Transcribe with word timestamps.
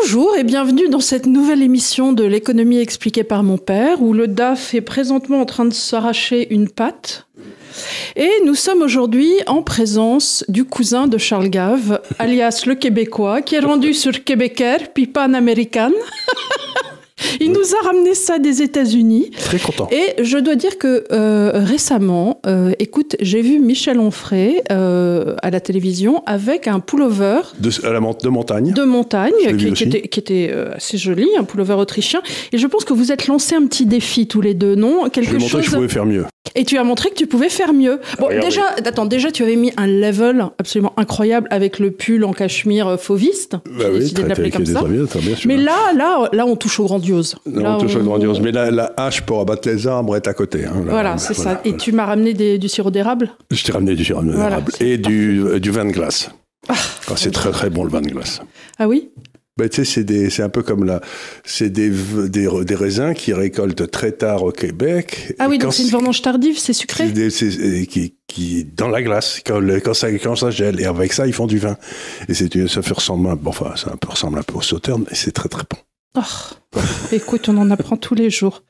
Bonjour 0.00 0.36
et 0.36 0.44
bienvenue 0.44 0.88
dans 0.88 1.00
cette 1.00 1.26
nouvelle 1.26 1.62
émission 1.62 2.12
de 2.12 2.24
l'économie 2.24 2.78
expliquée 2.78 3.24
par 3.24 3.42
mon 3.42 3.58
père, 3.58 4.00
où 4.00 4.12
le 4.12 4.26
DAF 4.26 4.74
est 4.74 4.80
présentement 4.80 5.40
en 5.40 5.44
train 5.44 5.64
de 5.64 5.72
s'arracher 5.72 6.52
une 6.52 6.68
patte. 6.68 7.26
Et 8.16 8.30
nous 8.44 8.54
sommes 8.54 8.82
aujourd'hui 8.82 9.32
en 9.46 9.62
présence 9.62 10.44
du 10.48 10.64
cousin 10.64 11.08
de 11.08 11.18
Charles 11.18 11.50
Gave, 11.50 12.00
alias 12.18 12.62
le 12.66 12.74
Québécois, 12.74 13.42
qui 13.42 13.56
est 13.56 13.60
rendu 13.60 13.92
sur 13.92 14.24
Québécois, 14.24 14.78
puis 14.94 15.06
pan-américaine. 15.06 15.92
Il 17.40 17.52
nous 17.52 17.74
a 17.80 17.86
ramené 17.86 18.14
ça 18.14 18.38
des 18.38 18.62
États-Unis. 18.62 19.30
Très 19.38 19.58
content. 19.58 19.88
Et 19.90 20.22
je 20.22 20.38
dois 20.38 20.54
dire 20.56 20.78
que 20.78 21.04
euh, 21.12 21.50
récemment, 21.54 22.40
euh, 22.46 22.72
écoute, 22.78 23.16
j'ai 23.20 23.42
vu 23.42 23.58
Michel 23.58 23.98
Onfray 23.98 24.62
euh, 24.70 25.34
à 25.42 25.50
la 25.50 25.60
télévision 25.60 26.22
avec 26.26 26.68
un 26.68 26.80
pullover 26.80 27.40
De, 27.58 27.70
à 27.86 27.92
la 27.92 28.00
mon- 28.00 28.12
de 28.20 28.28
montagne. 28.28 28.72
de 28.72 28.82
montagne 28.84 29.32
Je 29.48 29.54
qui, 29.56 29.84
était, 29.84 30.02
qui 30.02 30.20
était, 30.20 30.50
euh, 30.52 30.74
assez 30.76 30.98
joli, 30.98 31.26
un 31.38 31.44
pullover 31.44 31.74
autrichien. 31.74 32.22
Et 32.52 32.58
je 32.58 32.66
pense 32.66 32.84
que 32.84 32.92
vous 32.92 33.12
êtes 33.12 33.26
lancé 33.26 33.54
un 33.54 33.66
petit 33.66 33.86
défi 33.86 34.26
tous 34.26 34.40
les 34.40 34.54
deux, 34.54 34.74
non? 34.74 35.04
Je 35.04 35.10
Quelque 35.10 35.30
lui 35.30 35.36
ai 35.36 35.38
montré 35.40 35.58
que 35.58 35.62
chose? 35.64 35.70
je 35.72 35.76
pouvais 35.76 35.88
faire 35.88 36.06
mieux. 36.06 36.24
Et 36.54 36.64
tu 36.64 36.76
as 36.76 36.84
montré 36.84 37.08
que 37.10 37.14
tu 37.14 37.26
pouvais 37.26 37.48
faire 37.48 37.72
mieux. 37.72 38.00
Bon, 38.18 38.26
Regardez. 38.26 38.46
déjà, 38.48 38.62
attends, 38.84 39.06
déjà 39.06 39.30
tu 39.30 39.42
avais 39.42 39.56
mis 39.56 39.72
un 39.76 39.86
level 39.86 40.44
absolument 40.58 40.92
incroyable 40.96 41.46
avec 41.50 41.78
le 41.78 41.90
pull 41.92 42.24
en 42.24 42.32
cachemire 42.32 42.98
fauviste. 43.00 43.52
Bah 43.66 43.84
oui, 43.92 44.00
décidé 44.00 44.22
de 44.22 44.26
très, 44.26 44.28
l'appeler 44.28 44.50
très, 44.50 44.58
comme 44.58 44.64
très 44.64 44.74
ça. 44.74 44.82
bien, 44.88 45.06
très 45.06 45.20
bien. 45.20 45.34
Mais 45.46 45.56
là, 45.56 45.76
là, 45.96 46.28
là, 46.32 46.44
on 46.46 46.56
touche 46.56 46.78
au 46.80 46.86
grandiose. 47.12 47.36
Non, 47.46 47.62
Là, 47.62 47.76
on 47.76 47.80
touche 47.80 47.96
au 47.96 48.00
grandiose. 48.02 48.40
Mais 48.40 48.52
la, 48.52 48.70
la 48.70 48.92
hache 48.96 49.22
pour 49.22 49.40
abattre 49.40 49.68
les 49.68 49.86
arbres 49.86 50.16
est 50.16 50.26
à 50.26 50.34
côté. 50.34 50.64
hein, 50.64 50.82
là. 50.84 50.90
Voilà, 50.90 51.18
c'est 51.18 51.34
Voilà, 51.36 51.52
ça. 51.54 51.60
Et 51.64 51.76
tu 51.76 51.92
m'as 51.92 52.06
ramené 52.06 52.34
des- 52.34 52.58
du 52.58 52.68
sirop 52.68 52.90
d'érable? 52.90 53.30
Je 53.50 53.62
t'ai 53.64 53.72
ramené 53.72 53.94
du 53.94 54.04
sirop 54.04 54.22
d'érable 54.22 54.72
et 54.80 54.98
du, 54.98 55.40
euh, 55.42 55.60
du 55.60 55.70
vin 55.70 55.84
de 55.84 55.92
glace. 55.92 56.30
Ah, 56.68 56.74
Ah, 57.08 57.14
c'est 57.16 57.30
très 57.32 57.50
très 57.50 57.70
bon 57.70 57.84
le 57.84 57.90
vin 57.90 58.00
de 58.00 58.08
glace. 58.08 58.40
Ah 58.78 58.88
oui? 58.88 59.10
Ben, 59.58 59.68
tu 59.68 59.84
sais, 59.84 60.06
c'est 60.30 60.42
un 60.42 60.48
peu 60.48 60.62
comme 60.62 60.84
la, 60.84 61.02
c'est 61.44 61.68
des, 61.68 61.90
des, 61.90 62.48
des 62.64 62.74
raisins 62.74 63.12
qui 63.12 63.34
récoltent 63.34 63.90
très 63.90 64.12
tard 64.12 64.42
au 64.44 64.50
Québec. 64.50 65.34
Ah 65.38 65.46
oui, 65.50 65.58
donc 65.58 65.74
c'est 65.74 65.82
une 65.82 65.90
vendange 65.90 66.22
tardive, 66.22 66.58
c'est 66.58 66.72
sucré? 66.72 67.08
Des- 67.10 67.28
qui, 67.86 68.14
qui 68.26 68.64
dans 68.64 68.88
la 68.88 69.02
glace 69.02 69.40
quand, 69.44 69.58
le- 69.60 69.80
quand 69.80 69.92
ça 69.92 70.10
quand 70.12 70.36
ça 70.36 70.50
gèle 70.50 70.80
et 70.80 70.86
avec 70.86 71.12
ça 71.12 71.26
ils 71.26 71.34
font 71.34 71.46
du 71.46 71.58
vin 71.58 71.76
et 72.28 72.34
c'est 72.34 72.54
une- 72.54 72.66
ça 72.66 72.80
fait 72.80 72.94
ressembler 72.94 73.34
bon, 73.38 73.50
enfin 73.50 73.72
ça 73.76 73.90
un 73.92 73.96
peu 73.98 74.08
ressemble 74.08 74.38
un 74.38 74.42
peu 74.42 74.54
au 74.54 74.62
sauterne 74.62 75.04
mais 75.06 75.14
c'est 75.14 75.32
très 75.32 75.50
très 75.50 75.64
bon 75.70 75.76
Oh, 76.14 76.20
écoute, 77.10 77.48
on 77.48 77.56
en 77.56 77.70
apprend 77.70 77.96
tous 77.96 78.14
les 78.14 78.28
jours. 78.28 78.62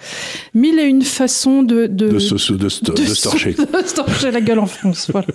Mille 0.55 0.79
et 0.79 0.85
une 0.85 1.03
façons 1.03 1.63
de... 1.63 1.87
De, 1.87 2.09
de 2.09 2.19
se 2.21 2.53
de, 2.53 2.57
de 2.57 2.65
de 2.93 3.15
se 3.15 3.95
torcher 3.95 4.31
la 4.31 4.41
gueule 4.41 4.61
en 4.61 4.67
France, 4.67 5.11
voilà. 5.11 5.27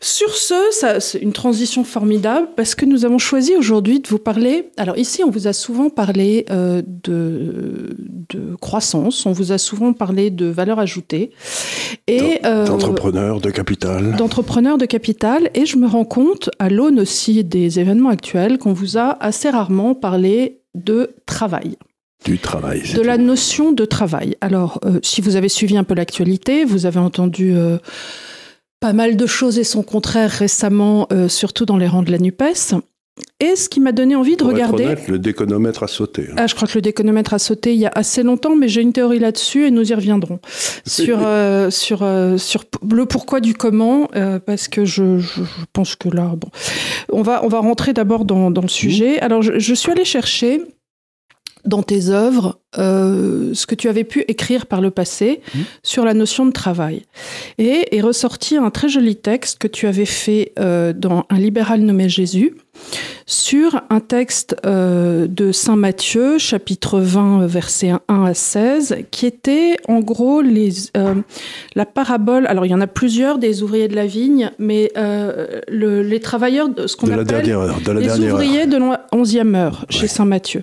Sur 0.00 0.34
ce, 0.34 0.54
ça, 0.70 1.00
c'est 1.00 1.18
une 1.18 1.32
transition 1.32 1.82
formidable 1.82 2.48
parce 2.56 2.74
que 2.74 2.84
nous 2.84 3.04
avons 3.04 3.18
choisi 3.18 3.56
aujourd'hui 3.56 4.00
de 4.00 4.08
vous 4.08 4.18
parler. 4.18 4.70
Alors 4.76 4.96
ici, 4.96 5.24
on 5.24 5.30
vous 5.30 5.48
a 5.48 5.52
souvent 5.52 5.90
parlé 5.90 6.46
euh, 6.50 6.82
de, 6.86 7.96
de 8.28 8.54
croissance, 8.60 9.26
on 9.26 9.32
vous 9.32 9.50
a 9.50 9.58
souvent 9.58 9.92
parlé 9.92 10.30
de 10.30 10.46
valeur 10.46 10.78
ajoutée 10.78 11.30
et 12.06 12.40
euh, 12.44 12.66
d'entrepreneur 12.66 13.40
de 13.40 13.50
capital 13.50 14.16
d'entrepreneurs 14.16 14.78
de 14.78 14.86
capital. 14.86 15.50
Et 15.54 15.66
je 15.66 15.76
me 15.76 15.86
rends 15.86 16.04
compte, 16.04 16.50
à 16.58 16.68
l'aune 16.68 17.00
aussi 17.00 17.42
des 17.42 17.80
événements 17.80 18.10
actuels, 18.10 18.58
qu'on 18.58 18.72
vous 18.72 18.98
a 18.98 19.16
assez 19.22 19.50
rarement 19.50 19.94
parlé 19.94 20.57
de 20.84 21.14
travail 21.26 21.76
du 22.24 22.38
travail 22.38 22.82
de 22.94 23.00
la 23.00 23.16
notion 23.16 23.70
de 23.70 23.84
travail. 23.84 24.36
Alors, 24.40 24.80
euh, 24.84 24.98
si 25.02 25.20
vous 25.20 25.36
avez 25.36 25.48
suivi 25.48 25.76
un 25.76 25.84
peu 25.84 25.94
l'actualité, 25.94 26.64
vous 26.64 26.84
avez 26.84 26.98
entendu 26.98 27.52
euh, 27.54 27.78
pas 28.80 28.92
mal 28.92 29.16
de 29.16 29.26
choses 29.26 29.58
et 29.58 29.64
son 29.64 29.82
contraire 29.82 30.30
récemment, 30.30 31.06
euh, 31.12 31.28
surtout 31.28 31.64
dans 31.64 31.76
les 31.76 31.86
rangs 31.86 32.02
de 32.02 32.10
la 32.10 32.18
NUPES. 32.18 32.74
Et 33.40 33.56
ce 33.56 33.68
qui 33.68 33.80
m'a 33.80 33.92
donné 33.92 34.16
envie 34.16 34.36
de 34.36 34.42
Pour 34.42 34.50
être 34.50 34.56
regarder... 34.56 34.84
honnête, 34.84 35.08
le 35.08 35.18
déconomètre 35.18 35.82
a 35.82 35.88
sauté 35.88 36.26
hein. 36.30 36.34
Ah, 36.36 36.46
je 36.46 36.54
crois 36.54 36.66
que 36.68 36.74
le 36.74 36.82
déconomètre 36.82 37.34
a 37.34 37.38
sauté 37.38 37.72
il 37.72 37.78
y 37.80 37.86
a 37.86 37.92
assez 37.94 38.22
longtemps, 38.22 38.56
mais 38.56 38.68
j'ai 38.68 38.80
une 38.80 38.92
théorie 38.92 39.18
là-dessus 39.18 39.66
et 39.66 39.70
nous 39.70 39.90
y 39.90 39.94
reviendrons 39.94 40.40
sur 40.86 41.20
euh, 41.22 41.70
sur 41.70 42.02
euh, 42.02 42.36
sur 42.36 42.64
le 42.90 43.06
pourquoi 43.06 43.40
du 43.40 43.54
comment, 43.54 44.08
euh, 44.16 44.38
parce 44.38 44.68
que 44.68 44.84
je, 44.84 45.18
je, 45.18 45.42
je 45.42 45.64
pense 45.72 45.94
que 45.94 46.08
là, 46.08 46.34
bon, 46.36 46.48
on 47.12 47.22
va 47.22 47.44
on 47.44 47.48
va 47.48 47.60
rentrer 47.60 47.92
d'abord 47.92 48.24
dans, 48.24 48.50
dans 48.50 48.62
le 48.62 48.68
sujet. 48.68 49.20
Alors, 49.20 49.42
je, 49.42 49.58
je 49.58 49.74
suis 49.74 49.90
allée 49.92 50.04
chercher 50.04 50.60
dans 51.68 51.82
tes 51.82 52.08
œuvres 52.10 52.58
euh, 52.78 53.54
ce 53.54 53.66
que 53.66 53.74
tu 53.74 53.88
avais 53.88 54.04
pu 54.04 54.24
écrire 54.28 54.66
par 54.66 54.80
le 54.80 54.90
passé 54.90 55.40
Mhm. 55.54 55.62
sur 55.82 56.04
la 56.04 56.12
notion 56.14 56.44
de 56.46 56.52
travail. 56.52 57.02
Et 57.58 57.96
est 57.96 58.00
ressorti 58.02 58.56
un 58.56 58.70
très 58.70 58.88
joli 58.88 59.16
texte 59.16 59.58
que 59.58 59.68
tu 59.68 59.86
avais 59.86 60.04
fait 60.04 60.52
euh, 60.58 60.92
dans 60.92 61.24
Un 61.30 61.38
libéral 61.38 61.80
nommé 61.80 62.08
Jésus 62.10 62.54
sur 63.26 63.80
un 63.90 64.00
texte 64.00 64.54
euh, 64.66 65.26
de 65.28 65.50
Saint 65.52 65.76
Matthieu, 65.76 66.38
chapitre 66.38 67.00
20, 67.00 67.46
versets 67.46 67.92
1 68.08 68.24
à 68.24 68.34
16, 68.34 68.96
qui 69.10 69.26
était 69.26 69.76
en 69.88 70.00
gros 70.00 70.40
les, 70.42 70.70
la 71.74 71.86
parabole, 71.86 72.46
alors 72.46 72.66
il 72.66 72.70
y 72.70 72.74
en 72.74 72.80
a 72.80 72.86
plusieurs 72.86 73.38
des 73.38 73.62
ouvriers 73.62 73.88
de 73.88 73.96
la 73.96 74.06
vigne, 74.06 74.50
mais 74.58 74.92
le- 74.96 76.02
les 76.02 76.20
travailleurs, 76.20 76.68
de 76.68 76.86
ce 76.86 76.96
qu'on 76.96 77.06
la 77.08 77.14
appelle 77.14 77.26
dernière 77.26 77.60
heure 77.60 77.80
de 77.84 77.92
la 77.92 78.00
les 78.00 78.08
heure. 78.08 78.34
ouvriers 78.34 78.66
de 78.66 78.76
la 78.76 79.06
11e 79.12 79.54
heure 79.54 79.86
chez. 79.90 80.06
Saint 80.06 80.24
Matthieu. 80.26 80.62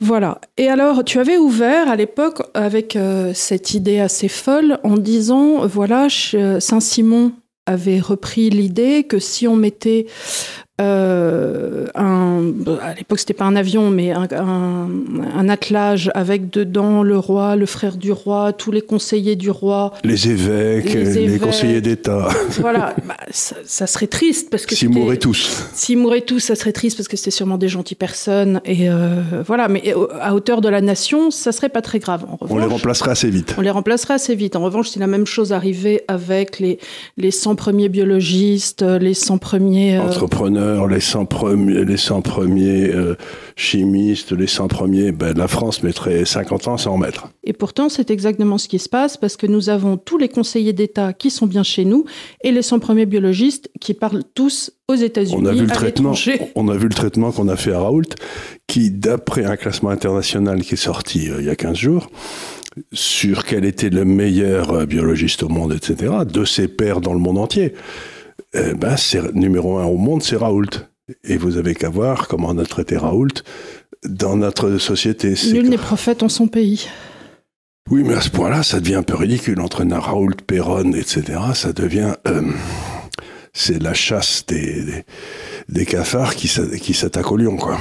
Voilà. 0.00 0.40
Et 0.56 0.68
alors, 0.68 1.04
tu 1.04 1.18
avais 1.18 1.36
ouvert 1.36 1.88
à 1.88 1.96
l'époque 1.96 2.42
avec 2.54 2.96
euh, 2.96 3.32
cette 3.34 3.74
idée 3.74 4.00
assez 4.00 4.28
folle 4.28 4.78
en 4.82 4.96
disant, 4.96 5.66
voilà, 5.66 6.08
ch- 6.08 6.36
Saint-Simon 6.58 7.32
avait 7.66 8.00
repris 8.00 8.48
l'idée 8.48 9.04
que 9.04 9.18
si 9.18 9.46
on 9.46 9.56
mettait 9.56 10.06
euh, 10.80 11.86
un, 11.94 12.42
à 12.82 12.94
l'époque 12.94 13.18
c'était 13.18 13.34
pas 13.34 13.44
un 13.44 13.56
avion, 13.56 13.90
mais 13.90 14.12
un, 14.12 14.26
un, 14.32 14.88
un 15.36 15.48
attelage 15.48 16.10
avec 16.14 16.50
dedans 16.50 17.02
le 17.02 17.18
roi, 17.18 17.56
le 17.56 17.66
frère 17.66 17.96
du 17.96 18.12
roi, 18.12 18.52
tous 18.52 18.72
les 18.72 18.80
conseillers 18.80 19.36
du 19.36 19.50
roi, 19.50 19.92
les 20.04 20.28
évêques 20.30 20.92
Les 20.94 21.38
conseillers 21.38 21.80
d'État. 21.80 22.28
Voilà, 22.60 22.94
bah, 23.06 23.16
ça, 23.30 23.56
ça 23.64 23.86
serait 23.86 24.06
triste 24.06 24.50
parce 24.50 24.66
que 24.66 24.74
s'ils 24.74 24.90
mouraient 24.90 25.16
tous. 25.16 25.66
S'ils 25.74 25.98
mouraient 25.98 26.20
tous, 26.20 26.40
ça 26.40 26.54
serait 26.54 26.72
triste 26.72 26.96
parce 26.96 27.08
que 27.08 27.16
c'était 27.16 27.30
sûrement 27.30 27.58
des 27.58 27.68
gentilles 27.68 27.96
personnes. 27.96 28.60
Et 28.64 28.88
euh, 28.90 29.22
voilà, 29.46 29.68
mais 29.68 29.94
à 30.20 30.34
hauteur 30.34 30.60
de 30.60 30.68
la 30.68 30.80
nation, 30.80 31.30
ça 31.30 31.52
serait 31.52 31.68
pas 31.68 31.82
très 31.82 31.98
grave. 31.98 32.24
En 32.30 32.38
on 32.40 32.56
les 32.56 32.64
revanche, 32.64 32.72
remplacerait 32.80 33.10
assez 33.10 33.30
vite. 33.30 33.54
On 33.58 33.60
les 33.60 33.70
remplacerait 33.70 34.14
assez 34.14 34.34
vite. 34.34 34.56
En 34.56 34.62
revanche, 34.62 34.88
si 34.88 34.98
la 34.98 35.06
même 35.06 35.26
chose 35.26 35.52
arrivait 35.52 36.04
avec 36.08 36.58
les, 36.58 36.78
les 37.16 37.30
100 37.30 37.54
premiers 37.56 37.88
biologistes, 37.88 38.82
les 38.82 39.14
100 39.14 39.38
premiers... 39.38 39.96
euh, 39.98 40.02
entrepreneurs 40.02 40.69
les 40.88 41.00
100 41.00 41.26
premiers 41.26 41.84
les 41.84 41.96
100 41.96 42.22
premiers 42.22 42.88
euh, 42.88 43.16
chimistes 43.56 44.32
les 44.32 44.46
100 44.46 44.68
premiers 44.68 45.12
ben, 45.12 45.36
la 45.36 45.48
France 45.48 45.82
mettrait 45.82 46.24
50 46.24 46.68
ans 46.68 46.76
sans 46.76 46.92
en 46.92 46.98
mettre 46.98 47.28
Et 47.44 47.52
pourtant, 47.52 47.88
c'est 47.88 48.10
exactement 48.10 48.58
ce 48.58 48.68
qui 48.68 48.78
se 48.78 48.88
passe 48.88 49.16
parce 49.16 49.36
que 49.36 49.46
nous 49.46 49.68
avons 49.68 49.96
tous 49.96 50.18
les 50.18 50.28
conseillers 50.28 50.72
d'État 50.72 51.12
qui 51.12 51.30
sont 51.30 51.46
bien 51.46 51.62
chez 51.62 51.84
nous 51.84 52.04
et 52.42 52.52
les 52.52 52.62
100 52.62 52.78
premiers 52.78 53.06
biologistes 53.06 53.70
qui 53.80 53.94
parlent 53.94 54.24
tous 54.34 54.72
aux 54.88 54.94
États-Unis, 54.94 55.40
On 55.40 55.46
a 55.46 55.52
vu 55.52 55.66
le 55.66 55.72
à 55.72 55.74
traitement. 55.74 56.10
l'étranger. 56.10 56.52
On 56.54 56.68
a 56.68 56.76
vu 56.76 56.88
le 56.88 56.94
traitement 56.94 57.30
qu'on 57.32 57.48
a 57.48 57.56
fait 57.56 57.72
à 57.72 57.80
Raoult, 57.80 58.14
qui, 58.66 58.90
d'après 58.90 59.44
un 59.44 59.56
classement 59.56 59.90
international 59.90 60.62
qui 60.62 60.74
est 60.74 60.76
sorti 60.76 61.28
euh, 61.30 61.40
il 61.40 61.46
y 61.46 61.50
a 61.50 61.56
15 61.56 61.76
jours, 61.76 62.10
sur 62.92 63.44
quel 63.44 63.64
était 63.64 63.90
le 63.90 64.04
meilleur 64.04 64.72
euh, 64.72 64.86
biologiste 64.86 65.42
au 65.42 65.48
monde, 65.48 65.72
etc., 65.72 66.12
de 66.30 66.44
ses 66.44 66.68
pairs 66.68 67.00
dans 67.00 67.12
le 67.12 67.20
monde 67.20 67.38
entier, 67.38 67.74
eh 68.54 68.74
ben, 68.74 68.96
numéro 69.34 69.78
un 69.78 69.84
au 69.84 69.96
monde, 69.96 70.22
c'est 70.22 70.36
Raoult. 70.36 70.66
Et 71.24 71.36
vous 71.36 71.56
avez 71.56 71.74
qu'à 71.74 71.88
voir 71.88 72.28
comment 72.28 72.48
on 72.50 72.58
a 72.58 72.64
traité 72.64 72.96
Raoult 72.96 73.42
dans 74.08 74.36
notre 74.36 74.78
société. 74.78 75.34
C'est 75.36 75.52
Nul 75.52 75.68
n'est 75.68 75.76
prophète 75.78 76.22
en 76.22 76.28
son 76.28 76.46
pays. 76.46 76.86
Oui, 77.90 78.04
mais 78.04 78.14
à 78.14 78.20
ce 78.20 78.30
point-là, 78.30 78.62
ça 78.62 78.78
devient 78.78 78.94
un 78.96 79.02
peu 79.02 79.16
ridicule. 79.16 79.60
Entre 79.60 79.84
Raoult, 79.84 80.36
Perron, 80.46 80.92
etc., 80.92 81.22
ça 81.54 81.72
devient... 81.72 82.14
euh, 82.28 82.42
c'est 83.52 83.82
la 83.82 83.94
chasse 83.94 84.44
des, 84.46 84.84
des, 84.84 85.04
des 85.68 85.84
cafards 85.86 86.36
qui 86.36 86.46
s'a- 86.46 86.68
qui 86.78 86.94
s'attaquent 86.94 87.32
aux 87.32 87.36
lions, 87.36 87.56
quoi. 87.56 87.78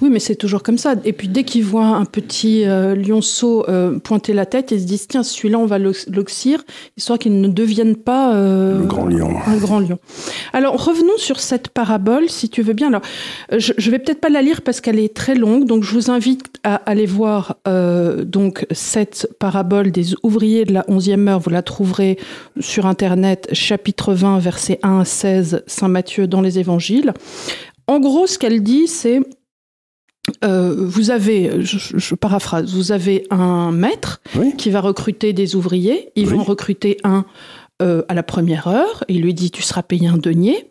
Oui, 0.00 0.10
mais 0.10 0.20
c'est 0.20 0.36
toujours 0.36 0.62
comme 0.62 0.78
ça. 0.78 0.94
Et 1.04 1.12
puis 1.12 1.26
dès 1.28 1.42
qu'ils 1.42 1.64
voient 1.64 1.86
un 1.86 2.04
petit 2.04 2.64
euh, 2.66 2.94
lionceau 2.94 3.68
euh, 3.68 3.98
pointer 3.98 4.32
la 4.32 4.46
tête, 4.46 4.70
ils 4.70 4.80
se 4.80 4.84
disent 4.86 5.08
tiens, 5.08 5.22
celui-là, 5.24 5.58
on 5.58 5.66
va 5.66 5.78
l'ox- 5.78 6.08
l'oxyre, 6.08 6.62
histoire 6.96 7.18
qu'il 7.18 7.40
ne 7.40 7.48
devienne 7.48 7.96
pas 7.96 8.34
euh, 8.34 8.78
Le 8.78 8.86
grand 8.86 9.06
lion. 9.06 9.30
un 9.46 9.56
grand 9.56 9.80
lion. 9.80 9.98
Alors 10.52 10.84
revenons 10.84 11.16
sur 11.16 11.40
cette 11.40 11.68
parabole, 11.70 12.28
si 12.28 12.48
tu 12.48 12.62
veux 12.62 12.74
bien. 12.74 12.88
Alors, 12.88 13.02
je, 13.56 13.72
je 13.76 13.90
vais 13.90 13.98
peut-être 13.98 14.20
pas 14.20 14.28
la 14.28 14.40
lire 14.42 14.62
parce 14.62 14.80
qu'elle 14.80 14.98
est 15.00 15.14
très 15.14 15.34
longue, 15.34 15.64
donc 15.66 15.82
je 15.82 15.92
vous 15.94 16.10
invite 16.10 16.44
à 16.62 16.76
aller 16.76 17.06
voir 17.06 17.56
donc 18.24 18.66
cette 18.70 19.28
parabole 19.38 19.90
des 19.90 20.14
ouvriers 20.22 20.64
de 20.64 20.72
la 20.72 20.82
11e 20.82 21.28
heure. 21.28 21.40
Vous 21.40 21.50
la 21.50 21.62
trouverez 21.62 22.18
sur 22.60 22.86
internet, 22.86 23.48
chapitre 23.52 24.14
20, 24.14 24.38
verset 24.38 24.78
1 24.82 25.00
à 25.00 25.04
16, 25.04 25.62
Saint 25.66 25.88
Matthieu 25.88 26.26
dans 26.26 26.40
les 26.40 26.58
Évangiles. 26.58 27.12
En 27.86 28.00
gros, 28.00 28.26
ce 28.26 28.38
qu'elle 28.38 28.62
dit, 28.62 28.86
c'est 28.86 29.20
euh, 30.44 30.74
vous 30.78 31.10
avez, 31.10 31.62
je, 31.62 31.78
je 31.98 32.14
paraphrase, 32.14 32.74
vous 32.74 32.92
avez 32.92 33.26
un 33.30 33.72
maître 33.72 34.20
Oui. 34.36 34.54
qui 34.56 34.70
va 34.70 34.80
recruter 34.80 35.32
des 35.32 35.56
ouvriers. 35.56 36.10
Ils 36.16 36.28
Oui. 36.28 36.36
vont 36.36 36.42
recruter 36.44 36.98
un 37.04 37.24
euh, 37.80 38.02
à 38.08 38.14
la 38.14 38.22
première 38.22 38.66
heure. 38.66 39.04
Il 39.08 39.22
lui 39.22 39.34
dit 39.34 39.50
tu 39.50 39.62
seras 39.62 39.82
payé 39.82 40.08
un 40.08 40.16
denier. 40.18 40.70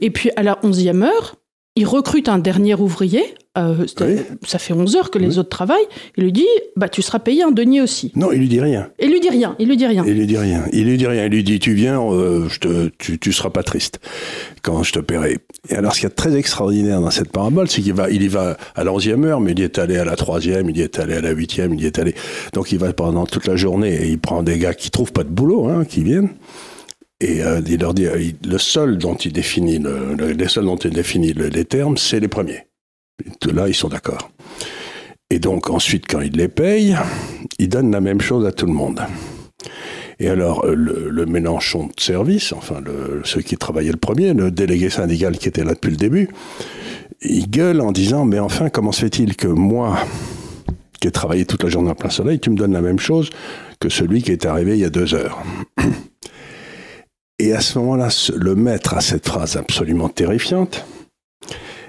Et 0.00 0.10
puis 0.10 0.30
à 0.36 0.42
la 0.42 0.58
onzième 0.62 1.02
heure, 1.02 1.36
il 1.76 1.86
recrute 1.86 2.28
un 2.28 2.38
dernier 2.38 2.74
ouvrier. 2.74 3.22
euh, 3.58 3.74
Oui. 4.00 4.16
Ça 4.46 4.58
fait 4.58 4.72
11 4.74 4.96
heures 4.96 5.10
que 5.10 5.18
les 5.18 5.28
Oui. 5.28 5.38
autres 5.38 5.48
travaillent. 5.48 5.86
Il 6.16 6.24
lui 6.24 6.32
dit 6.32 6.46
bah, 6.76 6.88
Tu 6.88 7.00
seras 7.02 7.18
payé 7.18 7.42
un 7.42 7.50
denier 7.50 7.80
aussi. 7.80 8.12
Non, 8.16 8.32
il 8.32 8.38
lui 8.40 8.48
dit 8.48 8.60
rien. 8.60 8.90
Il 8.98 9.10
lui 9.10 9.20
dit 9.20 9.30
rien. 9.30 9.54
Il 9.58 9.68
lui 9.68 9.76
dit 9.76 9.86
rien. 9.86 10.04
Il 10.06 10.14
lui 10.14 10.26
dit 10.26 10.36
rien. 10.36 10.64
Il 10.72 10.84
lui 10.84 10.96
dit 10.98 11.06
rien. 11.06 11.24
Il 11.26 11.30
lui 11.30 11.42
dit 11.44 11.58
tu 11.58 11.72
viens, 11.74 12.00
euh, 12.02 12.48
je 12.48 12.58
te, 12.60 12.88
tu, 12.98 13.18
tu 13.18 13.32
seras 13.32 13.50
pas 13.50 13.62
triste 13.62 13.98
quand 14.62 14.82
je 14.82 14.92
te 14.92 14.98
paierai. 15.00 15.38
Et 15.68 15.74
alors, 15.74 15.94
ce 15.94 16.00
qui 16.00 16.06
est 16.06 16.10
très 16.10 16.34
extraordinaire 16.36 17.00
dans 17.00 17.10
cette 17.10 17.30
parabole, 17.32 17.68
c'est 17.68 17.82
qu'il 17.82 17.94
va, 17.94 18.10
il 18.10 18.22
y 18.22 18.28
va 18.28 18.56
à 18.74 18.84
la 18.84 18.92
onzième 18.92 19.24
heure, 19.24 19.40
mais 19.40 19.52
il 19.52 19.58
y 19.58 19.62
est 19.62 19.78
allé 19.78 19.96
à 19.96 20.04
la 20.04 20.16
troisième, 20.16 20.68
il 20.70 20.76
y 20.76 20.82
est 20.82 20.98
allé 20.98 21.14
à 21.14 21.20
la 21.20 21.30
huitième, 21.30 21.74
il 21.74 21.82
y 21.82 21.86
est 21.86 21.98
allé. 21.98 22.14
Donc, 22.52 22.72
il 22.72 22.78
va 22.78 22.92
pendant 22.92 23.26
toute 23.26 23.46
la 23.46 23.56
journée 23.56 23.94
et 23.94 24.08
il 24.08 24.18
prend 24.18 24.42
des 24.42 24.58
gars 24.58 24.74
qui 24.74 24.90
trouvent 24.90 25.12
pas 25.12 25.24
de 25.24 25.28
boulot, 25.30 25.66
hein, 25.68 25.84
qui 25.84 26.02
viennent. 26.04 26.30
Et 27.20 27.42
euh, 27.42 27.60
il 27.66 27.80
leur 27.80 27.94
dit, 27.94 28.06
euh, 28.06 28.30
le 28.46 28.58
seul 28.58 28.98
dont 28.98 29.14
définit, 29.14 29.78
le, 29.78 30.14
le- 30.14 30.32
les 30.32 30.48
seuls 30.48 30.64
dont 30.66 30.76
il 30.76 30.90
définit 30.90 31.32
le- 31.32 31.48
les 31.48 31.64
termes, 31.64 31.96
c'est 31.96 32.20
les 32.20 32.28
premiers. 32.28 32.66
Et 33.24 33.52
là, 33.52 33.68
ils 33.68 33.74
sont 33.74 33.88
d'accord. 33.88 34.30
Et 35.30 35.38
donc 35.38 35.70
ensuite, 35.70 36.04
quand 36.08 36.20
il 36.20 36.32
les 36.36 36.48
paye, 36.48 36.96
il 37.58 37.68
donne 37.68 37.90
la 37.90 38.00
même 38.00 38.20
chose 38.20 38.46
à 38.46 38.52
tout 38.52 38.66
le 38.66 38.72
monde. 38.72 39.00
Et 40.18 40.28
alors, 40.28 40.64
euh, 40.66 40.74
le, 40.74 41.08
le 41.10 41.26
Mélenchon 41.26 41.86
de 41.94 42.00
service, 42.00 42.52
enfin, 42.52 42.82
ceux 43.24 43.40
qui 43.40 43.56
travaillaient 43.56 43.90
le 43.92 43.96
premier, 43.96 44.34
le 44.34 44.50
délégué 44.50 44.90
syndical 44.90 45.38
qui 45.38 45.48
était 45.48 45.64
là 45.64 45.74
depuis 45.74 45.90
le 45.90 45.96
début, 45.96 46.28
il 47.22 47.48
gueule 47.50 47.80
en 47.80 47.92
disant, 47.92 48.24
mais 48.26 48.38
enfin, 48.38 48.68
comment 48.68 48.92
se 48.92 49.00
fait-il 49.00 49.36
que 49.36 49.48
moi, 49.48 49.98
qui 51.00 51.08
ai 51.08 51.10
travaillé 51.10 51.46
toute 51.46 51.62
la 51.64 51.70
journée 51.70 51.90
en 51.90 51.94
plein 51.94 52.10
soleil, 52.10 52.40
tu 52.40 52.50
me 52.50 52.56
donnes 52.56 52.72
la 52.72 52.82
même 52.82 52.98
chose 52.98 53.30
que 53.80 53.88
celui 53.88 54.22
qui 54.22 54.32
est 54.32 54.44
arrivé 54.46 54.72
il 54.76 54.80
y 54.80 54.84
a 54.84 54.90
deux 54.90 55.14
heures? 55.14 55.42
Et 57.38 57.52
à 57.52 57.60
ce 57.60 57.78
moment-là, 57.78 58.08
le 58.34 58.54
maître 58.54 58.94
a 58.94 59.00
cette 59.00 59.26
phrase 59.26 59.56
absolument 59.56 60.08
terrifiante, 60.08 60.86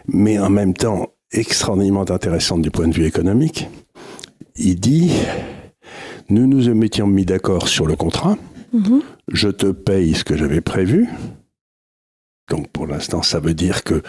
mais 0.08 0.38
en 0.40 0.50
même 0.50 0.74
temps 0.74 1.08
extraordinairement 1.32 2.10
intéressante 2.10 2.62
du 2.62 2.72
point 2.72 2.88
de 2.88 2.94
vue 2.94 3.06
économique. 3.06 3.68
Il 4.56 4.80
dit, 4.80 5.12
nous 6.30 6.48
nous 6.48 6.70
étions 6.84 7.08
mis 7.08 7.26
d'accord 7.26 7.68
sur 7.68 7.86
le 7.86 7.96
contrat, 7.96 8.38
Mhm. 8.74 9.02
je 9.32 9.48
te 9.50 9.68
paye 9.68 10.14
ce 10.16 10.24
que 10.26 10.36
j'avais 10.36 10.62
prévu. 10.62 11.08
Donc 12.50 12.68
pour 12.70 12.88
l'instant, 12.88 13.22
ça 13.24 13.40
veut 13.40 13.54
dire 13.54 13.84
que 13.84 14.02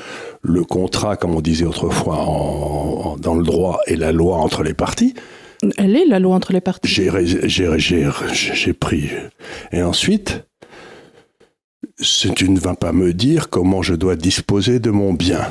le 0.43 0.64
contrat, 0.64 1.17
comme 1.17 1.35
on 1.35 1.40
disait 1.40 1.64
autrefois 1.64 2.17
en- 2.19 3.12
en- 3.12 3.17
dans 3.17 3.35
le 3.35 3.44
droit, 3.44 3.81
est 3.87 3.96
la 3.96 4.12
loi 4.12 4.37
entre 4.38 4.62
les 4.62 4.75
parties. 4.75 5.14
Elle 5.76 5.96
est 5.96 6.06
la 6.06 6.19
loi 6.20 6.37
entre 6.37 6.52
les 6.52 6.61
parties. 6.61 6.88
J'ai 6.88 8.73
pris. 8.73 9.11
Et 9.73 9.82
ensuite, 9.82 10.44
tu 12.00 12.49
ne 12.49 12.59
vas 12.59 12.75
pas 12.75 12.93
me 12.93 13.12
dire 13.12 13.50
comment 13.50 13.83
je 13.83 13.95
dois 13.95 14.17
disposer 14.17 14.79
de 14.79 14.91
mon 14.91 15.12
bien. 15.12 15.50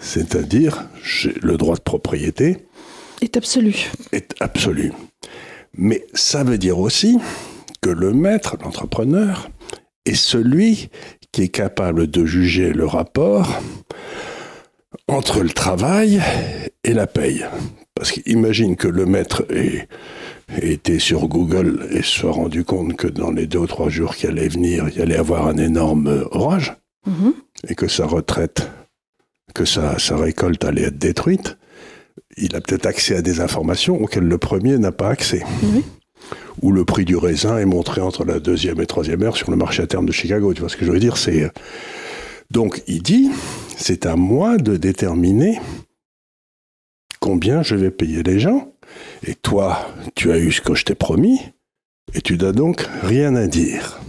C'est-à-dire, 0.00 0.86
le 1.42 1.56
droit 1.56 1.76
de 1.76 1.82
propriété 1.82 2.58
Est 3.20 3.36
absolu. 3.36 3.74
est 4.12 4.34
absolu. 4.40 4.92
Mais 5.74 6.06
ça 6.14 6.42
veut 6.44 6.58
dire 6.58 6.78
aussi 6.78 7.18
que 7.80 7.90
le 7.90 8.12
maître, 8.12 8.56
l'entrepreneur, 8.62 9.50
est 10.06 10.14
celui 10.14 10.88
qui 11.32 11.42
est 11.42 11.48
capable 11.48 12.08
de 12.08 12.24
juger 12.24 12.72
le 12.72 12.86
rapport 12.86 13.60
entre 15.06 15.40
le 15.40 15.50
travail 15.50 16.20
et 16.84 16.92
la 16.92 17.06
paye. 17.06 17.44
Parce 17.94 18.12
qu'imagine 18.12 18.76
que 18.76 18.88
le 18.88 19.06
maître 19.06 19.44
ait, 19.50 19.88
ait 20.60 20.72
été 20.72 20.98
sur 20.98 21.28
Google 21.28 21.86
et 21.90 22.02
se 22.02 22.20
soit 22.20 22.32
rendu 22.32 22.64
compte 22.64 22.96
que 22.96 23.06
dans 23.06 23.30
les 23.30 23.46
deux 23.46 23.58
ou 23.58 23.66
trois 23.66 23.88
jours 23.88 24.14
qui 24.16 24.26
allaient 24.26 24.48
venir, 24.48 24.88
il 24.88 24.98
y 24.98 25.02
allait 25.02 25.16
avoir 25.16 25.46
un 25.46 25.56
énorme 25.56 26.26
orage 26.30 26.74
Mhm. 27.06 27.32
et 27.68 27.74
que 27.74 27.88
sa 27.88 28.04
retraite, 28.06 28.70
que 29.54 29.64
sa, 29.64 29.98
sa 29.98 30.16
récolte 30.16 30.64
allait 30.64 30.82
être 30.82 30.98
détruite, 30.98 31.56
il 32.36 32.54
a 32.54 32.60
peut-être 32.60 32.84
accès 32.86 33.16
à 33.16 33.22
des 33.22 33.40
informations 33.40 34.00
auxquelles 34.02 34.24
le 34.28 34.36
premier 34.38 34.76
n'a 34.76 34.92
pas 34.92 35.08
accès. 35.08 35.42
Ou 36.60 36.72
le 36.72 36.84
prix 36.84 37.06
du 37.06 37.16
raisin 37.16 37.56
est 37.56 37.64
montré 37.64 38.02
entre 38.02 38.24
la 38.26 38.38
deuxième 38.38 38.80
et 38.82 38.86
troisième 38.86 39.22
heure 39.22 39.36
sur 39.36 39.50
le 39.50 39.56
marché 39.56 39.82
à 39.82 39.86
terme 39.86 40.04
de 40.04 40.12
Chicago. 40.12 40.52
Tu 40.52 40.60
vois 40.60 40.68
ce 40.68 40.76
que 40.76 40.84
je 40.84 40.92
veux 40.92 40.98
dire? 41.00 41.16
C'est 41.16 41.44
euh, 41.44 41.48
donc 42.50 42.82
il 42.86 43.02
dit, 43.02 43.30
c'est 43.76 44.04
à 44.04 44.16
moi 44.16 44.58
de 44.58 44.76
déterminer 44.76 45.58
combien 47.20 47.62
je 47.62 47.74
vais 47.76 47.90
payer 47.90 48.22
les 48.22 48.38
gens. 48.38 48.72
Et 49.26 49.34
toi, 49.34 49.86
tu 50.14 50.32
as 50.32 50.38
eu 50.38 50.52
ce 50.52 50.60
que 50.60 50.74
je 50.74 50.84
t'ai 50.84 50.94
promis, 50.94 51.40
et 52.14 52.20
tu 52.20 52.36
n'as 52.36 52.52
donc 52.52 52.86
rien 53.02 53.36
à 53.36 53.46
dire. 53.46 54.00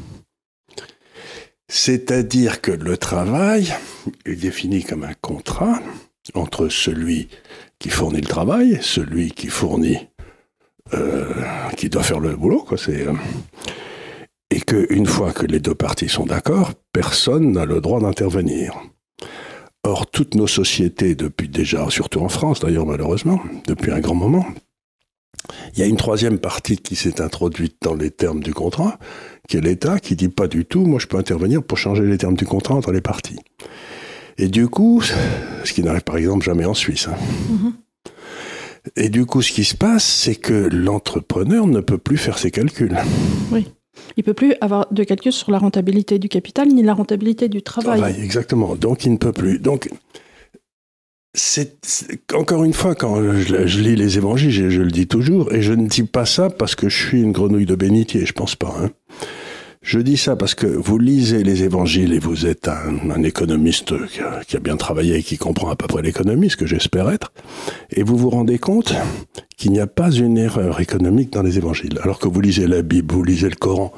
C'est-à-dire 1.68 2.62
que 2.62 2.72
le 2.72 2.98
travail 2.98 3.74
est 4.26 4.36
défini 4.36 4.84
comme 4.84 5.04
un 5.04 5.14
contrat 5.14 5.80
entre 6.34 6.70
celui 6.70 7.30
qui 7.80 7.90
fournit 7.90 8.22
le 8.22 8.28
travail, 8.28 8.80
celui 8.82 9.32
qui 9.32 9.48
fournit, 9.48 10.08
euh, 10.94 11.34
qui 11.78 11.90
doit 11.90 12.04
faire 12.04 12.20
le 12.20 12.36
boulot, 12.36 12.64
quoi. 12.64 12.78
C'est 12.78 13.08
euh, 13.08 13.14
et 14.52 14.60
qu'une 14.60 15.06
fois 15.06 15.32
que 15.32 15.46
les 15.46 15.60
deux 15.60 15.74
parties 15.74 16.10
sont 16.10 16.26
d'accord, 16.26 16.74
personne 16.92 17.54
n'a 17.54 17.66
le 17.66 17.80
droit 17.80 18.02
d'intervenir. 18.02 18.76
Or, 19.84 20.08
toutes 20.08 20.36
nos 20.36 20.48
sociétés, 20.48 21.16
depuis 21.16 21.48
déjà, 21.48 21.90
surtout 21.90 22.20
en 22.20 22.30
France 22.30 22.60
d'ailleurs 22.60 22.86
malheureusement, 22.86 23.40
depuis 23.66 23.92
un 23.92 24.00
grand 24.00 24.14
moment, 24.14 24.46
il 25.74 25.80
y 25.80 25.84
a 25.84 25.86
une 25.86 25.98
troisième 25.98 26.40
partie 26.40 26.78
qui 26.78 26.96
s'est 26.96 27.22
introduite 27.22 27.76
dans 27.82 27.94
les 27.96 28.12
termes 28.12 28.42
du 28.42 28.54
contrat, 28.54 29.00
qui 29.48 29.58
est 29.58 29.62
l'État, 29.62 30.00
qui 30.00 30.16
dit 30.16 30.30
pas 30.30 30.48
du 30.48 30.66
tout, 30.66 30.86
moi 30.86 31.00
je 31.00 31.08
peux 31.08 31.18
intervenir 31.18 31.64
pour 31.64 31.78
changer 31.78 32.04
les 32.04 32.18
termes 32.18 32.36
du 32.36 32.46
contrat 32.46 32.76
entre 32.76 32.92
les 32.92 33.02
parties. 33.02 33.40
Et 34.38 34.48
du 34.48 34.68
coup, 34.68 35.02
ce 35.02 35.74
qui 35.74 35.84
n'arrive 35.84 36.04
par 36.04 36.18
exemple 36.18 36.46
jamais 36.46 36.66
en 36.66 36.74
Suisse. 36.74 37.08
hein. 37.08 37.16
Mhm. 37.50 37.74
Et 38.96 39.10
du 39.10 39.26
coup, 39.28 39.42
ce 39.44 39.52
qui 39.52 39.64
se 39.64 39.76
passe, 39.76 40.04
c'est 40.06 40.36
que 40.36 40.68
l'entrepreneur 40.72 41.68
ne 41.68 41.82
peut 41.82 42.00
plus 42.00 42.18
faire 42.18 42.40
ses 42.40 42.50
calculs. 42.50 42.98
Il 44.18 44.24
peut 44.24 44.34
plus 44.34 44.56
avoir 44.60 44.92
de 44.92 45.04
calcul 45.04 45.32
sur 45.32 45.52
la 45.52 45.60
rentabilité 45.60 46.18
du 46.18 46.30
capital 46.30 46.68
ni 46.68 46.82
la 46.82 46.94
rentabilité 46.96 47.48
du 47.48 47.62
travail. 47.62 48.00
Travail, 48.00 48.22
exactement. 48.22 48.76
Donc, 48.76 49.06
il 49.06 49.12
ne 49.12 49.18
peut 49.18 49.32
plus. 49.32 49.60
Donc, 49.60 49.90
c'est 51.34 51.78
encore 52.34 52.64
une 52.64 52.74
fois, 52.74 52.94
quand 52.96 53.22
je, 53.40 53.66
je 53.68 53.80
lis 53.80 53.96
les 53.96 54.18
évangiles, 54.18 54.52
je, 54.52 54.70
je 54.70 54.82
le 54.82 54.92
dis 54.92 55.08
toujours, 55.08 55.54
et 55.54 55.62
je 55.62 55.74
ne 55.74 55.88
dis 55.88 56.04
pas 56.04 56.26
ça 56.26 56.50
parce 56.50 56.76
que 56.76 56.90
je 56.90 57.08
suis 57.08 57.22
une 57.22 57.32
grenouille 57.32 57.66
de 57.66 57.76
bénitier, 57.76 58.26
je 58.26 58.34
pense 58.34 58.56
pas. 58.56 58.76
hein. 58.82 58.90
Je 59.84 59.98
dis 59.98 60.18
ça 60.18 60.36
parce 60.36 60.54
que 60.54 60.68
vous 60.68 61.00
lisez 61.00 61.44
les 61.44 61.64
évangiles 61.64 62.14
et 62.14 62.20
vous 62.20 62.46
êtes 62.46 62.68
un, 62.68 63.10
un 63.10 63.24
économiste 63.24 63.94
qui 64.10 64.20
a, 64.20 64.42
qui 64.46 64.56
a 64.56 64.60
bien 64.60 64.78
travaillé 64.78 65.16
et 65.16 65.24
qui 65.24 65.38
comprend 65.40 65.72
à 65.72 65.76
peu 65.76 65.88
près 65.88 66.04
l'économie, 66.04 66.52
ce 66.52 66.58
que 66.58 66.68
j'espère 66.68 67.10
être, 67.10 67.34
et 67.90 68.04
vous 68.04 68.16
vous 68.16 68.30
rendez 68.30 68.60
compte 68.60 68.94
qu'il 69.58 69.72
n'y 69.72 69.80
a 69.80 69.88
pas 69.88 70.12
une 70.12 70.38
erreur 70.38 70.82
économique 70.82 71.32
dans 71.34 71.42
les 71.42 71.58
évangiles. 71.58 71.98
Alors 72.04 72.20
que 72.20 72.28
vous 72.28 72.42
lisez 72.42 72.68
la 72.68 72.84
Bible, 72.84 73.12
vous 73.12 73.24
lisez 73.24 73.50
le 73.50 73.56
Coran, 73.56 73.92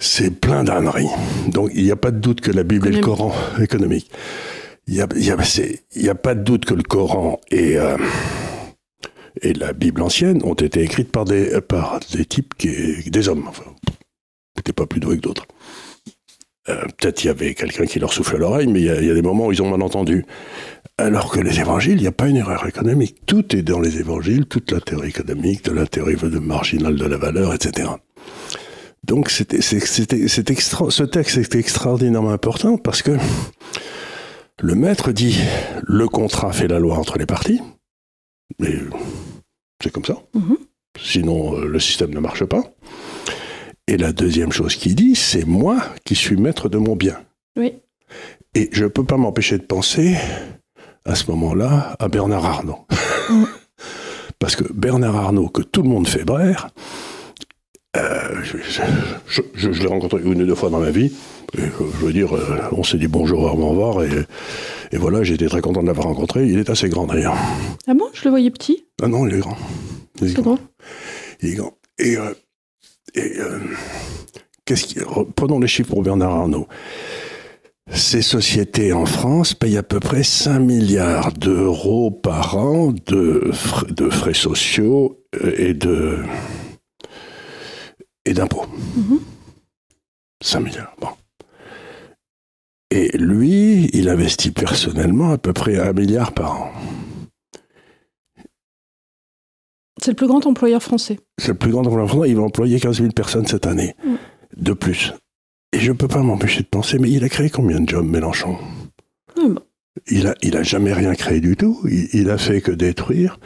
c'est 0.00 0.32
plein 0.40 0.64
d'âneries. 0.64 1.06
Donc 1.52 1.70
il 1.74 1.84
n'y 1.84 1.92
a 1.92 1.96
pas 1.96 2.10
de 2.10 2.18
doute 2.18 2.40
que 2.40 2.50
la 2.50 2.64
Bible 2.64 2.88
et 2.88 2.92
le. 2.92 3.00
Coran 3.00 3.32
économique. 3.60 4.10
Il 4.86 4.94
n'y 4.94 5.00
a, 5.00 6.10
a- 6.10 6.14
pas 6.14 6.34
de 6.34 6.42
doute 6.42 6.66
que 6.66 6.74
le 6.74 6.82
Coran 6.82 7.40
et, 7.50 7.78
euh, 7.78 7.96
et 9.40 9.54
la 9.54 9.72
Bible 9.72 10.02
ancienne 10.02 10.42
ont 10.44 10.54
été 10.54 10.82
écrites 10.82 11.10
par 11.10 11.24
des, 11.24 11.50
types, 12.28 12.54
qui, 12.54 13.10
des 13.10 13.28
hommes. 13.28 13.46
Enfin, 13.48 13.64
n'étaient 14.56 14.72
pas 14.72 14.86
plus 14.86 15.00
doués 15.00 15.16
que 15.16 15.22
d'autres. 15.22 15.46
Euh, 16.68 16.82
Peut-être 16.98 17.24
il 17.24 17.28
y 17.28 17.30
avait 17.30 17.54
quelqu'un 17.54 17.86
qui 17.86 17.98
leur 17.98 18.12
souffle 18.12 18.36
à 18.36 18.38
l'oreille, 18.38 18.66
mais 18.66 18.80
il 18.80 18.86
y, 18.86 18.90
a, 18.90 19.14
des 19.14 19.22
moments 19.22 19.46
où 19.46 19.52
ils 19.52 19.62
ont 19.62 19.70
mal 19.70 19.82
entendu. 19.82 20.24
Alors 20.98 21.30
que 21.30 21.40
les 21.40 21.60
évangiles, 21.60 21.96
il 21.96 22.02
n'y 22.02 22.06
a 22.06 22.12
pas 22.12 22.28
une 22.28 22.36
erreur 22.36 22.66
économique. 22.66 23.26
Tout 23.26 23.56
est 23.56 23.62
dans 23.62 23.80
les 23.80 23.98
évangiles, 23.98 24.46
toute 24.46 24.70
la 24.70 24.80
théorie 24.80 25.08
économique, 25.08 25.64
de 25.64 25.72
la 25.72 25.86
théorie 25.86 26.16
marginale 26.40 26.96
de 26.96 27.06
la 27.06 27.16
valeur, 27.16 27.52
etc. 27.54 27.88
Donc 29.02 29.28
ce 29.30 29.42
texte 29.42 29.98
est 31.38 31.54
extraordinairement 31.54 32.30
important 32.30 32.78
parce 32.78 33.02
que 33.02 33.10
le 34.62 34.74
maître 34.74 35.12
dit 35.12 35.38
le 35.82 36.08
contrat 36.08 36.52
fait 36.52 36.68
la 36.68 36.78
loi 36.78 36.96
entre 36.96 37.18
les 37.18 37.26
parties, 37.26 37.60
mais 38.58 38.74
c'est 39.82 39.90
comme 39.90 40.04
ça. 40.04 40.16
Mhm. 40.34 40.56
Sinon, 40.98 41.56
euh, 41.56 41.66
le 41.66 41.80
système 41.80 42.14
ne 42.14 42.20
marche 42.20 42.44
pas. 42.44 42.62
Et 43.86 43.96
la 43.96 44.12
deuxième 44.12 44.52
chose 44.52 44.76
qu'il 44.76 44.94
dit, 44.94 45.14
c'est 45.14 45.44
moi 45.44 45.82
qui 46.04 46.14
suis 46.14 46.36
maître 46.36 46.68
de 46.68 46.78
mon 46.78 46.96
bien. 46.96 47.20
Oui. 47.56 47.74
Et 48.54 48.70
je 48.72 48.84
ne 48.84 48.88
peux 48.88 49.04
pas 49.04 49.16
m'empêcher 49.16 49.58
de 49.58 49.64
penser, 49.64 50.16
à 51.04 51.14
ce 51.14 51.30
moment-là, 51.32 51.96
à 51.98 52.08
Bernard 52.08 52.46
Arnault. 52.46 52.86
Mm. 53.28 53.44
Parce 54.38 54.56
que 54.56 54.72
Bernard 54.72 55.16
Arnault, 55.16 55.48
que 55.48 55.62
tout 55.62 55.82
le 55.82 55.88
monde 55.88 56.08
fait 56.08 56.24
brère, 56.24 56.68
euh, 57.96 58.42
je, 58.42 58.56
je- 59.28 59.42
je- 59.54 59.72
je 59.72 59.80
l'ai 59.82 59.86
rencontré 59.86 60.20
une 60.24 60.42
ou 60.42 60.46
deux 60.46 60.54
fois 60.54 60.70
dans 60.70 60.80
ma 60.80 60.90
vie. 60.90 61.12
Et, 61.56 61.60
euh, 61.62 61.68
je 62.00 62.06
veux 62.06 62.12
dire, 62.12 62.34
euh, 62.34 62.58
on 62.72 62.82
s'est 62.82 62.98
dit 62.98 63.06
bonjour, 63.06 63.40
au 63.42 63.68
revoir, 63.68 64.02
et, 64.02 64.08
et 64.92 64.96
voilà, 64.96 65.22
j'étais 65.22 65.46
très 65.46 65.60
content 65.60 65.82
de 65.82 65.86
l'avoir 65.86 66.06
rencontré. 66.08 66.46
Il 66.46 66.58
est 66.58 66.70
assez 66.70 66.88
grand 66.88 67.06
d'ailleurs. 67.06 67.36
Ah 67.86 67.94
bon? 67.94 68.06
Je 68.12 68.24
le 68.24 68.30
voyais 68.30 68.50
petit? 68.50 68.84
Ah 69.02 69.08
non, 69.08 69.26
il 69.26 69.34
est 69.34 69.38
grand. 69.40 69.56
Il 70.20 70.30
est 70.30 70.34
grand. 70.42 70.58
Il 71.42 71.50
est 71.50 71.54
grand. 71.54 71.72
Et, 71.98 72.16
euh, 72.16 72.32
et 73.14 73.38
euh, 73.38 73.58
qu'est-ce 74.64 74.84
qui, 74.84 74.98
re- 74.98 75.26
prenons 75.34 75.60
les 75.60 75.68
chiffres 75.68 75.90
pour 75.90 76.02
Bernard 76.02 76.32
Arnault. 76.32 76.66
ces 77.92 78.22
sociétés 78.22 78.92
en 78.92 79.06
France 79.06 79.54
payent 79.54 79.76
à 79.76 79.82
peu 79.84 80.00
près 80.00 80.22
5 80.24 80.58
milliards 80.58 81.32
d'euros 81.32 82.10
par 82.10 82.56
an 82.56 82.92
de 83.06 83.50
frais, 83.52 83.86
de 83.90 84.08
frais 84.10 84.34
sociaux 84.34 85.20
et 85.58 85.74
de 85.74 86.18
et 88.24 88.34
d'impôts. 88.34 88.66
5 90.42 90.60
milliards. 90.60 90.94
Bon. 91.00 91.08
Et 92.90 93.16
lui, 93.16 93.90
il 93.92 94.08
investit 94.08 94.50
personnellement 94.50 95.32
à 95.32 95.38
peu 95.38 95.52
près 95.52 95.78
un 95.78 95.92
milliard 95.92 96.32
par 96.32 96.60
an. 96.60 96.72
C'est 100.00 100.10
le 100.10 100.16
plus 100.16 100.26
grand 100.26 100.46
employeur 100.46 100.82
français. 100.82 101.18
C'est 101.38 101.48
le 101.48 101.58
plus 101.58 101.70
grand 101.70 101.80
employeur 101.86 102.08
français. 102.08 102.30
Il 102.30 102.36
va 102.36 102.42
employer 102.42 102.78
15 102.78 102.98
000 102.98 103.08
personnes 103.12 103.46
cette 103.46 103.66
année. 103.66 103.94
Mm. 104.04 104.14
De 104.56 104.72
plus. 104.72 105.12
Et 105.72 105.80
je 105.80 105.90
ne 105.90 105.96
peux 105.96 106.08
pas 106.08 106.22
m'empêcher 106.22 106.60
de 106.60 106.68
penser, 106.68 106.98
mais 106.98 107.10
il 107.10 107.24
a 107.24 107.28
créé 107.28 107.50
combien 107.50 107.80
de 107.80 107.88
jobs, 107.88 108.06
Mélenchon? 108.06 108.58
Ah 109.36 109.48
bon. 109.48 109.60
il 110.08 110.26
a, 110.28 110.34
il 110.42 110.56
a 110.56 110.62
jamais 110.62 110.92
rien 110.92 111.14
créé 111.14 111.40
du 111.40 111.56
tout. 111.56 111.80
Il, 111.90 112.08
il 112.12 112.30
a 112.30 112.38
fait 112.38 112.60
que 112.60 112.70
détruire. 112.70 113.40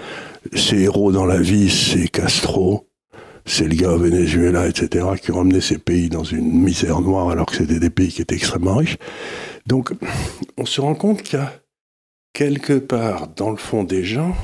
Ses 0.52 0.80
héros 0.80 1.12
dans 1.12 1.26
la 1.26 1.40
vie, 1.40 1.70
c'est 1.70 2.08
Castro, 2.08 2.87
c'est 3.48 3.64
le 3.64 3.74
gars 3.74 3.92
au 3.92 3.98
Venezuela, 3.98 4.68
etc., 4.68 5.06
qui 5.20 5.32
ont 5.32 5.38
emmené 5.38 5.60
ces 5.60 5.78
pays 5.78 6.08
dans 6.08 6.24
une 6.24 6.62
misère 6.62 7.00
noire 7.00 7.30
alors 7.30 7.46
que 7.46 7.56
c'était 7.56 7.80
des 7.80 7.90
pays 7.90 8.08
qui 8.08 8.22
étaient 8.22 8.34
extrêmement 8.34 8.76
riches. 8.76 8.98
Donc, 9.66 9.92
on 10.56 10.66
se 10.66 10.80
rend 10.80 10.94
compte 10.94 11.22
qu'il 11.22 11.38
y 11.38 11.42
a 11.42 11.52
quelque 12.32 12.74
part 12.74 13.28
dans 13.28 13.50
le 13.50 13.56
fond 13.56 13.84
des 13.84 14.04
gens, 14.04 14.34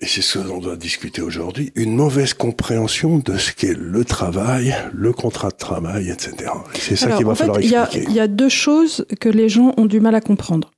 et 0.00 0.06
c'est 0.06 0.22
ce 0.22 0.38
dont 0.38 0.56
on 0.56 0.60
doit 0.60 0.76
discuter 0.76 1.20
aujourd'hui, 1.20 1.72
une 1.74 1.94
mauvaise 1.94 2.32
compréhension 2.32 3.18
de 3.18 3.36
ce 3.36 3.52
qu'est 3.52 3.76
le 3.76 4.04
travail, 4.04 4.74
le 4.94 5.12
contrat 5.12 5.50
de 5.50 5.56
travail, 5.56 6.08
etc. 6.08 6.50
Et 6.74 6.78
C'est 6.78 6.96
ça 6.96 7.10
qu'il 7.16 7.26
va 7.26 7.32
en 7.32 7.34
fait, 7.34 7.44
falloir 7.44 7.60
il 7.60 7.70
y, 7.70 7.76
a, 7.76 7.82
expliquer. 7.84 8.06
il 8.08 8.16
y 8.16 8.20
a 8.20 8.28
deux 8.28 8.48
choses 8.48 9.04
que 9.20 9.28
les 9.28 9.50
gens 9.50 9.74
ont 9.76 9.86
du 9.86 10.00
mal 10.00 10.14
à 10.14 10.22
comprendre. 10.22 10.70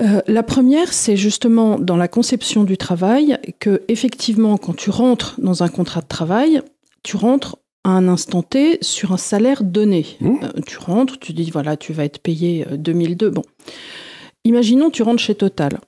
Euh, 0.00 0.20
la 0.26 0.42
première, 0.42 0.92
c'est 0.92 1.16
justement 1.16 1.78
dans 1.78 1.96
la 1.96 2.08
conception 2.08 2.64
du 2.64 2.76
travail 2.76 3.38
que, 3.58 3.82
effectivement, 3.88 4.56
quand 4.56 4.74
tu 4.74 4.90
rentres 4.90 5.34
dans 5.38 5.62
un 5.62 5.68
contrat 5.68 6.00
de 6.00 6.06
travail, 6.06 6.62
tu 7.02 7.16
rentres 7.16 7.56
à 7.84 7.90
un 7.90 8.08
instant 8.08 8.42
T 8.42 8.78
sur 8.80 9.12
un 9.12 9.16
salaire 9.16 9.64
donné. 9.64 10.06
Mmh. 10.20 10.36
Euh, 10.42 10.60
tu 10.66 10.78
rentres, 10.78 11.18
tu 11.18 11.32
dis 11.32 11.50
voilà, 11.50 11.76
tu 11.76 11.92
vas 11.92 12.04
être 12.04 12.18
payé 12.18 12.66
euh, 12.70 12.76
2002. 12.76 13.30
Bon, 13.30 13.42
imaginons 14.44 14.90
tu 14.90 15.02
rentres 15.02 15.22
chez 15.22 15.34
Total. 15.34 15.78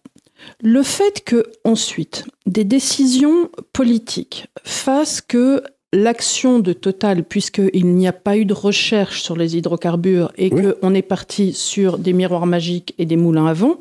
Le 0.62 0.82
fait 0.82 1.22
que 1.24 1.44
ensuite 1.64 2.24
des 2.46 2.64
décisions 2.64 3.50
politiques 3.72 4.46
fassent 4.64 5.20
que 5.20 5.62
l'action 5.92 6.60
de 6.60 6.72
Total, 6.72 7.24
puisqu'il 7.24 7.86
n'y 7.94 8.06
a 8.06 8.12
pas 8.12 8.36
eu 8.36 8.44
de 8.44 8.54
recherche 8.54 9.22
sur 9.22 9.36
les 9.36 9.56
hydrocarbures 9.56 10.30
et 10.38 10.48
Oui. 10.52 10.62
qu'on 10.80 10.94
est 10.94 11.02
parti 11.02 11.52
sur 11.52 11.98
des 11.98 12.12
miroirs 12.12 12.46
magiques 12.46 12.94
et 12.98 13.06
des 13.06 13.16
moulins 13.16 13.46
à 13.46 13.52
vent, 13.54 13.76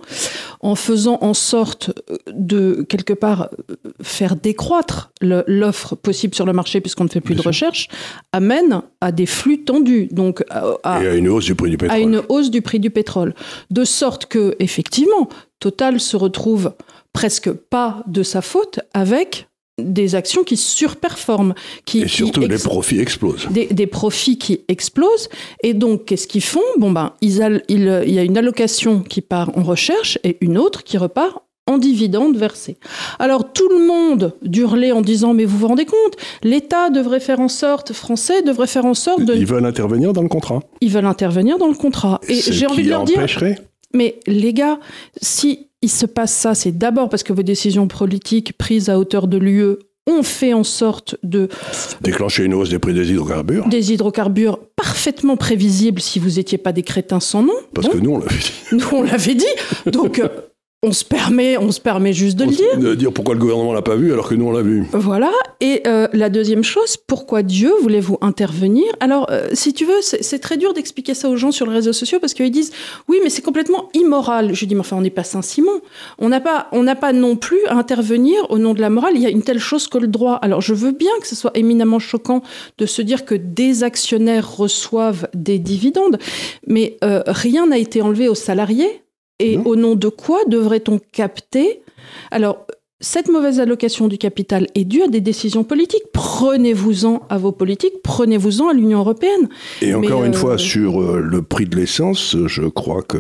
en 0.62 0.74
faisant 0.76 1.20
en 1.22 1.34
sorte 1.36 1.92
de, 2.32 2.84
quelque 2.90 3.14
part, 3.14 3.50
euh, 3.70 3.76
faire 4.02 4.36
décroître 4.36 5.12
l'offre 5.22 5.96
possible 5.96 6.34
sur 6.34 6.46
le 6.48 6.54
marché, 6.54 6.82
puisqu'on 6.82 7.04
ne 7.04 7.10
fait 7.10 7.22
plus 7.22 7.36
Bien 7.36 7.40
de 7.40 7.42
sûr. 7.44 7.50
recherche, 7.50 7.88
amène 8.32 8.82
à 9.02 9.12
des 9.12 9.28
flux 9.28 9.64
tendus, 9.64 10.08
donc 10.12 10.44
à- 10.50 10.64
à- 10.84 11.04
Et 11.04 11.08
à 11.10 11.14
une 11.16 11.30
hausse 11.30 11.46
du 11.46 11.54
prix 11.56 11.70
du 11.70 11.78
pétrole. 11.78 11.96
à 11.98 12.00
une 12.02 12.22
hausse 12.28 12.50
du 12.50 12.62
prix 12.62 12.80
du 12.80 12.90
pétrole. 12.90 13.36
De 13.70 13.84
sorte 13.84 14.26
que, 14.26 14.56
effectivement, 14.60 15.30
Total 15.60 16.00
se 16.00 16.16
retrouve 16.18 16.72
presque 17.14 17.52
pas 17.52 18.04
de 18.08 18.24
sa 18.24 18.42
faute 18.42 18.80
avec 18.94 19.49
des 19.84 20.16
actions 20.16 20.44
qui 20.44 20.58
surperforment, 20.58 21.54
qui, 21.86 22.02
Et 22.02 22.08
surtout, 22.08 22.42
qui 22.42 22.48
les 22.48 22.58
profits 22.58 23.00
explosent. 23.00 23.48
des, 23.50 23.68
des 23.68 23.88
profits 23.88 24.38
qui 24.38 24.62
explosent. 24.68 25.30
Et 25.64 25.74
donc, 25.74 26.06
qu'est-ce 26.06 26.28
qu'ils 26.28 26.44
font? 26.44 26.60
Bon, 26.78 26.92
ben, 26.92 27.14
ils 27.22 27.62
il 27.70 28.14
y 28.14 28.20
a 28.20 28.24
une 28.24 28.38
allocation 28.38 29.02
qui 29.02 29.22
part 29.22 29.52
en 29.58 29.64
recherche 29.64 30.20
et 30.24 30.38
une 30.42 30.58
autre 30.58 30.84
qui 30.84 30.98
repart 30.98 31.44
en 31.68 31.78
dividendes 31.78 32.36
versés. 32.36 32.78
Alors, 33.20 33.54
tout 33.54 33.70
le 33.70 33.86
monde 33.86 34.34
hurlait 34.42 34.92
en 34.92 35.02
disant, 35.02 35.36
mais 35.36 35.46
vous 35.46 35.58
vous 35.60 35.68
rendez 35.68 35.86
compte, 35.86 36.16
l'État 36.42 36.90
devrait 36.90 37.20
faire 37.20 37.40
en 37.40 37.48
sorte, 37.48 37.94
français 37.94 38.42
devrait 38.42 38.66
faire 38.66 38.86
en 38.86 38.96
sorte 38.96 39.24
de... 39.24 39.36
Ils 39.36 39.46
veulent 39.46 39.66
intervenir 39.66 40.12
dans 40.12 40.24
le 40.24 40.30
contrat. 40.30 40.62
Ils 40.82 40.90
veulent 40.90 41.06
intervenir 41.06 41.60
dans 41.60 41.68
le 41.68 41.76
contrat. 41.76 42.20
Et 42.28 42.42
Ce 42.42 42.52
j'ai 42.52 42.66
envie 42.66 42.84
de 42.84 42.90
leur 42.90 43.04
dire, 43.04 43.24
mais 43.94 44.20
les 44.28 44.54
gars, 44.54 44.80
si 45.22 45.68
il 45.82 45.90
se 45.90 46.06
passe 46.06 46.34
ça, 46.34 46.56
c'est 46.56 46.78
d'abord 46.78 47.10
parce 47.10 47.24
que 47.24 47.34
vos 47.34 47.44
décisions 47.44 47.88
politiques 47.88 48.58
prises 48.58 48.90
à 48.90 49.00
hauteur 49.00 49.28
de 49.28 49.38
l'UE 49.38 49.76
ont 50.08 50.24
fait 50.24 50.54
en 50.54 50.64
sorte 50.64 51.16
de 51.24 51.50
déclencher 52.02 52.44
une 52.44 52.56
hausse 52.56 52.70
des 52.70 52.80
prix 52.80 52.94
des 52.96 53.12
hydrocarbures. 53.12 53.68
des 53.70 53.94
hydrocarbures 53.94 54.60
parfaitement 54.76 55.38
prévisibles 55.38 56.02
si 56.02 56.18
vous 56.20 56.32
n'étiez 56.32 56.58
pas 56.58 56.72
des 56.74 56.82
crétins 56.84 57.20
sans 57.20 57.44
nom. 57.44 57.54
Parce 57.76 57.88
Bon, 57.88 57.94
que 57.94 57.98
nous, 58.00 58.12
on 58.12 58.18
l'a 58.20 58.26
dit. 58.28 58.52
nous 58.72 58.86
on 58.92 59.04
l'avait 59.04 59.36
dit. 59.36 59.46
Donc 59.86 60.18
euh, 60.20 60.28
on 60.82 60.94
se 60.94 61.04
permet, 61.04 61.58
on 61.58 61.72
se 61.72 61.82
permet 61.82 62.14
juste 62.14 62.38
de 62.38 62.46
On 62.46 62.50
le 62.50 62.56
dire. 62.56 62.78
de 62.78 62.96
dire 62.96 63.12
pourquoi 63.12 63.34
le 63.34 63.40
gouvernement 63.42 63.74
l'a 63.74 63.82
pas 63.82 63.98
vu 63.98 64.14
alors 64.14 64.30
que 64.30 64.36
nous, 64.36 64.46
on 64.46 64.52
l'a 64.52 64.62
vu. 64.62 64.86
Voilà. 64.94 65.30
Et 65.60 65.82
euh, 65.86 66.08
la 66.14 66.30
deuxième 66.30 66.64
chose, 66.64 66.96
pourquoi 66.96 67.44
Dieu 67.44 67.74
voulez-vous 67.82 68.18
intervenir? 68.22 68.86
Alors, 69.02 69.28
euh, 69.30 69.50
si 69.52 69.74
tu 69.74 69.84
veux, 69.84 70.00
c'est 70.02 70.40
très 70.40 70.56
dur 70.56 70.74
d'expliquer 70.74 71.14
ça 71.14 71.30
aux 71.30 71.36
gens 71.36 71.52
sur 71.52 71.66
les 71.66 71.74
réseaux 71.74 71.92
sociaux 71.92 72.20
parce 72.22 72.34
qu'ils 72.34 72.50
disent 72.50 72.72
oui, 73.10 73.18
mais 73.22 73.30
c'est 73.30 73.42
complètement 73.42 73.90
immoral. 73.94 74.56
Je 74.56 74.66
dis 74.66 74.74
mais 74.74 74.80
enfin, 74.80 74.96
on 74.96 75.02
n'est 75.02 75.10
pas 75.10 75.26
Saint-Simon. 75.26 75.82
On 76.18 76.30
n'a 76.30 76.40
pas, 76.40 76.68
on 76.72 76.84
n'a 76.84 76.96
pas 76.96 77.12
non 77.12 77.36
plus 77.36 77.60
à 77.68 77.76
intervenir 77.76 78.50
au 78.50 78.58
nom 78.58 78.74
de 78.74 78.80
la 78.80 78.90
morale. 78.90 79.14
Il 79.16 79.22
y 79.22 79.26
a 79.26 79.30
une 79.30 79.44
telle 79.44 79.60
chose 79.60 79.90
que 79.90 79.98
le 79.98 80.08
droit. 80.08 80.36
Alors, 80.36 80.62
je 80.62 80.74
veux 80.74 80.92
bien 80.92 81.12
que 81.20 81.28
ce 81.28 81.36
soit 81.36 81.52
éminemment 81.56 82.00
choquant 82.00 82.42
de 82.78 82.86
se 82.86 83.02
dire 83.02 83.26
que 83.26 83.36
des 83.36 83.84
actionnaires 83.84 84.50
reçoivent 84.56 85.28
des 85.34 85.60
dividendes, 85.60 86.20
mais 86.68 86.96
euh, 87.04 87.22
rien 87.28 87.68
n'a 87.68 87.78
été 87.78 88.02
enlevé 88.02 88.30
aux 88.30 88.36
salariés. 88.36 89.02
Et 89.40 89.58
Non. 89.58 89.64
au 89.66 89.76
nom 89.76 89.96
de 89.96 90.10
quoi 90.10 90.40
devrait-on 90.48 91.00
capter? 91.12 91.82
Alors, 92.32 92.66
cette 93.02 93.30
mauvaise 93.30 93.62
allocation 93.62 94.10
du 94.10 94.18
capital 94.18 94.68
est 94.76 94.84
due 94.84 95.04
à 95.04 95.08
des 95.08 95.22
décisions 95.22 95.64
politiques. 95.64 96.04
Prenez-vous-en 96.12 97.22
à 97.30 97.38
vos 97.38 97.54
politiques, 97.54 98.02
prenez-vous-en 98.04 98.70
à 98.70 98.74
l'Union 98.74 99.00
européenne. 99.00 99.48
Et 99.82 99.94
encore 99.94 100.22
Mais, 100.22 100.28
une 100.28 100.34
euh, 100.36 100.38
fois, 100.38 100.58
sur 100.58 101.02
euh, 101.02 101.22
le 101.22 101.42
prix 101.42 101.66
de 101.66 101.78
l'essence, 101.78 102.36
je 102.46 102.64
crois 102.64 103.02
que 103.02 103.20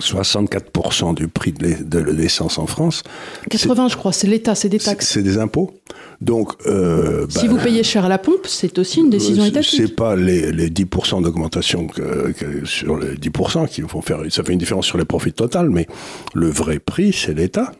64% 0.00 1.14
du 1.14 1.28
prix 1.28 1.52
de 1.52 1.66
l'e- 1.66 1.84
de 1.84 1.98
l'essence 1.98 2.58
en 2.58 2.66
France, 2.66 3.02
80, 3.50 3.88
je 3.88 3.96
crois, 3.96 4.12
c'est 4.12 4.26
l'État, 4.26 4.54
c'est 4.54 4.68
des 4.68 4.78
taxes. 4.78 5.08
c'est 5.08 5.22
des 5.22 5.38
impôts. 5.38 5.72
Donc, 6.20 6.52
euh, 6.66 7.26
si 7.28 7.46
bah, 7.46 7.54
vous 7.54 7.58
payez 7.58 7.82
cher 7.82 8.04
à 8.04 8.08
la 8.08 8.18
pompe, 8.18 8.46
c'est 8.46 8.78
aussi 8.78 9.00
une 9.00 9.10
décision 9.10 9.44
euh, 9.44 9.48
étatique. 9.48 9.80
C'est 9.86 9.94
pas 9.94 10.16
les, 10.16 10.52
les 10.52 10.70
10% 10.70 11.22
d'augmentation 11.22 11.86
que, 11.86 12.32
que 12.32 12.64
sur 12.64 12.96
les 12.98 13.14
10% 13.16 13.68
qui 13.68 13.82
vont 13.82 14.02
faire. 14.02 14.20
Ça 14.30 14.42
fait 14.42 14.52
une 14.52 14.58
différence 14.58 14.86
sur 14.86 14.98
les 14.98 15.04
profits 15.04 15.32
total, 15.32 15.70
mais 15.70 15.86
le 16.34 16.48
vrai 16.48 16.78
prix, 16.78 17.12
c'est 17.12 17.34
l'État 17.34 17.72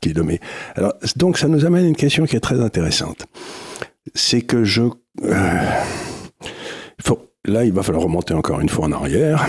qui 0.00 0.12
le 0.12 0.22
met. 0.22 0.40
Alors, 0.74 0.94
donc, 1.16 1.38
ça 1.38 1.48
nous 1.48 1.64
amène 1.64 1.84
à 1.84 1.88
une 1.88 1.96
question 1.96 2.24
qui 2.26 2.36
est 2.36 2.40
très 2.40 2.60
intéressante. 2.60 3.26
C'est 4.14 4.42
que 4.42 4.64
je. 4.64 4.82
euh, 5.22 5.60
faut- 7.04 7.20
là, 7.44 7.64
il 7.64 7.72
va 7.72 7.82
falloir 7.82 8.04
remonter 8.04 8.34
encore 8.34 8.60
une 8.60 8.68
fois 8.68 8.86
en 8.86 8.92
arrière, 8.92 9.46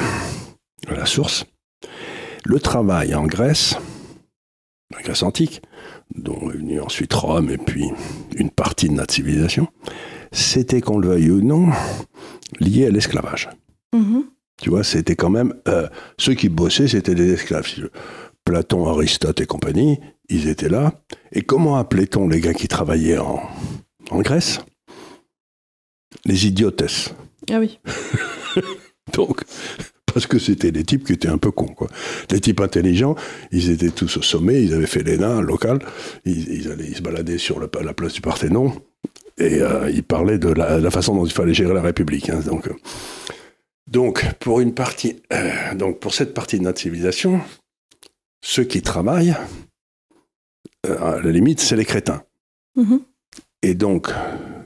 à 0.87 0.93
la 0.95 1.05
source. 1.05 1.45
Le 2.45 2.59
travail 2.59 3.15
en 3.15 3.25
Grèce, 3.25 3.75
la 4.91 5.01
Grèce 5.01 5.23
antique, 5.23 5.61
dont 6.15 6.51
est 6.51 6.57
venu 6.57 6.79
ensuite 6.81 7.13
Rome 7.13 7.49
et 7.49 7.57
puis 7.57 7.89
une 8.35 8.49
partie 8.49 8.89
de 8.89 8.93
notre 8.93 9.13
civilisation, 9.13 9.67
c'était, 10.31 10.81
qu'on 10.81 10.97
le 10.97 11.09
veuille 11.09 11.31
ou 11.31 11.41
non, 11.41 11.69
lié 12.59 12.87
à 12.87 12.89
l'esclavage. 12.89 13.49
Mhm. 13.93 14.25
Tu 14.61 14.69
vois, 14.69 14.83
c'était 14.83 15.15
quand 15.15 15.29
même. 15.29 15.53
euh, 15.67 15.87
ceux 16.17 16.33
qui 16.33 16.49
bossaient, 16.49 16.87
c'était 16.87 17.15
des 17.15 17.33
esclaves. 17.33 17.67
Platon, 18.45 18.87
Aristote 18.87 19.39
et 19.41 19.45
compagnie, 19.45 19.99
ils 20.29 20.47
étaient 20.47 20.69
là. 20.69 21.01
Et 21.31 21.43
comment 21.43 21.77
appelait-on 21.77 22.27
les 22.27 22.41
gars 22.41 22.53
qui 22.53 22.67
travaillaient 22.67 23.17
en, 23.19 23.41
en 24.11 24.21
Grèce? 24.21 24.59
Les 26.25 26.45
idiotes. 26.45 27.13
Ah 27.49 27.59
oui. 27.59 27.79
Donc, 29.13 29.41
parce 30.13 30.27
que 30.27 30.39
c'était 30.39 30.71
des 30.71 30.83
types 30.83 31.05
qui 31.05 31.13
étaient 31.13 31.27
un 31.29 31.37
peu 31.37 31.51
cons, 31.51 31.73
quoi. 31.73 31.87
Des 32.29 32.39
types 32.39 32.61
intelligents, 32.61 33.15
ils 33.51 33.69
étaient 33.69 33.89
tous 33.91 34.17
au 34.17 34.21
sommet, 34.21 34.63
ils 34.63 34.73
avaient 34.73 34.85
fait 34.87 35.03
l'ENA 35.03 35.41
local, 35.41 35.79
ils, 36.25 36.49
ils 36.53 36.71
allaient, 36.71 36.87
ils 36.87 36.95
se 36.97 37.01
baladaient 37.01 37.37
sur 37.37 37.59
le- 37.59 37.69
la 37.83 37.93
place 37.93 38.13
du 38.13 38.21
Parthénon, 38.21 38.73
et 39.37 39.61
euh, 39.61 39.89
ils 39.89 40.03
parlaient 40.03 40.37
de 40.37 40.49
la, 40.49 40.79
la 40.79 40.91
façon 40.91 41.15
dont 41.15 41.25
il 41.25 41.31
fallait 41.33 41.53
gérer 41.53 41.73
la 41.73 41.81
République. 41.81 42.29
hein. 42.29 42.39
donc, 42.45 42.67
euh, 42.67 42.73
donc, 43.87 44.25
pour 44.39 44.59
une 44.61 44.73
partie, 44.73 45.21
euh, 45.33 45.73
donc 45.75 45.99
pour 45.99 46.13
cette 46.13 46.33
partie 46.33 46.57
de 46.57 46.63
notre 46.63 46.79
civilisation, 46.79 47.41
ceux 48.41 48.63
qui 48.63 48.81
travaillent, 48.81 49.35
euh, 50.85 50.97
à 50.99 51.21
la 51.21 51.31
limite, 51.31 51.59
c'est 51.59 51.75
les 51.75 51.85
crétins. 51.85 52.23
Mhm. 52.75 53.01
Et 53.61 53.73
donc, 53.75 54.09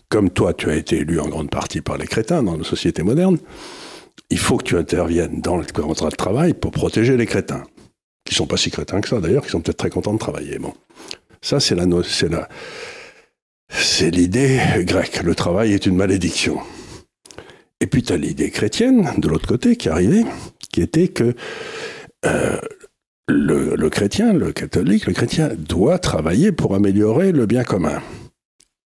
comme 0.10 0.30
toi, 0.30 0.54
tu 0.54 0.70
as 0.70 0.75
été 0.75 0.98
élu 0.98 1.20
en 1.20 1.27
grande 1.27 1.50
partie 1.50 1.82
par 1.82 1.98
les 1.98 2.08
crétins 2.08 2.42
dans 2.44 2.58
nos 2.58 2.63
sociétés 2.63 3.04
modernes, 3.04 3.38
il 4.30 4.38
faut 4.38 4.58
que 4.58 4.64
tu 4.64 4.78
interviennes 4.78 5.42
dans 5.42 5.58
le 5.58 5.66
contrat 5.66 6.10
de 6.10 6.16
travail 6.16 6.54
pour 6.54 6.72
protéger 6.72 7.18
les 7.18 7.26
crétins. 7.26 7.64
Qui 8.26 8.36
sont 8.36 8.48
pas 8.48 8.58
si 8.58 8.72
crétins 8.72 9.00
que 9.00 9.08
ça, 9.08 9.22
d'ailleurs, 9.22 9.44
qui 9.44 9.52
sont 9.52 9.62
peut-être 9.62 9.78
très 9.78 9.90
contents 9.90 10.14
de 10.14 10.20
travailler. 10.20 10.58
Ça, 11.42 11.60
c'est 11.60 11.76
la, 11.76 11.86
c'est 12.04 12.30
la, 12.30 12.50
c'est 13.70 14.12
l'idée 14.12 14.60
grecque. 14.80 15.24
Le 15.24 15.36
travail 15.36 15.74
est 15.74 15.86
une 15.86 15.96
malédiction. 15.96 16.60
Et 17.80 17.86
puis, 17.88 18.02
puis 18.02 18.04
tu 18.04 18.14
as 18.14 18.18
l'idée 18.18 18.50
chrétienne 18.50 19.12
de 19.18 19.28
l'autre 19.28 19.48
côté 19.48 19.76
qui 19.76 19.88
arrivait, 19.88 20.26
qui 20.72 20.82
était 20.82 21.08
que 21.08 21.36
euh, 22.26 22.58
le, 23.28 23.90
chrétien, 23.90 24.34
le 24.34 24.52
catholique, 24.52 25.06
le 25.06 25.14
chrétien 25.14 25.50
doit 25.56 26.00
travailler 26.00 26.52
pour 26.52 26.76
améliorer 26.76 27.32
le 27.32 27.46
bien 27.46 27.64
commun. 27.64 28.02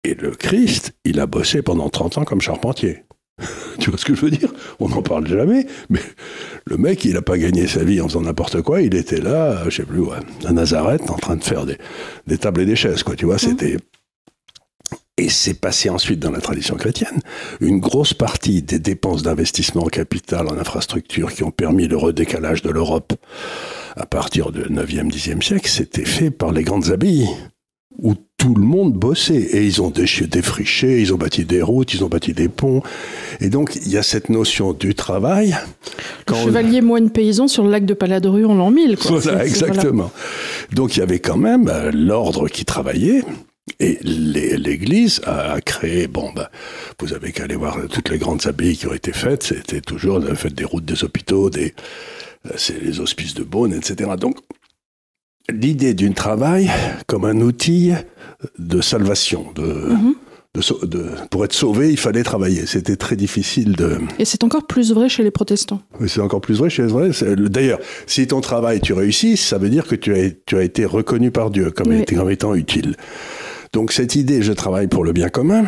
Et 0.03 0.15
le 0.15 0.31
Christ, 0.31 0.93
il 1.05 1.19
a 1.19 1.25
bossé 1.25 1.61
pendant 1.61 1.89
30 1.89 2.19
ans 2.19 2.25
comme 2.25 2.41
charpentier. 2.41 3.03
tu 3.79 3.89
vois 3.89 3.99
ce 3.99 4.05
que 4.05 4.15
je 4.15 4.21
veux 4.21 4.31
dire? 4.31 4.53
On 4.79 4.89
n'en 4.89 5.01
parle 5.01 5.27
jamais, 5.27 5.65
mais 5.89 6.01
le 6.65 6.77
mec, 6.77 7.03
il 7.05 7.13
n'a 7.13 7.21
pas 7.21 7.37
gagné 7.37 7.67
sa 7.67 7.83
vie 7.83 8.01
en 8.01 8.07
faisant 8.07 8.21
n'importe 8.21 8.61
quoi. 8.61 8.81
Il 8.81 8.95
était 8.95 9.21
là, 9.21 9.63
je 9.65 9.77
sais 9.77 9.83
plus, 9.83 10.03
à 10.45 10.51
Nazareth, 10.51 11.09
en 11.09 11.17
train 11.17 11.35
de 11.35 11.43
faire 11.43 11.65
des, 11.65 11.77
des 12.27 12.37
tables 12.37 12.61
et 12.61 12.65
des 12.65 12.75
chaises, 12.75 13.03
quoi. 13.03 13.15
Tu 13.15 13.25
vois, 13.25 13.35
mmh. 13.35 13.39
c'était 13.39 13.77
et 15.17 15.29
c'est 15.29 15.53
passé 15.53 15.89
ensuite 15.89 16.19
dans 16.19 16.31
la 16.31 16.41
tradition 16.41 16.75
chrétienne. 16.75 17.21
Une 17.59 17.79
grosse 17.79 18.13
partie 18.13 18.63
des 18.63 18.79
dépenses 18.79 19.21
d'investissement 19.21 19.83
en 19.83 19.87
capital, 19.87 20.47
en 20.47 20.57
infrastructure 20.57 21.31
qui 21.31 21.43
ont 21.43 21.51
permis 21.51 21.87
le 21.87 21.95
redécalage 21.95 22.63
de 22.63 22.71
l'Europe 22.71 23.13
à 23.95 24.05
partir 24.05 24.51
du 24.51 24.61
9e, 24.61 25.11
10e 25.11 25.43
siècle, 25.43 25.69
c'était 25.69 26.05
fait 26.05 26.31
par 26.31 26.51
les 26.51 26.63
grandes 26.63 26.91
abbayes 26.91 27.27
où 27.99 28.15
tout 28.41 28.55
le 28.55 28.63
monde 28.63 28.93
bossait. 28.93 29.35
Et 29.35 29.63
ils 29.63 29.83
ont 29.83 29.91
défriché, 29.91 30.99
ils 30.99 31.13
ont 31.13 31.17
bâti 31.17 31.45
des 31.45 31.61
routes, 31.61 31.93
ils 31.93 32.03
ont 32.03 32.07
bâti 32.07 32.33
des 32.33 32.49
ponts. 32.49 32.81
Et 33.39 33.49
donc, 33.49 33.75
il 33.75 33.91
y 33.91 33.97
a 33.97 34.03
cette 34.03 34.29
notion 34.29 34.73
du 34.73 34.95
travail. 34.95 35.55
Le 36.27 36.33
chevalier 36.33 36.81
moine 36.81 37.11
paysan 37.11 37.47
sur 37.47 37.63
le 37.63 37.69
lac 37.69 37.85
de 37.85 37.93
Paladru 37.93 38.45
en 38.45 38.55
l'an 38.55 38.71
1000. 38.71 38.97
Quoi. 38.97 39.19
Voilà, 39.19 39.45
exactement. 39.45 40.11
Donc, 40.73 40.97
il 40.97 41.01
y 41.01 41.03
avait 41.03 41.19
quand 41.19 41.37
même 41.37 41.67
euh, 41.67 41.91
l'ordre 41.93 42.47
qui 42.47 42.65
travaillait. 42.65 43.23
Et 43.79 43.99
l'Église 44.01 45.21
a 45.23 45.61
créé, 45.61 46.07
bon, 46.07 46.31
bah, 46.35 46.49
vous 46.99 47.13
avez 47.13 47.31
qu'à 47.31 47.43
aller 47.43 47.55
voir 47.55 47.77
toutes 47.91 48.09
les 48.09 48.17
grandes 48.17 48.47
abbayes 48.47 48.75
qui 48.75 48.87
ont 48.87 48.93
été 48.93 49.13
faites, 49.13 49.43
c'était 49.43 49.81
toujours 49.81 50.17
le 50.17 50.33
fait 50.33 50.53
des 50.53 50.65
routes 50.65 50.83
des 50.83 51.03
hôpitaux, 51.03 51.51
des, 51.51 51.75
euh, 52.47 52.53
c'est 52.57 52.81
les 52.81 52.99
hospices 52.99 53.35
de 53.35 53.43
Beaune, 53.43 53.73
etc. 53.73 54.09
Donc, 54.19 54.37
l'idée 55.51 55.93
d'une 55.93 56.13
travail 56.13 56.69
comme 57.07 57.25
un 57.25 57.39
outil 57.41 57.91
de 58.57 58.81
salvation, 58.81 59.47
de, 59.55 59.61
mhm. 59.61 60.15
de, 60.83 61.05
pour 61.29 61.45
être 61.45 61.53
sauvé, 61.53 61.91
il 61.91 61.97
fallait 61.97 62.23
travailler. 62.23 62.65
C'était 62.65 62.95
très 62.95 63.15
difficile 63.15 63.75
de. 63.75 63.97
Et 64.19 64.25
c'est 64.25 64.43
encore 64.43 64.65
plus 64.65 64.91
vrai 64.93 65.09
chez 65.09 65.23
les 65.23 65.31
protestants. 65.31 65.81
C'est 66.07 66.21
encore 66.21 66.41
plus 66.41 66.57
vrai 66.57 66.69
chez 66.69 66.83
les 66.83 66.89
protestants. 66.89 67.25
D'ailleurs, 67.37 67.79
si 68.07 68.27
ton 68.27 68.41
travail, 68.41 68.81
tu 68.81 68.93
réussis, 68.93 69.37
ça 69.37 69.57
veut 69.57 69.69
dire 69.69 69.87
que 69.87 69.95
tu 69.95 70.13
as, 70.15 70.29
tu 70.45 70.57
as 70.57 70.63
été 70.63 70.85
reconnu 70.85 71.31
par 71.31 71.51
Dieu 71.51 71.71
comme, 71.71 72.05
comme 72.05 72.31
étant 72.31 72.55
utile. 72.55 72.95
Donc 73.73 73.93
cette 73.93 74.15
idée, 74.15 74.41
je 74.41 74.51
travaille 74.51 74.87
pour 74.87 75.05
le 75.05 75.13
bien 75.13 75.29
commun, 75.29 75.63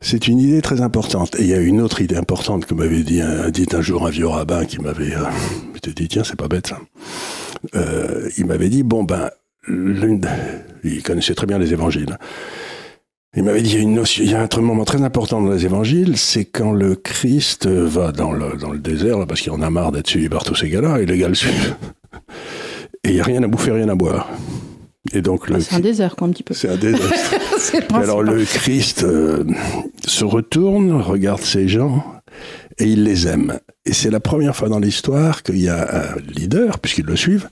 c'est 0.00 0.28
une 0.28 0.38
idée 0.38 0.62
très 0.62 0.80
importante. 0.80 1.38
Et 1.38 1.42
il 1.42 1.48
y 1.48 1.54
a 1.54 1.60
une 1.60 1.80
autre 1.80 2.00
idée 2.00 2.16
importante 2.16 2.66
que 2.66 2.74
m'avait 2.74 3.02
dit 3.02 3.20
un, 3.20 3.50
dit 3.50 3.66
un 3.72 3.80
jour 3.80 4.06
un 4.06 4.10
vieux 4.10 4.26
rabbin 4.26 4.64
qui 4.64 4.78
m'avait 4.78 5.14
euh, 5.14 5.90
dit, 5.94 6.08
tiens, 6.08 6.24
c'est 6.24 6.36
pas 6.36 6.48
bête 6.48 6.68
ça. 6.68 6.78
Euh, 7.74 8.28
il 8.38 8.46
m'avait 8.46 8.68
dit, 8.68 8.82
bon 8.82 9.04
ben, 9.04 9.30
il 9.68 11.02
connaissait 11.02 11.34
très 11.34 11.46
bien 11.46 11.58
les 11.58 11.72
évangiles. 11.72 12.18
Il 13.36 13.44
m'avait 13.44 13.62
dit, 13.62 13.70
il 13.70 13.76
y 13.76 13.78
a, 13.78 13.82
une 13.82 13.94
notion, 13.94 14.24
il 14.24 14.30
y 14.30 14.34
a 14.34 14.48
un 14.52 14.60
moment 14.60 14.84
très 14.84 15.02
important 15.02 15.40
dans 15.40 15.52
les 15.52 15.64
évangiles, 15.64 16.16
c'est 16.16 16.44
quand 16.44 16.72
le 16.72 16.96
Christ 16.96 17.66
va 17.66 18.10
dans 18.10 18.32
le, 18.32 18.56
dans 18.56 18.70
le 18.70 18.78
désert, 18.78 19.18
là, 19.18 19.26
parce 19.26 19.40
qu'il 19.40 19.52
en 19.52 19.62
a 19.62 19.70
marre 19.70 19.92
d'être 19.92 20.08
suivi 20.08 20.28
par 20.28 20.42
tous 20.42 20.56
ces 20.56 20.68
gars-là, 20.68 21.00
et 21.00 21.06
les 21.06 21.16
gars 21.16 21.28
le 21.28 21.34
suivent. 21.34 21.76
Et 23.02 23.10
il 23.10 23.14
n'y 23.14 23.20
a 23.20 23.24
rien 23.24 23.42
à 23.42 23.46
bouffer, 23.46 23.70
rien 23.70 23.88
à 23.88 23.94
boire. 23.94 24.28
Et 25.14 25.22
donc 25.22 25.46
ah, 25.50 25.58
c'est 25.58 25.76
un 25.76 25.80
désert, 25.80 26.16
quoi, 26.16 26.28
un 26.28 26.30
petit 26.30 26.42
peu. 26.42 26.52
C'est 26.52 26.68
un 26.68 26.76
désert. 26.76 27.10
alors 27.94 28.22
le 28.22 28.44
Christ 28.44 29.04
euh, 29.04 29.44
se 30.06 30.24
retourne, 30.24 30.92
regarde 31.00 31.40
ces 31.40 31.66
gens 31.66 32.04
et 32.78 32.84
il 32.84 33.04
les 33.04 33.26
aime. 33.26 33.58
Et 33.84 33.92
c'est 33.92 34.10
la 34.10 34.20
première 34.20 34.56
fois 34.56 34.68
dans 34.68 34.78
l'histoire 34.78 35.42
qu'il 35.42 35.60
y 35.60 35.68
a 35.68 36.14
un 36.14 36.16
leader, 36.20 36.78
puisqu'ils 36.78 37.06
le 37.06 37.16
suivent, 37.16 37.48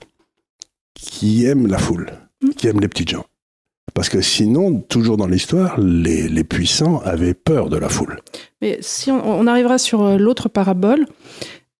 qui 0.93 1.45
aime 1.45 1.67
la 1.67 1.77
foule, 1.77 2.11
mm. 2.41 2.49
qui 2.51 2.67
aime 2.67 2.79
les 2.79 2.87
petits 2.87 3.07
gens. 3.07 3.25
Parce 3.93 4.09
que 4.09 4.21
sinon, 4.21 4.79
toujours 4.81 5.17
dans 5.17 5.27
l'histoire, 5.27 5.79
les, 5.79 6.29
les, 6.29 6.43
puissants 6.43 6.99
avaient 6.99 7.33
peur 7.33 7.69
de 7.69 7.77
la 7.77 7.89
foule. 7.89 8.19
Mais 8.61 8.77
si 8.81 9.09
on 9.11 9.47
arrivera 9.47 9.77
sur 9.77 10.03
euh, 10.03 10.17
l'autre 10.17 10.47
parabole, 10.47 11.05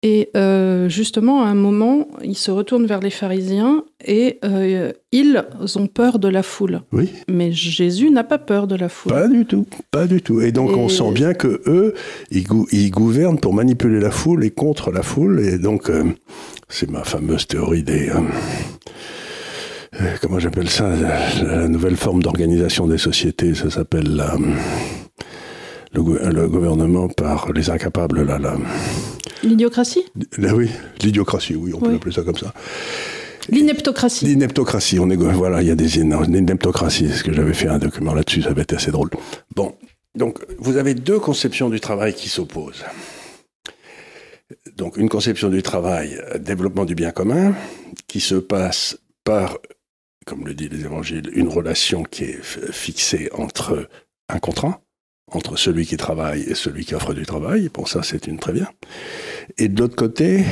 et 0.01 0.29
euh, 0.37 0.87
justement, 0.87 1.43
à 1.43 1.47
un 1.47 1.55
moment, 1.55 2.07
il 2.23 2.37
se 2.37 2.51
retourne 2.51 2.85
vers 2.85 3.01
les 3.01 3.09
pharisiens 3.09 3.83
et 4.05 4.39
euh, 4.45 4.93
ils 5.11 5.43
ont 5.75 5.87
peur 5.87 6.19
de 6.19 6.29
la 6.29 6.41
foule. 6.41 6.81
Oui. 6.93 7.09
Mais 7.27 7.51
Jésus 7.51 8.09
n'a 8.09 8.23
pas 8.23 8.37
peur 8.37 8.67
de 8.67 8.75
la 8.75 8.87
foule. 8.87 9.11
Pas 9.11 9.27
du 9.27 9.45
tout, 9.45 9.65
pas 9.91 10.07
du 10.07 10.21
tout. 10.21 10.39
Et 10.39 10.53
donc 10.53 10.71
on 10.77 10.87
sent 10.87 11.11
bien 11.11 11.33
que 11.33 11.61
eux, 11.67 11.93
ils, 12.31 12.91
gouvernent 12.91 13.39
pour 13.39 13.53
manipuler 13.53 13.99
la 13.99 14.11
foule 14.11 14.45
et 14.45 14.51
contre 14.51 14.91
la 14.91 15.03
foule. 15.03 15.41
Et 15.41 15.57
donc, 15.57 15.89
euh, 15.89 16.05
c'est 16.69 16.89
ma 16.89 17.03
fameuse 17.03 17.45
théorie 17.45 17.83
des 17.83 18.09
comment 20.21 20.39
j'appelle 20.39 20.69
ça, 20.69 20.91
la, 21.41 21.67
nouvelle 21.67 21.97
forme 21.97 22.21
d'organisation 22.21 22.87
des 22.87 22.97
sociétés, 22.97 23.53
ça 23.53 23.69
s'appelle 23.69 24.15
la, 24.15 24.37
le, 25.93 26.47
gouvernement 26.47 27.07
par 27.07 27.51
les 27.51 27.69
incapables, 27.69 28.23
là, 28.23 28.37
là. 28.37 28.55
L'idiocratie? 29.43 30.05
Oui, 30.37 30.69
l'idiocratie, 31.01 31.55
oui, 31.55 31.73
on 31.73 31.79
peut 31.79 31.95
appeler 31.95 32.13
ça 32.13 32.23
comme 32.23 32.37
ça. 32.37 32.53
L'ineptocratie. 33.49 34.25
L'ineptocratie, 34.25 34.99
on 34.99 35.09
est 35.09 35.15
voilà, 35.15 35.61
il 35.61 35.67
y 35.67 35.71
a 35.71 35.75
des 35.75 35.87
l'ineptocratie, 35.87 37.09
ce 37.09 37.23
que 37.23 37.33
j'avais 37.33 37.53
fait 37.53 37.67
un 37.67 37.79
document 37.79 38.13
là-dessus, 38.13 38.43
ça 38.43 38.49
avait 38.49 38.61
été 38.61 38.75
assez 38.75 38.91
drôle. 38.91 39.09
Bon, 39.55 39.75
donc 40.15 40.39
vous 40.59 40.77
avez 40.77 40.93
deux 40.93 41.19
conceptions 41.19 41.69
du 41.69 41.79
travail 41.79 42.13
qui 42.13 42.29
s'opposent. 42.29 42.83
Donc 44.75 44.97
une 44.97 45.09
conception 45.09 45.49
du 45.49 45.63
travail, 45.63 46.19
développement 46.39 46.85
du 46.85 46.95
bien 46.95 47.11
commun, 47.11 47.55
qui 48.07 48.19
se 48.19 48.35
passe 48.35 48.97
par, 49.23 49.57
comme 50.25 50.45
le 50.45 50.53
dit 50.53 50.69
les 50.69 50.81
évangiles, 50.81 51.29
une 51.33 51.47
relation 51.47 52.03
qui 52.03 52.25
est 52.25 52.43
fixée 52.43 53.29
entre 53.33 53.89
un 54.27 54.39
contrat, 54.39 54.81
entre 55.31 55.57
celui 55.57 55.85
qui 55.85 55.97
travaille 55.97 56.41
et 56.41 56.55
celui 56.55 56.85
qui 56.85 56.95
offre 56.95 57.13
du 57.13 57.25
travail. 57.25 57.69
Pour 57.69 57.87
ça, 57.87 58.03
c'est 58.03 58.27
une 58.27 58.39
très 58.39 58.53
bien. 58.53 58.67
Et 59.57 59.67
de 59.67 59.79
l'autre 59.79 59.95
côté, 59.95 60.43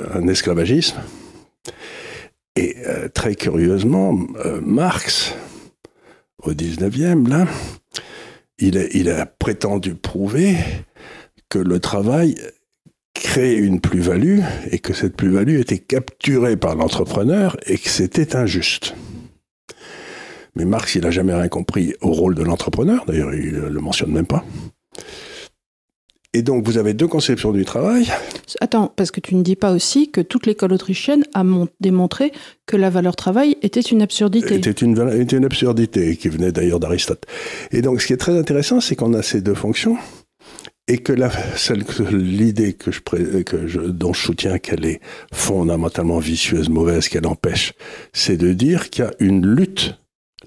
un 0.00 0.26
esclavagisme. 0.28 0.96
Et 2.56 2.76
euh, 2.86 3.08
très 3.08 3.34
curieusement, 3.34 4.18
euh, 4.44 4.60
Marx, 4.62 5.34
au 6.42 6.52
19e, 6.52 7.28
là, 7.28 7.46
il 8.58 8.78
a, 8.78 8.84
il 8.92 9.10
a 9.10 9.26
prétendu 9.26 9.94
prouver 9.94 10.56
que 11.48 11.58
le 11.58 11.80
travail 11.80 12.36
crée 13.14 13.54
une 13.54 13.80
plus-value 13.80 14.40
et 14.70 14.78
que 14.78 14.94
cette 14.94 15.16
plus-value 15.16 15.58
était 15.60 15.78
capturée 15.78 16.56
par 16.56 16.74
l'entrepreneur 16.74 17.56
et 17.66 17.78
que 17.78 17.88
c'était 17.88 18.36
injuste. 18.36 18.94
Mais 20.56 20.64
Marx, 20.64 20.94
il 20.94 21.02
n'a 21.02 21.10
jamais 21.10 21.34
rien 21.34 21.48
compris 21.48 21.94
au 22.00 22.10
rôle 22.10 22.34
de 22.34 22.42
l'entrepreneur, 22.42 23.04
d'ailleurs 23.06 23.34
il 23.34 23.52
ne 23.52 23.68
le 23.68 23.80
mentionne 23.80 24.10
même 24.10 24.26
pas. 24.26 24.44
Et 26.32 26.42
donc 26.42 26.66
vous 26.66 26.76
avez 26.76 26.92
deux 26.92 27.06
conceptions 27.08 27.52
du 27.52 27.64
travail. 27.64 28.08
Attends, 28.60 28.92
parce 28.94 29.10
que 29.10 29.20
tu 29.20 29.34
ne 29.34 29.42
dis 29.42 29.56
pas 29.56 29.72
aussi 29.72 30.10
que 30.10 30.20
toute 30.20 30.46
l'école 30.46 30.72
autrichienne 30.72 31.24
a 31.34 31.44
démontré 31.80 32.32
que 32.66 32.76
la 32.76 32.90
valeur 32.90 33.16
travail 33.16 33.56
était 33.62 33.80
une 33.80 34.02
absurdité. 34.02 34.56
Était 34.56 34.70
une, 34.70 34.98
était 35.18 35.36
une 35.36 35.44
absurdité, 35.44 36.16
qui 36.16 36.28
venait 36.28 36.52
d'ailleurs 36.52 36.80
d'Aristote. 36.80 37.24
Et 37.70 37.80
donc 37.80 38.02
ce 38.02 38.06
qui 38.06 38.12
est 38.12 38.18
très 38.18 38.38
intéressant, 38.38 38.80
c'est 38.80 38.96
qu'on 38.96 39.14
a 39.14 39.22
ces 39.22 39.40
deux 39.40 39.54
fonctions, 39.54 39.96
et 40.88 40.98
que 40.98 41.12
l'idée 42.12 42.74
que 42.74 42.90
je, 42.92 43.00
que 43.00 43.66
je, 43.66 43.80
dont 43.80 44.12
je 44.12 44.20
soutiens 44.20 44.58
qu'elle 44.58 44.84
est 44.84 45.00
fondamentalement 45.32 46.18
vicieuse, 46.18 46.68
mauvaise, 46.68 47.08
qu'elle 47.08 47.26
empêche, 47.26 47.72
c'est 48.12 48.36
de 48.36 48.52
dire 48.52 48.90
qu'il 48.90 49.04
y 49.04 49.08
a 49.08 49.10
une 49.18 49.46
lutte 49.46 49.98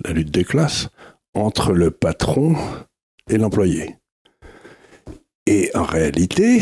la 0.06 0.14
lutte 0.14 0.32
des 0.32 0.44
classes, 0.44 0.90
entre 1.34 1.74
le 1.74 1.92
patron 1.92 2.56
et 3.30 3.38
l'employé. 3.38 3.96
Et 5.46 5.72
en 5.74 5.84
réalité, 5.84 6.62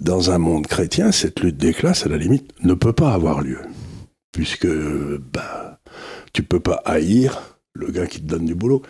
dans 0.00 0.30
un 0.30 0.38
monde 0.38 0.66
chrétien, 0.66 1.12
cette 1.12 1.40
lutte 1.40 1.56
des 1.56 1.72
classes, 1.72 2.06
à 2.06 2.08
la 2.08 2.18
limite, 2.18 2.52
ne 2.62 2.74
peut 2.74 2.92
pas 2.92 3.12
avoir 3.12 3.40
lieu. 3.40 3.60
Puisque 4.32 4.68
bah, 4.68 5.80
tu 6.32 6.42
peux 6.42 6.60
pas 6.60 6.82
haïr 6.84 7.58
le 7.72 7.90
gars 7.90 8.06
qui 8.06 8.20
te 8.20 8.26
donne 8.26 8.44
du 8.44 8.54
boulot. 8.54 8.82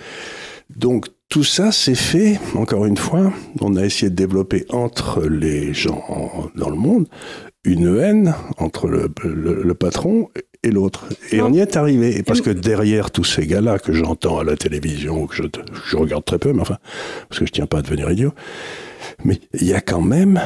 Donc 0.75 1.07
tout 1.29 1.45
ça, 1.45 1.73
c'est 1.73 1.95
fait, 1.95 2.41
encore 2.55 2.87
une 2.87 2.97
fois, 2.97 3.33
on 3.61 3.77
a 3.77 3.85
essayé 3.85 4.11
de 4.11 4.17
développer 4.17 4.65
entre 4.71 5.27
les 5.27 5.75
gens 5.75 6.51
dans 6.55 6.71
le 6.71 6.77
monde 6.77 7.07
une 7.65 7.99
haine 7.99 8.35
entre 8.57 8.89
le, 8.89 9.13
le 9.25 9.75
patron 9.75 10.31
et 10.63 10.71
l'autre. 10.71 11.07
Et 11.31 11.41
on 11.41 11.53
y 11.53 11.61
est 11.61 11.77
arrivé. 11.77 12.23
Parce 12.23 12.41
que 12.41 12.51
derrière 12.51 13.11
tous 13.11 13.25
ces 13.25 13.47
gars-là 13.47 13.79
que 13.79 13.93
j'entends 13.93 14.39
à 14.39 14.45
la 14.45 14.57
télévision, 14.57 15.27
que 15.27 15.35
je, 15.35 15.43
je, 15.89 15.97
regarde 15.97 16.25
très 16.25 16.39
peu, 16.39 16.53
mais 16.53 16.63
enfin, 16.63 16.79
parce 17.29 17.41
que 17.41 17.47
je 17.47 17.53
tiens 17.53 17.67
pas 17.67 17.79
à 17.79 17.83
devenir 17.83 18.11
idiot, 18.11 18.33
mais 19.25 19.41
il 19.55 19.67
y 19.67 19.75
a 19.75 19.81
quand 19.81 20.01
même 20.01 20.41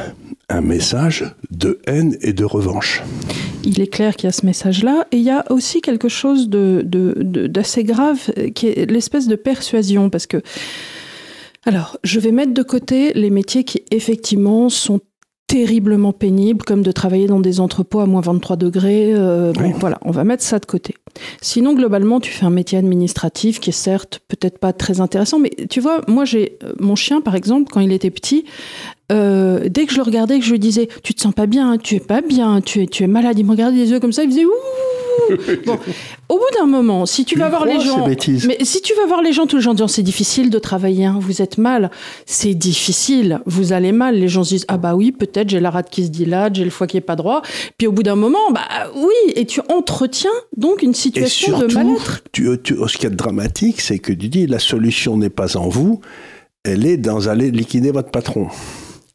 un 0.49 0.61
message 0.61 1.25
de 1.51 1.79
haine 1.87 2.17
et 2.21 2.33
de 2.33 2.45
revanche. 2.45 3.01
Il 3.63 3.81
est 3.81 3.87
clair 3.87 4.15
qu'il 4.15 4.27
y 4.27 4.29
a 4.29 4.33
ce 4.33 4.45
message-là, 4.45 5.07
et 5.11 5.17
il 5.17 5.23
y 5.23 5.31
a 5.31 5.45
aussi 5.51 5.81
quelque 5.81 6.09
chose 6.09 6.49
d'assez 6.49 6.83
de, 6.83 7.47
de, 7.47 7.81
grave, 7.81 8.31
qui 8.53 8.67
est 8.67 8.89
l'espèce 8.89 9.27
de 9.27 9.35
persuasion, 9.35 10.09
parce 10.09 10.27
que 10.27 10.41
Alors, 11.65 11.97
je 12.03 12.19
vais 12.19 12.31
mettre 12.31 12.53
de 12.53 12.63
côté 12.63 13.13
les 13.13 13.29
métiers 13.29 13.63
qui 13.63 13.83
effectivement 13.89 14.69
sont 14.69 14.99
terriblement 15.53 16.13
pénibles, 16.13 16.65
comme 16.65 16.81
de 16.81 16.91
travailler 16.91 17.27
dans 17.27 17.39
des 17.39 17.59
entrepôts 17.59 17.99
à 17.99 18.07
moins 18.07 18.21
23 18.21 18.55
degrés. 18.55 19.13
Euh, 19.13 19.53
bon, 19.53 19.71
voilà, 19.79 19.99
on 20.01 20.09
va 20.09 20.23
mettre 20.23 20.41
ça 20.41 20.57
de 20.57 20.65
côté. 20.65 20.95
Sinon, 21.41 21.75
globalement, 21.75 22.19
tu 22.19 22.31
fais 22.31 22.45
un 22.45 22.49
métier 22.49 22.79
administratif 22.79 23.59
qui 23.59 23.69
est 23.69 23.73
certes 23.73 24.21
peut-être 24.27 24.57
pas 24.57 24.73
très 24.73 24.99
intéressant, 24.99 25.37
mais 25.37 25.51
tu 25.69 25.79
vois, 25.79 26.01
moi, 26.07 26.25
j'ai 26.25 26.57
euh, 26.63 26.73
mon 26.79 26.95
chien, 26.95 27.21
par 27.21 27.35
exemple, 27.35 27.71
quand 27.71 27.81
il 27.81 27.91
était 27.91 28.09
petit, 28.09 28.45
euh, 29.13 29.69
dès 29.69 29.85
que 29.85 29.91
je 29.91 29.97
le 29.97 30.03
regardais, 30.03 30.39
que 30.39 30.45
je 30.45 30.51
lui 30.51 30.59
disais, 30.59 30.89
tu 31.03 31.13
te 31.13 31.21
sens 31.21 31.33
pas 31.33 31.45
bien, 31.45 31.77
tu 31.77 31.95
es 31.95 31.99
pas 31.99 32.21
bien, 32.21 32.61
tu 32.61 32.81
es, 32.81 32.87
tu 32.87 33.03
es 33.03 33.07
malade, 33.07 33.37
il 33.37 33.45
me 33.45 33.51
regardait 33.51 33.77
les 33.77 33.91
yeux 33.91 33.99
comme 33.99 34.11
ça, 34.11 34.23
il 34.23 34.29
faisait 34.29 34.45
ouh 34.45 34.51
Bon, 35.65 35.79
au 36.29 36.35
bout 36.35 36.57
d'un 36.57 36.65
moment, 36.65 37.05
si 37.05 37.23
tu, 37.23 37.37
vas 37.37 37.49
voir 37.49 37.65
les 37.65 37.79
gens, 37.79 38.07
mais 38.07 38.57
si 38.63 38.81
tu 38.81 38.93
vas 38.95 39.05
voir 39.05 39.21
les 39.21 39.31
gens 39.31 39.45
tous 39.45 39.57
les 39.57 39.61
gens 39.61 39.73
disant 39.73 39.87
c'est 39.87 40.03
difficile 40.03 40.49
de 40.49 40.59
travailler, 40.59 41.05
hein, 41.05 41.17
vous 41.19 41.41
êtes 41.41 41.57
mal, 41.57 41.91
c'est 42.25 42.55
difficile, 42.55 43.39
vous 43.45 43.73
allez 43.73 43.91
mal. 43.91 44.15
Les 44.15 44.27
gens 44.27 44.43
se 44.43 44.49
disent 44.49 44.65
ah 44.67 44.77
bah 44.77 44.95
oui 44.95 45.11
peut-être 45.11 45.49
j'ai 45.49 45.59
la 45.59 45.69
rate 45.69 45.89
qui 45.89 46.03
se 46.03 46.09
dilate, 46.09 46.55
j'ai 46.55 46.63
le 46.63 46.71
foie 46.71 46.87
qui 46.87 46.97
est 46.97 47.01
pas 47.01 47.15
droit. 47.15 47.41
Puis 47.77 47.87
au 47.87 47.91
bout 47.91 48.03
d'un 48.03 48.15
moment 48.15 48.51
bah 48.51 48.67
oui 48.95 49.33
et 49.35 49.45
tu 49.45 49.61
entretiens 49.69 50.31
donc 50.57 50.81
une 50.81 50.95
situation 50.95 51.59
de 51.59 51.73
mal-être. 51.73 52.21
Tu, 52.31 52.49
tu, 52.63 52.75
ce 52.87 52.97
qui 52.97 53.05
est 53.05 53.11
dramatique, 53.11 53.81
c'est 53.81 53.99
que 53.99 54.11
tu 54.11 54.29
dis 54.29 54.47
la 54.47 54.59
solution 54.59 55.15
n'est 55.17 55.29
pas 55.29 55.57
en 55.57 55.69
vous, 55.69 56.01
elle 56.63 56.85
est 56.85 56.97
dans 56.97 57.27
aller 57.27 57.51
liquider 57.51 57.91
votre 57.91 58.09
patron. 58.09 58.47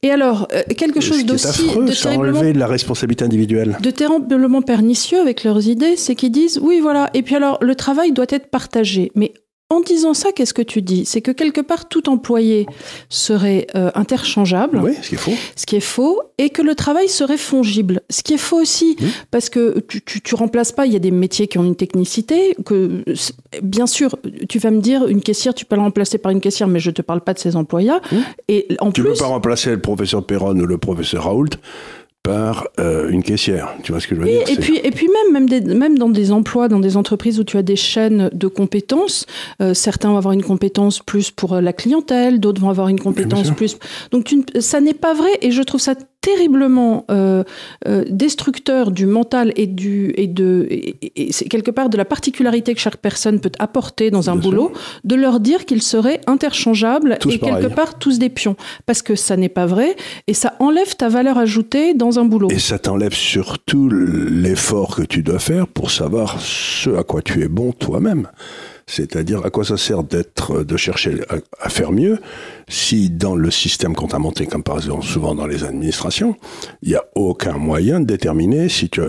Et 0.02 0.11
alors, 0.12 0.46
euh, 0.52 0.62
quelque 0.76 1.00
chose 1.00 1.24
d'aussi 1.26 1.66
de 1.66 1.92
terriblement, 1.92 2.38
enlever 2.38 2.52
la 2.52 2.68
responsabilité 2.68 3.24
individuelle. 3.24 3.76
De 3.82 3.90
terriblement 3.90 4.62
pernicieux 4.62 5.18
avec 5.18 5.42
leurs 5.42 5.66
idées, 5.66 5.96
c'est 5.96 6.14
qu'ils 6.14 6.30
disent 6.30 6.61
oui, 6.62 6.78
voilà. 6.80 7.11
Et 7.14 7.22
puis 7.22 7.34
alors, 7.34 7.58
le 7.61 7.74
travail 7.74 8.12
doit 8.12 8.26
être 8.28 8.48
partagé. 8.48 9.11
Mais 9.16 9.32
en 9.70 9.81
disant 9.81 10.14
ça, 10.14 10.33
qu'est-ce 10.33 10.54
que 10.54 10.62
tu 10.62 10.81
dis? 10.81 11.04
C'est 11.04 11.20
que 11.20 11.31
quelque 11.31 11.61
part, 11.61 11.88
tout 11.88 12.09
employé 12.09 12.66
serait 13.11 13.66
euh, 13.74 13.90
interchangeable. 13.94 14.81
Oui, 14.83 14.92
ce 15.02 15.09
qui 15.11 15.14
est 15.14 15.18
faux. 15.18 15.33
Ce 15.57 15.66
qui 15.66 15.76
est 15.76 15.81
faux, 15.81 16.22
et 16.38 16.48
que 16.48 16.62
le 16.62 16.74
travail 16.74 17.09
serait 17.09 17.37
fongible. 17.37 18.00
Ce 18.09 18.22
qui 18.22 18.33
est 18.33 18.38
faux 18.38 18.61
aussi, 18.61 18.96
parce 19.31 19.50
que 19.50 19.81
tu, 19.81 20.00
tu, 20.00 20.22
tu, 20.22 20.35
remplaces 20.35 20.72
pas, 20.72 20.87
il 20.87 20.94
y 20.94 20.96
a 20.96 21.00
des 21.00 21.11
métiers 21.11 21.48
qui 21.48 21.59
ont 21.59 21.64
une 21.64 21.76
technicité, 21.76 22.57
que 22.64 23.04
bien 23.62 23.87
sûr, 23.87 24.16
tu 24.48 24.59
vas 24.59 24.70
me 24.70 24.81
dire, 24.81 25.07
une 25.07 25.20
caissière, 25.20 25.52
tu 25.52 25.66
peux 25.66 25.76
la 25.76 25.83
remplacer 25.83 26.16
par 26.16 26.33
une 26.33 26.40
caissière, 26.40 26.68
mais 26.68 26.81
je 26.81 26.90
te 26.90 27.02
parle 27.02 27.20
pas 27.20 27.35
de 27.35 27.38
ses 27.38 27.54
employés. 27.54 27.92
Et 28.48 28.68
en 28.81 28.90
tu 28.90 29.02
ne 29.02 29.09
peux 29.09 29.14
pas 29.14 29.26
remplacer 29.26 29.70
le 29.70 29.81
professeur 29.81 30.24
Perron 30.24 30.59
ou 30.59 30.66
le 30.66 30.78
professeur 30.78 31.24
Raoult 31.24 31.50
par 32.28 32.68
euh, 32.78 33.08
une 33.08 33.22
caissière. 33.22 33.74
Tu 33.82 33.90
vois 33.90 34.02
ce 34.02 34.06
que 34.06 34.14
je 34.14 34.20
veux 34.20 34.26
dire 34.26 34.42
Et 34.50 34.56
puis, 34.56 34.78
et 34.84 34.90
puis 34.90 35.08
même, 35.32 35.46
même, 35.46 35.78
même 35.78 35.96
dans 35.96 36.10
des 36.10 36.30
emplois, 36.30 36.68
dans 36.68 36.78
des 36.78 36.98
entreprises 36.98 37.40
où 37.40 37.44
tu 37.44 37.56
as 37.56 37.62
des 37.62 37.74
chaînes 37.74 38.28
de 38.34 38.48
compétences, 38.48 39.24
euh, 39.62 39.72
certains 39.72 40.10
vont 40.10 40.18
avoir 40.18 40.34
une 40.34 40.42
compétence 40.42 40.98
plus 41.00 41.30
pour 41.30 41.58
la 41.58 41.72
clientèle, 41.72 42.38
d'autres 42.38 42.60
vont 42.60 42.68
avoir 42.68 42.88
une 42.88 43.00
compétence 43.00 43.50
plus. 43.52 43.78
Donc 44.10 44.24
tu, 44.24 44.44
ça 44.60 44.82
n'est 44.82 44.92
pas 44.92 45.14
vrai 45.14 45.30
et 45.40 45.50
je 45.52 45.62
trouve 45.62 45.80
ça 45.80 45.94
terriblement 46.20 47.04
euh, 47.11 47.44
euh, 47.87 48.04
destructeur 48.09 48.90
du 48.90 49.07
mental 49.07 49.52
et 49.57 49.66
du 49.66 50.12
et 50.16 50.26
de 50.26 50.66
et, 50.70 51.33
c'est 51.33 51.46
quelque 51.48 51.70
part 51.70 51.88
de 51.88 51.96
la 51.96 52.04
particularité 52.04 52.74
que 52.74 52.81
chaque 52.81 52.96
personne 52.96 53.40
peut 53.40 53.52
apporter 53.59 54.11
dans 54.11 54.28
un 54.31 54.37
boulot 54.37 54.72
de 55.04 55.14
leur 55.14 55.40
dire 55.40 55.64
qu'ils 55.64 55.83
seraient 55.83 56.20
interchangeables 56.26 57.18
et 57.28 57.38
quelque 57.38 57.68
part 57.68 57.98
tous 57.98 58.18
des 58.18 58.28
pions. 58.31 58.57
Parce 58.87 59.02
que 59.02 59.14
ça 59.14 59.37
n'est 59.37 59.48
pas 59.48 59.66
vrai 59.66 59.96
et 60.26 60.35
ça 60.35 60.54
enlève 60.59 60.96
ta 60.96 61.09
valeur 61.09 61.38
ajoutée 61.38 61.94
dans 61.94 62.18
un 62.18 62.24
boulot. 62.24 62.48
Et 62.50 62.59
ça 62.59 62.78
t'enlève 62.78 63.14
surtout 63.14 63.88
l'effort 63.88 64.96
que 64.96 65.02
tu 65.02 65.22
dois 65.22 65.38
faire 65.38 65.68
pour 65.68 65.90
savoir 65.90 66.40
ce 66.40 66.90
à 66.96 67.04
quoi 67.04 67.22
tu 67.22 67.42
es 67.42 67.48
bon 67.48 67.72
toi-même 67.72 68.28
c'est-à-dire, 68.88 69.44
à 69.44 69.51
quoi 69.51 69.64
ça 69.64 69.77
sert 69.77 70.03
d'être, 70.03 70.64
de 70.64 70.77
chercher 70.79 71.20
à, 71.61 71.68
faire 71.68 71.92
mieux 71.92 72.18
si 72.68 73.11
dans 73.11 73.37
le 73.37 73.51
système 73.51 73.94
qu'on 73.94 74.09
t'a 74.09 74.18
monté, 74.18 74.46
comme 74.46 74.62
par 74.62 74.77
exemple 74.77 75.05
souvent 75.05 75.35
dans 75.35 75.46
les 75.46 75.62
administrations, 75.62 76.37
il 76.83 76.88
n'y 76.88 76.94
a 76.94 77.05
aucun 77.14 77.53
moyen 77.53 78.01
de 78.01 78.07
déterminer 78.07 78.70
si 78.70 78.88
tu, 78.88 79.03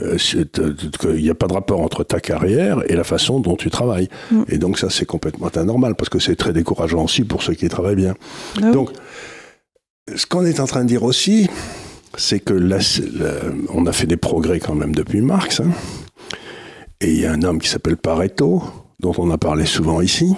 qu'il 0.99 1.23
n'y 1.23 1.29
a 1.29 1.35
pas 1.35 1.47
de 1.47 1.53
rapport 1.53 1.79
entre 1.79 2.03
ta 2.03 2.19
carrière 2.19 2.83
et 2.91 2.95
la 2.95 3.05
façon 3.05 3.39
dont 3.39 3.55
tu 3.55 3.69
travailles. 3.69 4.09
Mm. 4.31 4.43
Et 4.49 4.57
donc 4.57 4.77
ça, 4.77 4.89
c'est 4.89 5.05
complètement 5.05 5.47
anormal 5.47 5.95
parce 5.95 6.09
que 6.09 6.19
c'est 6.19 6.35
très 6.35 6.51
décourageant 6.51 7.05
aussi 7.05 7.23
pour 7.23 7.41
ceux 7.41 7.53
qui 7.53 7.69
travaillent 7.69 7.95
bien. 7.95 8.15
Ah 8.61 8.71
donc, 8.71 8.91
ce 10.13 10.25
qu'on 10.25 10.45
est 10.45 10.59
en 10.59 10.65
train 10.65 10.83
de 10.83 10.89
dire 10.89 11.03
aussi, 11.03 11.49
c'est 12.17 12.41
que 12.41 12.53
là, 12.53 12.79
on 13.73 13.85
a 13.85 13.93
fait 13.93 14.07
des 14.07 14.17
progrès 14.17 14.59
quand 14.59 14.75
même 14.75 14.93
depuis 14.93 15.21
Marx. 15.21 15.61
Hein. 15.61 15.71
et 16.99 17.11
il 17.11 17.21
y 17.21 17.25
a 17.25 17.31
un 17.31 17.43
homme 17.43 17.59
qui 17.59 17.69
s'appelle 17.69 17.95
Pareto, 17.95 18.61
dont 18.99 19.13
on 19.17 19.31
a 19.31 19.37
parlé 19.37 19.65
souvent 19.65 20.01
ici, 20.01 20.35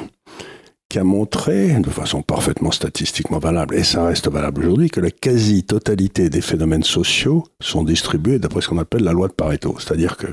qui 0.90 1.00
a 1.00 1.04
montré, 1.04 1.80
de 1.80 1.90
façon 1.90 2.22
parfaitement 2.22 2.72
statistiquement 2.72 3.40
valable, 3.40 3.76
et 3.76 3.84
ça 3.84 4.06
reste 4.06 4.30
valable 4.30 4.62
aujourd'hui, 4.62 4.90
que 4.90 5.00
la 5.00 5.12
quasi-totalité 5.12 6.30
des 6.30 6.42
phénomènes 6.42 6.84
sociaux 6.84 7.46
sont 7.62 7.84
distribués 7.84 8.40
d'après 8.40 8.62
ce 8.62 8.68
qu'on 8.68 8.78
appelle 8.78 9.04
la 9.04 9.14
loi 9.14 9.28
de 9.28 9.34
Pareto. 9.34 9.76
C'est-à-dire 9.80 10.18
que 10.18 10.28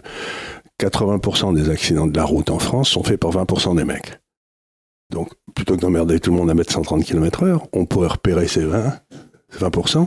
80% 0.80 1.54
des 1.54 1.70
accidents 1.70 2.06
de 2.06 2.16
la 2.16 2.24
route 2.24 2.50
en 2.50 2.58
France 2.58 2.88
sont 2.88 3.02
faits 3.02 3.20
par 3.20 3.30
20% 3.30 3.76
des 3.76 3.84
mecs. 3.84 4.20
Donc, 5.12 5.30
plutôt 5.54 5.76
que 5.76 5.80
d'emmerder 5.80 6.20
tout 6.20 6.30
le 6.30 6.36
monde 6.36 6.50
à 6.50 6.54
mettre 6.54 6.72
130 6.72 7.04
km 7.04 7.44
heure, 7.44 7.66
on 7.72 7.86
pourrait 7.86 8.08
repérer 8.08 8.46
ces 8.46 8.64
20, 8.64 8.92
20% 9.58 10.06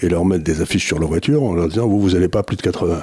et 0.00 0.08
leur 0.08 0.24
mettre 0.24 0.44
des 0.44 0.60
affiches 0.60 0.86
sur 0.86 0.98
leur 0.98 1.08
voiture 1.08 1.42
en 1.42 1.54
leur 1.54 1.68
disant 1.68 1.86
vous, 1.86 2.00
vous 2.00 2.10
n'allez 2.10 2.28
pas 2.28 2.42
plus 2.42 2.56
de 2.56 2.62
80. 2.62 3.02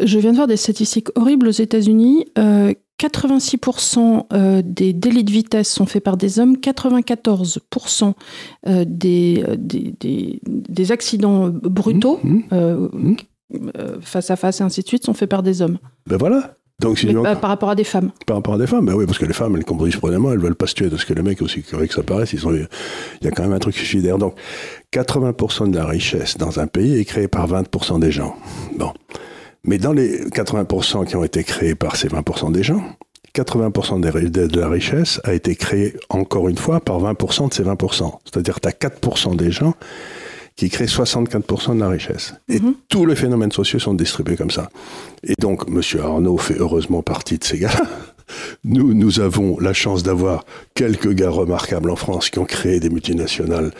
Je 0.00 0.18
viens 0.18 0.30
de 0.30 0.36
voir 0.36 0.48
des 0.48 0.56
statistiques 0.56 1.08
horribles 1.16 1.48
aux 1.48 1.52
États-Unis. 1.52 2.26
Euh, 2.38 2.74
86% 3.00 4.26
euh, 4.32 4.62
des 4.64 4.92
délits 4.92 5.24
de 5.24 5.30
vitesse 5.30 5.72
sont 5.72 5.86
faits 5.86 6.04
par 6.04 6.16
des 6.16 6.38
hommes, 6.38 6.56
94% 6.56 8.12
euh, 8.66 8.84
des, 8.86 9.44
des, 9.56 9.94
des, 10.44 10.92
accidents 10.92 11.48
brutaux, 11.48 12.20
mmh, 12.22 12.42
mmh, 12.50 13.16
mmh. 13.52 13.66
face 14.02 14.30
à 14.30 14.36
face 14.36 14.60
et 14.60 14.64
ainsi 14.64 14.82
de 14.82 14.88
suite, 14.88 15.04
sont 15.04 15.14
faits 15.14 15.30
par 15.30 15.42
des 15.42 15.62
hommes. 15.62 15.78
Ben 16.06 16.16
voilà. 16.16 16.54
Donc, 16.80 16.98
par 17.40 17.50
rapport 17.50 17.68
à 17.68 17.74
des 17.74 17.84
femmes. 17.84 18.10
Par 18.26 18.36
rapport 18.36 18.54
à 18.54 18.58
des 18.58 18.66
femmes, 18.66 18.86
ben 18.86 18.94
oui, 18.94 19.04
parce 19.04 19.18
que 19.18 19.26
les 19.26 19.34
femmes, 19.34 19.54
elles 19.56 19.64
conduisent 19.64 19.96
prenamment, 19.96 20.32
elles 20.32 20.38
veulent 20.38 20.54
pas 20.54 20.66
se 20.66 20.74
tuer, 20.74 20.88
parce 20.88 21.04
que 21.04 21.12
les 21.12 21.22
mecs, 21.22 21.42
aussi 21.42 21.62
correct 21.62 21.88
que 21.88 21.94
ça 21.94 22.02
paraisse, 22.02 22.32
ils 22.32 22.40
il 22.40 23.24
y 23.26 23.28
a 23.28 23.30
quand 23.30 23.42
même 23.42 23.52
un 23.52 23.58
truc 23.58 23.74
suicidaire. 23.74 24.16
Donc, 24.16 24.34
80% 24.94 25.70
de 25.70 25.76
la 25.76 25.84
richesse 25.84 26.38
dans 26.38 26.58
un 26.58 26.66
pays 26.66 26.98
est 26.98 27.04
créée 27.04 27.28
par 27.28 27.46
20% 27.48 28.00
des 28.00 28.10
gens. 28.10 28.34
Bon. 28.78 28.92
Mais 29.64 29.78
dans 29.78 29.92
les 29.92 30.24
80% 30.26 31.06
qui 31.06 31.16
ont 31.16 31.24
été 31.24 31.44
créés 31.44 31.74
par 31.74 31.96
ces 31.96 32.08
20% 32.08 32.52
des 32.52 32.62
gens, 32.62 32.82
80% 33.34 34.00
de 34.00 34.58
la 34.58 34.68
richesse 34.68 35.20
a 35.24 35.34
été 35.34 35.54
créée 35.54 35.96
encore 36.08 36.48
une 36.48 36.56
fois 36.56 36.80
par 36.80 37.00
20% 37.00 37.48
de 37.48 37.54
ces 37.54 37.62
20%. 37.62 38.18
C'est-à-dire 38.24 38.54
que 38.56 38.60
tu 38.60 38.68
as 38.68 38.88
4% 38.88 39.36
des 39.36 39.50
gens 39.50 39.74
qui 40.56 40.68
créent 40.68 40.86
64% 40.86 41.74
de 41.74 41.80
la 41.80 41.88
richesse. 41.88 42.34
Et 42.48 42.60
mhm. 42.60 42.74
tous 42.88 43.06
les 43.06 43.16
phénomènes 43.16 43.52
sociaux 43.52 43.78
sont 43.78 43.94
distribués 43.94 44.36
comme 44.36 44.50
ça. 44.50 44.68
Et 45.22 45.34
donc, 45.38 45.64
M. 45.68 45.80
Arnaud 46.02 46.38
fait 46.38 46.58
heureusement 46.58 47.02
partie 47.02 47.38
de 47.38 47.44
ces 47.44 47.58
gars 47.58 47.70
Nous, 48.64 48.94
nous 48.94 49.20
avons 49.20 49.58
la 49.58 49.72
chance 49.72 50.02
d'avoir 50.02 50.44
quelques 50.74 51.12
gars 51.12 51.30
remarquables 51.30 51.90
en 51.90 51.96
France 51.96 52.30
qui 52.30 52.38
ont 52.38 52.44
créé 52.44 52.78
des 52.78 52.90
multinationales 52.90 53.72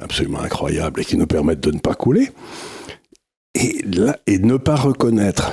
absolument 0.00 0.40
incroyables 0.40 1.00
et 1.00 1.04
qui 1.04 1.16
nous 1.16 1.26
permettent 1.26 1.60
de 1.60 1.70
ne 1.70 1.78
pas 1.78 1.94
couler. 1.94 2.30
Et, 3.62 3.82
là, 3.84 4.18
et 4.26 4.38
ne 4.38 4.56
pas 4.56 4.76
reconnaître 4.76 5.52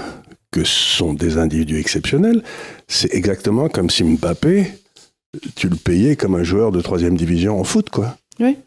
que 0.52 0.64
ce 0.64 0.98
sont 0.98 1.14
des 1.14 1.38
individus 1.38 1.80
exceptionnels, 1.80 2.44
c'est 2.88 3.14
exactement 3.14 3.70
comme 3.70 3.90
si 3.90 4.04
Mbappé, 4.04 4.68
tu 5.56 5.70
le 5.70 5.76
payais 5.76 6.16
comme 6.16 6.36
un 6.36 6.44
joueur 6.44 6.72
de 6.72 6.82
troisième 6.82 7.16
division 7.16 7.60
en 7.60 7.64
foot, 7.64 7.90
quoi. 7.90 8.18
Oui. 8.40 8.58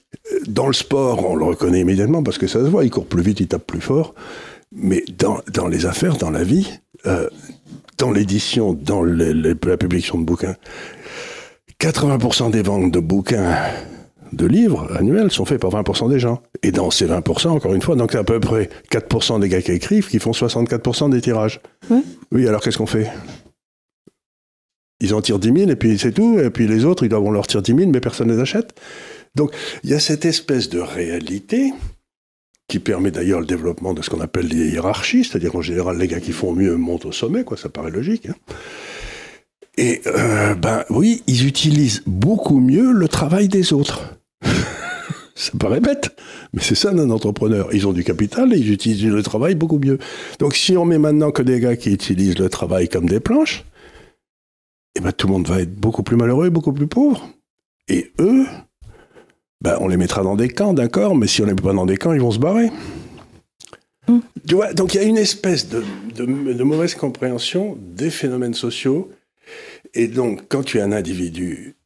Dans 0.47 0.67
le 0.67 0.73
sport, 0.73 1.29
on 1.29 1.35
le 1.35 1.45
reconnaît 1.45 1.81
immédiatement 1.81 2.23
parce 2.23 2.39
que 2.39 2.47
ça 2.47 2.61
se 2.61 2.67
voit, 2.67 2.85
il 2.85 2.91
court 2.91 3.07
plus 3.07 3.23
vite, 3.23 3.41
il 3.41 3.49
tape 3.49 3.67
plus 3.67 3.81
fort. 3.81 4.15
Mais 4.71 5.05
dans, 5.19 5.41
dans 5.53 5.67
les 5.67 5.87
affaires, 5.87 6.17
dans 6.17 6.31
la 6.31 6.45
vie, 6.45 6.71
euh, 7.07 7.29
dans 7.99 8.11
l'édition, 8.11 8.75
dans 8.75 9.03
la 9.03 9.77
publication 9.77 10.19
de 10.19 10.25
bouquins, 10.25 10.57
80% 11.81 12.51
des 12.51 12.63
ventes 12.63 12.93
de 12.93 13.01
bouquins 13.01 13.57
de 14.33 14.47
livres 14.47 14.89
annuels 14.97 15.31
sont 15.31 15.45
faits 15.45 15.61
par 15.61 15.71
20% 15.71 16.09
des 16.09 16.19
gens. 16.19 16.43
Et 16.63 16.73
dans 16.73 16.91
ces 16.91 17.07
20%, 17.07 17.49
encore 17.49 17.75
une 17.75 17.83
fois, 17.83 17.97
donc 17.97 18.15
à 18.15 18.25
peu 18.25 18.41
près 18.41 18.71
4% 18.91 19.41
des 19.41 19.49
gars 19.49 19.63
qui 19.63 19.73
écrivent 19.73 20.09
qui 20.09 20.19
font 20.19 20.33
64% 20.33 21.11
des 21.11 21.21
tirages. 21.21 21.61
Oui, 22.31 22.47
alors 22.49 22.63
qu'est-ce 22.63 22.79
qu'on 22.79 22.87
fait? 22.87 23.11
Ils 25.01 25.15
en 25.15 25.21
tirent 25.21 25.39
10 25.39 25.53
000 25.53 25.71
et 25.71 25.77
puis 25.77 25.99
c'est 25.99 26.13
tout. 26.13 26.39
Et 26.39 26.51
puis 26.51 26.67
les 26.67 26.85
autres, 26.85 27.05
ils 27.05 27.09
doivent 27.09 27.27
en 27.27 27.31
leur 27.31 27.47
tirer 27.47 27.63
10 27.63 27.75
000, 27.75 27.91
mais 27.91 28.01
personne 28.01 28.29
ne 28.29 28.35
les 28.35 28.41
achète. 28.41 28.75
Donc 29.35 29.53
il 29.85 29.91
y 29.91 29.95
a 29.95 30.01
cette 30.01 30.25
espèce 30.25 30.69
de 30.69 30.81
réalité 30.81 31.73
qui 32.69 32.79
permet 32.79 33.11
d'ailleurs 33.11 33.41
le 33.41 33.47
développement 33.47 33.93
de 33.93 34.01
ce 34.01 34.09
qu'on 34.09 34.21
appelle 34.21 34.47
les 34.47 34.71
hiérarchies, 34.71 35.25
c'est-à-dire 35.25 35.53
qu'en 35.53 35.61
général, 35.61 35.99
les 35.99 36.09
gars 36.09 36.21
qui 36.21 36.33
font 36.33 36.55
mieux 36.55 36.77
montent 36.77 37.05
au 37.05 37.13
sommet, 37.13 37.45
quoi, 37.45 37.57
ça 37.57 37.69
paraît 37.69 37.91
logique. 37.91 38.29
Hein. 38.31 38.35
Et 39.77 40.03
euh, 40.07 40.55
ben 40.55 40.85
oui, 40.91 41.23
ils 41.27 41.47
utilisent 41.47 42.03
beaucoup 42.07 42.61
mieux 42.61 42.93
le 42.93 43.09
travail 43.09 43.49
des 43.49 43.73
autres. 43.73 44.22
Ça 45.35 45.53
paraît 45.59 45.81
bête, 45.81 46.17
mais 46.53 46.63
c'est 46.63 46.75
ça 46.75 46.91
un 46.91 47.11
entrepreneur. 47.11 47.69
Ils 47.73 47.87
ont 47.87 47.93
du 47.93 48.05
capital 48.05 48.53
et 48.53 48.59
ils 48.59 48.73
utilisent 48.73 49.07
le 49.07 49.23
travail 49.23 49.55
beaucoup 49.55 49.79
mieux. 49.79 49.99
Donc 50.39 50.55
si 50.55 50.77
on 50.77 50.85
met 50.85 50.99
maintenant 50.99 51.31
que 51.31 51.43
des 51.43 51.61
gars 51.61 51.77
qui 51.77 51.93
utilisent 51.93 52.39
le 52.39 52.49
travail 52.49 52.89
comme 52.89 53.09
des 53.09 53.21
planches, 53.21 53.65
eh 54.95 55.01
ben, 55.01 55.13
tout 55.13 55.27
le 55.27 55.33
monde 55.33 55.49
va 55.49 55.61
être 55.61 55.75
beaucoup 55.75 56.03
plus 56.03 56.17
malheureux 56.17 56.47
et 56.47 56.51
beaucoup 56.51 56.73
plus 56.73 56.87
pauvre. 56.87 57.29
Et 57.89 58.13
eux, 58.21 58.45
ben, 59.61 59.77
on 59.81 59.89
les 59.89 59.97
mettra 59.97 60.23
dans 60.23 60.37
des 60.37 60.49
camps, 60.49 60.75
d'accord, 60.75 61.17
mais 61.17 61.27
si 61.27 61.41
on 61.41 61.47
les 61.47 61.55
met 61.55 61.63
pas 61.63 61.73
dans 61.73 61.87
des 61.87 61.97
camps, 61.97 62.13
ils 62.13 62.21
vont 62.21 62.31
se 62.31 62.39
barrer. 62.39 62.71
Mm. 64.09 64.19
Tu 64.47 64.55
vois, 64.55 64.75
donc 64.75 64.95
il 64.95 65.01
y 65.01 65.05
a 65.05 65.07
une 65.07 65.19
espèce 65.19 65.69
de, 65.69 65.83
de, 66.15 66.25
de 66.25 66.63
mauvaise 66.63 66.95
compréhension 66.95 67.79
des 67.81 68.11
phénomènes 68.11 68.55
sociaux. 68.55 69.11
Et 69.95 70.09
donc, 70.09 70.43
quand 70.49 70.63
tu 70.63 70.79
es 70.79 70.81
un 70.81 70.93
individu, 70.93 71.77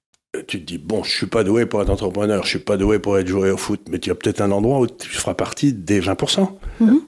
tu 0.43 0.61
te 0.61 0.65
dis, 0.67 0.79
bon, 0.79 1.03
je 1.05 1.11
suis 1.11 1.27
pas 1.27 1.45
doué 1.45 1.67
pour 1.67 1.83
être 1.83 1.91
entrepreneur, 1.91 2.43
je 2.45 2.49
suis 2.49 2.59
pas 2.59 2.77
doué 2.77 2.99
pour 2.99 3.19
être 3.19 3.27
joué 3.29 3.51
au 3.51 3.57
foot, 3.57 3.81
mais 3.91 3.99
tu 3.99 4.11
as 4.11 4.15
peut-être 4.15 4.41
un 4.41 4.51
endroit 4.51 4.81
où 4.81 4.87
tu 4.87 5.09
feras 5.09 5.35
partie 5.35 5.73
des 5.73 6.01
20%. 6.01 6.59
Mhm. 6.81 7.01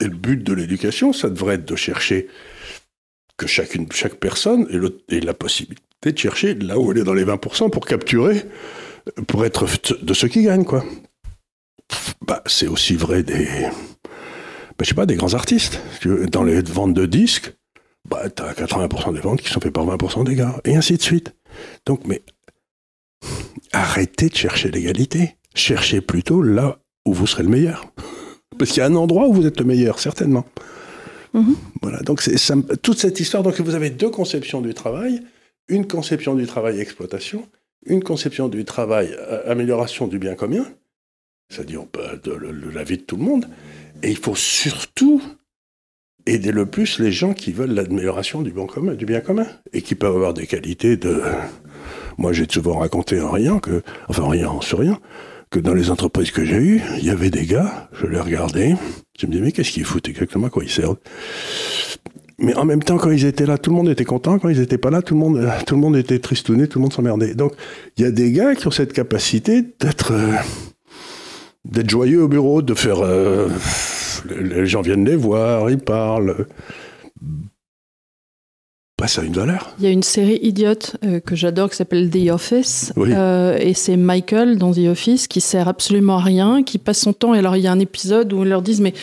Et 0.00 0.04
le 0.04 0.10
but 0.16 0.42
de 0.42 0.52
l'éducation, 0.52 1.12
ça 1.12 1.28
devrait 1.30 1.56
être 1.56 1.64
de 1.66 1.76
chercher 1.76 2.28
que 3.36 3.46
chacune, 3.46 3.86
chaque 3.92 4.14
personne 4.16 4.66
ait, 4.70 4.76
le- 4.78 4.98
ait 5.10 5.20
la 5.20 5.34
possibilité 5.34 5.82
de 6.12 6.18
chercher 6.18 6.54
là 6.54 6.78
où 6.78 6.90
elle 6.92 6.98
est 6.98 7.04
dans 7.04 7.14
les 7.14 7.24
20% 7.24 7.68
pour 7.70 7.84
capturer, 7.86 8.42
euh, 9.18 9.22
pour 9.22 9.44
être 9.44 9.66
de 10.02 10.14
ceux 10.14 10.28
qui 10.28 10.42
gagnent, 10.42 10.64
quoi. 10.64 10.84
Bah, 12.26 12.42
c'est 12.46 12.66
aussi 12.68 12.94
vrai 12.94 13.22
des, 13.22 13.44
bah, 13.44 14.82
je 14.82 14.86
sais 14.86 14.94
pas, 14.94 15.06
des 15.06 15.16
grands 15.16 15.34
artistes. 15.34 15.80
Tu 16.00 16.26
Dans 16.26 16.42
les 16.44 16.60
ventes 16.62 16.94
de 16.94 17.06
disques, 17.06 17.52
bah, 18.08 18.28
t'as 18.30 18.52
80% 18.54 19.12
des 19.12 19.20
ventes 19.20 19.42
qui 19.42 19.48
sont 19.50 19.60
faites 19.60 19.72
par 19.72 19.84
20% 19.84 20.24
des 20.24 20.34
gars, 20.34 20.60
et 20.64 20.74
ainsi 20.76 20.96
de 20.96 21.02
suite. 21.02 21.34
Donc, 21.86 22.06
mais 22.06 22.22
arrêtez 23.72 24.28
de 24.28 24.36
chercher 24.36 24.70
l'égalité. 24.70 25.36
Cherchez 25.54 26.00
plutôt 26.00 26.42
là 26.42 26.78
où 27.06 27.12
vous 27.14 27.26
serez 27.26 27.42
le 27.42 27.48
meilleur. 27.48 27.86
Parce 28.58 28.70
qu'il 28.70 28.78
y 28.78 28.82
a 28.82 28.86
un 28.86 28.94
endroit 28.94 29.28
où 29.28 29.32
vous 29.32 29.46
êtes 29.46 29.58
le 29.60 29.66
meilleur, 29.66 29.98
certainement. 29.98 30.46
Mhm. 31.34 31.54
Voilà, 31.82 32.00
donc 32.00 32.22
ça 32.22 32.54
toute 32.82 32.98
cette 32.98 33.20
histoire. 33.20 33.42
Donc 33.42 33.60
vous 33.60 33.74
avez 33.74 33.90
deux 33.90 34.10
conceptions 34.10 34.60
du 34.60 34.72
travail 34.74 35.22
une 35.68 35.86
conception 35.86 36.34
du 36.36 36.46
travail 36.46 36.78
exploitation, 36.80 37.46
une 37.86 38.02
conception 38.02 38.48
du 38.48 38.64
travail 38.64 39.14
euh, 39.18 39.50
amélioration 39.50 40.06
du 40.06 40.18
bien 40.18 40.34
commun, 40.36 40.64
c'est-à-dire 41.50 41.86
bah, 41.92 42.12
de, 42.22 42.32
le- 42.32 42.70
la 42.70 42.84
vie 42.84 42.98
de 42.98 43.02
tout 43.02 43.16
le 43.16 43.24
monde. 43.24 43.48
Et 44.02 44.10
il 44.10 44.16
faut 44.16 44.36
surtout 44.36 45.20
aider 46.24 46.52
le 46.52 46.66
plus 46.66 46.98
les 47.00 47.10
gens 47.12 47.34
qui 47.34 47.52
veulent 47.52 47.72
l'amélioration 47.74 48.42
du 48.42 48.52
commun, 48.52 48.94
du 48.94 49.06
bien 49.06 49.20
commun 49.20 49.46
et 49.72 49.82
qui 49.82 49.94
peuvent 49.96 50.14
avoir 50.14 50.34
des 50.34 50.46
qualités 50.46 50.96
de. 50.96 51.20
Moi, 52.18 52.32
j'ai 52.32 52.46
souvent 52.50 52.78
raconté 52.78 53.20
en 53.20 53.30
riant 53.30 53.58
que, 53.58 53.82
enfin 54.08 54.22
en 54.22 54.28
riant, 54.28 54.52
en 54.54 54.60
souriant, 54.60 54.98
que 55.50 55.60
dans 55.60 55.74
les 55.74 55.90
entreprises 55.90 56.30
que 56.30 56.44
j'ai 56.44 56.56
eues, 56.56 56.82
il 56.98 57.04
y 57.04 57.10
avait 57.10 57.30
des 57.30 57.46
gars, 57.46 57.88
je 57.92 58.06
les 58.06 58.18
regardais, 58.18 58.74
je 59.18 59.26
me 59.26 59.32
disais 59.32 59.44
mais 59.44 59.52
qu'est-ce 59.52 59.70
qu'ils 59.70 59.84
foutent 59.84 60.08
exactement, 60.08 60.48
à 60.48 60.50
quoi 60.50 60.64
ils 60.64 60.70
servent? 60.70 60.96
Mais 62.38 62.54
en 62.54 62.64
même 62.64 62.82
temps, 62.82 62.98
quand 62.98 63.10
ils 63.10 63.24
étaient 63.24 63.46
là, 63.46 63.56
tout 63.56 63.70
le 63.70 63.76
monde 63.76 63.88
était 63.88 64.04
content. 64.04 64.38
Quand 64.38 64.50
ils 64.50 64.60
n'étaient 64.60 64.76
pas 64.76 64.90
là, 64.90 65.00
tout 65.00 65.14
le 65.14 65.20
monde, 65.20 65.50
tout 65.66 65.74
le 65.74 65.80
monde 65.80 65.96
était 65.96 66.18
tristouné, 66.18 66.68
tout 66.68 66.78
le 66.78 66.82
monde 66.82 66.92
s'emmerdait. 66.92 67.34
Donc, 67.34 67.52
il 67.96 68.02
y 68.02 68.06
a 68.06 68.10
des 68.10 68.30
gars 68.30 68.54
qui 68.54 68.66
ont 68.66 68.70
cette 68.70 68.92
capacité 68.92 69.62
d'être, 69.80 70.12
euh, 70.12 70.34
d'être 71.64 71.88
joyeux 71.88 72.22
au 72.22 72.28
bureau, 72.28 72.60
de 72.60 72.74
faire. 72.74 73.00
euh, 73.00 73.48
les 74.38 74.66
gens 74.66 74.82
viennent 74.82 75.04
les 75.04 75.16
voir, 75.16 75.70
ils 75.70 75.78
parlent. 75.78 76.46
Ça 79.04 79.20
a 79.20 79.24
une 79.24 79.34
valeur. 79.34 79.74
Il 79.78 79.84
y 79.84 79.88
a 79.88 79.90
une 79.90 80.02
série 80.02 80.38
idiote 80.42 80.96
euh, 81.04 81.20
que 81.20 81.36
j'adore 81.36 81.68
qui 81.68 81.76
s'appelle 81.76 82.08
The 82.08 82.30
Office. 82.30 82.94
Oui. 82.96 83.10
Euh, 83.12 83.58
et 83.60 83.74
c'est 83.74 83.98
Michael 83.98 84.56
dans 84.56 84.72
The 84.72 84.88
Office 84.88 85.28
qui 85.28 85.42
sert 85.42 85.68
absolument 85.68 86.16
à 86.16 86.22
rien, 86.22 86.62
qui 86.62 86.78
passe 86.78 87.00
son 87.00 87.12
temps. 87.12 87.34
Et 87.34 87.38
alors, 87.38 87.56
il 87.56 87.62
y 87.62 87.66
a 87.66 87.72
un 87.72 87.78
épisode 87.78 88.32
où 88.32 88.42
ils 88.42 88.48
leur 88.48 88.62
disent 88.62 88.80
Mais, 88.80 88.94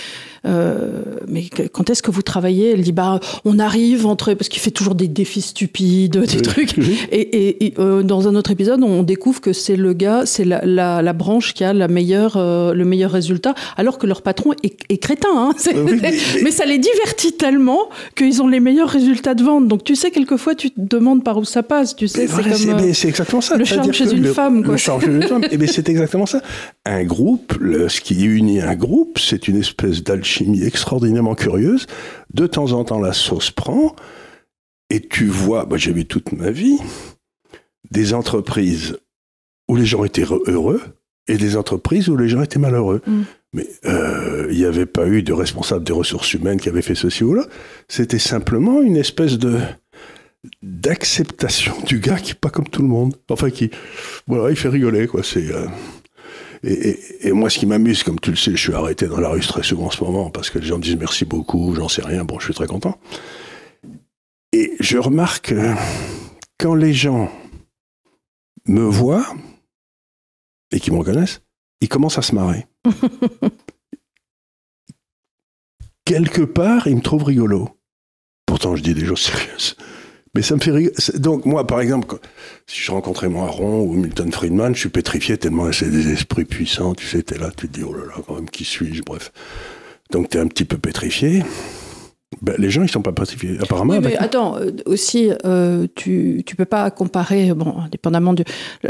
euh, 0.46 1.02
mais 1.28 1.46
quand 1.72 1.90
est-ce 1.90 2.04
que 2.04 2.12
vous 2.12 2.22
travaillez? 2.22 2.72
Elle 2.72 2.82
dit 2.82 2.92
Bah, 2.92 3.20
on 3.46 3.60
arrive 3.60 4.06
entre. 4.06 4.34
Parce 4.34 4.50
qu'il 4.50 4.62
fait 4.62 4.72
toujours 4.72 4.96
des 4.96 5.08
défis 5.08 5.42
stupides, 5.42 6.18
des 6.18 6.36
Oui. 6.36 6.42
trucs. 6.42 6.74
Oui. 6.78 6.98
Et, 7.12 7.20
et- 7.22 7.66
et, 7.66 7.74
euh, 7.80 8.04
dans 8.04 8.28
un 8.28 8.36
autre 8.36 8.52
épisode, 8.52 8.84
on 8.84 9.04
découvre 9.04 9.40
que 9.42 9.54
c'est 9.54 9.76
le 9.76 9.94
gars, 9.94 10.24
c'est 10.26 10.44
la, 10.46 10.62
la- 10.66 11.02
la 11.02 11.14
branche 11.14 11.54
qui 11.54 11.64
a 11.64 11.74
la 11.74 11.88
meilleure, 11.88 12.36
euh, 12.38 12.74
le 12.74 12.84
meilleur 12.86 13.12
résultat, 13.12 13.56
alors 13.78 13.98
que 13.98 14.06
leur 14.08 14.22
patron 14.22 14.52
est, 14.64 14.76
est 14.90 14.98
crétin. 14.98 15.30
hein. 15.34 15.52
Oui, 15.74 16.00
mais- 16.02 16.14
mais 16.44 16.52
ça 16.52 16.66
les 16.66 16.78
divertit 16.78 17.34
tellement 17.34 17.80
qu'ils 18.16 18.42
ont 18.42 18.48
les 18.48 18.60
meilleurs 18.60 18.90
résultats 18.90 19.36
de 19.36 19.44
vente. 19.44 19.68
Donc 19.70 19.84
tu 19.86 19.96
sais, 19.96 20.12
quelquefois, 20.12 20.56
tu 20.56 20.72
te 20.72 20.80
demandes 20.80 21.24
par 21.24 21.38
où 21.38 21.46
ça 21.46 21.64
passe. 21.64 21.96
Tu 21.96 22.08
sais, 22.08 22.22
c'est 22.22 22.26
voilà, 22.28 22.50
exactement 22.50 23.40
ça. 23.42 23.56
le 23.56 23.64
charme 23.66 23.94
chez 23.94 24.12
une 24.12 24.24
le- 24.24 24.34
femme, 24.34 24.64
quoi. 24.64 24.74
Le 24.74 24.78
charme 24.78 25.02
chez 25.02 25.08
une 25.08 25.24
femme. 25.24 25.46
Eh 25.52 25.58
bien, 25.58 25.68
c'est 25.72 25.88
exactement 25.88 26.26
ça. 26.26 26.42
Un 26.86 27.04
groupe, 27.06 27.54
le- 27.62 27.88
ce 27.88 28.02
qui 28.02 28.26
unit 28.26 28.60
un 28.62 28.76
groupe, 28.76 29.20
c'est 29.20 29.48
une 29.48 29.58
espèce 29.58 30.04
d'alchimie 30.04 30.33
extraordinairement 30.42 31.36
curieuse. 31.36 31.88
De 32.34 32.48
temps 32.48 32.72
en 32.72 32.84
temps, 32.84 33.00
la 33.00 33.14
sauce 33.14 33.52
prend, 33.52 33.96
et 34.90 35.02
tu 35.02 35.26
vois, 35.28 35.66
moi 35.66 35.78
j'ai 35.78 35.94
vu 35.94 36.06
toute 36.06 36.32
ma 36.32 36.52
vie, 36.52 36.78
des 37.92 38.14
entreprises 38.14 38.98
où 39.68 39.76
les 39.76 39.86
gens 39.86 40.04
étaient 40.04 40.24
re- 40.24 40.42
heureux 40.50 40.82
et 41.28 41.38
des 41.38 41.56
entreprises 41.56 42.10
où 42.10 42.18
les 42.18 42.28
gens 42.30 42.42
étaient 42.42 42.60
malheureux. 42.60 43.02
Mm. 43.08 43.22
Mais 43.54 43.68
euh, 43.86 44.48
il 44.52 44.58
n'y 44.58 44.66
avait 44.66 44.88
pas 44.88 45.08
eu 45.08 45.22
de 45.22 45.32
responsable 45.32 45.84
des 45.86 45.94
ressources 45.94 46.34
humaines 46.34 46.60
qui 46.60 46.70
avait 46.70 46.82
fait 46.82 46.96
ceci 46.96 47.24
ou 47.24 47.34
là. 47.36 47.46
C'était 47.88 48.20
simplement 48.20 48.82
une 48.82 48.98
espèce 48.98 49.38
de 49.38 49.60
d'acceptation 50.62 51.74
du 51.86 52.00
gars 52.00 52.18
qui 52.20 52.32
est 52.32 52.40
pas 52.40 52.50
comme 52.50 52.68
tout 52.68 52.82
le 52.82 52.88
monde. 52.88 53.16
Enfin, 53.30 53.50
qui, 53.50 53.70
voilà, 54.28 54.50
il 54.50 54.58
fait 54.58 54.70
rigoler, 54.70 55.08
quoi. 55.08 55.22
C'est 55.24 55.52
euh, 55.54 55.68
et, 56.64 56.90
et- 56.90 57.28
et 57.28 57.32
moi, 57.34 57.50
ce 57.50 57.60
qui 57.60 57.66
m'amuse, 57.66 58.04
comme 58.04 58.20
tu 58.20 58.30
le 58.32 58.36
sais, 58.38 58.52
je 58.52 58.58
suis 58.62 58.74
arrêté 58.74 59.08
dans 59.08 59.20
la 59.20 59.30
rue 59.30 59.42
très 59.42 59.64
souvent 59.64 59.86
en 59.88 59.92
ce 59.92 60.04
moment 60.04 60.30
parce 60.30 60.50
que 60.50 60.60
les 60.60 60.66
gens 60.66 60.78
me 60.78 60.84
disent 60.84 60.96
merci 60.98 61.26
beaucoup, 61.26 61.76
j'en 61.76 61.88
sais 61.90 62.02
rien. 62.04 62.24
Bon, 62.26 62.40
je 62.40 62.46
suis 62.46 62.54
très 62.54 62.68
content. 62.68 62.98
Et 64.54 64.74
je 64.80 64.98
remarque 64.98 65.52
euh, 65.52 65.74
quand 66.60 66.76
les 66.76 66.94
gens 66.94 67.32
me 68.68 68.82
voient 68.84 69.26
et 70.72 70.80
qui 70.80 70.92
me 70.92 70.98
reconnaissent, 70.98 71.42
ils 71.82 71.90
commencent 71.90 72.18
à 72.18 72.22
se 72.22 72.34
marrer. 72.36 72.66
Quelque 76.06 76.42
part, 76.44 76.88
ils 76.88 76.96
me 76.96 77.02
trouvent 77.02 77.24
rigolo. 77.24 77.70
Pourtant, 78.46 78.76
je 78.76 78.84
dis 78.84 78.94
des 78.94 79.06
choses 79.06 79.22
sérieuses. 79.22 79.76
Mais 80.36 80.42
ça 80.42 80.56
me 80.56 80.60
fait 80.60 80.72
rigoler. 80.72 80.96
Donc, 81.16 81.46
moi, 81.46 81.68
par 81.68 81.80
exemple, 81.80 82.16
si 82.66 82.82
je 82.82 82.92
rencontrais 82.92 83.30
Moiron 83.30 83.82
ou 83.82 83.94
Milton 83.94 84.32
Friedman, 84.32 84.74
je 84.74 84.80
suis 84.80 84.90
pétrifié 84.90 85.38
tellement 85.38 85.72
c'est 85.72 85.92
des 85.92 86.12
esprits 86.12 86.46
puissants. 86.46 86.96
Tu 86.96 87.06
sais, 87.06 87.22
t'es 87.22 87.38
là, 87.38 87.52
tu 87.56 87.68
te 87.68 87.74
dis, 87.74 87.84
oh 87.84 87.94
là 87.94 88.06
là, 88.06 88.14
quand 88.26 88.36
même, 88.36 88.50
qui 88.50 88.66
suis-je 88.66 89.04
Bref. 89.04 89.32
Donc, 90.10 90.30
t'es 90.30 90.40
un 90.40 90.48
petit 90.48 90.66
peu 90.66 90.78
pétrifié. 90.78 91.44
Ben, 92.42 92.56
les 92.58 92.70
gens, 92.70 92.84
ils 92.84 92.90
sont 92.90 93.02
pas 93.02 93.12
pétrifiés. 93.12 93.58
Apparemment, 93.62 93.94
Oui, 93.94 94.00
mais 94.04 94.16
attends, 94.18 94.58
euh, 94.58 94.72
aussi, 94.86 95.30
euh, 95.46 95.88
tu 95.96 96.42
tu 96.46 96.56
peux 96.56 96.66
pas 96.66 96.90
comparer, 96.92 97.54
bon, 97.54 97.76
indépendamment 97.86 98.34
du. 98.34 98.44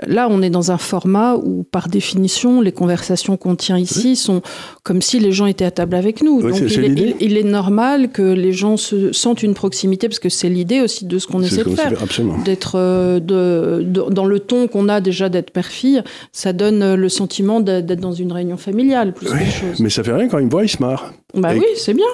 Là, 0.07 0.27
on 0.29 0.41
est 0.41 0.49
dans 0.49 0.71
un 0.71 0.77
format 0.77 1.35
où, 1.35 1.63
par 1.63 1.87
définition, 1.89 2.61
les 2.61 2.71
conversations 2.71 3.37
qu'on 3.37 3.55
tient 3.55 3.77
ici 3.77 4.15
sont 4.15 4.41
comme 4.83 5.01
si 5.01 5.19
les 5.19 5.31
gens 5.31 5.45
étaient 5.45 5.65
à 5.65 5.71
table 5.71 5.95
avec 5.95 6.23
nous. 6.23 6.41
Oui, 6.41 6.51
Donc, 6.51 6.61
il 6.61 6.73
est, 6.83 6.87
l'idée. 6.87 7.15
il- 7.19 7.31
il 7.31 7.37
est 7.37 7.43
normal 7.43 8.09
que 8.11 8.21
les 8.21 8.51
gens 8.53 8.77
se 8.77 9.11
sentent 9.11 9.43
une 9.43 9.53
proximité, 9.53 10.07
parce 10.07 10.19
que 10.19 10.29
c'est 10.29 10.49
l'idée 10.49 10.81
aussi 10.81 11.05
de 11.05 11.17
ce 11.19 11.27
qu'on 11.27 11.41
essaie 11.41 11.63
ce 11.63 11.69
de 11.69 11.75
faire. 11.75 11.91
d'être 12.45 12.73
euh, 12.77 13.19
de, 13.19 13.83
de- 13.83 14.09
dans 14.11 14.25
le 14.25 14.39
ton 14.39 14.67
qu'on 14.67 14.89
a 14.89 15.01
déjà 15.01 15.29
d'être 15.29 15.51
père-fille, 15.51 16.01
ça 16.31 16.53
donne 16.53 16.81
euh, 16.81 16.95
le 16.95 17.09
sentiment 17.09 17.59
d'être 17.59 17.99
dans 17.99 18.11
une 18.13 18.31
réunion 18.31 18.57
familiale 18.57 19.13
plus 19.13 19.31
Oui, 19.31 19.39
chose. 19.45 19.79
Mais 19.79 19.89
ça 19.89 20.03
fait 20.03 20.13
rien 20.13 20.27
quand 20.27 20.39
ils 20.39 20.45
me 20.45 20.49
voient, 20.51 20.63
ils 20.63 20.69
se 20.69 20.81
marrent. 20.81 21.13
Bah 21.33 21.55
et- 21.55 21.59
oui, 21.59 21.65
c'est 21.75 21.93
bien. 21.93 22.05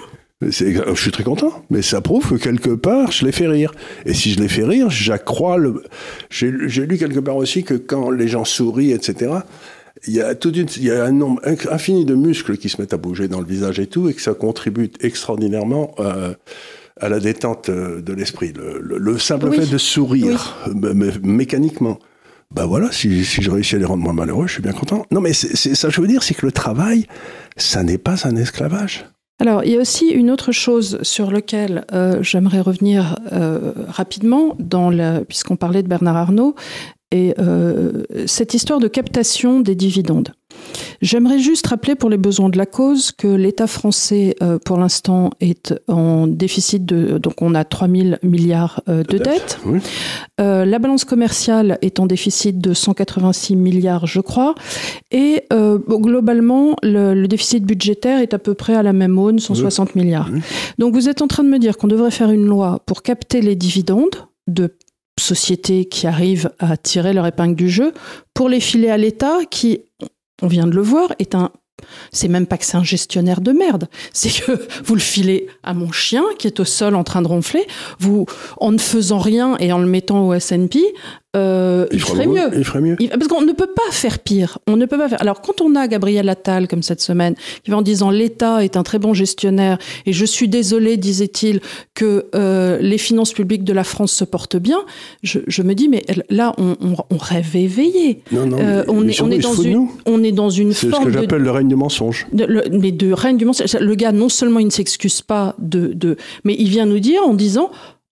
C'est- 0.51 0.71
Je 0.95 1.01
suis 1.01 1.11
très 1.11 1.23
content, 1.25 1.51
mais 1.69 1.81
ça 1.81 1.99
prouve 1.99 2.29
que 2.29 2.35
quelque 2.35 2.69
part, 2.69 3.11
je 3.11 3.25
les 3.25 3.33
fais 3.33 3.47
rire. 3.47 3.73
Et 4.05 4.13
si 4.13 4.31
je 4.31 4.39
les 4.39 4.47
fais 4.47 4.63
rire, 4.63 4.89
j'accrois 4.89 5.57
le. 5.57 5.83
J'ai 6.29 6.49
lu 6.51 6.97
quelque 6.97 7.19
part 7.19 7.35
aussi 7.35 7.63
que 7.63 7.73
quand 7.73 8.09
les 8.09 8.27
gens 8.29 8.45
sourient, 8.45 8.93
etc., 8.93 9.31
il 10.07 10.13
y 10.13 10.21
a, 10.21 10.33
toute 10.35 10.55
une- 10.55 10.69
il 10.77 10.83
y 10.83 10.91
a 10.91 11.03
un 11.03 11.11
nombre 11.11 11.41
infini 11.69 12.05
de 12.05 12.15
muscles 12.15 12.55
qui 12.55 12.69
se 12.69 12.79
mettent 12.79 12.93
à 12.93 12.97
bouger 12.97 13.27
dans 13.27 13.41
le 13.41 13.45
visage 13.45 13.79
et 13.79 13.87
tout, 13.87 14.07
et 14.07 14.13
que 14.13 14.21
ça 14.21 14.33
contribue 14.33 14.89
extraordinairement 15.01 15.93
euh, 15.99 16.33
à 17.01 17.09
la 17.09 17.19
détente 17.19 17.67
euh, 17.67 18.01
de 18.01 18.13
l'esprit. 18.13 18.53
Le, 18.53 18.79
le- 18.81 18.97
le 18.97 19.19
simple 19.19 19.49
Oui. 19.49 19.57
fait 19.57 19.69
de 19.69 19.77
sourire 19.77 20.55
euh, 20.69 20.73
mé- 20.73 20.93
mé- 20.93 21.19
mécaniquement. 21.21 21.99
Ben 22.55 22.65
voilà, 22.65 22.93
si, 22.93 23.25
si 23.25 23.41
je 23.41 23.51
réussis 23.51 23.75
à 23.75 23.79
les 23.79 23.85
rendre 23.85 24.01
moins 24.03 24.13
malheureux, 24.13 24.47
je 24.47 24.53
suis 24.53 24.61
bien 24.63 24.71
content. 24.71 25.05
Non, 25.11 25.19
mais 25.19 25.33
c'est- 25.33 25.75
ça, 25.75 25.89
je 25.89 25.99
veux 25.99 26.07
dire, 26.07 26.23
c'est 26.23 26.33
que 26.33 26.45
le 26.45 26.53
travail, 26.53 27.05
ça 27.57 27.83
n'est 27.83 27.97
pas 27.97 28.25
un 28.25 28.37
esclavage. 28.37 29.05
Alors, 29.41 29.63
il 29.63 29.71
y 29.71 29.77
a 29.77 29.79
aussi 29.79 30.09
une 30.09 30.31
autre 30.31 30.51
chose 30.51 30.99
sur 31.01 31.31
laquelle 31.31 31.85
euh, 31.93 32.21
j'aimerais 32.21 32.59
revenir 32.59 33.15
euh, 33.31 33.71
rapidement, 33.87 34.57
puisqu'on 35.27 35.55
parlait 35.55 35.81
de 35.81 35.87
Bernard 35.87 36.17
Arnault, 36.17 36.55
et 37.11 37.33
euh, 37.39 38.03
cette 38.27 38.53
histoire 38.53 38.79
de 38.79 38.89
captation 38.89 39.61
des 39.61 39.75
dividendes. 39.75 40.33
J'aimerais 41.01 41.39
juste 41.39 41.65
rappeler 41.67 41.95
pour 41.95 42.09
les 42.09 42.17
besoins 42.17 42.49
de 42.49 42.57
la 42.57 42.65
cause 42.65 43.11
que 43.11 43.27
l'État 43.27 43.67
français, 43.67 44.35
euh, 44.43 44.59
pour 44.59 44.77
l'instant, 44.77 45.29
est 45.39 45.73
en 45.87 46.27
déficit 46.27 46.85
de... 46.85 47.17
Donc 47.17 47.41
on 47.41 47.55
a 47.55 47.63
3 47.63 47.87
000 47.87 48.15
milliards 48.21 48.81
euh, 48.89 49.03
de, 49.03 49.17
dettes. 49.17 49.59
Oui. 49.65 49.79
Euh, 50.41 50.65
la 50.65 50.79
balance 50.79 51.05
commerciale 51.05 51.77
est 51.81 51.99
en 51.99 52.05
déficit 52.05 52.59
de 52.59 52.73
186 52.73 53.55
milliards, 53.55 54.07
je 54.07 54.19
crois. 54.19 54.55
Et 55.11 55.43
bon, 55.49 55.99
globalement, 55.99 56.75
le, 56.83 57.13
le 57.13 57.27
déficit 57.27 57.63
budgétaire 57.63 58.19
est 58.19 58.33
à 58.33 58.39
peu 58.39 58.53
près 58.53 58.75
à 58.75 58.83
la 58.83 58.93
même 58.93 59.17
aune, 59.17 59.39
160 59.39 59.95
milliards. 59.95 60.29
Oui. 60.31 60.41
Donc 60.77 60.93
vous 60.93 61.07
êtes 61.07 61.21
en 61.21 61.27
train 61.27 61.43
de 61.43 61.49
me 61.49 61.59
dire 61.59 61.77
qu'on 61.77 61.87
devrait 61.87 62.11
faire 62.11 62.31
une 62.31 62.45
loi 62.45 62.81
pour 62.85 63.03
capter 63.03 63.41
les 63.41 63.55
dividendes 63.55 64.27
de 64.47 64.75
sociétés 65.19 65.85
qui 65.85 66.07
arrivent 66.07 66.51
à 66.59 66.77
tirer 66.77 67.13
leur 67.13 67.25
épingle 67.25 67.55
du 67.55 67.69
jeu, 67.69 67.93
pour 68.33 68.49
les 68.49 68.59
filer 68.59 68.89
à 68.89 68.97
l'État 68.97 69.39
qui, 69.49 69.81
on 70.41 70.47
vient 70.47 70.67
de 70.67 70.75
le 70.75 70.81
voir, 70.81 71.13
est 71.19 71.35
un 71.35 71.51
c'est 72.11 72.27
même 72.27 72.45
pas 72.45 72.57
que 72.57 72.65
c'est 72.65 72.77
un 72.77 72.83
gestionnaire 72.83 73.41
de 73.41 73.51
merde, 73.51 73.87
c'est 74.13 74.29
que 74.29 74.67
vous 74.83 74.95
le 74.95 75.01
filez 75.01 75.47
à 75.63 75.73
mon 75.73 75.91
chien 75.91 76.23
qui 76.37 76.47
est 76.47 76.59
au 76.59 76.65
sol 76.65 76.95
en 76.95 77.03
train 77.03 77.21
de 77.21 77.27
ronfler, 77.27 77.65
vous 77.99 78.25
en 78.57 78.71
ne 78.71 78.77
faisant 78.77 79.19
rien 79.19 79.55
et 79.59 79.71
en 79.71 79.79
le 79.79 79.87
mettant 79.87 80.27
au 80.27 80.33
S&P, 80.33 80.79
euh, 81.35 81.85
il, 81.91 82.01
ferait 82.01 82.25
mieux. 82.25 82.49
il, 82.57 82.65
ferait 82.65 82.81
mieux. 82.81 82.95
parce 82.95 83.27
qu'on 83.27 83.43
ne 83.43 83.51
peut 83.51 83.67
pas 83.67 83.91
faire 83.91 84.17
pire. 84.17 84.57
On 84.65 84.77
ne 84.77 84.87
peut 84.87 84.97
pas 84.97 85.07
faire. 85.07 85.21
Alors 85.21 85.41
quand 85.41 85.61
on 85.61 85.75
a 85.75 85.87
Gabriel 85.87 86.27
Attal 86.27 86.67
comme 86.67 86.81
cette 86.81 87.01
semaine 87.01 87.35
qui 87.63 87.69
va 87.69 87.77
en 87.77 87.83
disant 87.83 88.09
l'État 88.09 88.63
est 88.63 88.77
un 88.77 88.81
très 88.81 88.97
bon 88.97 89.13
gestionnaire 89.13 89.77
et 90.07 90.13
je 90.13 90.25
suis 90.25 90.47
désolé 90.47 90.97
disait-il 90.97 91.61
que 91.93 92.25
euh, 92.33 92.79
les 92.81 92.97
finances 92.97 93.31
publiques 93.31 93.63
de 93.63 93.73
la 93.73 93.83
France 93.83 94.11
se 94.11 94.23
portent 94.23 94.57
bien, 94.57 94.79
je, 95.21 95.61
me 95.61 95.73
dis 95.75 95.87
mais 95.87 96.03
là 96.29 96.55
on, 96.57 96.75
rêve 97.17 97.55
éveillé. 97.55 98.23
Non, 98.31 98.47
non, 98.47 98.57
euh, 98.59 98.83
on, 98.87 99.07
est, 99.07 99.21
on, 99.21 99.29
est 99.29 99.37
dans 99.37 99.53
une, 99.53 99.87
on 100.07 100.23
est 100.23 100.31
dans 100.31 100.49
une 100.49 100.73
forme. 100.73 100.93
C'est 100.93 100.99
ce 100.99 101.05
que 101.05 101.21
j'appelle 101.21 101.43
le 101.43 101.51
règne 101.51 101.67
du 101.67 101.75
mensonge. 101.75 102.25
mais 102.33 102.91
de 102.91 103.13
règne 103.13 103.37
du 103.37 103.45
mensonge. 103.45 103.75
Le 103.79 103.93
gars 103.93 104.11
non 104.11 104.29
seulement 104.29 104.59
il 104.59 104.65
ne 104.65 104.71
s'excuse 104.71 105.21
pas 105.21 105.55
de, 105.59 105.93
de, 105.93 106.17
mais 106.43 106.55
il 106.57 106.69
vient 106.69 106.87
nous 106.87 106.99
dire 106.99 107.21
en 107.23 107.35
disant 107.35 107.69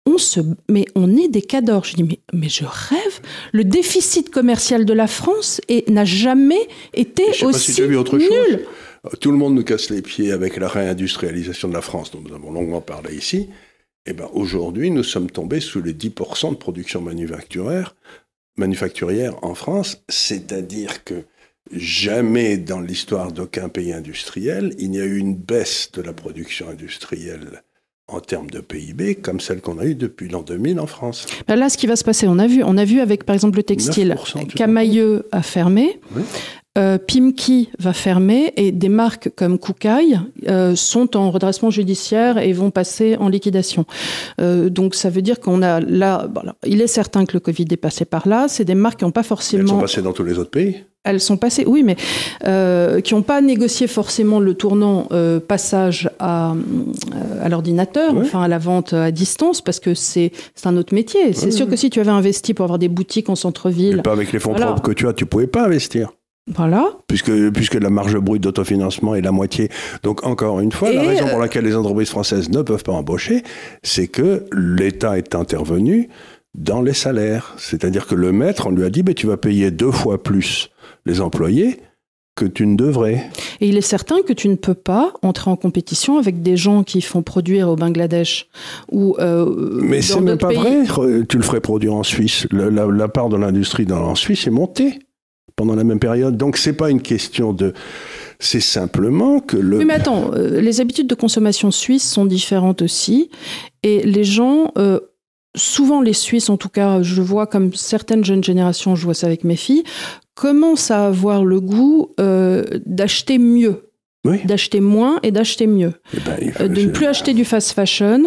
on 0.06 0.18
se, 0.18 0.40
mais 0.70 0.86
on 0.96 1.16
est 1.16 1.28
des 1.28 1.42
cadors. 1.42 1.84
Je 1.84 1.96
dis, 1.96 2.04
mais, 2.04 2.20
mais 2.34 2.50
je 2.50 2.64
rêve. 2.66 3.20
Le 3.52 3.64
déficit 3.64 4.30
commercial 4.30 4.86
de 4.86 4.94
la 4.94 5.08
France 5.08 5.62
n'a 5.88 6.06
jamais 6.06 6.68
été 6.94 7.24
je 7.34 7.46
aussi 7.46 7.72
pas 7.72 7.74
si 7.74 7.82
vu 7.88 7.98
autre 7.98 8.18
nul. 8.18 8.30
Chose. 8.30 9.20
Tout 9.20 9.32
le 9.32 9.38
monde 9.38 9.56
nous 9.56 9.64
casse 9.64 9.90
les 9.90 10.02
pieds 10.02 10.32
avec 10.32 10.58
la 10.58 10.68
réindustrialisation 10.68 11.68
de 11.68 11.74
la 11.74 11.82
France, 11.82 12.12
dont 12.12 12.22
nous 12.22 12.34
avons 12.34 12.52
longuement 12.52 12.82
parlé 12.82 13.16
ici. 13.16 13.50
Eh 14.08 14.14
ben, 14.14 14.30
aujourd'hui, 14.34 14.92
nous 14.92 15.04
sommes 15.04 15.30
tombés 15.30 15.60
sous 15.60 15.82
les 15.82 15.94
10% 15.94 16.52
de 16.52 16.56
production 16.56 17.02
manufacturière, 17.02 17.96
manufacturière 18.58 19.44
en 19.44 19.56
France, 19.56 20.04
c'est-à-dire 20.10 21.04
que 21.04 21.26
jamais 21.72 22.58
dans 22.58 22.80
l'histoire 22.80 23.32
d'aucun 23.32 23.70
pays 23.70 23.94
industriel, 23.94 24.76
il 24.78 24.92
n'y 24.92 25.00
a 25.00 25.06
eu 25.06 25.18
une 25.18 25.36
baisse 25.36 25.92
de 25.94 26.02
la 26.02 26.14
production 26.14 26.70
industrielle 26.70 27.64
en 28.08 28.20
termes 28.20 28.50
de 28.50 28.60
PIB 28.60 29.16
comme 29.16 29.40
celle 29.40 29.62
qu'on 29.62 29.80
a 29.80 29.86
eue 29.86 29.96
depuis 29.96 30.30
l'an 30.30 30.42
2000 30.42 30.80
en 30.80 30.88
France. 30.88 31.26
Ben 31.48 31.56
là, 31.56 31.70
ce 31.70 31.78
qui 31.78 31.88
va 31.88 31.96
se 31.96 32.04
passer, 32.04 32.28
on 32.28 32.38
a 32.38 32.48
vu, 32.48 32.64
on 32.64 32.78
a 32.78 32.86
vu 32.86 33.00
avec 33.00 33.24
par 33.24 33.34
exemple 33.34 33.58
le 33.58 33.64
textile, 33.64 34.16
Camailleux 34.56 35.28
a 35.32 35.42
fermé. 35.42 36.00
Euh, 36.78 36.98
Pimki 36.98 37.70
va 37.80 37.94
fermer 37.94 38.52
et 38.58 38.74
des 38.74 38.90
marques 38.90 39.30
comme 39.38 39.58
Koukaï 39.58 40.20
euh, 40.50 40.76
sont 40.76 41.16
en 41.16 41.32
redressement 41.32 41.70
judiciaire 41.70 42.38
et 42.38 42.52
vont 42.52 42.70
passer 42.70 43.16
en 43.16 43.30
liquidation. 43.30 43.86
Euh, 44.42 44.70
donc 44.70 44.94
ça 44.94 45.10
veut 45.10 45.22
dire 45.22 45.40
qu'on 45.40 45.62
a 45.62 45.80
là, 45.80 46.28
il 46.66 46.82
est 46.82 46.88
certain 46.88 47.26
que 47.26 47.32
le 47.32 47.40
Covid 47.40 47.66
est 47.72 47.78
passé 47.78 48.04
par 48.04 48.28
là. 48.28 48.48
C'est 48.50 48.66
des 48.66 48.76
marques 48.76 49.00
qui 49.00 49.06
n'ont 49.06 49.12
pas 49.12 49.24
forcément. 49.24 49.64
Elles 49.64 49.70
sont 49.70 49.80
passées 49.80 50.02
dans 50.02 50.12
tous 50.12 50.26
les 50.26 50.38
autres 50.38 50.52
pays 50.52 50.84
elles 51.06 51.22
sont 51.22 51.38
passées, 51.38 51.64
oui, 51.66 51.84
mais 51.84 51.96
euh, 52.46 53.00
qui 53.00 53.14
n'ont 53.14 53.22
pas 53.22 53.42
négocié 53.42 53.88
forcément 53.88 54.40
le 54.40 54.56
tournant 54.56 55.08
euh, 55.12 55.40
passage 55.40 56.10
à, 56.20 56.52
euh, 56.54 57.44
à 57.46 57.50
l'ordinateur, 57.50 58.16
enfin 58.18 58.42
à 58.42 58.48
la 58.48 58.58
vente 58.58 58.94
à 58.94 59.12
distance, 59.12 59.62
parce 59.62 59.80
que 59.80 59.94
c'est 59.94 60.32
un 60.66 60.76
autre 60.78 60.94
métier. 60.94 61.34
C'est 61.34 61.52
sûr 61.52 61.70
que 61.70 61.76
si 61.76 61.90
tu 61.90 62.00
avais 62.00 62.12
investi 62.12 62.54
pour 62.54 62.64
avoir 62.64 62.80
des 62.80 62.90
boutiques 62.90 63.30
en 63.30 63.36
centre-ville. 63.36 64.02
Pas 64.04 64.12
avec 64.12 64.32
les 64.32 64.40
fonds 64.40 64.54
propres 64.54 64.82
que 64.82 64.92
tu 64.92 65.08
as, 65.08 65.14
tu 65.14 65.26
pouvais 65.26 65.48
pas 65.48 65.66
investir. 65.66 66.12
Voilà. 66.54 66.92
Puisque, 67.08 67.32
puisque 67.52 67.76
la 67.76 67.90
marge 67.90 68.18
brute 68.18 68.44
d'autofinancement 68.44 69.16
est 69.16 69.22
la 69.22 69.32
moitié. 69.32 69.70
Donc, 70.04 70.26
encore 70.26 70.60
une 70.60 70.72
fois, 70.72 70.92
la 70.92 71.02
raison 71.02 71.28
pour 71.28 71.40
laquelle 71.40 71.66
les 71.66 71.76
entreprises 71.76 72.10
françaises 72.10 72.50
ne 72.50 72.62
peuvent 72.62 72.84
pas 72.84 72.92
embaucher, 72.92 73.42
c'est 73.82 74.08
que 74.08 74.46
l'État 74.54 75.18
est 75.18 75.34
intervenu 75.34 76.10
dans 76.54 76.82
les 76.82 76.94
salaires. 76.94 77.56
C'est-à-dire 77.58 78.06
que 78.06 78.14
le 78.14 78.32
maître, 78.32 78.68
on 78.68 78.72
lui 78.72 78.84
a 78.86 78.90
dit, 78.92 79.04
tu 79.16 79.26
vas 79.26 79.38
payer 79.38 79.72
deux 79.72 79.92
fois 79.92 80.22
plus 80.22 80.70
les 81.06 81.22
employés 81.22 81.80
que 82.36 82.46
tu 82.46 82.68
ne 82.68 82.76
devrais. 82.76 83.30
Et 83.62 83.70
il 83.70 83.78
est 83.78 83.82
certain 83.82 84.22
que 84.22 84.34
tu 84.34 84.50
ne 84.50 84.56
peux 84.56 84.74
pas 84.74 85.14
entrer 85.22 85.50
en 85.50 85.56
compétition 85.56 86.18
avec 86.18 86.42
des 86.42 86.58
gens 86.58 86.84
qui 86.84 87.02
font 87.02 87.24
produire 87.24 87.70
au 87.70 87.78
Bangladesh 87.78 88.48
ou 88.92 89.16
euh, 89.20 89.80
Mais 89.82 90.02
c'est 90.02 90.20
même 90.20 90.38
pas 90.38 90.52
vrai. 90.52 90.84
Tu 91.30 91.38
le 91.38 91.44
ferais 91.44 91.62
produire 91.62 91.94
en 91.94 92.04
Suisse. 92.04 92.46
La, 92.52 93.08
part 93.08 93.30
de 93.30 93.38
l'industrie 93.38 93.88
en 93.90 94.16
Suisse 94.16 94.48
est 94.48 94.52
montée 94.52 95.00
pendant 95.56 95.76
la 95.76 95.86
même 95.86 96.00
période. 96.00 96.36
Donc 96.36 96.58
c'est 96.58 96.74
pas 96.74 96.90
une 96.90 97.02
question 97.02 97.54
de. 97.54 97.74
C'est 98.40 98.60
simplement 98.60 99.40
que 99.40 99.56
le. 99.56 99.78
Oui, 99.78 99.86
mais 99.86 99.94
attends, 99.94 100.32
euh, 100.34 100.60
les 100.60 100.82
habitudes 100.82 101.08
de 101.08 101.16
consommation 101.16 101.72
suisses 101.72 102.10
sont 102.10 102.26
différentes 102.26 102.82
aussi, 102.82 103.30
et 103.84 104.04
les 104.04 104.24
gens. 104.24 104.72
Euh, 104.78 105.00
souvent 105.56 106.02
les 106.02 106.14
Suisses, 106.14 106.50
en 106.50 106.58
tout 106.58 106.70
cas, 106.70 107.02
je 107.02 107.22
vois 107.22 107.48
comme 107.48 107.74
certaines 107.74 108.24
jeunes 108.24 108.44
générations, 108.44 108.96
je 108.96 109.06
vois 109.06 109.14
ça 109.14 109.28
avec 109.28 109.44
mes 109.44 109.56
filles, 109.56 109.84
commence 110.36 110.92
à 110.92 111.08
avoir 111.08 111.46
le 111.46 111.62
goût 111.62 112.10
euh, 112.20 112.64
d'acheter 112.86 113.38
mieux. 113.38 113.82
D'acheter 114.46 114.80
moins 114.80 115.20
et 115.22 115.30
d'acheter 115.30 115.68
mieux. 115.68 115.94
Eh 116.12 116.20
ben, 116.20 116.54
euh, 116.60 116.68
de 116.68 116.82
ne 116.82 116.90
plus 116.90 117.06
acheter 117.06 117.36
du 117.36 117.46
fast 117.46 117.74
fashion, 117.74 118.24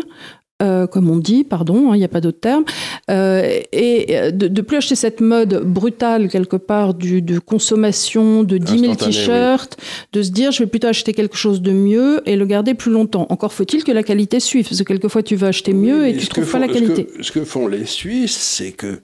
euh, 0.62 0.86
comme 0.86 1.08
on 1.10 1.16
dit, 1.16 1.44
pardon, 1.44 1.90
hein, 1.90 1.94
il 1.94 1.98
n'y 1.98 2.04
a 2.04 2.08
pas 2.08 2.20
d'autre 2.20 2.40
terme, 2.40 2.64
et 3.08 4.30
de 4.32 4.48
ne 4.48 4.60
plus 4.60 4.76
acheter 4.76 4.94
cette 4.94 5.20
mode 5.20 5.62
brutale 5.64 6.28
quelque 6.28 6.56
part 6.56 6.94
du, 6.94 7.22
de 7.22 7.38
consommation 7.38 8.42
de 8.42 8.58
10 8.58 8.78
000 8.78 8.94
t-shirts, 8.96 9.76
de 10.12 10.22
se 10.22 10.30
dire 10.30 10.52
je 10.52 10.62
vais 10.62 10.68
plutôt 10.68 10.88
acheter 10.88 11.12
quelque 11.12 11.36
chose 11.36 11.62
de 11.62 11.72
mieux 11.72 12.22
et 12.26 12.36
le 12.36 12.44
garder 12.46 12.74
plus 12.74 12.90
longtemps. 12.90 13.26
Encore 13.30 13.52
faut-il 13.52 13.84
que 13.84 13.92
la 13.92 14.02
qualité 14.02 14.40
suive, 14.40 14.68
parce 14.68 14.78
que 14.78 14.84
quelquefois 14.84 15.22
tu 15.22 15.36
veux 15.36 15.48
acheter 15.48 15.72
mieux 15.72 16.06
et 16.06 16.16
tu 16.16 16.24
ne 16.24 16.30
trouves 16.30 16.50
pas 16.50 16.58
la 16.58 16.68
qualité. 16.68 17.08
Ce 17.20 17.32
que, 17.32 17.44
font 17.44 17.68
les 17.68 17.86
Suisses, 17.86 18.36
c'est 18.36 18.72
que 18.72 19.00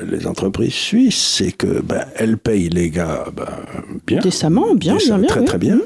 les 0.00 0.26
entreprises 0.26 0.72
suisses, 0.72 1.20
c'est 1.20 1.52
que 1.52 1.82
ben, 1.82 2.06
elles 2.16 2.38
payent 2.38 2.70
les 2.70 2.90
gars 2.90 3.26
ben, 3.34 3.46
bien. 4.06 4.20
Décemment, 4.20 4.74
bien, 4.74 4.96
bien, 4.96 5.18
bien. 5.18 5.26
Très, 5.26 5.44
très 5.44 5.58
bien. 5.58 5.80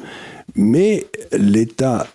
Mais 0.55 1.07
l'État 1.33 2.07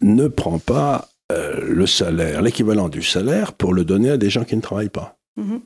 ne 0.00 0.28
prend 0.28 0.58
pas 0.58 1.08
euh, 1.32 1.60
le 1.62 1.86
salaire, 1.86 2.42
l'équivalent 2.42 2.88
du 2.88 3.02
salaire, 3.02 3.52
pour 3.54 3.72
le 3.72 3.84
donner 3.84 4.10
à 4.10 4.16
des 4.16 4.30
gens 4.30 4.44
qui 4.44 4.56
ne 4.56 4.60
travaillent 4.60 4.88
pas. 4.88 5.16
Mhm. 5.36 5.60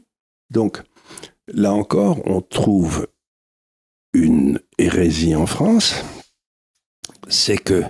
Donc, 0.51 0.83
là 1.53 1.73
encore, 1.73 2.21
on 2.27 2.41
trouve 2.41 3.09
une 4.15 4.61
hérésie 4.79 5.35
en 5.35 5.47
France, 5.47 6.05
c'est 7.29 7.59
que 7.59 7.83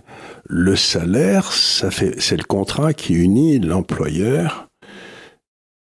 le 0.44 0.76
salaire, 0.76 1.52
ça 1.52 1.90
fait, 1.90 2.20
c'est 2.20 2.36
le 2.36 2.44
contrat 2.44 2.94
qui 2.94 3.14
unit 3.14 3.58
l'employeur 3.58 4.68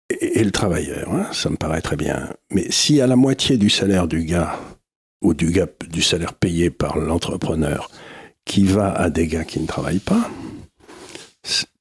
et, 0.09 0.43
le 0.43 0.51
travailleur, 0.51 1.11
hein, 1.13 1.27
ça 1.31 1.49
me 1.49 1.55
paraît 1.55 1.81
très 1.81 1.95
bien. 1.95 2.29
Mais 2.51 2.69
si 2.69 3.01
à 3.01 3.07
la 3.07 3.15
moitié 3.15 3.57
du 3.57 3.69
salaire 3.69 4.07
du 4.07 4.23
gars, 4.23 4.59
ou 5.21 5.33
du 5.33 5.51
gars 5.51 5.67
du 5.89 6.01
salaire 6.01 6.33
payé 6.33 6.69
par 6.69 6.97
l'entrepreneur, 6.97 7.89
qui 8.45 8.65
va 8.65 8.91
à 8.93 9.09
des 9.09 9.27
gars 9.27 9.43
qui 9.43 9.59
ne 9.59 9.65
travaillent 9.65 9.99
pas, 9.99 10.29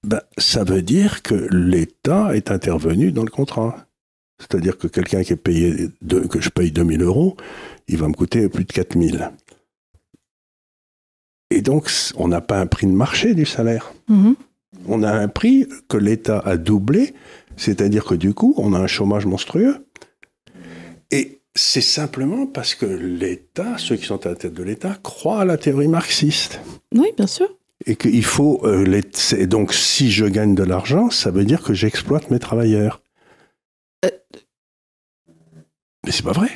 ben, 0.04 0.20
ça 0.38 0.64
veut 0.64 0.82
dire 0.82 1.22
que 1.22 1.34
l'État 1.50 2.36
est 2.36 2.50
intervenu 2.50 3.12
dans 3.12 3.24
le 3.24 3.30
contrat. 3.30 3.86
C'est-à-dire 4.38 4.76
que 4.78 4.86
quelqu'un 4.86 5.22
qui 5.22 5.32
est 5.32 5.36
payé, 5.36 5.90
que 6.30 6.40
je 6.40 6.50
paye 6.50 6.72
2000 6.72 7.02
euros, 7.02 7.36
il 7.88 7.96
va 7.96 8.08
me 8.08 8.14
coûter 8.14 8.48
plus 8.48 8.64
de 8.64 8.72
4000. 8.72 9.30
Et 11.50 11.62
donc, 11.62 11.88
on 12.16 12.28
n'a 12.28 12.40
pas 12.40 12.58
un 12.58 12.66
prix 12.66 12.86
de 12.86 12.92
marché 12.92 13.34
du 13.34 13.46
salaire. 13.46 13.92
Mm-hmm. 14.10 14.34
On 14.88 15.02
a 15.04 15.12
un 15.12 15.28
prix 15.28 15.68
que 15.88 15.96
l'État 15.96 16.40
a 16.40 16.56
doublé 16.56 17.14
c'est-à-dire 17.56 18.04
que 18.04 18.14
du 18.14 18.34
coup, 18.34 18.54
on 18.56 18.74
a 18.74 18.78
un 18.78 18.86
chômage 18.86 19.26
monstrueux. 19.26 19.86
Et 21.10 21.40
c'est 21.54 21.80
simplement 21.80 22.46
parce 22.46 22.74
que 22.74 22.86
l'État, 22.86 23.78
ceux 23.78 23.96
qui 23.96 24.06
sont 24.06 24.24
à 24.26 24.30
la 24.30 24.34
tête 24.34 24.54
de 24.54 24.62
l'État, 24.62 24.96
croient 25.02 25.40
à 25.40 25.44
la 25.44 25.56
théorie 25.56 25.88
marxiste. 25.88 26.60
Oui, 26.92 27.08
bien 27.16 27.26
sûr. 27.26 27.48
Et 27.86 27.96
qu'il 27.96 28.24
faut. 28.24 28.60
Euh, 28.64 29.02
donc, 29.46 29.74
si 29.74 30.10
je 30.10 30.24
gagne 30.24 30.54
de 30.54 30.62
l'argent, 30.62 31.10
ça 31.10 31.30
veut 31.30 31.44
dire 31.44 31.62
que 31.62 31.74
j'exploite 31.74 32.30
mes 32.30 32.38
travailleurs. 32.38 33.02
Euh... 34.04 34.10
Mais 36.04 36.12
c'est 36.12 36.24
pas 36.24 36.32
vrai. 36.32 36.48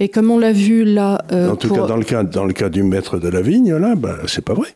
Et 0.00 0.08
comme 0.08 0.30
on 0.30 0.38
l'a 0.38 0.52
vu 0.52 0.84
là. 0.84 1.24
Euh, 1.32 1.50
en 1.50 1.56
tout 1.56 1.72
cas, 1.72 1.86
dans 1.86 1.96
le 1.96 2.04
cas, 2.04 2.24
dans 2.24 2.44
le 2.44 2.52
cas 2.52 2.68
du 2.68 2.82
maître 2.82 3.18
de 3.18 3.28
la 3.28 3.42
vigne, 3.42 3.74
là, 3.74 3.94
bah, 3.94 4.18
c'est 4.26 4.44
pas 4.44 4.54
vrai. 4.54 4.68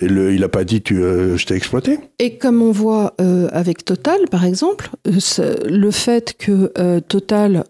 Et 0.00 0.06
il 0.06 0.40
n'a 0.40 0.48
pas 0.48 0.64
dit 0.64 0.82
tu, 0.82 1.02
euh, 1.02 1.36
je 1.36 1.46
t'ai 1.46 1.54
exploité 1.54 2.00
Et 2.18 2.36
comme 2.36 2.62
on 2.62 2.72
voit 2.72 3.14
avec 3.52 3.84
Total, 3.84 4.18
par 4.30 4.44
exemple, 4.44 4.90
le 5.04 5.90
fait 5.90 6.36
que 6.36 6.98
Total 7.00 7.64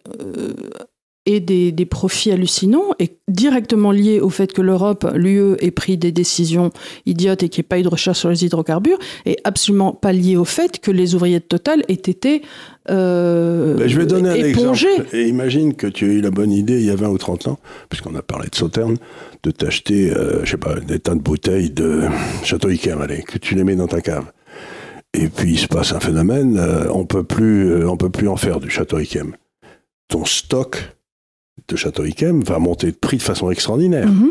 ait 1.27 1.41
des, 1.41 1.73
des, 1.73 1.87
profits 1.87 2.31
hallucinants 2.31 2.91
est 2.99 3.17
directement 3.29 3.91
lié 3.91 4.21
au 4.21 4.31
fait 4.31 4.53
que 4.53 4.63
l'Europe, 4.63 5.11
l'UE, 5.15 5.57
ait 5.61 5.71
pris 5.71 5.97
des 5.97 6.13
décisions 6.13 6.71
idiotes 7.07 7.43
et 7.43 7.49
qu'il 7.49 7.63
n'y 7.63 7.67
ait 7.67 7.69
pas 7.69 7.79
eu 7.79 7.83
de 7.83 7.89
recherche 7.89 8.19
sur 8.19 8.29
les 8.29 8.45
hydrocarbures, 8.45 8.99
et 9.25 9.39
absolument 9.45 9.93
pas 9.93 10.13
lié 10.13 10.37
au 10.37 10.45
fait 10.45 10.81
que 10.81 10.91
les 10.91 11.15
ouvriers 11.15 11.41
de 11.41 11.45
Total 11.45 11.83
aient 11.89 11.95
été 11.95 12.43
ben, 12.87 13.89
je 13.89 13.99
vais 13.99 14.07
donner 14.07 14.29
un 14.29 14.35
exemple. 14.35 14.85
Et 15.13 15.29
imagine 15.29 15.75
que 15.75 15.87
tu 15.87 16.05
as 16.05 16.13
eu 16.13 16.21
la 16.21 16.31
bonne 16.31 16.53
idée 16.53 16.75
il 16.75 16.87
y 16.87 16.91
a 16.91 16.97
20 16.97 17.09
ou 17.09 17.19
30 17.19 17.49
ans, 17.49 17.59
puisqu'on 17.89 18.15
a 18.15 18.23
parlé 18.23 18.49
de 18.49 18.55
Sauterne, 18.55 18.97
de 19.43 19.51
t'acheter, 19.51 20.13
euh, 20.13 20.45
je 20.45 20.53
sais 20.53 20.57
pas, 20.57 20.79
des 20.81 20.99
tas 20.99 21.15
de 21.15 21.21
bouteilles 21.21 21.71
de 21.71 22.03
Château 22.43 22.69
Yquem, 22.69 23.01
allez, 23.01 23.23
que 23.23 23.39
tu 23.39 23.55
les 23.55 23.65
mets 23.65 23.77
dans 23.77 23.89
ta 23.89 24.01
cave. 24.01 24.31
Et 25.15 25.29
puis 25.29 25.53
il 25.53 25.59
se 25.59 25.69
passe 25.69 25.93
un 25.93 26.01
phénomène, 26.01 26.59
euh, 26.59 26.89
on 26.93 27.07
peut 27.07 27.23
plus, 27.23 27.71
euh, 27.71 27.89
on 27.89 27.97
peut 27.97 28.11
plus 28.11 28.29
en 28.29 28.37
faire 28.37 28.61
du 28.61 28.69
château 28.69 28.99
Yquem. 28.99 29.35
Ton 30.09 30.25
stock 30.25 30.94
de 31.69 31.77
château 31.77 32.05
Yquem 32.05 32.43
va 32.43 32.59
monter 32.59 32.89
de 32.89 32.97
prix 32.97 33.17
de 33.19 33.23
façon 33.23 33.51
extraordinaire. 33.51 34.09
Mhm. 34.09 34.31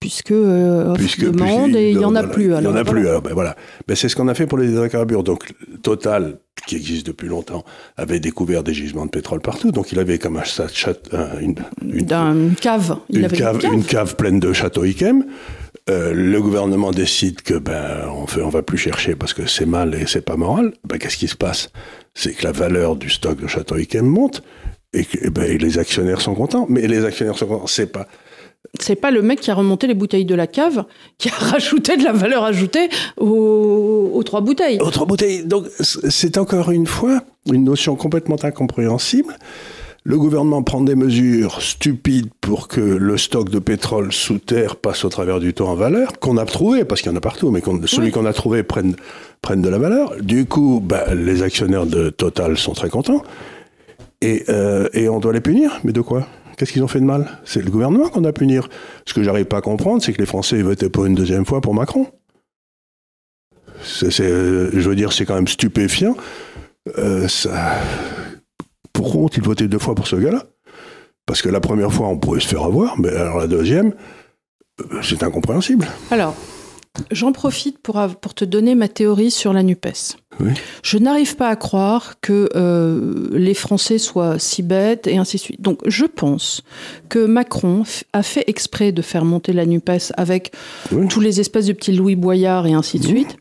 Puisque, 0.00 0.32
euh, 0.32 0.92
Puisque- 0.94 1.24
demande 1.30 1.74
et 1.74 1.90
il 1.92 1.96
n'y 1.98 2.04
en 2.04 2.14
a 2.14 2.20
voilà, 2.20 2.28
plus. 2.34 2.44
Il 2.44 2.48
n'y 2.50 2.54
en 2.54 2.58
a 2.58 2.62
voilà. 2.82 2.84
plus. 2.84 3.08
alors, 3.08 3.22
ben 3.22 3.32
voilà. 3.32 3.56
Ben, 3.88 3.96
c'est 3.96 4.10
ce 4.10 4.16
qu'on 4.16 4.28
a 4.28 4.34
fait 4.34 4.46
pour 4.46 4.58
les 4.58 4.68
hydrocarbures. 4.70 5.22
Donc, 5.22 5.54
Total, 5.82 6.36
qui 6.66 6.76
existe 6.76 7.06
depuis 7.06 7.26
longtemps, 7.28 7.64
avait 7.96 8.20
découvert 8.20 8.62
des 8.62 8.74
gisements 8.74 9.06
de 9.06 9.10
pétrole 9.10 9.40
partout. 9.40 9.70
Donc, 9.72 9.92
il 9.92 9.98
avait 9.98 10.18
comme 10.18 10.36
un 10.36 10.42
une, 11.40 11.54
une- 11.82 12.54
cave. 12.54 12.98
Il 13.08 13.20
une 13.20 13.24
avait 13.24 13.36
cave, 13.36 13.60
une 13.72 13.82
cave 13.84 14.16
pleine 14.16 14.40
de 14.40 14.52
châteaux 14.52 14.84
Yquem. 14.84 15.24
Euh, 15.90 16.12
le 16.14 16.40
gouvernement 16.40 16.90
décide 16.92 17.42
que 17.42 17.54
ben 17.54 18.08
on 18.14 18.26
fait, 18.26 18.40
on 18.42 18.48
va 18.48 18.62
plus 18.62 18.78
chercher 18.78 19.14
parce 19.16 19.34
que 19.34 19.46
c'est 19.46 19.66
mal 19.66 19.94
et 19.94 20.06
c'est 20.06 20.22
pas 20.24 20.36
moral. 20.36 20.72
Ben 20.88 20.98
qu'est-ce 20.98 21.16
qui 21.18 21.28
se 21.28 21.36
passe? 21.36 21.70
C'est 22.14 22.32
que 22.32 22.44
la 22.44 22.52
valeur 22.52 22.96
du 22.96 23.10
stock 23.10 23.38
de 23.40 23.46
château 23.46 23.76
Yquem 23.76 24.06
monte 24.06 24.42
et 24.94 25.04
que 25.04 25.18
eh 25.22 25.30
ben, 25.30 25.44
et 25.44 25.58
les 25.58 25.78
actionnaires 25.78 26.20
sont 26.20 26.34
contents. 26.34 26.66
Mais 26.68 26.86
les 26.86 27.04
actionnaires 27.04 27.36
sont 27.38 27.46
contents. 27.46 27.66
C'est 27.66 27.90
pas 27.92 28.06
C'est 28.80 28.96
pas 28.96 29.10
le 29.10 29.22
mec 29.22 29.40
qui 29.40 29.50
a 29.50 29.54
remonté 29.54 29.86
les 29.86 29.94
bouteilles 29.94 30.24
de 30.24 30.34
la 30.34 30.46
cave 30.46 30.84
qui 31.18 31.28
a 31.28 31.32
rajouté 31.52 31.96
de 31.96 32.04
la 32.04 32.12
valeur 32.12 32.44
ajoutée 32.44 32.88
aux, 33.18 34.10
aux 34.14 34.22
trois 34.22 34.40
bouteilles. 34.40 34.78
Autre 34.80 35.06
bouteille. 35.06 35.44
Donc, 35.44 35.66
c- 35.80 35.98
c'est 36.08 36.38
encore 36.38 36.70
une 36.70 36.86
fois 36.86 37.22
une 37.52 37.64
notion 37.64 37.94
complètement 37.96 38.36
incompréhensible. 38.42 39.36
Le 40.06 40.18
gouvernement 40.18 40.62
prend 40.62 40.82
des 40.82 40.96
mesures 40.96 41.62
stupides 41.62 42.28
pour 42.42 42.68
que 42.68 42.80
le 42.80 43.16
stock 43.16 43.48
de 43.48 43.58
pétrole 43.58 44.12
sous 44.12 44.38
terre 44.38 44.76
passe 44.76 45.02
au 45.06 45.08
travers 45.08 45.40
du 45.40 45.54
temps 45.54 45.68
en 45.70 45.74
valeur, 45.76 46.18
qu'on 46.20 46.36
a 46.36 46.44
trouvé, 46.44 46.84
parce 46.84 47.00
qu'il 47.00 47.10
y 47.10 47.14
en 47.14 47.16
a 47.16 47.22
partout, 47.22 47.50
mais 47.50 47.62
celui 47.86 48.06
Oui. 48.08 48.12
qu'on 48.12 48.26
a 48.26 48.34
trouvé 48.34 48.62
prenne, 48.64 48.96
prenne 49.40 49.62
de 49.62 49.68
la 49.70 49.78
valeur. 49.78 50.12
Du 50.20 50.44
coup, 50.44 50.82
bah, 50.84 51.14
les 51.14 51.42
actionnaires 51.42 51.86
de 51.86 52.10
Total 52.10 52.58
sont 52.58 52.72
très 52.72 52.90
contents. 52.90 53.22
Et, 54.24 54.44
euh, 54.48 54.88
et 54.94 55.08
on 55.08 55.20
doit 55.20 55.32
les 55.34 55.42
punir. 55.42 55.80
Mais 55.84 55.92
de 55.92 56.00
quoi? 56.00 56.26
Qu'est-ce 56.56 56.72
qu'ils 56.72 56.82
ont 56.82 56.88
fait 56.88 57.00
de 57.00 57.04
mal? 57.04 57.38
C'est 57.44 57.62
le 57.62 57.70
gouvernement 57.70 58.08
qu'on 58.08 58.22
doit 58.22 58.32
punir. 58.32 58.68
Ce 59.06 59.12
que 59.12 59.22
j'arrive 59.22 59.44
pas 59.44 59.58
à 59.58 59.60
comprendre, 59.60 60.02
c'est 60.02 60.12
que 60.12 60.18
les 60.18 60.26
Français 60.26 60.62
votaient 60.62 60.88
pour 60.88 61.04
une 61.04 61.14
deuxième 61.14 61.44
fois 61.44 61.60
pour 61.60 61.74
Macron. 61.74 62.06
Euh, 64.02 64.70
je 64.72 64.88
veux 64.88 64.96
dire, 64.96 65.12
c'est 65.12 65.26
quand 65.26 65.34
même 65.34 65.48
stupéfiant. 65.48 66.16
Euh. 66.98 67.28
Pourquoi 68.92 69.22
ont-ils 69.22 69.42
voté 69.42 69.68
deux 69.68 69.78
fois 69.78 69.94
pour 69.94 70.06
ce 70.06 70.16
gars-là? 70.16 70.44
Parce 71.26 71.42
que 71.42 71.48
la 71.48 71.60
première 71.60 71.92
fois, 71.92 72.08
on 72.08 72.16
pouvait 72.16 72.40
se 72.40 72.48
faire 72.48 72.62
avoir, 72.62 72.98
mais 72.98 73.10
alors 73.10 73.38
la 73.38 73.46
deuxième, 73.46 73.92
c'est 75.02 75.22
incompréhensible. 75.22 75.86
Alors, 76.10 76.34
j'en 77.10 77.32
profite 77.32 77.78
pour, 77.78 77.98
te 78.34 78.44
donner 78.44 78.74
ma 78.74 78.88
théorie 78.88 79.30
sur 79.30 79.52
la 79.52 79.62
NUPES. 79.62 80.16
Oui. 80.40 80.50
Je 80.82 80.98
n'arrive 80.98 81.36
pas 81.36 81.48
à 81.48 81.56
croire 81.56 82.14
que 82.20 82.48
euh, 82.56 83.28
les 83.32 83.54
Français 83.54 83.98
soient 83.98 84.38
si 84.38 84.62
bêtes 84.62 85.06
et 85.06 85.16
ainsi 85.16 85.36
de 85.36 85.42
suite. 85.42 85.60
Donc, 85.60 85.80
je 85.86 86.04
pense 86.06 86.62
que 87.08 87.24
Macron 87.24 87.84
a 88.12 88.22
fait 88.22 88.44
exprès 88.48 88.92
de 88.92 89.02
faire 89.02 89.24
monter 89.24 89.52
la 89.52 89.66
NUPES 89.66 90.12
avec 90.16 90.52
Oui. 90.92 91.08
tous 91.08 91.20
les 91.20 91.40
espèces 91.40 91.66
de 91.66 91.72
petits 91.72 91.92
Louis 91.92 92.16
Boyard 92.16 92.66
et 92.66 92.72
ainsi 92.72 92.98
de 92.98 93.06
Oui. 93.06 93.10
suite. 93.24 93.36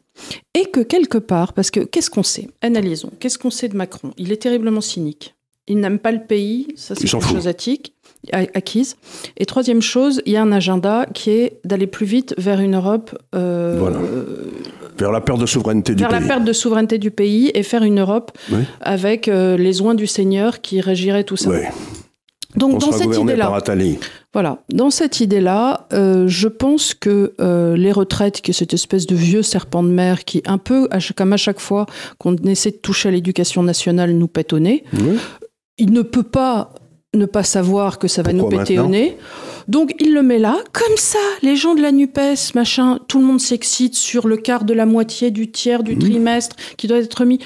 Et 0.53 0.65
que 0.65 0.81
quelque 0.81 1.17
part, 1.17 1.53
parce 1.53 1.71
que 1.71 1.79
qu'est-ce 1.79 2.11
qu'on 2.11 2.21
sait? 2.23 2.47
Analysons. 2.61 3.11
Qu'est-ce 3.19 3.39
qu'on 3.39 3.49
sait 3.49 3.67
de 3.69 3.75
Macron? 3.75 4.13
Il 4.17 4.31
est 4.31 4.37
terriblement 4.41 4.81
cynique. 4.81 5.35
Il 5.67 5.79
n'aime 5.79 5.97
pas 5.97 6.11
le 6.11 6.23
pays, 6.23 6.67
ça 6.75 6.93
c'est 6.93 7.07
quelque 7.07 7.25
chose 7.25 7.47
attique- 7.47 7.93
acquise. 8.31 8.95
Et 9.37 9.45
troisième 9.45 9.81
chose, 9.81 10.21
il 10.25 10.33
y 10.33 10.37
a 10.37 10.41
un 10.41 10.51
agenda 10.51 11.05
qui 11.13 11.29
est 11.31 11.59
d'aller 11.65 11.87
plus 11.87 12.05
vite 12.05 12.33
vers 12.37 12.59
une 12.59 12.75
Europe 12.75 13.17
euh, 13.35 13.77
Voilà. 13.79 13.97
euh, 13.97 14.51
Vers 14.97 15.11
la 15.11 15.21
perte 15.21 15.39
de 15.39 15.45
souveraineté 15.45 15.95
du 15.95 16.03
vers 16.03 16.11
la 16.11 16.19
pays. 16.19 16.27
perte 16.27 16.43
de 16.43 16.53
souveraineté 16.53 16.97
du 16.99 17.11
pays 17.11 17.51
et 17.53 17.63
faire 17.63 17.83
une 17.83 17.99
Europe 17.99 18.31
Oui. 18.51 18.59
avec 18.81 19.27
euh, 19.27 19.57
les 19.57 19.81
oins 19.81 19.95
du 19.95 20.07
Seigneur 20.07 20.61
qui 20.61 20.79
régirait 20.81 21.23
tout 21.23 21.35
ça. 21.37 21.49
Oui. 21.49 21.57
Donc 22.55 22.75
On 22.75 22.77
dans 22.77 22.85
sera 22.91 22.97
cette 22.99 23.17
idée-là, 23.17 23.51
voilà, 24.31 24.59
dans 24.71 24.91
cette 24.91 25.19
idée-là, 25.21 25.87
euh, 25.91 26.27
je 26.27 26.47
pense 26.47 26.93
que 26.93 27.33
euh, 27.41 27.75
les 27.75 27.91
retraites, 27.91 28.41
qui 28.41 28.51
est 28.51 28.53
cette 28.53 28.73
espèce 28.75 29.07
de 29.07 29.15
vieux 29.15 29.41
serpent 29.41 29.81
de 29.81 29.89
mer 29.89 30.23
qui, 30.23 30.43
un 30.45 30.59
peu 30.59 30.87
comme 31.15 31.33
à 31.33 31.37
chaque 31.37 31.59
fois 31.59 31.87
qu'on 32.19 32.35
essaie 32.35 32.69
de 32.69 32.75
toucher 32.77 33.09
à 33.09 33.11
l'éducation 33.11 33.63
nationale, 33.63 34.11
nous 34.11 34.27
pète 34.27 34.53
au 34.53 34.59
nez, 34.59 34.83
il 35.79 35.91
ne 35.91 36.03
peut 36.03 36.21
pas 36.23 36.73
ne 37.13 37.25
pas 37.25 37.43
savoir 37.43 37.99
que 37.99 38.07
ça 38.07 38.21
va 38.23 38.31
Pourquoi 38.31 38.49
nous 38.51 38.57
péter 38.65 38.79
au 38.79 38.87
nez. 38.87 39.17
Donc 39.67 39.93
il 39.99 40.13
le 40.13 40.23
met 40.23 40.39
là, 40.39 40.57
comme 40.73 40.97
ça, 40.97 41.19
les 41.41 41.55
gens 41.55 41.75
de 41.75 41.81
la 41.81 41.91
NUPES, 41.91 42.53
machin, 42.55 42.99
tout 43.07 43.19
le 43.19 43.25
monde 43.25 43.39
s'excite 43.39 43.95
sur 43.95 44.27
le 44.27 44.35
quart 44.37 44.63
de 44.65 44.73
la 44.73 44.85
moitié 44.85 45.31
du 45.31 45.51
tiers 45.51 45.83
du 45.83 45.93
Mhm. 45.95 45.99
trimestre 46.01 46.55
qui 46.77 46.87
doit 46.87 46.97
être 46.97 47.23
mis. 47.25 47.39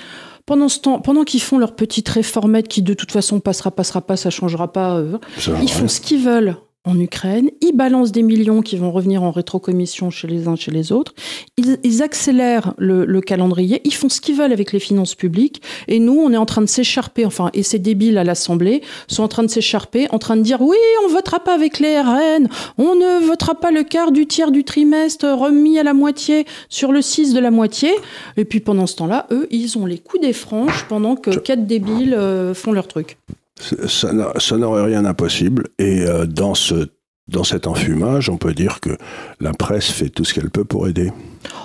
Pendant 0.45 0.69
ce 0.69 0.79
temps, 0.79 0.99
pendant 0.99 1.25
qu'ils 1.25 1.41
font 1.41 1.57
leur 1.57 1.75
petite 1.75 2.07
réformette 2.07 2.69
qui 2.69 2.81
de 2.81 2.93
toute 2.93 3.11
façon 3.11 3.41
passera, 3.41 3.69
passera 3.69 3.99
pas, 4.01 4.15
ça 4.15 4.29
changera 4.29 4.71
pas, 4.71 4.95
euh, 4.95 5.17
ils 5.61 5.69
font 5.69 5.89
ce 5.89 5.99
qu'ils 5.99 6.23
veulent 6.23 6.55
en 6.87 6.99
Ukraine, 6.99 7.51
ils 7.61 7.73
balancent 7.75 8.11
des 8.13 8.23
millions 8.23 8.61
qui 8.61 8.77
vont 8.77 8.91
revenir 8.91 9.21
en 9.21 9.31
rétrocommission 9.31 10.09
chez 10.09 10.27
les 10.27 10.47
uns, 10.47 10.55
chez 10.55 10.71
les 10.71 10.91
autres, 10.91 11.13
ils, 11.57 11.77
ils 11.83 12.01
accélèrent 12.01 12.73
le, 12.77 13.05
le 13.05 13.21
calendrier, 13.21 13.81
ils 13.83 13.93
font 13.93 14.09
ce 14.09 14.21
qu'ils 14.21 14.35
veulent 14.35 14.53
avec 14.53 14.71
les 14.71 14.79
finances 14.79 15.13
publiques, 15.13 15.61
et 15.89 15.99
nous, 15.99 16.13
on 16.17 16.31
est 16.31 16.37
en 16.37 16.45
train 16.45 16.61
de 16.61 16.67
s'écharper, 16.67 17.25
enfin, 17.25 17.49
et 17.53 17.61
ces 17.61 17.77
débiles 17.77 18.17
à 18.17 18.23
l'Assemblée 18.23 18.81
sont 19.07 19.21
en 19.23 19.27
train 19.27 19.43
de 19.43 19.49
s'écharper, 19.49 20.07
en 20.11 20.17
train 20.19 20.37
de 20.37 20.41
dire 20.41 20.61
oui, 20.61 20.77
on 21.05 21.09
votera 21.09 21.39
pas 21.41 21.53
avec 21.53 21.79
les 21.79 21.99
RN, 21.99 22.47
on 22.77 22.95
ne 22.95 23.25
votera 23.27 23.55
pas 23.55 23.71
le 23.71 23.83
quart 23.83 24.11
du 24.11 24.25
tiers 24.25 24.51
du 24.51 24.63
trimestre 24.63 25.25
remis 25.27 25.77
à 25.77 25.83
la 25.83 25.93
moitié 25.93 26.45
sur 26.69 26.91
le 26.93 27.01
6 27.01 27.33
de 27.33 27.39
la 27.39 27.51
moitié, 27.51 27.91
et 28.37 28.45
puis 28.45 28.61
pendant 28.61 28.87
ce 28.87 28.95
temps-là, 28.95 29.27
eux, 29.31 29.47
ils 29.51 29.77
ont 29.77 29.85
les 29.85 29.97
coups 29.99 30.21
des 30.21 30.33
franges 30.33 30.85
pendant 30.87 31.15
que 31.17 31.31
Je- 31.33 31.39
quatre 31.39 31.65
débiles 31.67 32.13
euh, 32.13 32.53
font 32.53 32.71
leur 32.71 32.87
truc. 32.87 33.17
Ça 33.59 34.13
n'a- 34.13 34.33
ça 34.37 34.57
n'aurait 34.57 34.83
rien 34.85 35.01
d'impossible. 35.03 35.65
Et 35.79 36.01
euh, 36.01 36.25
dans, 36.25 36.53
ce, 36.55 36.87
dans 37.27 37.43
cet 37.43 37.67
enfumage, 37.67 38.29
on 38.29 38.37
peut 38.37 38.53
dire 38.53 38.79
que 38.79 38.97
la 39.39 39.51
presse 39.53 39.89
fait 39.89 40.09
tout 40.09 40.23
ce 40.23 40.33
qu'elle 40.33 40.49
peut 40.51 40.63
pour 40.65 40.87
aider. 40.87 41.11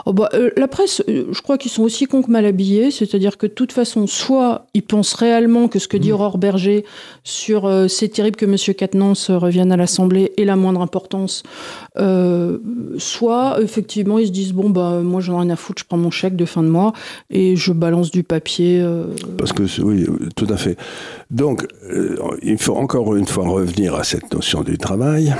Oh 0.06 0.12
bah, 0.12 0.28
euh, 0.34 0.50
la 0.56 0.68
presse, 0.68 1.02
euh, 1.08 1.26
je 1.30 1.40
crois 1.42 1.58
qu'ils 1.58 1.70
sont 1.70 1.82
aussi 1.82 2.06
cons 2.06 2.22
que 2.22 2.30
mal 2.30 2.44
habillés, 2.44 2.90
c'est-à-dire 2.90 3.38
que 3.38 3.46
de 3.46 3.52
toute 3.52 3.72
façon, 3.72 4.06
soit 4.06 4.66
ils 4.74 4.82
pensent 4.82 5.14
réellement 5.14 5.68
que 5.68 5.78
ce 5.78 5.88
que 5.88 5.96
dit 5.96 6.10
Mmh. 6.10 6.14
Aurore 6.14 6.38
Berger 6.38 6.84
sur 7.24 7.66
euh, 7.66 7.88
c'est 7.88 8.08
terrible 8.08 8.36
que 8.36 8.44
M. 8.44 8.56
Quatennens 8.74 9.30
revienne 9.30 9.72
à 9.72 9.76
l'Assemblée 9.76 10.32
est 10.36 10.44
la 10.44 10.56
moindre 10.56 10.82
importance, 10.82 11.42
soit 12.98 13.58
effectivement 13.60 14.18
ils 14.18 14.26
se 14.26 14.32
disent 14.32 14.52
bon 14.52 14.70
bah 14.70 15.00
moi 15.02 15.20
j'en 15.20 15.34
ai 15.34 15.44
rien 15.44 15.50
à 15.50 15.56
foutre, 15.56 15.82
je 15.82 15.86
prends 15.86 15.96
mon 15.96 16.10
chèque 16.10 16.36
de 16.36 16.44
fin 16.44 16.62
de 16.62 16.68
mois 16.68 16.92
et 17.30 17.56
je 17.56 17.72
balance 17.72 18.10
du 18.10 18.22
papier. 18.22 18.84
Parce 19.38 19.52
que, 19.52 19.62
oui, 19.82 20.06
tout 20.36 20.46
à 20.48 20.56
fait. 20.56 20.76
Donc, 21.30 21.66
il 22.42 22.58
faut 22.58 22.76
encore 22.76 23.14
une 23.14 23.26
fois 23.26 23.48
revenir 23.48 23.94
à 23.94 24.04
cette 24.04 24.32
notion 24.32 24.62
du 24.62 24.78
travail. 24.78 25.34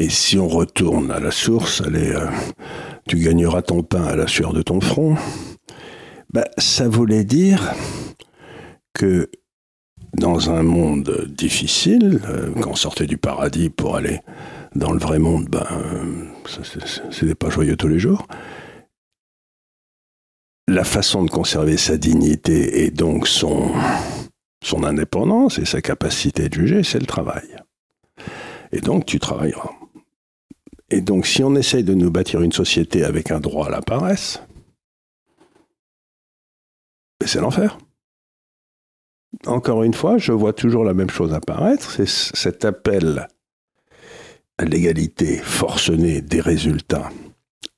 Et 0.00 0.10
si 0.10 0.38
on 0.38 0.46
retourne 0.46 1.10
à 1.10 1.18
la 1.18 1.32
source, 1.32 1.80
allez, 1.80 2.12
euh, 2.12 2.28
tu 3.08 3.18
gagneras 3.18 3.62
ton 3.62 3.82
pain 3.82 4.04
à 4.04 4.14
la 4.14 4.28
sueur 4.28 4.52
de 4.52 4.62
ton 4.62 4.80
front, 4.80 5.16
ben, 6.32 6.44
ça 6.56 6.88
voulait 6.88 7.24
dire 7.24 7.74
que 8.94 9.28
dans 10.14 10.50
un 10.50 10.62
monde 10.62 11.26
difficile, 11.28 12.20
euh, 12.28 12.52
quand 12.60 12.70
on 12.70 12.76
sortait 12.76 13.06
du 13.06 13.18
paradis 13.18 13.70
pour 13.70 13.96
aller 13.96 14.20
dans 14.76 14.92
le 14.92 15.00
vrai 15.00 15.18
monde, 15.18 15.46
ben, 15.48 15.66
euh, 15.72 16.24
c'était 17.10 17.34
pas 17.34 17.50
joyeux 17.50 17.76
tous 17.76 17.88
les 17.88 17.98
jours. 17.98 18.24
La 20.68 20.84
façon 20.84 21.24
de 21.24 21.30
conserver 21.30 21.76
sa 21.76 21.96
dignité 21.96 22.84
et 22.84 22.92
donc 22.92 23.26
son, 23.26 23.72
son 24.62 24.84
indépendance 24.84 25.58
et 25.58 25.64
sa 25.64 25.80
capacité 25.80 26.48
de 26.48 26.54
juger, 26.54 26.82
c'est 26.84 27.00
le 27.00 27.06
travail. 27.06 27.56
Et 28.70 28.80
donc 28.80 29.04
tu 29.04 29.18
travailleras. 29.18 29.77
Et 30.90 31.00
donc 31.00 31.26
si 31.26 31.42
on 31.42 31.54
essaye 31.54 31.84
de 31.84 31.94
nous 31.94 32.10
bâtir 32.10 32.42
une 32.42 32.52
société 32.52 33.04
avec 33.04 33.30
un 33.30 33.40
droit 33.40 33.66
à 33.66 33.70
la 33.70 33.82
paresse, 33.82 34.40
ben, 37.20 37.26
c'est 37.26 37.40
l'enfer. 37.40 37.78
Encore 39.46 39.82
une 39.82 39.94
fois, 39.94 40.16
je 40.18 40.32
vois 40.32 40.54
toujours 40.54 40.84
la 40.84 40.94
même 40.94 41.10
chose 41.10 41.34
apparaître, 41.34 41.90
c'est 41.90 42.08
cet 42.08 42.64
appel 42.64 43.28
à 44.56 44.64
l'égalité 44.64 45.36
forcenée 45.36 46.20
des 46.22 46.40
résultats 46.40 47.10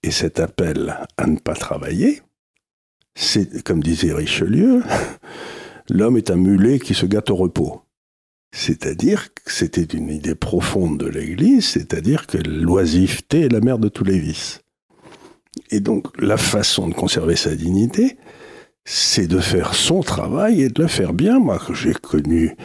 et 0.02 0.10
cet 0.10 0.40
appel 0.40 0.96
à 1.16 1.26
ne 1.26 1.36
pas 1.36 1.54
travailler, 1.54 2.22
c'est, 3.14 3.62
comme 3.62 3.82
disait 3.82 4.14
Richelieu, 4.14 4.82
l'homme 5.90 6.16
est 6.16 6.30
un 6.30 6.36
mulet 6.36 6.78
qui 6.78 6.94
se 6.94 7.06
gâte 7.06 7.30
au 7.30 7.36
repos. 7.36 7.82
C'est-à-dire 8.52 9.32
que 9.32 9.52
c'était 9.52 9.82
une 9.82 10.10
idée 10.10 10.34
profonde 10.34 10.98
de 10.98 11.06
l'Église, 11.06 11.66
c'est-à-dire 11.66 12.26
que 12.26 12.38
l'oisiveté 12.38 13.42
est 13.42 13.52
la 13.52 13.60
mère 13.60 13.78
de 13.78 13.88
tous 13.88 14.04
les 14.04 14.18
vices. 14.18 14.62
Et 15.70 15.80
donc 15.80 16.06
la 16.20 16.36
façon 16.36 16.88
de 16.88 16.94
conserver 16.94 17.36
sa 17.36 17.54
dignité, 17.54 18.16
c'est 18.84 19.28
de 19.28 19.38
faire 19.38 19.74
son 19.74 20.02
travail 20.02 20.62
et 20.62 20.68
de 20.68 20.82
le 20.82 20.88
faire 20.88 21.12
bien. 21.12 21.38
Moi, 21.38 21.58
que 21.58 21.74
j'ai 21.74 21.94
connu 21.94 22.56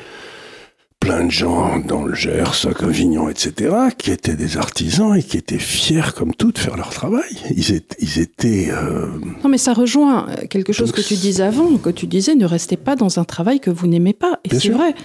plein 1.00 1.26
de 1.26 1.32
gens 1.32 1.80
dans 1.80 2.04
le 2.04 2.16
Gers, 2.16 2.66
à 2.68 2.74
Covignon, 2.74 3.30
etc., 3.30 3.76
qui 3.98 4.12
étaient 4.12 4.36
des 4.36 4.58
artisans 4.58 5.16
et 5.16 5.22
qui 5.22 5.38
étaient 5.38 5.60
fiers 5.60 6.14
comme 6.16 6.34
tout 6.34 6.52
de 6.52 6.58
faire 6.58 6.78
leur 6.78 6.90
travail. 6.90 7.38
Ils 7.56 7.74
étaient... 7.74 7.96
Ils 8.00 8.20
étaient 8.20 8.70
euh, 8.72 9.08
Non, 9.44 9.50
mais 9.50 9.58
ça 9.58 9.74
rejoint 9.74 10.28
quelque 10.50 10.74
chose 10.74 10.92
que 10.92 11.02
tu 11.02 11.14
disais 11.16 11.44
avant, 11.44 11.78
que 11.78 11.90
tu 11.90 12.08
disais, 12.08 12.36
ne 12.36 12.46
restez 12.46 12.78
pas 12.78 12.96
dans 12.96 13.20
un 13.20 13.24
travail 13.24 13.60
que 13.60 13.70
vous 13.70 13.88
n'aimez 13.88 14.14
pas. 14.14 14.40
Et 14.44 14.56
c'est 14.56 14.70
vrai. 14.70 14.96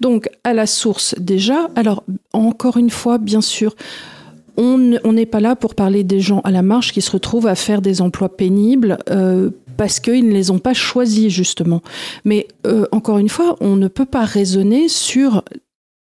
Donc, 0.00 0.28
à 0.44 0.54
la 0.54 0.66
source, 0.66 1.14
déjà, 1.18 1.68
alors, 1.76 2.04
encore 2.32 2.78
une 2.78 2.90
fois, 2.90 3.18
bien 3.18 3.40
sûr, 3.40 3.74
on 4.56 5.12
n'est 5.12 5.26
pas 5.26 5.40
là 5.40 5.56
pour 5.56 5.74
parler 5.74 6.04
des 6.04 6.20
gens 6.20 6.40
à 6.40 6.50
la 6.50 6.62
marge 6.62 6.92
qui 6.92 7.00
se 7.00 7.10
retrouvent 7.10 7.46
à 7.46 7.54
faire 7.54 7.80
des 7.82 8.00
emplois 8.02 8.36
pénibles 8.36 8.98
euh, 9.10 9.50
parce 9.76 10.00
qu'ils 10.00 10.28
ne 10.28 10.32
les 10.32 10.50
ont 10.50 10.58
pas 10.58 10.74
choisis, 10.74 11.32
justement. 11.32 11.82
Mais 12.24 12.48
euh, 12.66 12.86
encore 12.92 13.18
une 13.18 13.28
fois, 13.28 13.56
on 13.60 13.76
ne 13.76 13.88
peut 13.88 14.06
pas 14.06 14.24
raisonner 14.24 14.88
sur 14.88 15.42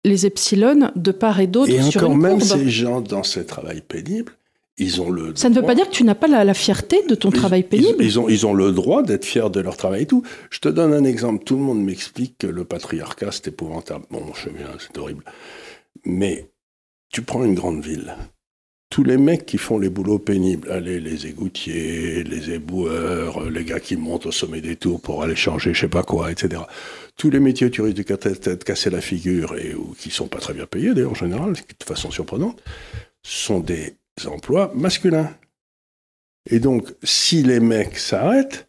les 0.05 0.27
epsilon 0.27 0.91
de 0.97 1.13
part 1.13 1.41
et 1.41 1.47
d'autre. 1.47 1.71
Et 1.71 1.83
sur 1.83 2.05
encore 2.05 2.17
même 2.17 2.41
ces 2.41 2.69
gens 2.71 3.01
dans 3.01 3.23
ce 3.23 3.41
travail 3.41 3.81
pénible, 3.81 4.33
ils 4.79 5.01
ont 5.01 5.11
le 5.11 5.33
Ça 5.35 5.49
ne 5.49 5.55
veut 5.55 5.63
pas 5.63 5.75
dire 5.75 5.87
que 5.87 5.95
tu 5.95 6.05
n'as 6.05 6.15
pas 6.15 6.29
la, 6.29 6.55
fierté 6.55 7.03
de 7.09 7.15
ton 7.15 7.31
travail 7.31 7.65
pénible. 7.65 8.03
Ils, 8.03 8.19
ont, 8.19 8.29
ils 8.29 8.47
ont 8.47 8.55
le 8.55 8.71
droit 8.73 9.03
d'être 9.03 9.25
fiers 9.25 9.51
de 9.51 9.61
leur 9.61 9.77
travail 9.77 10.03
et 10.03 10.07
tout. 10.07 10.23
Je 10.51 10.61
te 10.61 10.69
donne 10.69 10.95
un 10.95 11.05
exemple. 11.05 11.45
Tout 11.45 11.57
le 11.57 11.63
monde 11.63 11.83
m'explique 11.83 12.39
que 12.39 12.47
le 12.47 12.65
patriarcat, 12.65 13.33
c'est 13.33 13.49
épouvantable. 13.49 14.05
Bon, 14.11 14.23
je 14.35 14.51
bien, 14.51 14.69
c'est 14.79 14.97
horrible. 14.97 15.25
Mais 16.05 16.49
tu 17.11 17.23
prends 17.23 17.45
une 17.45 17.55
grande 17.55 17.83
ville 17.83 18.15
tous 18.91 19.05
les 19.05 19.19
mecs 19.19 19.45
qui 19.45 19.59
font 19.59 19.79
les 19.79 19.91
boulots 19.91 20.19
pénibles, 20.19 20.71
allez, 20.71 20.99
les 20.99 21.27
égoutiers, 21.27 22.25
les 22.25 22.51
éboueurs, 22.51 23.49
les 23.51 23.65
gars 23.65 23.81
qui 23.81 23.97
montent 23.97 24.27
au 24.27 24.33
sommet 24.33 24.61
des 24.61 24.77
tours 24.77 25.01
pour 25.01 25.23
aller 25.23 25.37
changer 25.37 25.75
je 25.75 25.81
sais 25.81 25.89
pas 25.89 26.03
quoi, 26.03 26.33
etc. 26.33 26.63
Tous 27.17 27.31
les 27.31 27.41
métiers 27.41 27.67
où 27.67 27.71
tu 27.71 27.83
risques 27.83 27.99
de 27.99 28.55
casser 28.65 28.91
la 28.91 29.01
figure 29.01 29.57
et 29.59 29.75
ou 29.75 29.95
qui 29.99 30.11
sont 30.11 30.29
pas 30.29 30.39
très 30.39 30.55
bien 30.55 30.67
payés 30.67 30.95
d'ailleurs 30.95 31.11
en 31.11 31.15
général, 31.15 31.53
de 31.53 31.85
façon 31.85 32.11
surprenante, 32.11 32.63
sont 33.23 33.61
des 33.61 33.95
emplois 34.27 34.73
masculins. 34.75 35.31
Et 36.51 36.61
donc, 36.61 36.89
si 37.03 37.43
les 37.43 37.61
mecs 37.61 37.99
s'arrêtent, 37.99 38.69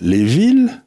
les 0.00 0.24
villes 0.24 0.82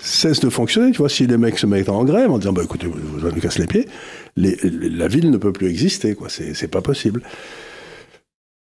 cessent 0.00 0.40
de 0.40 0.50
fonctionner. 0.50 0.92
Tu 0.92 0.98
vois, 0.98 1.08
si 1.08 1.26
les 1.26 1.38
mecs 1.38 1.58
se 1.58 1.66
mettent 1.66 1.88
en 1.88 2.04
grève 2.04 2.30
en 2.30 2.38
disant, 2.38 2.52
bah 2.52 2.62
écoutez, 2.62 2.86
vous 2.86 3.24
allez 3.24 3.34
nous 3.34 3.40
casser 3.40 3.60
les 3.60 3.66
pieds, 3.66 3.88
la 4.36 5.08
ville 5.08 5.30
ne 5.30 5.38
peut 5.38 5.52
plus 5.52 5.68
exister, 5.68 6.14
quoi. 6.14 6.28
C'est 6.28 6.68
pas 6.68 6.82
possible. 6.82 7.22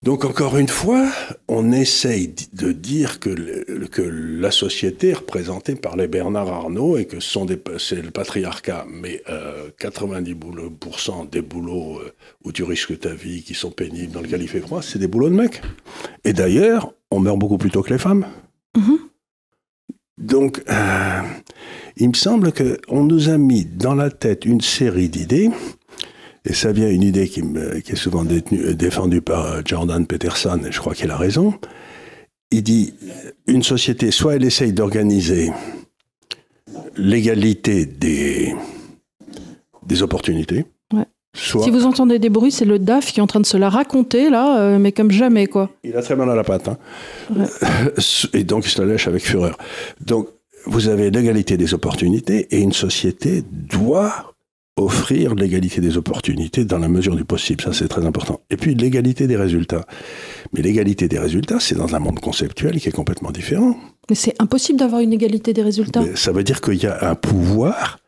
Donc 0.03 0.25
encore 0.25 0.57
une 0.57 0.67
fois, 0.67 1.07
on 1.47 1.71
essaye 1.71 2.35
de 2.51 2.73
dire 2.73 3.21
que, 3.21 3.85
que 3.85 4.01
la 4.01 4.51
société 4.51 5.09
est 5.09 5.13
représentée 5.13 5.75
par 5.75 5.95
les 5.95 6.09
Bernard 6.09 6.49
Arnault 6.49 6.97
et 6.97 7.05
que 7.05 7.21
c'est 7.21 8.01
le 8.01 8.11
patriarcat. 8.11 8.85
Mais 8.89 9.23
90% 9.79 11.21
euh, 11.21 11.25
des 11.31 11.41
boulots 11.41 11.99
euh, 11.99 12.11
où 12.43 12.51
tu 12.51 12.63
risques 12.63 12.99
ta 12.99 13.13
vie, 13.13 13.43
qui 13.43 13.53
sont 13.53 13.71
pénibles, 13.71 14.11
dans 14.11 14.21
lequel 14.21 14.41
il 14.41 14.49
fait 14.49 14.59
froid, 14.59 14.81
c'est 14.81 14.99
des 14.99 15.07
boulots 15.07 15.29
de 15.29 15.35
mecs. 15.35 15.61
Et 16.25 16.33
d'ailleurs, 16.33 16.93
on 17.09 17.21
meurt 17.21 17.39
beaucoup 17.39 17.57
plus 17.57 17.71
tôt 17.71 17.81
que 17.81 17.93
les 17.93 17.99
femmes. 17.99 18.25
Mm-hmm. 18.77 18.97
Donc, 20.17 20.63
euh, 20.69 21.21
il 21.95 22.09
me 22.09 22.13
semble 22.13 22.51
qu'on 22.51 23.05
nous 23.05 23.29
a 23.29 23.37
mis 23.37 23.63
dans 23.63 23.95
la 23.95 24.09
tête 24.09 24.43
une 24.43 24.61
série 24.61 25.07
d'idées 25.07 25.49
et 26.45 26.53
ça 26.53 26.71
vient 26.71 26.89
une 26.89 27.03
idée 27.03 27.27
qui, 27.29 27.41
est 27.41 27.95
souvent 27.95 28.25
défendue 28.25 29.21
par 29.21 29.45
euh, 29.45 29.61
Jordan 29.63 30.05
Peterson, 30.05 30.59
et 30.67 30.71
je 30.71 30.79
crois 30.79 30.93
qu'il 30.93 31.11
a 31.11 31.17
raison. 31.17 31.53
Il 32.51 32.63
dit, 32.63 32.93
une 33.47 33.63
société, 33.63 34.11
soit 34.11 34.35
elle 34.35 34.43
essaye 34.43 34.73
d'organiser 34.73 35.51
l'égalité 36.97 37.85
des, 37.85 38.53
des 39.85 40.03
opportunités. 40.03 40.65
Si 41.35 41.71
vous 41.71 41.85
entendez 41.85 42.19
des 42.19 42.29
bruits, 42.29 42.51
c'est 42.51 42.65
le 42.65 42.77
DAF 42.77 43.11
qui 43.11 43.19
est 43.19 43.23
en 43.23 43.27
train 43.27 43.39
de 43.39 43.45
se 43.45 43.57
la 43.57 43.69
raconter, 43.69 44.29
là, 44.29 44.59
euh, 44.59 44.77
mais 44.77 44.91
comme 44.91 45.09
jamais, 45.09 45.47
quoi. 45.47 45.71
Il 45.83 45.97
a 45.97 46.03
très 46.03 46.15
mal 46.15 46.29
à 46.29 46.35
la 46.35 46.43
patte. 46.43 46.67
Hein. 46.67 46.77
Et 48.33 48.43
donc, 48.43 48.67
il 48.67 48.69
se 48.69 48.79
la 48.79 48.87
lèche 48.87 49.07
avec 49.07 49.23
fureur. 49.23 49.57
Donc, 49.99 50.27
vous 50.65 50.89
avez 50.89 51.09
l'égalité 51.09 51.57
des 51.57 51.73
opportunités 51.73 52.47
et 52.51 52.59
une 52.61 52.71
société 52.71 53.43
doit 53.51 54.32
offrir 54.75 55.35
l'égalité 55.35 55.81
des 55.81 55.97
opportunités 55.97 56.65
dans 56.65 56.79
la 56.79 56.87
mesure 56.87 57.15
du 57.15 57.25
possible. 57.25 57.61
Ça, 57.63 57.73
c'est 57.73 57.87
très 57.87 58.05
important. 58.05 58.41
Et 58.49 58.57
puis, 58.57 58.73
l'égalité 58.73 59.27
des 59.27 59.35
résultats. 59.35 59.85
Mais 60.51 60.61
l'égalité 60.61 61.07
des 61.07 61.19
résultats, 61.19 61.59
c'est 61.59 61.75
dans 61.75 61.95
un 61.95 61.99
monde 61.99 62.19
conceptuel 62.19 62.79
qui 62.79 62.89
est 62.89 62.93
complètement 62.93 63.31
différent. 63.31 63.75
Mais 64.09 64.15
c'est 64.15 64.35
impossible 64.39 64.79
d'avoir 64.79 65.01
une 65.01 65.13
égalité 65.13 65.53
des 65.53 65.61
résultats. 65.61 66.03
ça 66.15 66.31
veut 66.31 66.43
dire 66.43 66.59
qu'il 66.59 66.81
y 66.81 66.87
a 66.87 67.09
un 67.09 67.15
pouvoir 67.15 67.99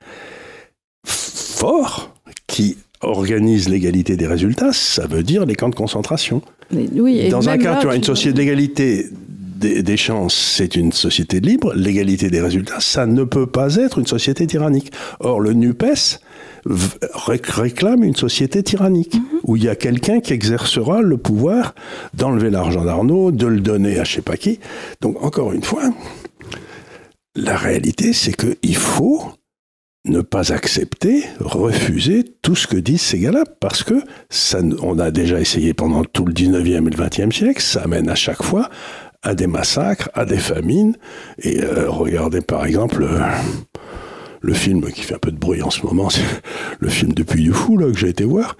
fort 1.03 2.13
qui 2.47 2.77
organise 3.01 3.69
l'égalité 3.69 4.17
des 4.17 4.27
résultats. 4.27 4.73
Ça 4.73 5.05
veut 5.05 5.23
dire 5.23 5.45
les 5.45 5.55
camps 5.55 5.69
de 5.69 5.75
concentration. 5.75 6.41
oui, 6.71 7.29
dans 7.29 7.47
un 7.47 7.57
cas, 7.57 7.79
tu 7.79 7.87
as 7.87 7.95
une 7.95 8.03
société 8.03 8.33
d'égalité 8.33 9.09
des, 9.57 9.97
chances, 9.97 10.35
c'est 10.35 10.75
une 10.75 10.91
société 10.91 11.39
libre. 11.39 11.73
L'égalité 11.75 12.29
des 12.29 12.41
résultats, 12.41 12.79
ça 12.79 13.05
ne 13.05 13.23
peut 13.23 13.47
pas 13.47 13.75
être 13.75 13.99
une 13.99 14.05
société 14.05 14.45
tyrannique. 14.47 14.91
Or, 15.19 15.39
le 15.39 15.53
NUPES 15.53 16.19
réclame 16.65 18.03
une 18.03 18.15
société 18.15 18.63
tyrannique, 18.63 19.15
mhm. 19.15 19.39
où 19.43 19.55
il 19.55 19.63
y 19.63 19.69
a 19.69 19.75
quelqu'un 19.75 20.19
qui 20.19 20.33
exercera 20.33 21.01
le 21.01 21.17
pouvoir 21.17 21.75
d'enlever 22.13 22.49
l'argent 22.49 22.83
d'Arnaud, 22.83 23.31
de 23.31 23.47
le 23.47 23.59
donner 23.59 23.99
à 23.99 24.03
je 24.03 24.15
sais 24.15 24.21
pas 24.21 24.37
qui. 24.37 24.59
Donc, 25.01 25.23
encore 25.23 25.53
une 25.53 25.63
fois, 25.63 25.83
la 27.35 27.55
réalité, 27.57 28.13
c'est 28.13 28.33
qu'il 28.33 28.75
faut 28.75 29.21
ne 30.05 30.21
pas 30.21 30.53
accepter, 30.53 31.23
refuser 31.39 32.23
tout 32.41 32.55
ce 32.55 32.67
que 32.67 32.77
disent 32.77 33.01
ces 33.01 33.19
gars-là, 33.19 33.43
parce 33.59 33.83
que 33.83 33.95
ça, 34.29 34.59
on 34.81 34.99
a 34.99 35.11
déjà 35.11 35.39
essayé 35.39 35.73
pendant 35.73 36.03
tout 36.03 36.25
le 36.25 36.33
19e 36.33 36.87
et 36.87 36.91
le 36.91 37.03
20e 37.03 37.31
siècle, 37.31 37.61
ça 37.61 37.81
amène 37.81 38.09
à 38.09 38.15
chaque 38.15 38.43
fois 38.43 38.69
à 39.23 39.33
des 39.33 39.47
massacres, 39.47 40.09
à 40.13 40.25
des 40.25 40.37
famines, 40.37 40.95
et 41.39 41.63
euh, 41.63 41.89
regardez 41.89 42.41
par 42.41 42.65
exemple... 42.65 43.03
Euh, 43.03 43.19
le 44.45 44.53
film 44.53 44.91
qui 44.91 45.01
fait 45.01 45.15
un 45.15 45.19
peu 45.19 45.31
de 45.31 45.37
bruit 45.37 45.63
en 45.63 45.71
ce 45.71 45.81
moment, 45.81 46.11
c'est 46.11 46.21
le 46.79 46.89
film 46.89 47.13
Depuis 47.13 47.41
du 47.41 47.51
Fou, 47.51 47.77
là, 47.77 47.91
que 47.91 47.97
j'ai 47.97 48.09
été 48.09 48.23
voir, 48.23 48.57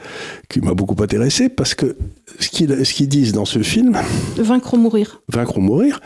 qui 0.50 0.60
m'a 0.60 0.74
beaucoup 0.74 1.02
intéressé, 1.02 1.48
parce 1.48 1.76
que 1.76 1.96
ce 2.40 2.50
qu'ils 2.50 3.08
disent 3.08 3.34
dans 3.34 3.46
ce 3.46 3.62
film... 3.62 3.96
Vaincre 4.38 4.74
ou 4.74 4.78
mourir. 4.78 5.22
Vaincre 5.28 5.58
ou 5.58 5.62
mourir. 5.62 6.00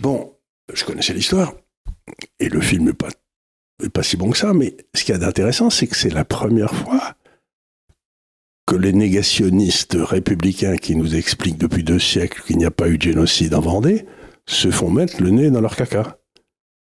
Bon, 0.00 0.32
je 0.72 0.84
connaissais 0.84 1.14
l'histoire, 1.14 1.52
et 2.38 2.48
le 2.48 2.60
film 2.60 2.84
n'est 2.84 2.92
pas, 2.92 3.08
pas 3.92 4.04
si 4.04 4.16
bon 4.16 4.30
que 4.30 4.38
ça, 4.38 4.52
mais 4.54 4.76
ce 4.94 5.02
qu'il 5.02 5.14
y 5.14 5.16
a 5.16 5.20
d'intéressant, 5.20 5.68
c'est 5.68 5.88
que 5.88 5.96
c'est 5.96 6.14
la 6.14 6.24
première 6.24 6.72
fois 6.72 7.16
que 8.68 8.76
les 8.76 8.92
négationnistes 8.92 9.96
républicains 9.98 10.76
qui 10.76 10.94
nous 10.94 11.16
expliquent 11.16 11.58
depuis 11.58 11.82
deux 11.82 11.98
siècles 11.98 12.40
qu'il 12.46 12.56
n'y 12.56 12.64
a 12.64 12.70
pas 12.70 12.88
eu 12.88 12.98
de 12.98 13.02
génocide 13.02 13.54
en 13.54 13.60
Vendée 13.60 14.06
se 14.46 14.70
font 14.70 14.90
mettre 14.90 15.20
le 15.20 15.30
nez 15.30 15.50
dans 15.50 15.60
leur 15.60 15.74
caca. 15.74 16.18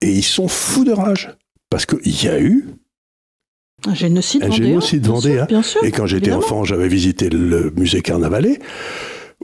Et 0.01 0.11
ils 0.11 0.25
sont 0.25 0.49
fous 0.49 0.85
de 0.85 0.91
rage. 0.91 1.31
Parce 1.73 1.87
qu'il 1.87 2.23
y 2.23 2.29
a 2.29 2.39
eu 2.39 2.67
un 3.87 3.95
génocide, 3.95 4.45
un 4.45 4.51
génocide 4.51 5.07
vendéen. 5.07 5.47
et 5.83 5.91
quand 5.91 6.07
j'étais 6.07 6.33
enfant, 6.33 6.65
j'avais 6.65 6.87
visité 6.87 7.31
le 7.31 7.73
musée 7.75 8.03
Carnavalet, 8.03 8.59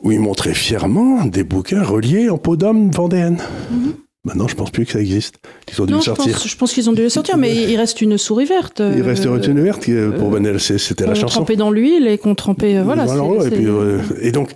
où 0.03 0.13
ils 0.13 0.21
montraient 0.21 0.53
fièrement 0.53 1.25
des 1.25 1.43
bouquins 1.43 1.83
reliés 1.83 2.29
en 2.29 2.37
peau 2.37 2.57
d'homme 2.57 2.91
vendéenne. 2.91 3.39
Mhm. 3.71 3.95
Maintenant, 4.25 4.47
je 4.47 4.57
pense 4.57 4.71
plus 4.71 4.85
que 4.85 4.93
ça 4.93 5.01
existe. 5.01 5.37
Ils 5.73 5.81
ont 5.81 5.87
dû 5.87 6.03
sortir. 6.03 6.39
je 6.39 6.57
pense 6.57 6.75
qu'ils 6.75 6.91
ont 6.91 6.93
dû 6.93 7.01
le 7.01 7.09
sortir, 7.09 7.39
mais 7.39 7.55
il 7.55 7.77
reste 7.77 8.03
une 8.03 8.19
souris 8.19 8.45
verte. 8.45 8.83
Il 8.95 9.01
reste 9.01 9.25
une 9.25 9.43
souris 9.43 9.63
verte 9.63 9.87
pour 10.19 10.35
euh, 10.35 10.59
c'était 10.59 11.07
la 11.07 11.15
chanson. 11.15 11.37
Trempée 11.37 11.57
dans 11.57 11.71
l'huile 11.71 12.07
et 12.07 12.19
qu'on 12.19 12.35
trempait, 12.35 12.77
euh, 12.77 12.83
voilà. 12.83 13.07
et, 13.07 13.51
puis, 13.51 13.67
euh, 13.67 14.01
et, 14.21 14.33
donc, 14.33 14.51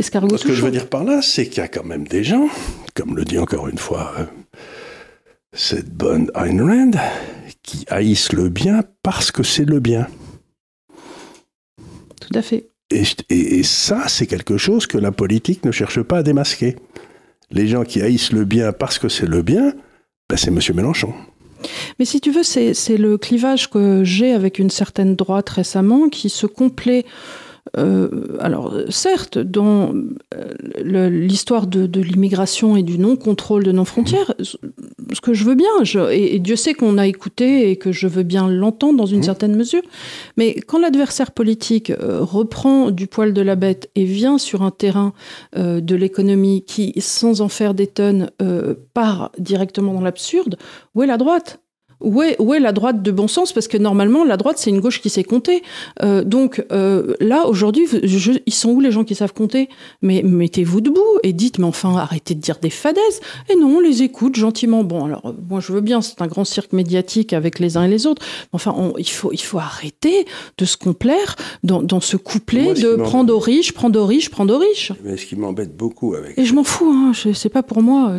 ce 0.00 0.10
que 0.44 0.52
je 0.52 0.62
veux 0.62 0.70
dire 0.70 0.86
par 0.86 1.02
là, 1.02 1.22
c'est 1.22 1.46
qu'il 1.46 1.58
y 1.58 1.64
a 1.64 1.68
quand 1.68 1.84
même 1.84 2.06
des 2.06 2.22
gens, 2.22 2.48
comme 2.94 3.16
le 3.16 3.24
dit 3.24 3.38
encore 3.38 3.66
une 3.66 3.78
fois 3.78 4.12
cette 5.56 5.90
bonne 5.90 6.30
Ayn 6.34 6.60
Rand, 6.62 6.90
qui 7.62 7.84
haïssent 7.88 8.32
le 8.32 8.48
bien 8.48 8.82
parce 9.02 9.32
que 9.32 9.42
c'est 9.42 9.64
le 9.64 9.80
bien. 9.80 10.06
Tout 12.20 12.38
à 12.38 12.42
fait. 12.42 12.68
Et, 12.90 13.62
ça, 13.64 14.06
c'est 14.06 14.26
quelque 14.26 14.58
chose 14.58 14.86
que 14.86 14.98
la 14.98 15.10
politique 15.10 15.64
ne 15.64 15.72
cherche 15.72 16.02
pas 16.02 16.18
à 16.18 16.22
démasquer. 16.22 16.76
Les 17.50 17.66
gens 17.66 17.84
qui 17.84 18.00
haïssent 18.00 18.32
le 18.32 18.44
bien 18.44 18.72
parce 18.72 18.98
que 18.98 19.08
c'est 19.08 19.26
le 19.26 19.42
bien, 19.42 19.74
ben 20.28 20.36
c'est 20.36 20.48
M. 20.48 20.60
Mélenchon. 20.74 21.12
Mais 21.98 22.04
si 22.04 22.20
tu 22.20 22.30
veux, 22.30 22.42
c'est 22.42 22.96
le 22.96 23.18
clivage 23.18 23.70
que 23.70 24.04
j'ai 24.04 24.32
avec 24.32 24.58
une 24.58 24.70
certaine 24.70 25.16
droite 25.16 25.48
récemment 25.48 26.08
qui 26.08 26.28
se 26.28 26.46
complaît 26.46 27.04
euh, 27.76 28.36
alors, 28.40 28.74
certes, 28.90 29.38
dans 29.38 29.92
euh, 30.34 31.08
l'histoire 31.10 31.66
de, 31.66 32.00
l'immigration 32.00 32.76
et 32.76 32.82
du 32.82 32.98
non-contrôle 32.98 33.64
de 33.64 33.72
nos 33.72 33.84
frontières, 33.84 34.34
ce 34.40 35.20
que 35.20 35.34
je 35.34 35.44
veux 35.44 35.54
bien, 35.54 35.68
et, 36.10 36.38
Dieu 36.38 36.56
sait 36.56 36.74
qu'on 36.74 36.98
a 36.98 37.06
écouté 37.06 37.70
et 37.70 37.76
que 37.76 37.92
je 37.92 38.06
veux 38.06 38.22
bien 38.22 38.48
l'entendre 38.48 38.98
dans 38.98 39.06
une 39.06 39.20
mmh. 39.20 39.24
certaine 39.24 39.56
mesure, 39.56 39.82
mais 40.36 40.54
quand 40.54 40.78
l'adversaire 40.78 41.32
politique 41.32 41.90
euh, 41.90 42.20
reprend 42.20 42.90
du 42.90 43.06
poil 43.06 43.32
de 43.32 43.42
la 43.42 43.56
bête 43.56 43.90
et 43.94 44.04
vient 44.04 44.38
sur 44.38 44.62
un 44.62 44.70
terrain 44.70 45.12
de 45.56 45.94
l'économie 45.94 46.64
qui, 46.64 46.92
sans 46.98 47.40
en 47.40 47.48
faire 47.48 47.74
des 47.74 47.86
tonnes, 47.86 48.30
part 48.94 49.32
directement 49.38 49.94
dans 49.94 50.00
l'absurde, 50.00 50.56
où 50.94 51.02
est 51.02 51.06
la 51.06 51.16
droite? 51.16 51.60
Où 52.00 52.22
est, 52.22 52.36
où 52.40 52.52
est 52.54 52.60
la 52.60 52.72
droite 52.72 53.02
de 53.02 53.10
bon 53.10 53.26
sens? 53.28 53.52
Parce 53.52 53.68
que 53.68 53.78
normalement, 53.78 54.24
la 54.24 54.36
droite, 54.36 54.58
c'est 54.58 54.70
une 54.70 54.80
gauche 54.80 55.00
qui 55.00 55.08
sait 55.08 55.24
compter. 55.24 55.62
Euh, 56.02 56.24
donc 56.24 56.64
euh, 56.72 57.14
là, 57.20 57.46
aujourd'hui, 57.46 57.86
ils 58.46 58.52
sont 58.52 58.70
où 58.70 58.80
les 58.80 58.90
gens 58.90 59.04
qui 59.04 59.14
savent 59.14 59.32
compter? 59.32 59.68
Mais 60.02 60.22
mettez-vous 60.22 60.80
debout 60.82 61.00
et 61.22 61.32
dites, 61.32 61.58
mais 61.58 61.64
enfin, 61.64 61.96
arrêtez 61.96 62.34
de 62.34 62.40
dire 62.40 62.58
des 62.60 62.70
fadaises. 62.70 63.20
Et 63.50 63.56
non, 63.56 63.76
on 63.76 63.80
les 63.80 64.02
écoute 64.02 64.36
gentiment. 64.36 64.84
Bon, 64.84 65.04
alors, 65.06 65.22
euh, 65.26 65.32
moi, 65.48 65.60
je 65.60 65.72
veux 65.72 65.80
bien, 65.80 66.00
c'est 66.02 66.20
un 66.20 66.26
grand 66.26 66.44
cirque 66.44 66.72
médiatique 66.72 67.32
avec 67.32 67.58
les 67.58 67.76
uns 67.76 67.84
et 67.84 67.88
les 67.88 68.06
autres. 68.06 68.22
Enfin, 68.52 68.74
on- 68.76 68.94
il, 68.98 69.08
faut, 69.08 69.32
il 69.32 69.40
faut 69.40 69.58
arrêter 69.58 70.26
de 70.58 70.64
se 70.64 70.76
complaire 70.76 71.36
dans, 71.64 71.82
dans 71.82 72.00
ce 72.00 72.16
couplet 72.16 72.62
Moi, 72.64 72.76
ce 72.76 72.80
de 72.82 72.96
prendre 72.96 73.34
aux 73.34 73.38
riches, 73.38 73.72
prendre 73.72 73.98
aux 74.00 74.06
riches, 74.06 74.28
prendre 74.30 74.54
aux 74.54 74.58
riches. 74.58 74.92
Mais 75.02 75.16
ce 75.16 75.24
qui 75.26 75.36
m'embête 75.36 75.76
beaucoup 75.76 76.14
avec. 76.14 76.38
Et 76.38 76.44
je 76.44 76.54
m'en 76.54 76.64
fous, 76.64 76.90
hein, 76.92 77.12
c'est 77.34 77.48
pas 77.48 77.62
pour 77.62 77.82
moi. 77.82 78.16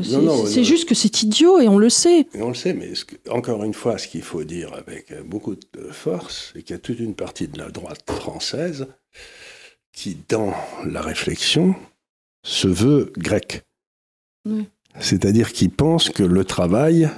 C'est 0.48 0.64
juste 0.64 0.88
que 0.90 0.96
c'est 0.96 1.22
idiot 1.24 1.60
et 1.60 1.68
on 1.68 1.78
le 1.78 1.90
sait. 1.90 2.28
Et 2.34 2.42
on 2.42 2.50
le 2.50 2.56
sait, 2.56 2.74
mais 2.74 2.88
que- 2.88 3.30
encore 3.32 3.64
une 3.64 3.67
fois, 3.74 3.98
ce 3.98 4.08
qu'il 4.08 4.22
faut 4.24 4.44
dire 4.44 4.74
avec 4.74 5.12
euh, 5.12 5.24
beaucoup 5.24 5.56
de 5.56 5.88
force, 5.92 6.52
c'est 6.54 6.62
qu'il 6.64 6.76
y 6.76 6.80
a 6.80 6.80
toute 6.80 7.00
une 7.00 7.16
partie 7.16 7.48
de 7.48 7.58
la 7.58 7.70
droite 7.70 8.04
française 8.12 8.88
qui, 9.94 10.18
dans 10.30 10.54
la 10.86 11.02
réflexion, 11.02 11.76
se 12.44 12.68
veut 12.68 13.12
grecque. 13.18 13.64
Oui. 14.46 14.68
C'est-à-dire 15.00 15.52
qui 15.54 15.70
pense 15.70 16.10
que 16.10 16.24
le 16.24 16.44
travail, 16.46 17.10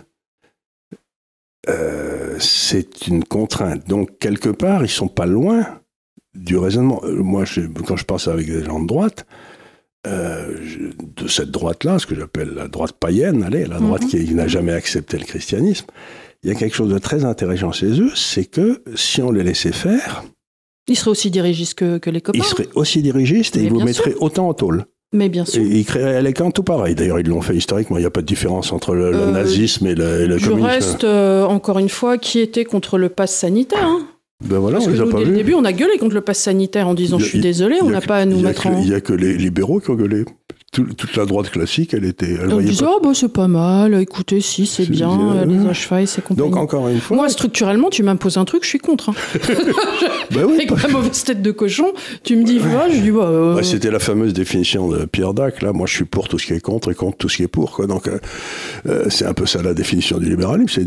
euh, 1.68 2.38
c'est 2.40 3.08
une 3.08 3.24
contrainte. 3.24 3.88
Donc, 3.88 4.18
quelque 4.20 4.50
part, 4.50 4.84
ils 4.84 4.90
sont 4.90 5.08
pas 5.08 5.26
loin 5.26 5.80
du 6.34 6.58
raisonnement. 6.58 7.02
Euh, 7.04 7.16
Moi, 7.22 7.46
je- 7.46 7.62
quand 7.62 7.98
je 7.98 8.06
pense 8.06 8.28
avec 8.28 8.48
des 8.48 8.64
gens 8.64 8.80
de 8.80 8.88
droite, 8.88 9.26
euh, 10.08 10.58
je- 10.64 10.90
de 11.24 11.28
cette 11.28 11.52
droite-là, 11.52 12.00
ce 12.00 12.06
que 12.06 12.16
j'appelle 12.16 12.50
la 12.54 12.68
droite 12.68 12.94
païenne, 12.94 13.44
allez, 13.44 13.66
la 13.66 13.80
droite 13.80 14.04
Mhm. 14.04 14.10
qui 14.10 14.34
n'a 14.34 14.48
jamais 14.48 14.72
accepté 14.74 15.18
le 15.18 15.26
christianisme, 15.26 15.88
il 16.44 16.50
y 16.50 16.52
a 16.52 16.56
quelque 16.56 16.76
chose 16.76 16.90
de 16.94 16.98
très 17.00 17.26
intéressant 17.26 17.72
chez 17.72 18.00
eux, 18.02 18.12
c'est 18.16 18.46
que 18.46 18.82
si 18.96 19.22
on 19.22 19.32
les 19.32 19.44
laissait 19.44 19.72
faire, 19.72 20.24
Ils 20.88 20.96
seraient 20.98 21.12
aussi 21.12 21.30
dirigistes 21.32 21.76
que, 21.76 21.98
que 21.98 22.10
les 22.10 22.22
copains. 22.22 22.40
ils 22.40 22.44
seraient 22.46 22.70
aussi 22.76 23.02
dirigistes 23.02 23.56
et 23.58 23.60
Mais 23.62 23.66
ils 23.68 23.74
vous 23.74 23.82
mettraient 23.82 24.16
autant 24.20 24.48
en 24.50 24.54
tôle. 24.54 24.86
Mais 25.12 25.28
bien 25.28 25.44
sûr. 25.44 25.62
Et 25.62 25.66
ils 25.66 25.86
créeraient 25.86 26.22
les 26.22 26.34
camps 26.34 26.52
tout 26.52 26.62
pareil. 26.64 26.94
D'ailleurs, 26.96 27.20
ils 27.20 27.28
l'ont 27.28 27.42
fait 27.42 27.56
historiquement. 27.56 27.98
Il 27.98 28.02
n'y 28.02 28.06
a 28.06 28.12
pas 28.12 28.22
de 28.22 28.28
différence 28.28 28.72
entre 28.72 28.94
le, 28.94 29.12
le 29.12 29.18
Euh, 29.18 29.32
nazisme 29.32 29.88
et 29.88 29.96
le, 29.96 30.22
et 30.22 30.28
le 30.28 30.38
Je 30.38 30.50
communisme. 30.50 30.70
reste 30.72 31.04
euh, 31.04 31.46
encore 31.46 31.80
une 31.80 31.90
fois 31.90 32.18
qui 32.20 32.40
était 32.40 32.64
contre 32.64 32.98
le 33.00 33.10
pass 33.10 33.36
sanitaire. 33.36 33.84
hein. 33.84 34.08
Ben 34.48 34.60
voilà, 34.60 34.78
Parce 34.78 34.86
on 34.88 34.92
que 34.92 34.94
les 34.96 35.02
a 35.02 35.06
nous, 35.06 35.12
pas 35.12 35.20
dès 35.20 35.26
le 35.26 35.36
début, 35.36 35.54
on 35.56 35.66
a 35.66 35.74
gueulé 35.74 35.98
contre 35.98 36.14
le 36.16 36.22
pass 36.22 36.38
sanitaire 36.40 36.88
en 36.88 36.94
disant 36.94 37.18
a- 37.18 37.20
je 37.20 37.26
suis 37.26 37.40
désolé, 37.42 37.78
on 37.82 37.90
n'a 37.90 38.02
pas 38.02 38.18
à 38.18 38.26
nous 38.26 38.40
mettre 38.40 38.64
que- 38.64 38.68
en. 38.70 38.80
Il 38.82 38.88
n'y 38.90 38.94
a 38.94 39.02
que 39.02 39.12
les 39.14 39.36
libéraux 39.36 39.80
qui 39.80 39.90
ont 39.90 39.96
gueulé. 39.96 40.24
Tout- 40.72 40.84
toute 40.96 41.16
la 41.16 41.26
droite 41.26 41.50
classique, 41.50 41.96
elle 41.96 42.06
était. 42.06 42.34
Elle 42.34 42.48
On 42.50 42.54
voyait 42.54 42.70
disait, 42.70 42.86
pas- 42.86 42.92
oh, 42.98 43.00
bah, 43.04 43.10
c'est 43.16 43.34
pas 43.34 43.48
mal, 43.48 43.96
écoutez, 43.96 44.40
si, 44.40 44.68
c'est 44.68 44.88
bien, 44.88 45.08
bien, 45.18 45.36
euh, 45.38 45.46
les. 45.46 45.58
Rochefeuille, 45.68 46.06
c'est 46.06 46.22
compagnie. 46.24 46.48
Donc, 46.50 46.58
encore 46.60 46.88
une 46.90 47.00
fois. 47.00 47.18
Moi, 47.18 47.28
structurellement, 47.30 47.90
tu 47.90 48.04
m'imposes 48.04 48.38
un 48.38 48.46
truc, 48.46 48.64
je 48.64 48.70
suis 48.70 48.78
contre. 48.80 49.10
hein. 49.10 49.14
ben 50.32 50.46
oui, 50.46 50.54
Avec 50.56 50.72
ma 50.72 50.88
mauvaise 50.90 51.24
tête 51.24 51.42
de 51.42 51.52
cochon, 51.52 51.88
tu 52.24 52.36
me 52.36 52.44
dis, 52.44 52.60
va, 52.60 52.88
je 52.90 53.00
dis, 53.02 53.10
bah. 53.10 53.22
euh, 53.24 53.56
Ouais, 53.56 53.64
C'était 53.64 53.90
la 53.90 53.98
fameuse 54.00 54.34
définition 54.34 54.90
de 54.90 55.06
Pierre 55.06 55.34
Dac. 55.34 55.62
Là, 55.64 55.74
moi, 55.74 55.88
je 55.88 55.96
suis 55.96 56.06
pour 56.06 56.28
tout 56.28 56.38
ce 56.38 56.46
qui 56.46 56.54
est 56.54 56.60
contre 56.60 56.92
et 56.92 56.96
contre 56.96 57.18
tout 57.18 57.30
ce 57.30 57.38
qui 57.38 57.44
est 57.44 57.48
pour. 57.48 57.72
Quoi. 57.72 57.88
Donc, 57.88 58.08
euh, 58.08 58.20
euh, 58.88 59.06
c'est 59.10 59.26
un 59.26 59.34
peu 59.34 59.48
ça 59.48 59.64
la 59.64 59.74
définition 59.74 60.20
du 60.20 60.30
libéralisme. 60.30 60.68
C'est 60.70 60.86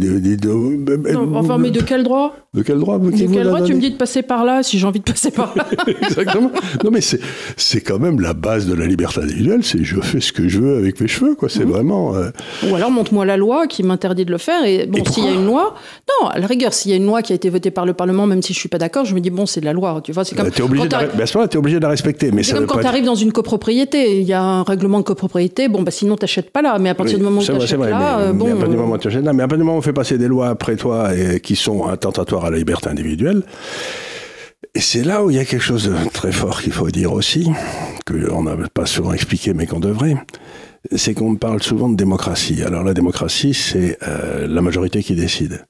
non, 1.13 1.35
enfin, 1.37 1.59
mais 1.59 1.71
de 1.71 1.81
quel 1.81 2.03
droit? 2.05 2.37
De 2.55 2.63
quel 2.63 2.79
droit 2.79 2.99
De 2.99 3.11
quel 3.11 3.45
droit 3.45 3.63
tu 3.63 3.75
me 3.75 3.81
dis 3.81 3.91
de 3.91 3.97
passer 3.97 4.23
par 4.23 4.45
là 4.45 4.63
si 4.63 4.79
j'ai 4.79 4.87
envie 4.87 5.01
de 5.01 5.05
passer 5.05 5.31
par 5.31 5.55
là? 5.57 5.67
Exactement. 6.03 6.51
Non, 6.85 6.91
mais 6.93 7.01
c'est 7.01 7.21
c'est 7.57 7.81
quand 7.81 7.99
même 7.99 8.21
la 8.21 8.35
base 8.35 8.67
de 8.67 8.75
la 8.75 8.87
liberté 8.87 9.21
individuelle. 9.23 9.65
C'est 9.73 9.85
je 9.85 10.01
fais 10.01 10.21
ce 10.21 10.33
que 10.33 10.49
je 10.49 10.59
veux 10.61 10.77
avec 10.77 11.01
mes 11.01 11.09
cheveux. 11.09 11.35
Quoi. 11.35 11.49
Mhm. 11.49 11.55
C'est 11.57 11.65
vraiment. 11.65 12.15
euh, 12.15 12.31
Ou 12.71 12.75
alors 12.75 12.91
montre-moi 12.91 13.25
la 13.25 13.37
loi 13.37 13.67
qui 13.67 13.83
m'interdit 13.83 14.25
de 14.25 14.31
le 14.31 14.39
faire. 14.39 14.65
Et 14.65 14.87
bon, 14.87 15.03
s'il 15.05 15.25
y 15.25 15.29
a 15.29 15.33
une 15.33 15.47
loi, 15.47 15.75
non, 16.21 16.29
à 16.29 16.39
la 16.39 16.47
rigueur, 16.47 16.73
s'il 16.75 16.91
y 16.91 16.95
a 16.95 16.97
une 16.99 17.07
loi 17.07 17.23
qui 17.23 17.33
a 17.33 17.37
été 17.37 17.49
votée 17.49 17.71
par 17.71 17.87
le 17.87 17.95
Parlement, 17.95 18.27
même 18.27 18.43
si 18.43 18.53
je 18.53 18.59
suis 18.59 18.69
pas 18.69 18.79
d'accord, 18.79 19.05
je 19.05 19.15
me 19.15 19.21
dis 19.21 19.31
bon, 19.31 19.47
c'est 19.47 19.61
de 19.61 19.65
la 19.65 19.73
loi. 19.73 20.01
Tu 20.05 20.13
vois, 20.13 20.25
c'est 20.25 20.35
comme 20.37 20.51
t'es 20.51 20.63
obligé, 20.63 20.83
quand 20.83 20.89
de 20.89 20.93
la, 20.93 20.99
t'arrives- 20.99 21.17
ben, 21.17 21.23
à 21.23 21.27
ce 21.27 21.37
moment-là, 21.39 21.49
t'es 21.49 21.59
obligé 21.59 21.77
de 21.79 21.83
la 21.83 21.89
respecter. 21.89 22.31
Mais 22.33 22.43
c'est 22.43 22.55
comme 22.55 22.67
quand 22.67 22.81
tu 22.81 22.87
arrives 22.87 23.05
dans 23.05 23.15
une 23.15 23.33
copropriété, 23.33 24.19
il 24.21 24.27
y 24.27 24.33
a 24.33 24.43
un 24.43 24.63
règlement 24.63 24.99
de 24.99 25.05
copropriété, 25.05 25.69
bon, 25.69 25.83
bah 25.83 25.91
sinon 25.91 26.17
t'achètes 26.17 26.51
pas 26.51 26.63
là. 26.63 26.77
Mais 26.79 26.91
à 26.91 26.95
partir 26.95 27.15
Oui, 27.15 27.21
du 27.21 27.25
moment 27.25 27.41
où 27.41 27.45
t'achètes 27.45 27.79
là, 27.79 28.19
mais, 28.19 28.25
euh, 28.29 28.33
bon. 28.33 28.45
mais 28.47 28.51
à 28.53 28.55
partir 28.55 28.69
du 28.69 28.75
euh, 28.75 28.79
moment 28.81 28.95
où 28.95 29.09
là, 29.09 29.33
mais 29.33 29.43
à 29.43 29.47
partir 29.49 29.59
du 29.59 29.65
moment 29.65 29.75
où 29.77 29.79
on 29.79 29.83
fait 29.83 29.93
passer 29.93 30.19
des 30.19 30.29
lois 30.29 30.49
après 30.49 30.77
toi 30.77 31.11
et 31.15 31.41
qui 31.41 31.57
sont 31.57 31.87
attentatoires 31.87 32.45
à 32.47 32.51
la 32.51 32.59
liberté 32.59 32.89
individuelle, 32.91 33.43
et 34.75 34.81
c'est 34.81 35.05
là 35.05 35.25
où 35.25 35.31
il 35.31 35.37
y 35.37 35.39
a 35.39 35.45
quelque 35.45 35.63
chose 35.63 35.85
de 35.85 36.09
très 36.11 36.33
fort 36.33 36.63
qu'il 36.63 36.73
faut 36.73 36.91
dire 36.91 37.13
aussi, 37.13 37.51
qu'on 38.07 38.43
n'a 38.45 38.57
pas 38.73 38.87
souvent 38.87 39.13
expliqué 39.13 39.53
mais 39.53 39.67
qu'on 39.67 39.81
devrait, 39.81 40.17
c'est 40.97 41.15
qu'on 41.15 41.37
parle 41.37 41.63
souvent 41.63 41.89
de 41.89 41.97
démocratie. 41.97 42.63
Alors 42.63 42.83
la 42.83 42.95
démocratie, 42.95 43.55
c'est 43.55 43.99
euh, 44.03 44.47
la 44.47 44.63
majorité 44.63 45.03
qui 45.03 45.15
décide. 45.15 45.67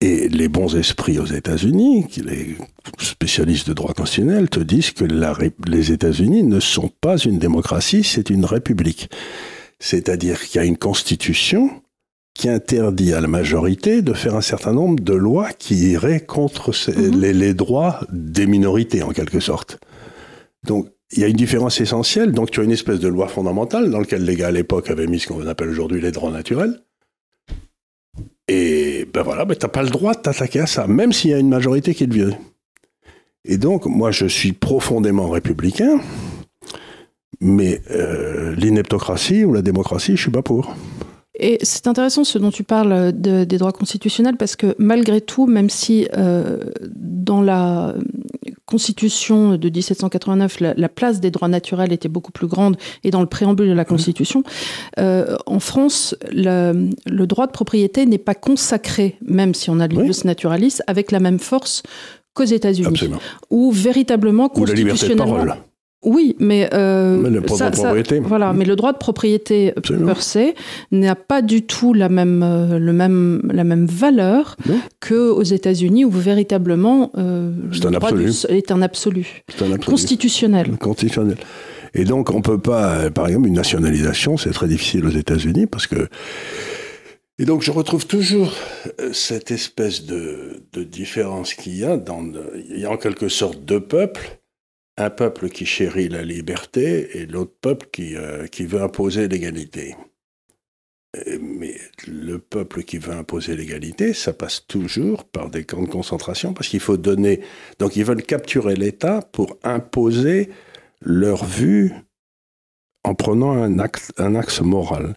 Et 0.00 0.28
les 0.28 0.48
bons 0.48 0.74
esprits 0.76 1.18
aux 1.18 1.26
États-Unis, 1.26 2.06
les 2.24 2.56
spécialistes 2.98 3.68
de 3.68 3.74
droit 3.74 3.94
constitutionnel, 3.94 4.50
te 4.50 4.60
disent 4.60 4.90
que 4.90 5.04
les 5.66 5.92
États-Unis 5.92 6.42
ne 6.42 6.60
sont 6.60 6.90
pas 7.00 7.16
une 7.16 7.38
démocratie, 7.38 8.04
c'est 8.04 8.28
une 8.28 8.44
république. 8.44 9.08
C'est-à-dire 9.78 10.42
qu'il 10.42 10.60
y 10.60 10.64
a 10.64 10.66
une 10.66 10.76
constitution 10.76 11.70
qui 12.34 12.48
interdit 12.48 13.12
à 13.12 13.20
la 13.20 13.28
majorité 13.28 14.02
de 14.02 14.12
faire 14.12 14.34
un 14.34 14.40
certain 14.40 14.72
nombre 14.72 15.00
de 15.02 15.14
lois 15.14 15.50
qui 15.52 15.90
iraient 15.92 16.20
contre 16.20 16.72
ces- 16.72 16.92
Mhm. 16.92 17.20
les, 17.20 17.32
les 17.32 17.54
droits 17.54 18.00
des 18.12 18.46
minorités, 18.46 19.02
en 19.02 19.10
quelque 19.10 19.40
sorte. 19.40 19.78
Donc, 20.66 20.88
il 21.12 21.20
y 21.20 21.24
a 21.24 21.28
une 21.28 21.36
différence 21.36 21.80
essentielle. 21.80 22.32
Donc, 22.32 22.50
tu 22.50 22.60
as 22.60 22.64
une 22.64 22.72
espèce 22.72 22.98
de 22.98 23.06
loi 23.08 23.28
fondamentale 23.28 23.88
dans 23.90 24.00
laquelle 24.00 24.24
les 24.24 24.34
gars 24.34 24.48
à 24.48 24.50
l'époque 24.50 24.90
avaient 24.90 25.06
mis 25.06 25.20
ce 25.20 25.28
qu'on 25.28 25.46
appelle 25.46 25.68
aujourd'hui 25.68 26.00
les 26.00 26.10
droits 26.10 26.32
naturels. 26.32 26.80
Et 28.48 29.06
ben 29.12 29.22
voilà, 29.22 29.44
ben 29.44 29.56
t'as 29.56 29.68
pas 29.68 29.82
le 29.82 29.88
droit 29.90 30.14
de 30.14 30.20
t'attaquer 30.20 30.60
à 30.60 30.66
ça, 30.66 30.86
même 30.86 31.12
s'il 31.12 31.30
y 31.30 31.34
a 31.34 31.38
une 31.38 31.48
majorité 31.48 31.94
qui 31.94 32.06
le 32.06 32.24
veut. 32.26 32.34
Et 33.44 33.58
donc, 33.58 33.86
moi, 33.86 34.10
je 34.10 34.26
suis 34.26 34.52
profondément 34.52 35.28
républicain, 35.30 36.00
mais 37.40 37.80
euh, 37.90 38.54
l'ineptocratie 38.56 39.44
ou 39.44 39.52
la 39.52 39.62
démocratie, 39.62 40.16
je 40.16 40.22
suis 40.22 40.30
pas 40.30 40.42
pour. 40.42 40.74
Et 41.36 41.58
c'est 41.62 41.88
intéressant 41.88 42.22
ce 42.22 42.38
dont 42.38 42.50
tu 42.52 42.62
parles 42.62 43.12
de- 43.12 43.42
des 43.44 43.58
droits 43.58 43.72
constitutionnels 43.72 44.36
parce 44.36 44.54
que 44.54 44.74
malgré 44.78 45.20
tout, 45.20 45.46
même 45.46 45.68
si 45.68 46.06
euh, 46.16 46.58
dans 46.94 47.42
la 47.42 47.94
Constitution 48.66 49.56
de 49.56 49.68
1789, 49.68 50.60
la, 50.60 50.74
la 50.74 50.88
place 50.88 51.20
des 51.20 51.30
droits 51.30 51.48
naturels 51.48 51.92
était 51.92 52.08
beaucoup 52.08 52.32
plus 52.32 52.46
grande 52.46 52.76
et 53.02 53.10
dans 53.10 53.20
le 53.20 53.26
préambule 53.26 53.68
de 53.68 53.72
la 53.74 53.84
Constitution, 53.84 54.42
euh, 54.98 55.36
en 55.46 55.60
France, 55.60 56.14
le, 56.32 56.88
le 57.06 57.26
droit 57.26 57.46
de 57.46 57.52
propriété 57.52 58.06
n'est 58.06 58.18
pas 58.18 58.34
consacré, 58.34 59.16
même 59.24 59.54
si 59.54 59.70
on 59.70 59.80
a 59.80 59.88
Oui. 59.88 60.06
le 60.08 60.26
naturaliste, 60.26 60.82
avec 60.86 61.10
la 61.10 61.20
même 61.20 61.38
force 61.40 61.82
qu'aux 62.32 62.44
États-Unis, 62.44 62.86
où 63.50 63.70
véritablement 63.70 64.48
constitutionnellement. 64.48 65.54
Oui, 66.04 66.36
mais, 66.38 66.68
euh, 66.74 67.16
Mais 67.22 67.30
le 67.30 67.40
droit 67.40 67.70
de 67.70 67.76
propriété. 67.76 68.20
voilà, 68.20 68.52
mais 68.52 68.64
le 68.64 68.76
droit 68.76 68.92
de 68.92 68.98
propriété 68.98 69.72
Absolument. 69.76 70.14
per 70.14 70.20
se 70.22 70.52
n'a 70.92 71.14
pas 71.14 71.42
du 71.42 71.62
tout 71.62 71.92
la 71.94 72.08
même, 72.08 72.42
euh, 72.42 72.78
le 72.78 72.92
même, 72.92 73.42
la 73.52 73.64
même 73.64 73.86
valeur 73.86 74.56
qu'aux 75.00 75.42
États-Unis, 75.42 76.04
où 76.04 76.10
véritablement 76.10 77.10
euh, 77.16 77.52
C'est 77.72 77.82
le 77.82 77.88
un 77.88 77.90
droit 77.92 78.12
du- 78.12 78.28
est 78.48 78.70
un 78.70 78.82
absolu 78.82 79.42
un 79.60 79.72
absolu. 79.72 79.78
constitutionnel. 79.90 80.70
constitutionnel. 80.78 81.36
Et 81.94 82.04
donc, 82.04 82.30
on 82.34 82.40
peut 82.42 82.58
pas, 82.58 82.94
euh, 82.96 83.10
par 83.10 83.28
exemple, 83.28 83.46
une 83.48 83.54
nationalisation, 83.54 84.36
c'est 84.36 84.50
très 84.50 84.66
difficile 84.68 85.04
aux 85.06 85.10
États-Unis 85.10 85.66
parce 85.66 85.86
que. 85.86 86.08
Et 87.38 87.44
donc, 87.46 87.62
je 87.62 87.72
retrouve 87.72 88.06
toujours 88.06 88.52
cette 89.12 89.50
espèce 89.50 90.04
de, 90.06 90.62
de 90.72 90.84
différence 90.84 91.54
qu'il 91.54 91.76
y 91.76 91.84
a 91.84 91.96
dans. 91.96 92.22
Il 92.70 92.78
y 92.80 92.84
a 92.84 92.90
en 92.90 92.96
quelque 92.96 93.28
sorte 93.28 93.64
deux 93.64 93.80
peuples. 93.80 94.38
Un 94.96 95.10
peuple 95.10 95.48
qui 95.48 95.66
chérit 95.66 96.08
la 96.08 96.22
liberté 96.22 97.18
et 97.18 97.26
l'autre 97.26 97.54
peuple 97.60 97.88
qui, 97.92 98.16
euh, 98.16 98.46
veut 98.60 98.82
imposer 98.82 99.28
l'égalité. 99.28 99.96
Mais 101.40 101.76
le 102.08 102.38
peuple 102.38 102.82
qui 102.82 102.98
veut 102.98 103.12
imposer 103.12 103.56
l'égalité, 103.56 104.12
ça 104.12 104.32
passe 104.32 104.66
toujours 104.66 105.24
par 105.24 105.48
des 105.48 105.64
camps 105.64 105.82
de 105.82 105.88
concentration 105.88 106.52
parce 106.52 106.68
qu'il 106.68 106.80
faut 106.80 106.96
donner. 106.96 107.40
Donc, 107.78 107.96
ils 107.96 108.04
veulent 108.04 108.22
capturer 108.22 108.74
l'État 108.74 109.22
pour 109.32 109.56
imposer 109.62 110.50
leur 111.00 111.44
vue 111.44 111.92
en 113.04 113.14
prenant 113.14 113.52
un 113.52 113.78
axe, 113.78 114.60
moral. 114.60 115.14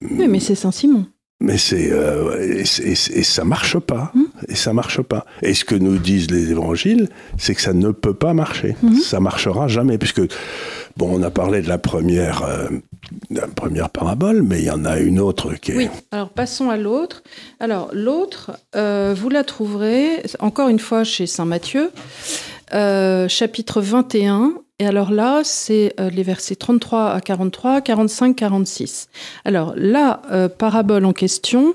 Mais 0.00 0.40
c'est 0.40 0.54
Saint-Simon. 0.54 1.06
Mais 1.44 1.58
c'est 1.58 1.90
euh, 1.90 2.38
et, 2.60 2.64
c'est- 2.64 3.10
et 3.16 3.22
ça 3.24 3.42
marche 3.44 3.76
pas. 3.78 4.12
Hmm. 4.14 4.22
Et 4.48 4.54
ça 4.54 4.72
marche 4.72 5.02
pas. 5.02 5.26
Et 5.42 5.54
ce 5.54 5.64
que 5.64 5.74
nous 5.74 5.98
disent 5.98 6.30
les 6.30 6.50
évangiles, 6.52 7.08
c'est 7.36 7.54
que 7.56 7.60
ça 7.60 7.72
ne 7.72 7.90
peut 7.90 8.14
pas 8.14 8.32
marcher. 8.32 8.76
Mhm. 8.82 8.96
Ça 9.00 9.18
marchera 9.20 9.66
jamais, 9.68 9.98
puisque 9.98 10.20
bon, 10.96 11.08
on 11.18 11.22
a 11.22 11.30
parlé 11.30 11.60
de 11.62 11.68
la 11.68 11.78
première, 11.78 12.42
euh, 12.44 12.68
de 13.30 13.40
la 13.40 13.48
première 13.48 13.90
parabole, 13.90 14.42
mais 14.42 14.60
il 14.60 14.64
y 14.66 14.70
en 14.70 14.84
a 14.84 14.98
une 15.00 15.18
autre 15.18 15.54
qui 15.54 15.72
est. 15.72 15.76
Oui, 15.76 15.88
alors 16.12 16.28
passons 16.30 16.70
à 16.70 16.76
l'autre. 16.76 17.22
Alors 17.60 17.90
l'autre, 17.92 18.52
euh, 18.76 19.12
vous 19.16 19.28
la 19.28 19.42
trouverez 19.44 20.22
encore 20.38 20.68
une 20.68 20.78
fois 20.80 21.02
chez 21.04 21.26
Saint 21.26 21.44
Matthieu, 21.44 21.90
chapitre 23.28 23.80
21, 23.80 24.52
Et 24.78 24.86
alors 24.86 25.12
là, 25.12 25.42
c'est 25.44 25.94
euh, 26.00 26.10
les 26.10 26.22
versets 26.22 26.56
33 26.56 27.12
à 27.12 27.20
43, 27.20 27.82
45, 27.82 28.34
46. 28.34 29.08
Alors 29.44 29.74
la 29.76 30.22
euh, 30.32 30.48
parabole 30.48 31.04
en 31.04 31.12
question, 31.12 31.74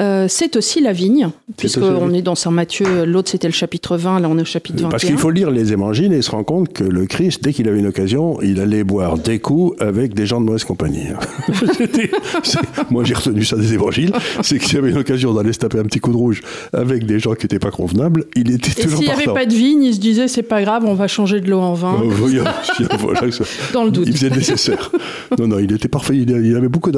euh, 0.00 0.26
c'est 0.28 0.56
aussi 0.56 0.80
la 0.80 0.92
vigne, 0.92 1.28
puisqu'on 1.56 2.12
est 2.14 2.22
dans 2.22 2.34
Saint 2.34 2.50
Matthieu, 2.50 3.04
l'autre 3.04 3.30
c'était 3.30 3.48
le 3.48 3.52
chapitre 3.52 3.96
20, 3.96 4.20
là 4.20 4.28
on 4.30 4.38
est 4.38 4.42
au 4.42 4.46
chapitre 4.46 4.78
21. 4.78 4.88
Parce 4.88 5.04
qu'il 5.04 5.18
faut 5.18 5.30
lire 5.30 5.50
les 5.50 5.72
évangiles 5.72 6.12
et 6.12 6.22
se 6.22 6.30
rendre 6.30 6.46
compte 6.46 6.72
que 6.72 6.84
le 6.84 7.06
Christ, 7.06 7.42
dès 7.42 7.52
qu'il 7.52 7.68
avait 7.68 7.80
une 7.80 7.86
occasion, 7.86 8.40
il 8.40 8.60
allait 8.60 8.82
boire 8.82 9.18
des 9.18 9.40
coups 9.40 9.80
avec 9.80 10.14
des 10.14 10.24
gens 10.24 10.40
de 10.40 10.46
mauvaise 10.46 10.64
compagnie. 10.64 11.08
moi 12.90 13.04
j'ai 13.04 13.14
retenu 13.14 13.44
ça 13.44 13.56
des 13.56 13.74
évangiles, 13.74 14.12
c'est 14.42 14.58
qu'il 14.58 14.78
avait 14.78 14.90
une 14.90 14.98
occasion 14.98 15.34
d'aller 15.34 15.52
se 15.52 15.58
taper 15.58 15.78
un 15.78 15.84
petit 15.84 16.00
coup 16.00 16.12
de 16.12 16.16
rouge 16.16 16.40
avec 16.72 17.04
des 17.04 17.18
gens 17.18 17.34
qui 17.34 17.44
n'étaient 17.44 17.58
pas 17.58 17.70
convenables, 17.70 18.24
il 18.36 18.50
était 18.52 18.70
et 18.70 18.84
toujours 18.84 18.98
s'il 18.98 19.08
n'y 19.08 19.12
avait 19.12 19.24
pas 19.26 19.44
de 19.44 19.54
vigne, 19.54 19.82
il 19.82 19.94
se 19.94 20.00
disait 20.00 20.28
c'est 20.28 20.42
pas 20.42 20.62
grave, 20.62 20.84
on 20.86 20.94
va 20.94 21.08
changer 21.08 21.40
de 21.40 21.50
l'eau 21.50 21.60
en 21.60 21.74
vin. 21.74 22.00
Dans 23.74 23.84
le 23.84 23.90
doute. 23.90 24.06
Il 24.06 24.14
faisait 24.14 24.30
le 24.30 24.36
nécessaire. 24.36 24.90
non, 25.38 25.46
non, 25.46 25.58
il 25.58 25.70
était 25.72 25.88
parfait, 25.88 26.16
il 26.16 26.56
avait 26.56 26.68
beaucoup 26.68 26.90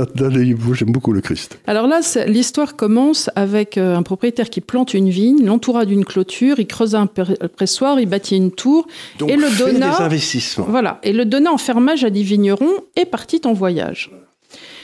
j'aime 0.75 0.93
beaucoup 0.93 1.13
le 1.13 1.21
Christ. 1.21 1.59
Alors 1.67 1.87
là, 1.89 2.01
l'histoire 2.27 2.77
comme 2.77 2.91
commence 2.93 3.30
avec 3.36 3.78
euh, 3.78 3.97
un 3.97 4.03
propriétaire 4.03 4.51
qui 4.51 4.61
plante 4.61 4.93
une 4.93 5.09
vigne, 5.09 5.47
l'entoura 5.47 5.86
d'une 5.86 6.05
clôture, 6.05 6.61
il 6.61 6.66
creusa 6.66 7.01
un 7.01 7.07
pressoir, 7.07 7.99
il 7.99 8.07
bâtit 8.07 8.36
une 8.36 8.51
tour 8.51 8.86
et 9.26 9.36
le 9.36 9.59
donna. 9.59 9.97
Des 9.97 10.03
investissements. 10.03 10.66
Voilà, 10.68 11.01
et 11.03 11.14
le 11.14 11.24
donna 11.24 11.51
en 11.51 11.57
fermage 11.57 12.05
à 12.05 12.11
des 12.11 12.22
vignerons 12.22 12.74
et 12.97 13.07
partit 13.07 13.40
en 13.45 13.55
voyage. 13.55 14.11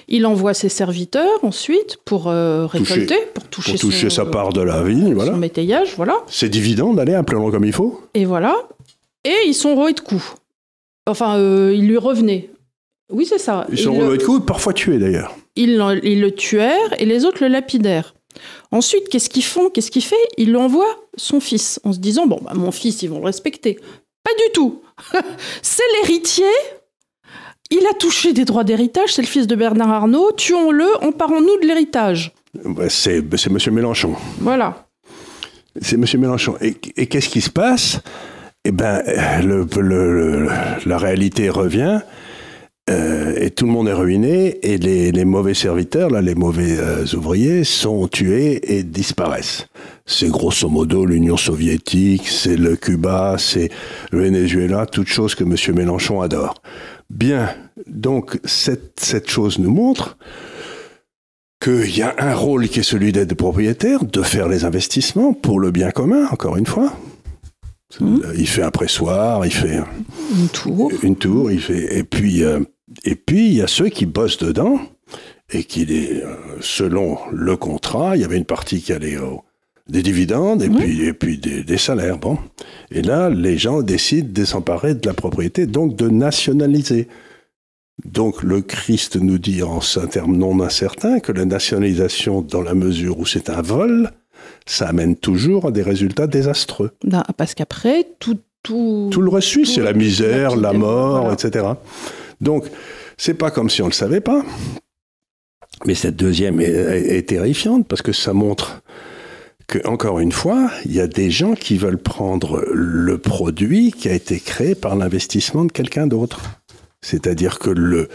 Il 0.09 0.25
envoie 0.25 0.55
ses 0.55 0.71
serviteurs 0.71 1.39
ensuite 1.43 1.99
pour 2.07 2.29
euh, 2.29 2.65
récolter, 2.65 3.19
pour 3.35 3.47
toucher, 3.49 3.73
pour 3.73 3.81
toucher 3.81 4.09
sa 4.09 4.25
part 4.25 4.55
de 4.55 4.63
la 4.63 4.83
vigne, 4.83 5.13
voilà. 5.13 5.33
Son 5.33 5.37
métayage, 5.37 5.93
voilà. 5.97 6.17
C'est 6.29 6.49
dividende 6.49 6.97
d'aller 6.97 7.15
un 7.15 7.25
plan 7.25 7.51
comme 7.51 7.67
il 7.67 7.75
faut. 7.75 8.01
Et 8.15 8.25
voilà. 8.25 8.57
Et 9.27 9.37
ils 9.47 9.55
sont 9.55 9.75
roués 9.75 9.93
de 9.93 10.01
coups. 10.01 10.35
Enfin, 11.07 11.37
euh, 11.37 11.75
ils 11.77 11.87
lui 11.87 11.99
revenaient. 11.99 12.49
Oui, 13.13 13.27
c'est 13.27 13.39
ça. 13.39 13.67
Ils 13.71 13.77
sont 13.77 13.93
roués 13.93 14.17
de 14.17 14.25
coups, 14.25 14.47
parfois 14.47 14.73
tués 14.73 14.99
d'ailleurs 14.99 15.35
ils, 15.59 16.21
le 16.21 16.31
tuèrent 16.31 16.95
et 16.99 17.05
les 17.05 17.25
autres 17.25 17.43
le 17.43 17.49
lapidèrent. 17.49 18.15
Ensuite, 18.71 19.09
qu'est-ce 19.09 19.29
qu'ils 19.29 19.45
font? 19.45 19.71
Qu'est-ce 19.71 19.91
qu'il 19.91 20.05
fait 20.05 20.17
Il 20.37 20.57
envoie 20.57 21.09
son 21.17 21.41
fils 21.41 21.81
en 21.85 21.93
se 21.93 21.99
disant 21.99 22.27
bon, 22.27 22.39
bah, 22.43 22.53
mon 22.55 22.71
fils, 22.71 23.03
ils 23.03 23.11
vont 23.11 23.19
le 23.19 23.25
respecter. 23.25 23.79
Pas 24.23 24.31
du 24.47 24.53
tout. 24.53 24.83
c'est 25.63 25.83
l'héritier. 26.01 26.45
Il 27.71 27.85
a 27.91 27.95
touché 27.95 28.33
des 28.33 28.45
droits 28.45 28.65
d'héritage. 28.65 29.15
C'est 29.15 29.23
le 29.23 29.29
fils 29.29 29.47
de 29.47 29.55
Bernard 29.55 29.91
Arnault. 29.91 30.33
Tuons-le. 30.33 30.87
Emparons-nous 31.03 31.61
de 31.61 31.67
l'héritage. 31.67 32.33
Bah, 32.65 32.89
c'est 32.89 33.23
Monsieur 33.51 33.73
Mélenchon. 33.73 34.15
Voilà. 34.41 34.87
C'est 35.81 35.97
Monsieur 35.97 36.19
Mélenchon. 36.19 36.57
Et, 36.61 36.75
qu'est-ce 36.75 37.29
qui 37.29 37.41
se 37.41 37.51
passe? 37.51 38.01
Eh 38.65 38.71
ben, 38.71 39.03
la 40.87 40.99
réalité 40.99 41.49
revient. 41.51 42.01
Euh, 42.89 43.35
et 43.37 43.51
tout 43.51 43.67
le 43.67 43.73
monde 43.73 43.89
est 43.89 43.93
ruiné 43.93 44.59
et 44.63 44.79
les, 44.79 45.25
mauvais 45.25 45.55
serviteurs, 45.55 46.11
là, 46.11 46.23
les 46.23 46.35
mauvais 46.35 46.79
euh, 46.79 47.05
ouvriers 47.15 47.65
sont 47.65 48.09
tués 48.09 48.77
et 48.77 48.83
disparaissent. 48.83 49.67
C'est 50.07 50.29
grosso 50.29 50.69
modo 50.69 51.05
l'Union 51.05 51.37
soviétique, 51.37 52.29
c'est 52.29 52.57
le 52.57 52.77
Cuba, 52.77 53.37
c'est 53.39 53.71
le 54.11 54.23
Venezuela, 54.23 54.87
toutes 54.87 55.09
choses 55.09 55.35
que 55.35 55.45
M. 55.45 55.55
Mélenchon 55.77 56.23
adore. 56.23 56.55
Bien, 57.11 57.55
donc 57.87 58.41
cette, 58.45 59.01
cette 59.01 59.29
chose 59.29 59.59
nous 59.59 59.71
montre 59.71 60.17
qu'il 61.61 61.97
y 61.97 62.03
a 62.03 62.15
un 62.19 62.35
rôle 62.35 62.69
qui 62.69 62.81
est 62.81 62.85
celui 62.85 63.13
d'être 63.13 63.35
propriétaire, 63.35 64.05
de 64.05 64.23
faire 64.23 64.49
les 64.49 64.65
investissements 64.65 65.35
pour 65.35 65.61
le 65.61 65.71
bien 65.71 65.91
commun, 65.91 66.27
encore 66.31 66.57
une 66.57 66.67
fois. 66.67 66.93
Mmh. 68.01 68.19
Il 68.37 68.47
fait 68.47 68.63
un 68.63 68.71
pressoir, 68.71 69.45
il 69.47 69.53
fait 69.53 69.81
une 70.39 70.49
tour, 70.49 70.93
une 71.03 71.17
tour, 71.17 71.51
il 71.51 71.61
fait 71.61 71.97
et 71.97 72.05
puis 72.05 72.45
euh, 72.45 72.61
et 73.05 73.15
puis, 73.15 73.47
il 73.47 73.55
y 73.55 73.63
a 73.63 73.67
ceux 73.67 73.89
qui 73.89 74.07
bossent 74.07 74.39
dedans 74.39 74.81
et 75.51 75.65
qui, 75.65 75.87
euh, 75.91 76.35
selon 76.61 77.19
le 77.33 77.57
contrat, 77.57 78.17
il 78.17 78.23
y 78.23 78.25
avait 78.25 78.37
une 78.37 78.45
partie 78.45 78.83
qui 78.83 78.93
allait 78.93 79.19
au, 79.19 79.43
des 79.89 80.03
dividendes 80.03 80.63
et 80.63 80.69
puis, 80.69 81.03
et 81.05 81.13
puis 81.13 81.39
des, 81.39 81.79
salaires. 81.79 82.19
Bon. 82.19 82.39
Et 82.91 83.03
là, 83.03 83.31
les 83.31 83.57
gens 83.57 83.83
décident 83.83 84.29
de 84.31 84.45
s'emparer 84.45 84.95
de 84.95 85.07
la 85.07 85.15
propriété, 85.15 85.67
donc 85.67 85.97
de 85.97 86.09
nationaliser. 86.09 87.09
Donc 88.05 88.43
le 88.43 88.61
Christ 88.61 89.17
nous 89.17 89.39
dit 89.39 89.63
en 89.63 89.81
un 89.97 90.07
terme 90.07 90.37
non 90.37 90.61
incertain 90.61 91.21
que 91.21 91.33
la 91.33 91.45
nationalisation, 91.45 92.43
dans 92.43 92.63
la 92.63 92.75
mesure 92.75 93.19
où 93.19 93.27
c'est 93.27 93.51
un 93.51 93.63
vol, 93.63 94.11
ça 94.67 94.89
amène 94.89 95.17
toujours 95.17 95.67
à 95.67 95.71
des 95.71 95.83
résultats 95.83 96.27
désastreux. 96.27 96.93
Ben, 97.03 97.25
parce 97.37 97.55
qu'après, 97.55 98.07
tout, 98.21 98.39
tout, 98.63 99.09
tout 99.11 99.23
le 99.23 99.31
reste 99.31 99.49
suit, 99.49 99.67
c'est 99.67 99.83
la 99.83 99.95
misère, 99.95 100.55
la, 100.55 100.73
mort, 100.73 101.33
etc. 101.33 101.65
Donc, 102.41 102.67
c'est 103.17 103.35
pas 103.35 103.51
comme 103.51 103.71
si 103.71 103.83
on 103.83 103.87
le 103.87 103.93
savait 103.93 104.21
pas. 104.21 104.45
Mais 105.85 105.95
cette 105.95 106.17
deuxième 106.17 106.61
est, 106.61 107.29
terrifiante 107.29 107.87
parce 107.87 108.03
que 108.03 108.13
ça 108.13 108.33
montre 108.33 108.83
que, 109.67 109.87
encore 109.87 110.19
une 110.19 110.33
fois, 110.33 110.71
il 110.85 110.93
y 110.93 111.01
a 111.01 111.07
des 111.07 111.31
gens 111.31 111.55
qui 111.55 111.77
veulent 111.77 111.99
prendre 111.99 112.65
le 112.73 113.19
produit 113.19 113.93
qui 113.93 114.09
a 114.09 114.13
été 114.13 114.41
créé 114.41 114.75
par 114.75 114.97
l'investissement 114.97 115.65
de 115.65 115.73
quelqu'un 115.73 116.07
d'autre. 116.07 116.41
C'est-à-dire 117.01 117.59
que 117.59 117.71
le, 117.71 118.09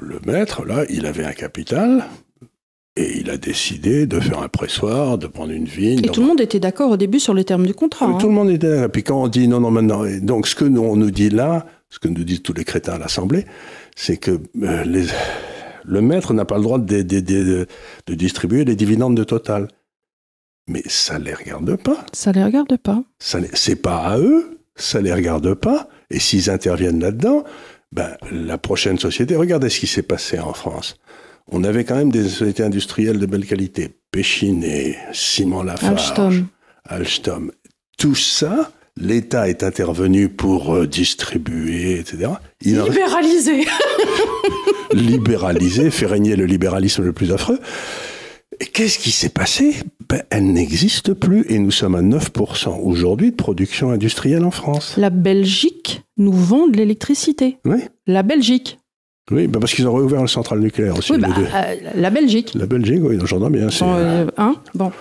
le 0.00 0.18
maître, 0.26 0.64
là, 0.64 0.84
il 0.88 1.06
avait 1.06 1.24
un 1.24 1.32
capital, 1.32 2.04
et 2.96 3.18
il 3.18 3.30
a 3.30 3.36
décidé 3.36 4.06
de 4.06 4.20
faire 4.20 4.40
un 4.40 4.48
pressoir, 4.48 5.18
de 5.18 5.26
prendre 5.26 5.52
une 5.52 5.64
vigne. 5.64 6.04
Et 6.04 6.08
tout 6.08 6.20
le 6.20 6.28
monde 6.28 6.40
était 6.40 6.60
d'accord 6.60 6.92
au 6.92 6.96
début 6.96 7.18
sur 7.18 7.34
les 7.34 7.44
termes 7.44 7.66
du 7.66 7.74
contrat. 7.74 8.06
Tout 8.06 8.12
hein. 8.12 8.18
le 8.22 8.28
monde 8.28 8.50
était 8.50 8.68
d'accord. 8.68 8.90
Puis 8.90 9.02
quand 9.02 9.20
on 9.20 9.28
dit 9.28 9.48
non, 9.48 9.60
non, 9.60 9.72
maintenant. 9.72 10.04
Donc 10.22 10.46
ce 10.46 10.54
que 10.54 10.64
nous, 10.64 10.82
on 10.82 10.94
nous 10.94 11.10
dit 11.10 11.30
là, 11.30 11.66
ce 11.94 12.00
que 12.00 12.08
nous 12.08 12.24
disent 12.24 12.42
tous 12.42 12.52
les 12.52 12.64
crétins 12.64 12.94
à 12.94 12.98
l'Assemblée, 12.98 13.46
c'est 13.94 14.16
que 14.16 14.40
euh, 14.62 15.06
le 15.84 16.00
maître 16.00 16.34
n'a 16.34 16.44
pas 16.44 16.56
le 16.56 16.64
droit 16.64 16.80
de, 16.80 17.02
de, 17.02 18.14
distribuer 18.14 18.64
les 18.64 18.74
dividendes 18.74 19.16
de 19.16 19.22
Total. 19.22 19.68
Mais 20.66 20.82
ça 20.86 21.20
ne 21.20 21.24
les 21.24 21.34
regarde 21.34 21.76
pas. 21.76 22.04
Ça 22.12 22.32
ne 22.32 22.36
les 22.38 22.44
regarde 22.44 22.76
pas. 22.78 23.04
C'est 23.20 23.76
pas 23.76 23.98
à 23.98 24.18
eux, 24.18 24.58
ça 24.74 24.98
ne 24.98 25.04
les 25.04 25.14
regarde 25.14 25.54
pas. 25.54 25.88
Et 26.10 26.18
s'ils 26.18 26.50
interviennent 26.50 26.98
là-dedans, 26.98 27.44
ben, 27.92 28.16
la 28.32 28.58
prochaine 28.58 28.98
société, 28.98 29.36
regardez 29.36 29.68
ce 29.68 29.78
qui 29.78 29.86
s'est 29.86 30.02
passé 30.02 30.40
en 30.40 30.52
France. 30.52 30.96
On 31.46 31.62
avait 31.62 31.84
quand 31.84 31.94
même 31.94 32.10
des 32.10 32.28
sociétés 32.28 32.64
industrielles 32.64 33.20
de 33.20 33.26
belle 33.26 33.46
qualité. 33.46 34.00
Péchinet, 34.10 34.98
Simon 35.12 35.62
Lafarge, 35.62 36.10
Alstom. 36.10 36.48
Alstom. 36.86 37.52
Tout 37.98 38.16
ça, 38.16 38.72
l'État 39.00 39.48
est 39.48 39.62
intervenu 39.62 40.28
pour 40.28 40.74
euh, 40.74 40.86
distribuer, 40.86 41.98
etc. 41.98 42.32
Libéraliser 42.62 43.64
Libéraliser, 44.92 45.90
faire 45.90 46.10
régner 46.10 46.36
le 46.36 46.46
libéralisme 46.46 47.02
le 47.02 47.12
plus 47.12 47.32
affreux. 47.32 47.58
Et 48.60 48.66
qu'est-ce 48.66 48.98
qui 48.98 49.10
s'est 49.10 49.30
passé? 49.30 49.74
Ben, 50.08 50.22
Elle 50.30 50.52
n'existe 50.52 51.12
plus 51.12 51.44
et 51.48 51.58
nous 51.58 51.72
sommes 51.72 51.96
à 51.96 52.02
9% 52.02 52.80
aujourd'hui 52.82 53.32
de 53.32 53.36
production 53.36 53.90
industrielle 53.90 54.44
en 54.44 54.52
France. 54.52 54.94
La 54.96 55.10
Belgique 55.10 56.02
nous 56.16 56.32
vend 56.32 56.68
de 56.68 56.76
l'électricité. 56.76 57.58
Oui. 57.64 57.78
La 58.06 58.22
Belgique. 58.22 58.78
Oui, 59.30 59.48
ben, 59.48 59.58
parce 59.58 59.74
qu'ils 59.74 59.88
ont 59.88 59.94
réouvert 59.94 60.20
le 60.20 60.28
centrale 60.28 60.60
nucléaire 60.60 60.96
aussi. 60.98 61.12
Oui, 61.12 61.18
bah, 61.18 61.28
euh, 61.36 61.74
la 61.94 62.10
Belgique. 62.10 62.52
La 62.54 62.66
Belgique, 62.66 63.00
oui, 63.02 63.18
j'entends 63.24 63.50
bien. 63.50 63.68
Euh, 63.82 64.26
hein? 64.36 64.54
Bon. 64.74 64.92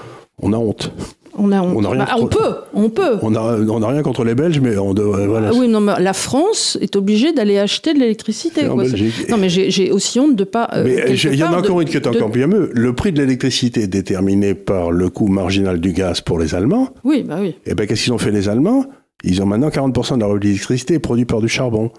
On 0.41 0.53
a 0.53 0.57
honte. 0.57 0.91
On, 1.35 1.51
a, 1.51 1.61
on, 1.61 1.81
bah, 1.81 2.07
on, 2.19 2.27
peut, 2.27 2.55
on 2.73 2.89
peut. 2.89 3.17
On 3.23 3.31
n'a 3.31 3.87
rien 3.87 4.03
contre 4.03 4.23
les 4.23 4.35
Belges, 4.35 4.59
mais 4.59 4.77
on 4.77 4.93
doit. 4.93 5.25
Voilà. 5.25 5.49
Ah 5.51 5.55
oui, 5.57 5.67
non, 5.67 5.79
mais 5.79 5.93
la 5.99 6.13
France 6.13 6.77
est 6.79 6.95
obligée 6.95 7.33
d'aller 7.33 7.57
acheter 7.57 7.93
de 7.93 7.99
l'électricité. 7.99 8.65
Non, 8.65 9.37
mais 9.37 9.49
j'ai 9.49 9.91
aussi 9.91 10.19
honte 10.19 10.35
de 10.35 10.43
pas. 10.43 10.69
Euh, 10.73 10.83
mais 10.85 11.15
il 11.15 11.35
y 11.35 11.43
en 11.43 11.53
a 11.53 11.57
encore 11.57 11.81
une 11.81 11.87
qui 11.87 11.97
est 11.97 12.07
encore 12.07 12.29
bien 12.29 12.47
mieux. 12.47 12.69
Le 12.73 12.93
prix 12.93 13.11
de 13.11 13.19
l'électricité 13.19 13.81
est 13.83 13.87
déterminé 13.87 14.53
par 14.53 14.91
le 14.91 15.09
coût 15.09 15.27
marginal 15.27 15.79
du 15.79 15.93
gaz 15.93 16.21
pour 16.21 16.37
les 16.39 16.55
Allemands. 16.55 16.89
Oui, 17.03 17.23
bah 17.23 17.37
oui. 17.39 17.49
Et 17.65 17.71
eh 17.71 17.75
bien, 17.75 17.85
qu'est-ce 17.85 18.03
qu'ils 18.03 18.13
ont 18.13 18.17
fait 18.17 18.31
les 18.31 18.49
Allemands? 18.49 18.85
Ils 19.23 19.41
ont 19.41 19.45
maintenant 19.45 19.69
40% 19.69 20.15
de 20.15 20.19
leur 20.19 20.35
électricité 20.35 20.99
produit 20.99 21.25
par 21.25 21.41
du 21.41 21.47
charbon. 21.47 21.91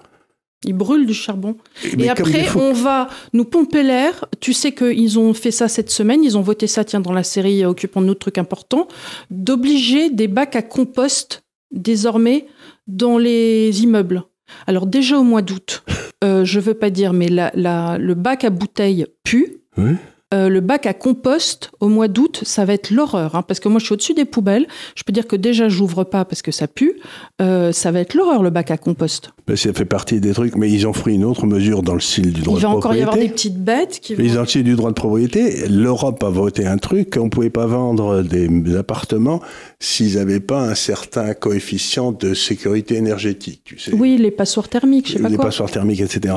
Ils 0.63 0.73
brûlent 0.73 1.05
du 1.05 1.13
charbon. 1.13 1.57
Et, 1.97 2.09
après, 2.09 2.47
on 2.55 2.73
va 2.73 3.07
nous 3.33 3.45
pomper 3.45 3.83
l'air. 3.83 4.25
Tu 4.39 4.53
sais 4.53 4.71
qu'ils 4.71 5.19
ont 5.19 5.33
fait 5.33 5.51
ça 5.51 5.67
cette 5.67 5.91
semaine. 5.91 6.23
Ils 6.23 6.37
ont 6.37 6.41
voté 6.41 6.65
ça, 6.67 6.83
tiens, 6.83 6.99
dans 6.99 7.13
la 7.13 7.23
série 7.23 7.63
euh, 7.63 7.69
Occupons 7.69 8.01
de 8.01 8.13
truc 8.13 8.37
important, 8.37 8.87
d'obliger 9.29 10.09
des 10.09 10.27
bacs 10.27 10.55
à 10.55 10.61
compost 10.61 11.43
désormais 11.71 12.47
dans 12.87 13.17
les 13.17 13.83
immeubles. 13.83 14.23
Alors 14.67 14.85
déjà 14.85 15.19
au 15.19 15.23
mois 15.23 15.41
d'août, 15.41 15.83
euh, 16.23 16.45
je 16.45 16.59
veux 16.59 16.73
pas 16.73 16.89
dire, 16.89 17.13
mais 17.13 17.27
la, 17.27 17.51
le 17.97 18.13
bac 18.13 18.43
à 18.43 18.49
bouteilles 18.49 19.07
pue. 19.23 19.57
Euh, 20.35 20.49
le 20.49 20.59
bac 20.59 20.85
à 20.85 20.93
compost 20.93 21.71
au 21.79 21.87
mois 21.87 22.07
d'août, 22.07 22.41
ça 22.43 22.65
va 22.65 22.73
être 22.73 22.91
l'horreur. 22.91 23.35
hein, 23.35 23.41
parce 23.41 23.59
que 23.59 23.69
moi, 23.69 23.79
je 23.79 23.85
suis 23.85 23.93
au-dessus 23.93 24.13
des 24.13 24.25
poubelles. 24.25 24.67
Je 24.95 25.03
peux 25.03 25.13
dire 25.13 25.25
que 25.27 25.35
déjà, 25.35 25.69
j'ouvre 25.69 26.03
pas 26.03 26.25
parce 26.25 26.41
que 26.41 26.51
ça 26.51 26.67
pue. 26.67 26.99
Euh, 27.41 27.71
ça 27.71 27.91
va 27.91 28.01
être 28.01 28.13
l'horreur, 28.13 28.43
le 28.43 28.49
bac 28.49 28.69
à 28.69 28.77
compost. 28.77 29.31
Ben, 29.47 29.55
ça 29.55 29.71
fait 29.73 29.85
partie 29.85 30.19
des 30.19 30.33
trucs, 30.33 30.55
mais 30.57 30.69
ils 30.71 30.85
ont 30.87 30.91
pris 30.91 31.13
une 31.15 31.23
autre 31.23 31.45
mesure 31.45 31.81
dans 31.83 31.93
le 31.93 31.99
style 31.99 32.33
du 32.33 32.41
droit 32.41 32.57
Il 32.57 32.61
va 32.63 32.69
de 32.69 32.73
encore 32.75 32.95
y 32.95 32.99
propriété. 32.99 33.03
avoir 33.03 33.17
des 33.17 33.29
petites 33.29 33.63
bêtes 33.63 33.99
qui 34.01 34.15
vont... 34.15 34.23
Mais 34.23 34.29
dans 34.33 34.41
le 34.41 34.47
style 34.47 34.63
du 34.63 34.75
droit 34.75 34.89
de 34.89 34.95
propriété, 34.95 35.67
l'Europe 35.69 36.21
a 36.23 36.29
voté 36.29 36.65
un 36.67 36.77
truc 36.77 37.13
qu'on 37.13 37.25
ne 37.25 37.29
pouvait 37.29 37.49
pas 37.49 37.65
vendre 37.67 38.21
des 38.23 38.75
appartements 38.75 39.41
s'ils 39.79 40.15
n'avaient 40.15 40.39
pas 40.39 40.61
un 40.61 40.75
certain 40.75 41.33
coefficient 41.33 42.11
de 42.11 42.33
sécurité 42.33 42.95
énergétique. 42.95 43.61
Tu 43.65 43.79
sais. 43.79 43.93
Oui, 43.93 44.17
les 44.17 44.31
passoires 44.31 44.67
thermiques, 44.67 45.07
je 45.07 45.13
sais 45.13 45.19
pas 45.19 45.29
les 45.29 45.35
quoi. 45.35 45.45
passoires 45.45 45.69
thermiques, 45.71 46.01
etc. 46.01 46.33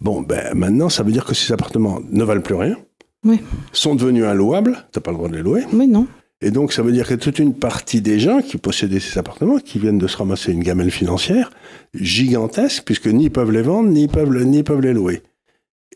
Bon, 0.00 0.20
ben 0.20 0.52
maintenant, 0.54 0.88
ça 0.88 1.02
veut 1.02 1.12
dire 1.12 1.24
que 1.24 1.34
ces 1.34 1.52
appartements 1.52 2.00
ne 2.10 2.22
valent 2.24 2.42
plus 2.42 2.54
rien, 2.54 2.76
Oui. 3.24 3.40
sont 3.72 3.94
devenus 3.94 4.24
inlouables, 4.24 4.86
t'as 4.92 5.00
pas 5.00 5.10
le 5.10 5.16
droit 5.18 5.28
de 5.28 5.36
les 5.36 5.42
louer, 5.42 5.64
Oui, 5.72 5.86
non. 5.86 6.06
et 6.40 6.50
donc 6.50 6.72
ça 6.72 6.82
veut 6.82 6.92
dire 6.92 7.06
que 7.06 7.14
toute 7.14 7.38
une 7.38 7.54
partie 7.54 8.00
des 8.00 8.18
gens 8.18 8.40
qui 8.40 8.56
possédaient 8.56 8.98
ces 9.00 9.18
appartements, 9.18 9.58
qui 9.58 9.78
viennent 9.78 9.98
de 9.98 10.06
se 10.06 10.16
ramasser 10.16 10.52
une 10.52 10.62
gamelle 10.62 10.90
financière 10.90 11.50
gigantesque, 11.94 12.84
puisque 12.86 13.08
ni 13.08 13.24
ils 13.24 13.30
peuvent 13.30 13.50
les 13.52 13.62
vendre, 13.62 13.90
ni 13.90 14.08
peuvent, 14.08 14.30
le- 14.32 14.44
ni 14.44 14.62
peuvent 14.62 14.80
les 14.80 14.92
louer. 14.94 15.22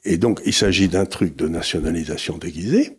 Et 0.05 0.19
donc, 0.19 0.43
il 0.45 0.53
s'agit 0.53 0.89
d'un 0.89 1.07
truc 1.07 1.35
de 1.37 1.49
nationalisation 1.49 2.37
déguisée, 2.37 2.99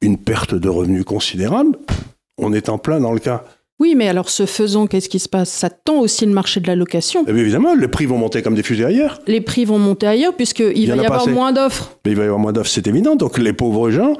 une 0.00 0.18
perte 0.18 0.54
de 0.56 0.68
revenus 0.68 1.04
considérable. 1.04 1.78
On 2.38 2.52
est 2.52 2.68
en 2.68 2.78
plein 2.78 2.98
dans 2.98 3.12
le 3.12 3.20
cas. 3.20 3.44
Oui, 3.82 3.96
mais 3.96 4.06
alors, 4.06 4.30
ce 4.30 4.46
faisant, 4.46 4.86
qu'est-ce 4.86 5.08
qui 5.08 5.18
se 5.18 5.28
passe? 5.28 5.50
Ça 5.50 5.68
tend 5.68 5.98
aussi 5.98 6.24
le 6.24 6.30
marché 6.30 6.60
de 6.60 6.68
la 6.68 6.76
location. 6.76 7.24
Eh 7.26 7.32
bien, 7.32 7.42
évidemment, 7.42 7.74
les 7.74 7.88
prix 7.88 8.06
vont 8.06 8.16
monter 8.16 8.40
comme 8.40 8.54
des 8.54 8.62
fusées 8.62 8.84
ailleurs. 8.84 9.18
Les 9.26 9.40
prix 9.40 9.64
vont 9.64 9.80
monter 9.80 10.06
ailleurs 10.06 10.34
puisqu'il 10.36 10.88
va 10.88 10.94
y 10.94 11.00
a 11.00 11.02
avoir 11.02 11.22
assez. 11.22 11.32
moins 11.32 11.50
d'offres. 11.50 11.96
Mais 12.04 12.12
il 12.12 12.16
va 12.16 12.22
y 12.22 12.26
avoir 12.26 12.38
moins 12.38 12.52
d'offres, 12.52 12.70
c'est 12.70 12.86
évident. 12.86 13.16
Donc 13.16 13.38
les 13.38 13.52
pauvres 13.52 13.90
gens 13.90 14.12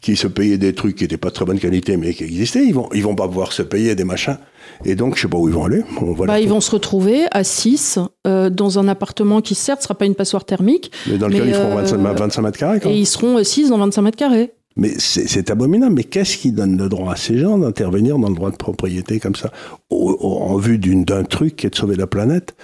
qui 0.00 0.16
se 0.16 0.26
payaient 0.28 0.56
des 0.56 0.74
trucs 0.74 0.96
qui 0.96 1.04
n'étaient 1.04 1.18
pas 1.18 1.28
de 1.28 1.34
très 1.34 1.44
bonne 1.44 1.58
qualité 1.58 1.98
mais 1.98 2.14
qui 2.14 2.24
existaient, 2.24 2.64
ils 2.64 2.72
vont, 2.72 2.88
ils 2.94 3.02
vont 3.02 3.14
pas 3.14 3.28
pouvoir 3.28 3.52
se 3.52 3.60
payer 3.60 3.94
des 3.94 4.04
machins. 4.04 4.38
Et 4.86 4.94
donc, 4.94 5.16
je 5.16 5.20
sais 5.22 5.28
pas 5.28 5.36
où 5.36 5.46
ils 5.46 5.54
vont 5.54 5.66
aller. 5.66 5.82
On 6.00 6.14
va 6.14 6.24
Bah, 6.24 6.40
ils 6.40 6.48
vont 6.48 6.62
se 6.62 6.70
retrouver 6.70 7.26
à 7.32 7.44
6 7.44 7.98
dans 8.24 8.78
un 8.78 8.88
appartement 8.88 9.42
qui, 9.42 9.54
certes, 9.54 9.80
ne 9.80 9.82
sera 9.82 9.94
pas 9.94 10.06
une 10.06 10.14
passoire 10.14 10.46
thermique, 10.46 10.90
Mais 11.06 11.18
dans 11.18 11.28
lequel 11.28 11.42
mais, 11.42 11.48
ils 11.50 11.54
feront 11.54 11.72
euh, 11.72 11.82
25, 11.82 11.98
25 12.18 12.42
mètres 12.42 12.58
carrés. 12.58 12.80
et 12.82 12.96
ils 12.98 13.06
seront 13.06 13.44
6 13.44 13.68
dans 13.68 13.76
25 13.76 14.00
mètres 14.00 14.16
carrés. 14.16 14.52
Mais 14.76 14.92
c'est 14.98 15.50
abominable. 15.50 15.94
Mais 15.94 16.04
qu'est-ce 16.04 16.36
qui 16.38 16.52
donne 16.52 16.76
le 16.78 16.88
droit 16.88 17.12
à 17.12 17.16
ces 17.16 17.36
gens 17.38 17.58
d'intervenir 17.58 18.18
dans 18.18 18.28
le 18.28 18.34
droit 18.34 18.50
de 18.50 18.56
propriété 18.56 19.20
comme 19.20 19.34
ça, 19.34 19.50
au- 19.90 20.16
au- 20.20 20.38
en 20.42 20.56
vue 20.56 20.78
d'un 20.78 21.24
truc 21.24 21.56
qui 21.56 21.66
est 21.66 21.70
de 21.70 21.76
sauver 21.76 21.96
la 21.96 22.06
planète 22.06 22.54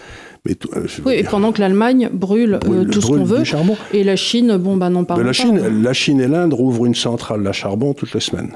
Mais 0.47 0.55
tout- 0.55 0.71
euh, 0.77 0.87
Oui, 1.05 1.15
et 1.15 1.23
dire, 1.23 1.31
pendant 1.31 1.53
que 1.53 1.61
l'Allemagne 1.61 2.09
brûle, 2.13 2.55
euh, 2.55 2.59
brûle- 2.59 2.91
tout 2.91 3.01
ce 3.03 3.09
qu'on 3.09 3.25
veut, 3.25 3.45
charbon. 3.45 3.77
et 3.93 4.05
la 4.05 4.15
Chine, 4.17 4.57
bon, 4.57 4.77
bah, 4.77 4.89
n'en 4.89 5.01
la, 5.01 5.05
pas. 5.07 5.33
Chine, 5.33 5.83
la 5.83 5.93
Chine 5.93 6.21
et 6.21 6.29
l'Inde 6.29 6.55
rouvrent 6.55 6.87
une 6.87 6.95
centrale 6.95 7.47
à 7.47 7.53
charbon 7.53 7.93
toutes 7.93 8.15
les 8.15 8.21
semaines. 8.21 8.53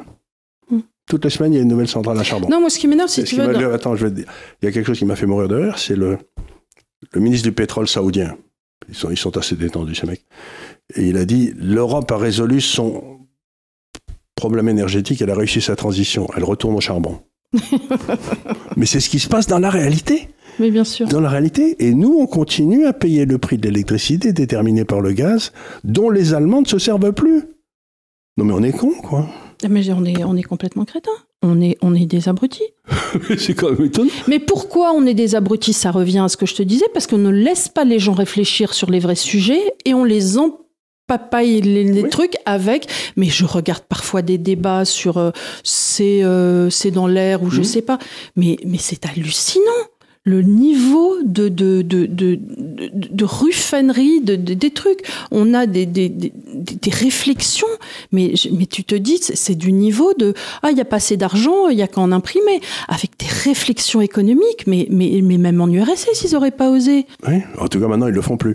Hmm. 0.71 0.79
Toutes 1.11 1.25
les 1.25 1.31
semaines, 1.31 1.53
il 1.53 1.57
y 1.57 1.59
a 1.59 1.63
une 1.63 1.69
nouvelle 1.69 1.89
centrale 1.89 2.19
à 2.19 2.23
charbon. 2.23 2.49
Non, 2.49 2.61
moi, 2.61 2.71
ce 2.71 2.79
qui 2.79 2.87
m'énerve, 2.87 3.09
si 3.11 3.25
tu 3.25 3.35
veux. 3.37 3.53
dans- 3.53 3.73
Attends, 3.73 3.97
je 3.97 4.05
vais 4.07 4.11
te 4.13 4.17
dire. 4.17 4.27
Il 4.63 4.67
y 4.67 4.69
a 4.69 4.73
quelque 4.73 4.87
chose 4.87 4.99
qui 4.99 5.05
m'a 5.05 5.17
fait 5.17 5.27
mourir 5.27 5.49
de 5.49 5.57
rire, 5.57 5.77
c'est 5.77 5.97
le, 5.97 6.19
le 7.13 7.21
ministre 7.21 7.49
du 7.49 7.53
pétrole 7.53 7.89
saoudien. 7.89 8.37
Ils 8.89 8.95
sont, 8.95 9.11
ils 9.11 9.19
sont 9.19 9.37
assez 9.37 9.57
détendus, 9.57 9.97
ces 9.97 10.07
mecs. 10.07 10.25
Et 10.95 11.09
il 11.09 11.17
a 11.19 11.25
dit 11.25 11.53
l'Europe 11.57 12.11
a 12.13 12.17
résolu 12.17 12.61
son 12.61 13.19
problème 14.43 14.69
énergétique, 14.69 15.23
elle 15.23 15.31
a 15.31 15.37
réussi 15.37 15.61
sa 15.61 15.77
transition, 15.77 16.27
elle 16.37 16.43
retourne 16.43 16.75
au 16.75 16.81
charbon. 16.81 17.21
Mais 18.77 18.87
c'est 18.87 18.99
ce 18.99 19.09
qui 19.09 19.21
se 19.21 19.29
passe 19.29 19.47
dans 19.47 19.61
la 19.61 19.71
réalité. 19.71 20.31
Mais 20.59 20.73
bien 20.73 20.83
sûr. 20.83 21.07
Dans 21.07 21.21
la 21.21 21.29
réalité. 21.29 21.77
Et 21.79 21.95
nous, 21.95 22.17
on 22.19 22.27
continue 22.27 22.87
à 22.87 22.93
payer 22.93 23.25
le 23.25 23.39
prix 23.39 23.57
de 23.57 23.69
l'électricité 23.69 24.33
déterminé 24.33 24.85
par 24.85 25.01
le 25.01 25.13
gaz, 25.13 25.53
dont 25.85 26.11
les 26.11 26.35
Allemands 26.35 26.63
ne 26.63 26.67
se 26.67 26.81
servent 26.81 27.13
plus. 27.13 27.45
Non 28.37 28.45
mais 28.45 28.53
on 28.53 28.65
est 28.65 28.73
con, 28.73 28.91
quoi. 29.01 29.29
Mais 29.71 29.89
on 29.93 30.05
est, 30.05 30.25
on 30.25 30.37
est 30.37 30.43
complètement 30.43 30.85
crétins. 30.85 31.11
On 31.41 31.61
est, 31.61 31.79
on 31.81 31.95
est 31.95 32.07
des 32.07 32.29
abrutis. 32.29 32.71
c'est 33.39 33.55
quand 33.55 33.71
même 33.71 33.85
étonnant. 33.87 34.11
Mais 34.27 34.41
pourquoi 34.41 34.93
on 34.93 35.07
est 35.07 35.15
des 35.15 35.37
abrutis? 35.37 35.73
Ça 35.73 35.93
revient 35.93 36.19
à 36.25 36.29
ce 36.29 36.37
que 36.37 36.47
je 36.47 36.57
te 36.57 36.65
disais, 36.65 36.87
parce 36.93 37.07
qu'on 37.07 37.19
ne 37.19 37.31
laisse 37.31 37.69
pas 37.69 37.85
les 37.85 38.01
gens 38.01 38.15
réfléchir 38.15 38.75
sur 38.75 38.91
les 38.91 38.99
vrais 38.99 39.15
sujets 39.15 39.63
et 39.85 39.95
on 39.95 40.03
les 40.03 40.37
empapaille 41.13 41.61
les, 41.61 41.85
les 41.85 42.03
Oui. 42.03 42.11
trucs 42.11 42.37
avec. 42.47 42.89
Mais 43.17 43.27
je 43.29 43.45
regarde 43.45 43.83
parfois 43.89 44.23
des 44.23 44.39
débats 44.39 44.85
sur 44.85 45.19
euh, 45.19 45.31
c'est 45.63 46.23
euh, 46.25 46.71
c'est 46.71 46.91
dans 46.91 47.07
l'air 47.07 47.43
ou 47.43 47.51
je 47.51 47.59
Mhm. 47.59 47.65
sais 47.65 47.83
pas. 47.83 47.99
Mais, 48.37 48.57
mais 48.65 48.79
c'est 48.79 49.05
hallucinant 49.07 49.63
le 50.25 50.43
niveau 50.43 51.17
de, 51.25 51.49
de, 51.49 51.83
de, 51.83 52.07
de, 52.07 52.37
de, 52.37 52.91
de 52.93 53.25
ruffianerie, 53.25 54.21
de, 54.21 54.37
de- 54.37 54.55
des 54.55 54.71
trucs. 54.71 55.01
On 55.33 55.53
a 55.53 55.67
des, 55.67 55.85
des, 55.85 56.09
des, 56.09 56.33
des 56.55 56.91
réflexions, 56.91 57.67
mais, 58.13 58.35
mais 58.53 58.67
tu 58.67 58.85
te 58.85 58.95
dis, 58.95 59.19
c'est- 59.21 59.55
du 59.57 59.73
niveau 59.73 60.15
de 60.15 60.35
Ah, 60.63 60.71
il 60.71 60.75
n'y 60.75 60.81
a 60.81 60.85
pas 60.85 60.97
assez 60.97 61.17
d'argent, 61.17 61.69
il 61.69 61.77
n'y 61.77 61.83
a 61.83 61.89
qu'à 61.89 62.01
en 62.01 62.13
imprimer. 62.13 62.61
Avec 62.89 63.19
des 63.19 63.27
réflexions 63.27 64.01
économiques, 64.01 64.67
mais, 64.67 64.87
mais, 64.91 65.21
mais 65.23 65.39
même 65.39 65.61
en 65.61 65.69
URSS, 65.69 66.23
ils 66.25 66.33
n'auraient 66.35 66.51
pas 66.53 66.71
osé. 66.71 67.07
Oui, 67.27 67.39
en 67.59 67.67
tout 67.69 67.81
cas, 67.81 67.89
maintenant, 67.89 68.07
ils 68.07 68.15
le 68.15 68.23
font 68.23 68.37
plus. 68.37 68.55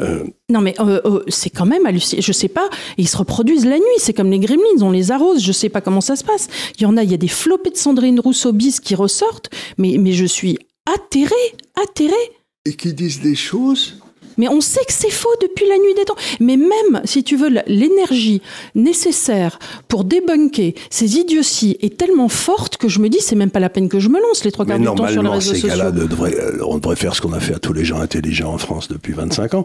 Euh, 0.00 0.24
Non, 0.50 0.60
mais 0.60 0.74
euh, 0.80 1.00
euh, 1.04 1.22
c'est 1.28 1.50
quand 1.50 1.66
même 1.66 1.84
hallucinant. 1.86 2.22
Je 2.22 2.32
sais 2.32 2.48
pas, 2.48 2.68
ils 2.98 3.08
se 3.08 3.16
reproduisent 3.16 3.66
la 3.66 3.76
nuit, 3.76 3.84
c'est 3.98 4.12
comme 4.14 4.30
les 4.30 4.38
gremlins, 4.40 4.80
on 4.82 4.90
les 4.90 5.10
arrose, 5.10 5.42
je 5.42 5.52
sais 5.52 5.68
pas 5.68 5.80
comment 5.82 6.00
ça 6.00 6.16
se 6.16 6.24
passe. 6.24 6.48
Il 6.78 6.82
y 6.82 6.86
en 6.86 6.96
a, 6.96 7.02
il 7.04 7.10
y 7.10 7.14
a 7.14 7.18
des 7.18 7.28
flopées 7.28 7.70
de 7.70 7.76
Sandrine 7.76 8.18
Rousseau 8.20 8.52
bis 8.52 8.80
qui 8.80 8.94
ressortent, 8.94 9.50
mais, 9.78 9.96
mais 9.98 10.12
je 10.12 10.24
suis 10.24 10.58
atterrée, 10.86 11.56
atterrée. 11.74 12.32
et 12.64 12.74
qui 12.74 12.92
disent 12.94 13.20
des 13.20 13.34
choses. 13.34 14.00
Mais 14.38 14.48
on 14.48 14.60
sait 14.60 14.84
que 14.86 14.92
c'est 14.92 15.10
faux 15.10 15.28
depuis 15.42 15.66
la 15.68 15.76
nuit 15.76 15.94
des 15.96 16.04
temps. 16.04 16.16
Mais 16.40 16.56
même, 16.56 17.02
si 17.04 17.22
tu 17.24 17.36
veux, 17.36 17.50
l'énergie 17.66 18.42
nécessaire 18.74 19.58
pour 19.88 20.04
débunker 20.04 20.74
ces 20.90 21.18
idioties 21.18 21.76
est 21.80 21.96
tellement 21.96 22.28
forte 22.28 22.76
que 22.76 22.88
je 22.88 22.98
me 23.00 23.08
dis, 23.08 23.18
c'est 23.20 23.36
même 23.36 23.50
pas 23.50 23.60
la 23.60 23.68
peine 23.70 23.88
que 23.88 23.98
je 24.00 24.08
me 24.08 24.20
lance 24.20 24.44
les 24.44 24.52
trois 24.52 24.66
quarts 24.66 24.78
du 24.78 24.84
temps 24.84 25.08
sur 25.08 25.22
les 25.22 25.28
réseaux 25.28 25.54
ces 25.54 25.60
sociaux. 25.60 25.68
gars-là 25.68 25.90
ne 25.92 26.04
devraient, 26.06 26.34
euh, 26.34 26.64
on 26.66 26.78
devrait 26.78 26.96
faire 26.96 27.14
ce 27.14 27.20
qu'on 27.20 27.32
a 27.32 27.40
fait 27.40 27.54
à 27.54 27.58
tous 27.58 27.72
les 27.72 27.84
gens 27.84 28.00
intelligents 28.00 28.52
en 28.52 28.58
France 28.58 28.88
depuis 28.88 29.12
25 29.12 29.54
ans. 29.54 29.64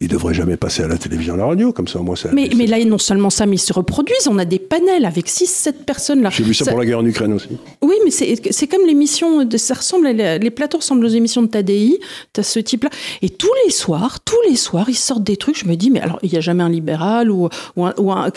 Ils 0.00 0.08
devraient 0.08 0.34
jamais 0.34 0.56
passer 0.56 0.82
à 0.82 0.88
la 0.88 0.98
télévision, 0.98 1.34
à 1.34 1.36
la 1.38 1.46
radio, 1.46 1.72
comme 1.72 1.88
ça, 1.88 1.98
moi, 2.00 2.16
ça. 2.16 2.30
Mais, 2.32 2.50
mais 2.56 2.66
là, 2.66 2.82
non 2.84 2.98
seulement 2.98 3.30
ça, 3.30 3.46
mais 3.46 3.56
ils 3.56 3.58
se 3.58 3.72
reproduisent. 3.72 4.28
On 4.28 4.38
a 4.38 4.44
des 4.44 4.58
panels 4.58 5.04
avec 5.04 5.28
6-7 5.28 5.72
personnes 5.86 6.22
là. 6.22 6.30
J'ai 6.30 6.44
vu 6.44 6.54
ça, 6.54 6.64
Ça- 6.64 6.70
pour 6.70 6.80
la 6.80 6.86
guerre 6.86 6.98
en 6.98 7.06
Ukraine 7.06 7.32
aussi. 7.32 7.48
Oui, 7.82 7.94
mais 8.04 8.10
c'est 8.10 8.40
c'est 8.50 8.66
comme 8.66 8.86
l'émission, 8.86 9.48
ça 9.56 9.74
ressemble, 9.74 10.06
à 10.06 10.38
les 10.38 10.50
plateaux 10.50 10.78
ressemblent 10.78 11.04
aux 11.04 11.08
émissions 11.08 11.42
de 11.42 11.48
Tadei, 11.48 11.98
t'as 12.32 12.42
ce 12.42 12.58
type-là. 12.58 12.90
Et 13.22 13.28
tous 13.30 13.50
les 13.64 13.70
soirs, 13.70 14.09
tous 14.18 14.40
les 14.48 14.56
soirs, 14.56 14.88
ils 14.88 14.96
sortent 14.96 15.22
des 15.22 15.36
trucs, 15.36 15.56
je 15.56 15.66
me 15.66 15.76
dis, 15.76 15.90
mais 15.90 16.00
alors, 16.00 16.18
il 16.22 16.30
n'y 16.32 16.36
a 16.36 16.40
jamais 16.40 16.64
un 16.64 16.68
libéral 16.68 17.30
ou, 17.30 17.48
ou 17.76 17.84
un, 17.86 17.94
ou 17.98 18.10
un- 18.10 18.30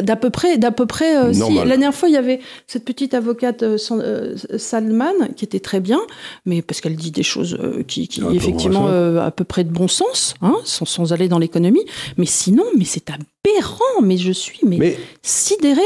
d'à 0.00 0.14
peu 0.16 0.30
près, 0.30 0.58
d'à 0.58 0.70
peu 0.70 0.86
près, 0.86 1.16
euh, 1.16 1.32
si, 1.32 1.54
la 1.54 1.64
dernière 1.66 1.94
fois, 1.94 2.08
il 2.08 2.12
y 2.12 2.16
avait 2.16 2.38
cette 2.68 2.84
petite 2.84 3.14
avocate 3.14 3.62
euh, 3.64 3.76
euh, 3.90 4.36
Salman, 4.58 5.12
qui 5.34 5.44
était 5.44 5.58
très 5.60 5.80
bien, 5.80 6.00
mais 6.44 6.62
parce 6.62 6.80
qu'elle 6.80 6.94
dit 6.96 7.10
des 7.10 7.22
choses 7.24 7.58
euh, 7.60 7.82
qui, 7.82 8.06
peu 8.06 8.32
effectivement, 8.34 8.86
à 8.86 9.30
peu 9.32 9.44
près 9.44 9.64
de 9.64 9.70
bon 9.70 9.88
sens, 9.88 10.34
hein, 10.42 10.54
sans, 10.64 10.84
sans 10.84 11.12
aller 11.12 11.28
dans 11.28 11.38
l'économie. 11.38 11.84
Mais 12.16 12.26
sinon, 12.26 12.64
mais 12.78 12.84
c'est 12.84 13.08
aberrant, 13.10 14.02
mais 14.02 14.16
je 14.18 14.32
suis, 14.32 14.60
mais, 14.62 14.76
Mais 14.78 14.96
sidérée. 15.22 15.80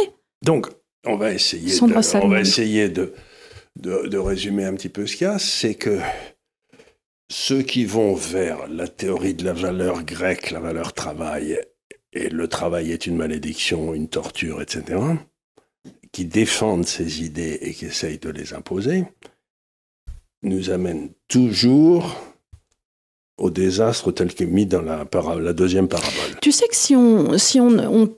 donc, 0.45 0.67
on 1.07 1.17
va 1.17 1.33
essayer, 1.33 1.73
de, 1.79 2.19
on 2.23 2.29
va 2.29 2.41
essayer 2.41 2.89
de, 2.91 3.15
de, 3.81 4.07
de 4.07 4.19
résumer 4.19 4.65
un 4.67 4.75
petit 4.75 4.91
peu 4.91 5.07
ce 5.07 5.17
qu'il 5.17 5.27
y 5.27 5.31
a. 5.31 5.39
C'est 5.39 5.75
que 5.75 5.99
ceux 7.31 7.63
qui 7.63 7.85
vont 7.85 8.15
vers 8.15 8.67
la 8.69 8.89
théorie 8.89 9.35
de 9.35 9.45
la 9.45 9.53
valeur 9.53 10.03
grecque, 10.03 10.51
la 10.51 10.59
valeur 10.59 10.93
travail, 10.93 11.59
et 12.13 12.29
le 12.29 12.49
travail 12.49 12.91
est 12.91 13.07
une 13.07 13.17
malédiction, 13.17 13.95
une 13.95 14.09
torture, 14.09 14.61
etc., 14.61 14.99
qui 16.11 16.25
défendent 16.25 16.87
ces 16.87 17.23
idées 17.23 17.59
et 17.63 17.73
qui 17.73 17.87
essayent 17.87 18.19
de 18.19 18.31
les 18.31 18.53
imposer, 18.53 19.05
nous 20.43 20.71
amènent 20.71 21.11
toujours 21.29 22.17
au 23.39 23.49
désastre 23.49 24.11
tel 24.11 24.35
que 24.35 24.43
mis 24.43 24.67
dans 24.67 24.83
la, 24.83 25.53
deuxième 25.53 25.87
parabole. 25.87 26.41
Tu 26.43 26.51
sais 26.51 26.67
que 26.67 26.75
si 26.75 26.97
on, 26.97 27.39
si 27.39 27.61
on, 27.61 27.79
on 27.79 28.13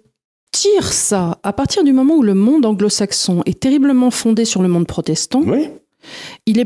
tire 0.52 0.90
ça 0.90 1.38
à 1.42 1.52
partir 1.52 1.84
du 1.84 1.92
moment 1.92 2.16
où 2.16 2.22
le 2.22 2.34
monde 2.34 2.64
anglo-saxon 2.64 3.42
est 3.44 3.60
terriblement 3.60 4.10
fondé 4.10 4.46
sur 4.46 4.62
le 4.62 4.68
monde 4.68 4.86
protestant, 4.86 5.42
Oui, 5.42 5.68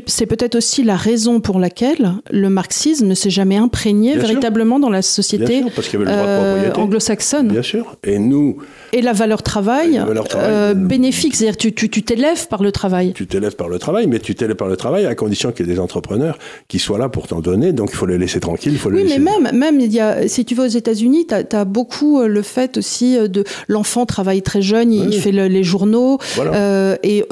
c'est 0.06 0.24
peut-être 0.24 0.54
aussi 0.54 0.82
la 0.82 0.96
raison 0.96 1.40
pour 1.40 1.58
laquelle 1.60 2.14
le 2.30 2.48
marxisme 2.48 3.06
ne 3.06 3.14
s'est 3.14 3.28
jamais 3.28 3.56
imprégné 3.56 4.12
Bien 4.12 4.20
sûr. 4.20 4.28
véritablement 4.28 4.78
dans 4.78 4.88
la 4.88 5.02
société 5.02 5.62
euh, 6.06 6.72
anglo-saxonne. 6.74 7.48
Bien 7.48 7.62
sûr. 7.62 7.96
Et 8.02 8.18
nous, 8.18 8.56
Et 8.94 9.02
la 9.02 9.12
valeur 9.12 9.42
travail, 9.42 9.96
Et 9.96 9.98
la 9.98 10.04
valeur 10.06 10.28
travail, 10.28 10.50
euh, 10.50 10.70
euh, 10.70 10.74
bénéfique, 10.74 11.34
c'est-à-dire 11.36 11.58
tu, 11.58 11.74
tu, 11.74 11.90
tu 11.90 12.02
t'élèves 12.02 12.48
par 12.48 12.62
le 12.62 12.72
travail. 12.72 13.12
tu 13.12 13.26
t'élèves 13.26 13.54
par 13.56 13.68
le 13.68 13.78
travail, 13.78 14.06
mais 14.06 14.18
tu 14.18 14.34
t'élèves 14.34 14.56
par 14.56 14.68
le 14.68 14.76
travail 14.78 15.04
à 15.04 15.14
condition 15.14 15.52
qu'il 15.52 15.66
y 15.66 15.70
ait 15.70 15.74
des 15.74 15.80
entrepreneurs 15.80 16.38
qui 16.68 16.78
soient 16.78 16.98
là 16.98 17.10
pour 17.10 17.26
t'en 17.28 17.40
donner. 17.40 17.74
Donc 17.74 17.90
il 17.92 17.96
faut 17.96 18.06
les 18.06 18.16
laisser 18.16 18.40
tranquilles. 18.40 18.72
Il 18.72 18.78
faut 18.78 18.88
les 18.88 19.02
Oui, 19.02 19.08
mais 19.10 19.18
même, 19.18 19.50
même 19.54 19.78
il 19.80 19.92
y 19.92 20.00
a, 20.00 20.26
si 20.26 20.46
tu 20.46 20.54
vas 20.54 20.64
aux 20.64 20.68
États-Unis, 20.68 21.26
tu 21.26 21.54
as, 21.54 21.64
beaucoup 21.66 22.22
le 22.22 22.40
fait 22.42 22.78
aussi 22.78 23.18
de 23.28 23.44
l'enfant 23.68 24.06
travaille 24.06 24.40
très 24.40 24.62
jeune, 24.62 24.90
il, 24.90 25.08
Oui. 25.08 25.12
fait 25.20 25.32
le- 25.32 25.48
les 25.48 25.64
journaux, 25.64 26.18
Voilà. 26.34 26.54
euh, 26.54 26.96
et, 27.02 27.24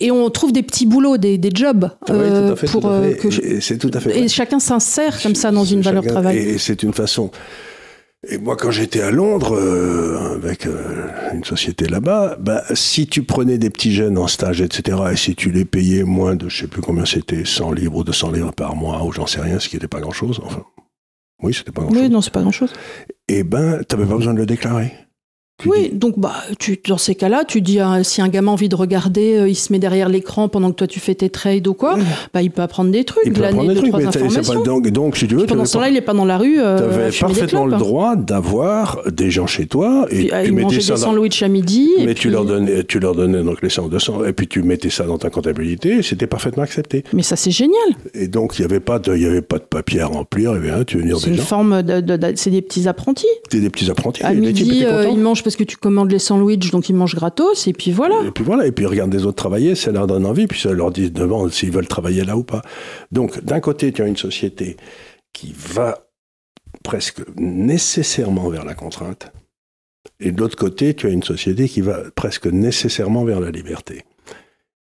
et 0.00 0.10
on 0.10 0.28
trouve 0.28 0.52
des 0.52 0.62
petits 0.62 0.84
boulots, 0.84 1.16
des, 1.16 1.38
des 1.38 1.53
jobs 1.54 1.90
euh, 2.10 2.56
fait, 2.56 2.66
pour 2.66 2.86
euh, 2.86 3.12
que 3.14 3.30
je- 3.30 3.60
c'est 3.60 3.78
tout 3.78 3.90
à 3.94 4.00
fait 4.00 4.18
et 4.18 4.28
chacun 4.28 4.58
s'insère 4.58 5.22
comme 5.22 5.34
ça 5.34 5.50
dans 5.52 5.64
une 5.64 5.80
valeur 5.80 6.02
Chacun- 6.02 6.12
travail. 6.14 6.36
Et 6.38 6.58
c'est 6.58 6.82
une 6.82 6.92
façon. 6.92 7.30
Et 8.26 8.38
moi, 8.38 8.56
quand 8.56 8.70
j'étais 8.70 9.02
à 9.02 9.10
Londres, 9.10 9.54
euh, 9.54 10.34
avec 10.36 10.66
euh, 10.66 11.08
une 11.34 11.44
société 11.44 11.86
là-bas, 11.86 12.38
bah, 12.40 12.62
si 12.72 13.06
tu 13.06 13.22
prenais 13.22 13.58
des 13.58 13.68
petits 13.68 13.92
jeunes 13.92 14.16
en 14.16 14.28
stage, 14.28 14.62
etc., 14.62 14.96
et 15.12 15.16
si 15.16 15.34
tu 15.34 15.50
les 15.50 15.66
payais 15.66 16.04
moins 16.04 16.34
de, 16.34 16.48
je 16.48 16.62
sais 16.62 16.66
plus 16.66 16.80
combien 16.80 17.04
c'était, 17.04 17.44
100 17.44 17.72
livres 17.72 17.96
ou 17.96 18.02
200 18.04 18.30
livres 18.32 18.52
par 18.52 18.76
mois, 18.76 19.04
ou 19.04 19.12
j'en 19.12 19.26
sais 19.26 19.42
rien, 19.42 19.58
ce 19.60 19.68
qui 19.68 19.76
n'était 19.76 19.88
pas 19.88 20.00
grand-chose, 20.00 20.40
enfin. 20.42 20.62
Oui, 21.42 21.52
c'était 21.52 21.70
pas 21.72 21.82
grand-chose. 21.82 22.00
Oui, 22.02 22.08
non, 22.08 22.22
c'est 22.22 22.32
pas 22.32 22.40
grand-chose. 22.40 22.72
Eh 23.28 23.42
ben, 23.42 23.82
t'avais 23.86 24.06
pas 24.06 24.16
besoin 24.16 24.32
de 24.32 24.38
le 24.38 24.46
déclarer. 24.46 24.92
Tu 25.62 25.68
Oui, 25.68 25.90
donc 25.92 26.18
bah, 26.18 26.32
tu, 26.58 26.80
dans 26.88 26.98
ces 26.98 27.14
cas-là, 27.14 27.44
tu 27.46 27.60
dis 27.60 27.78
hein, 27.78 28.02
si 28.02 28.20
un 28.20 28.28
gamin 28.28 28.50
a 28.50 28.54
envie 28.54 28.68
de 28.68 28.74
regarder, 28.74 29.36
euh, 29.36 29.48
il 29.48 29.54
se 29.54 29.72
met 29.72 29.78
derrière 29.78 30.08
l'écran 30.08 30.48
pendant 30.48 30.70
que 30.72 30.74
toi 30.76 30.86
tu 30.88 30.98
fais 30.98 31.14
tes 31.14 31.30
trades 31.30 31.68
ou 31.68 31.74
quoi, 31.74 31.96
bah, 32.34 32.42
il 32.42 32.50
peut 32.50 32.60
apprendre 32.62 32.90
des 32.90 33.04
trucs, 33.04 33.22
il 33.24 33.32
peut 33.32 33.44
apprendre 33.44 33.68
des 33.72 33.76
trucs, 33.76 33.92
mais 33.94 34.00
c'est 34.10 34.18
informations. 34.18 34.54
pas, 34.54 34.64
donc, 34.64 34.88
donc, 34.90 35.16
si 35.16 35.28
tu 35.28 35.36
veux, 35.36 35.46
pendant 35.46 35.64
ce 35.64 35.74
temps-là, 35.74 35.90
il 35.90 35.96
est 35.96 36.00
pas 36.00 36.12
dans 36.12 36.24
la 36.24 36.38
rue. 36.38 36.60
Euh, 36.60 36.78
Tu 36.78 36.82
avais 36.84 37.10
parfaitement 37.36 37.66
le 37.66 37.76
droit 37.76 38.16
d'avoir 38.16 39.02
des 39.12 39.30
gens 39.30 39.46
chez 39.46 39.66
toi 39.66 40.06
et 40.10 40.16
Puis, 40.16 40.28
tu 40.30 40.34
il 40.46 40.52
mettais 40.54 40.80
ça 40.80 40.94
des 40.94 41.00
sandwichs 41.00 41.42
à 41.44 41.48
midi. 41.48 41.88
et 41.98 42.06
mais 42.06 42.14
tu 42.14 42.22
puis- 42.22 42.30
leur 42.30 42.44
donnais, 42.44 42.82
tu 42.82 42.98
leur 42.98 43.14
donnais 43.14 43.42
donc 43.44 43.62
les 43.62 43.68
100, 43.70 43.86
200 43.86 44.24
et 44.24 44.32
puis 44.32 44.48
tu 44.48 44.60
mettais 44.64 44.90
ça 44.90 45.04
dans 45.04 45.18
ta 45.18 45.30
comptabilité, 45.30 45.98
et 45.98 46.02
c'était 46.02 46.26
parfaitement 46.26 46.64
accepté. 46.64 47.04
Mais 47.12 47.22
ça, 47.22 47.36
c'est 47.36 47.52
génial. 47.52 47.78
Et 48.12 48.26
donc 48.26 48.58
il 48.58 48.62
y 48.62 48.64
avait 48.64 48.80
pas 48.80 48.98
de, 48.98 49.14
il 49.14 49.22
y 49.22 49.26
avait 49.26 49.40
pas 49.40 49.58
de 49.58 49.64
papier 49.64 50.00
à 50.00 50.06
remplir, 50.06 50.50
avait 50.50 50.72
rien, 50.72 50.82
tu 50.82 50.98
venir 50.98 51.16
C'est 51.18 51.26
des 51.26 51.30
une 51.36 51.36
gens, 51.38 51.44
forme 51.46 51.82
de, 51.84 52.00
de- 52.00 52.16
de- 52.16 52.32
c'est 52.34 52.50
des 52.50 52.60
petits 52.62 52.88
apprentis. 52.88 53.26
t'es 53.50 53.60
des 53.60 53.70
petits 53.70 53.88
apprentis, 53.88 54.24
À 54.24 54.32
et 54.32 54.36
midi, 54.36 54.82
euh, 54.84 55.06
ils 55.08 55.20
mangent 55.20 55.43
parce 55.44 55.56
que 55.56 55.64
tu 55.64 55.76
commandes 55.76 56.10
les 56.10 56.18
sandwichs, 56.18 56.70
donc 56.70 56.88
ils 56.88 56.94
mangent 56.94 57.14
gratos, 57.14 57.66
et 57.66 57.72
puis 57.72 57.92
voilà. 57.92 58.20
Et 58.26 58.30
puis 58.30 58.42
voilà, 58.42 58.66
et 58.66 58.72
puis 58.72 58.84
ils 58.84 58.88
regardent 58.88 59.12
des 59.12 59.24
autres 59.24 59.36
travailler, 59.36 59.74
ça 59.74 59.92
leur 59.92 60.06
donne 60.06 60.26
envie, 60.26 60.46
puis 60.46 60.58
ça 60.58 60.72
leur 60.72 60.90
dit 60.90 61.10
devant 61.10 61.48
s'ils 61.48 61.70
veulent 61.70 61.86
travailler 61.86 62.24
là 62.24 62.36
ou 62.36 62.42
pas. 62.42 62.62
Donc 63.12 63.44
d'un 63.44 63.60
côté, 63.60 63.92
tu 63.92 64.02
as 64.02 64.06
une 64.06 64.16
société 64.16 64.76
qui 65.32 65.54
va 65.56 66.08
presque 66.82 67.22
nécessairement 67.36 68.48
vers 68.48 68.64
la 68.64 68.74
contrainte, 68.74 69.32
et 70.20 70.32
de 70.32 70.40
l'autre 70.40 70.56
côté, 70.56 70.94
tu 70.94 71.06
as 71.06 71.10
une 71.10 71.22
société 71.22 71.68
qui 71.68 71.80
va 71.80 72.02
presque 72.14 72.46
nécessairement 72.46 73.24
vers 73.24 73.40
la 73.40 73.50
liberté. 73.50 74.04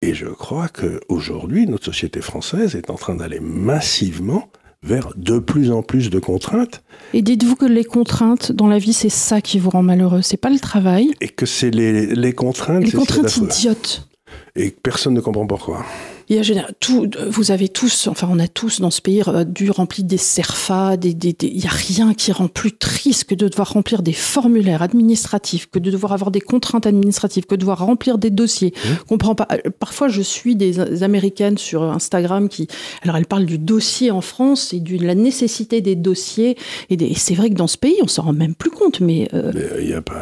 Et 0.03 0.15
je 0.15 0.27
crois 0.27 0.69
qu'aujourd'hui, 0.69 1.67
notre 1.67 1.87
société 1.87 2.21
française 2.21 2.75
est 2.75 2.91
en 2.91 2.97
train 2.97 3.15
d'aller 3.15 3.41
massivement 3.41 4.51
vers 4.83 5.12
de 5.16 5.39
plus 5.39 5.70
en 5.72 5.83
plus 5.83 6.11
de 6.11 6.18
contraintes, 6.18 6.83
Et 7.12 7.22
dites-vous 7.22 7.57
que 7.57 7.64
les 7.66 7.85
contraintes 7.85 8.53
dans 8.53 8.68
la 8.68 8.79
vie, 8.79 8.93
c'est 8.93 9.09
ça 9.09 9.41
qui 9.41 9.59
vous 9.59 9.70
rend 9.70 9.83
malheureux. 9.83 10.22
C'est 10.22 10.37
pas 10.37 10.51
le 10.51 10.59
travail. 10.59 11.12
et 11.20 11.29
que 11.29 11.47
c'est 11.47 11.70
les, 11.70 12.14
les 12.14 12.33
contraintes, 12.33 12.85
Les 12.85 12.93
contraintes 12.93 13.37
idiotes. 13.37 14.09
et 14.55 14.70
que 14.72 14.81
personne 14.81 15.14
ne 15.14 15.20
comprend 15.20 15.47
pourquoi. 15.47 15.85
Il 16.29 16.37
y 16.37 16.39
a 16.39 16.43
général- 16.43 16.74
tout, 16.81 17.09
vous 17.29 17.51
avez 17.53 17.68
tous, 17.68 18.09
enfin 18.09 18.29
on 18.31 18.39
a 18.39 18.49
tous 18.49 18.81
dans 18.81 18.91
ce 18.91 19.01
pays 19.01 19.22
euh, 19.29 19.45
dû 19.45 19.70
remplir 19.70 20.05
des 20.05 20.16
CERFA, 20.16 20.97
des, 20.97 21.14
des- 21.14 21.33
des- 21.33 21.47
il 21.47 21.59
n'y 21.61 21.66
a 21.66 21.70
rien 21.70 22.14
qui 22.14 22.33
rend 22.33 22.49
plus 22.49 22.72
triste 22.77 23.24
que 23.24 23.35
de 23.35 23.49
devoir 23.49 23.70
remplir 23.72 24.03
des 24.03 24.12
formulaires 24.12 24.83
administratifs, 24.83 25.68
que 25.70 25.79
de 25.79 25.91
devoir 25.91 26.12
avoir 26.12 26.31
des 26.31 26.41
contraintes 26.41 26.87
administratives, 26.87 27.47
que 27.47 27.55
de 27.55 27.61
devoir 27.61 27.79
remplir 27.79 28.18
des 28.18 28.31
dossiers. 28.31 28.74
Comprends 29.09 29.35
pas. 29.35 29.47
euh, 29.53 29.70
Parfois 29.79 30.09
je 30.09 30.22
suis 30.22 30.57
des 30.57 30.72
des 30.72 31.03
Américaines 31.03 31.59
sur 31.59 31.83
Instagram 31.85 32.49
qui, 32.49 32.66
alors 33.03 33.16
elles 33.16 33.27
parlent 33.27 33.47
du 33.47 33.59
dossier 33.59 34.11
en 34.11 34.20
France 34.20 34.72
et 34.74 34.81
de 34.81 35.05
la 35.05 35.14
nécessité 35.14 35.81
des 35.81 35.95
dossiers. 35.95 36.57
Et, 36.91 36.97
des- 36.97 37.07
et 37.07 37.14
c'est 37.14 37.35
vrai 37.35 37.51
que 37.51 37.55
dans 37.55 37.66
ce 37.68 37.77
pays 37.79 37.97
on 38.03 38.09
s'en 38.09 38.22
rend 38.22 38.33
même 38.33 38.55
plus 38.55 38.70
compte, 38.70 39.01
mais 39.01 39.29
euh, 39.33 39.53
il 39.81 39.89
y 39.91 39.95
a 39.95 40.03
pas, 40.03 40.14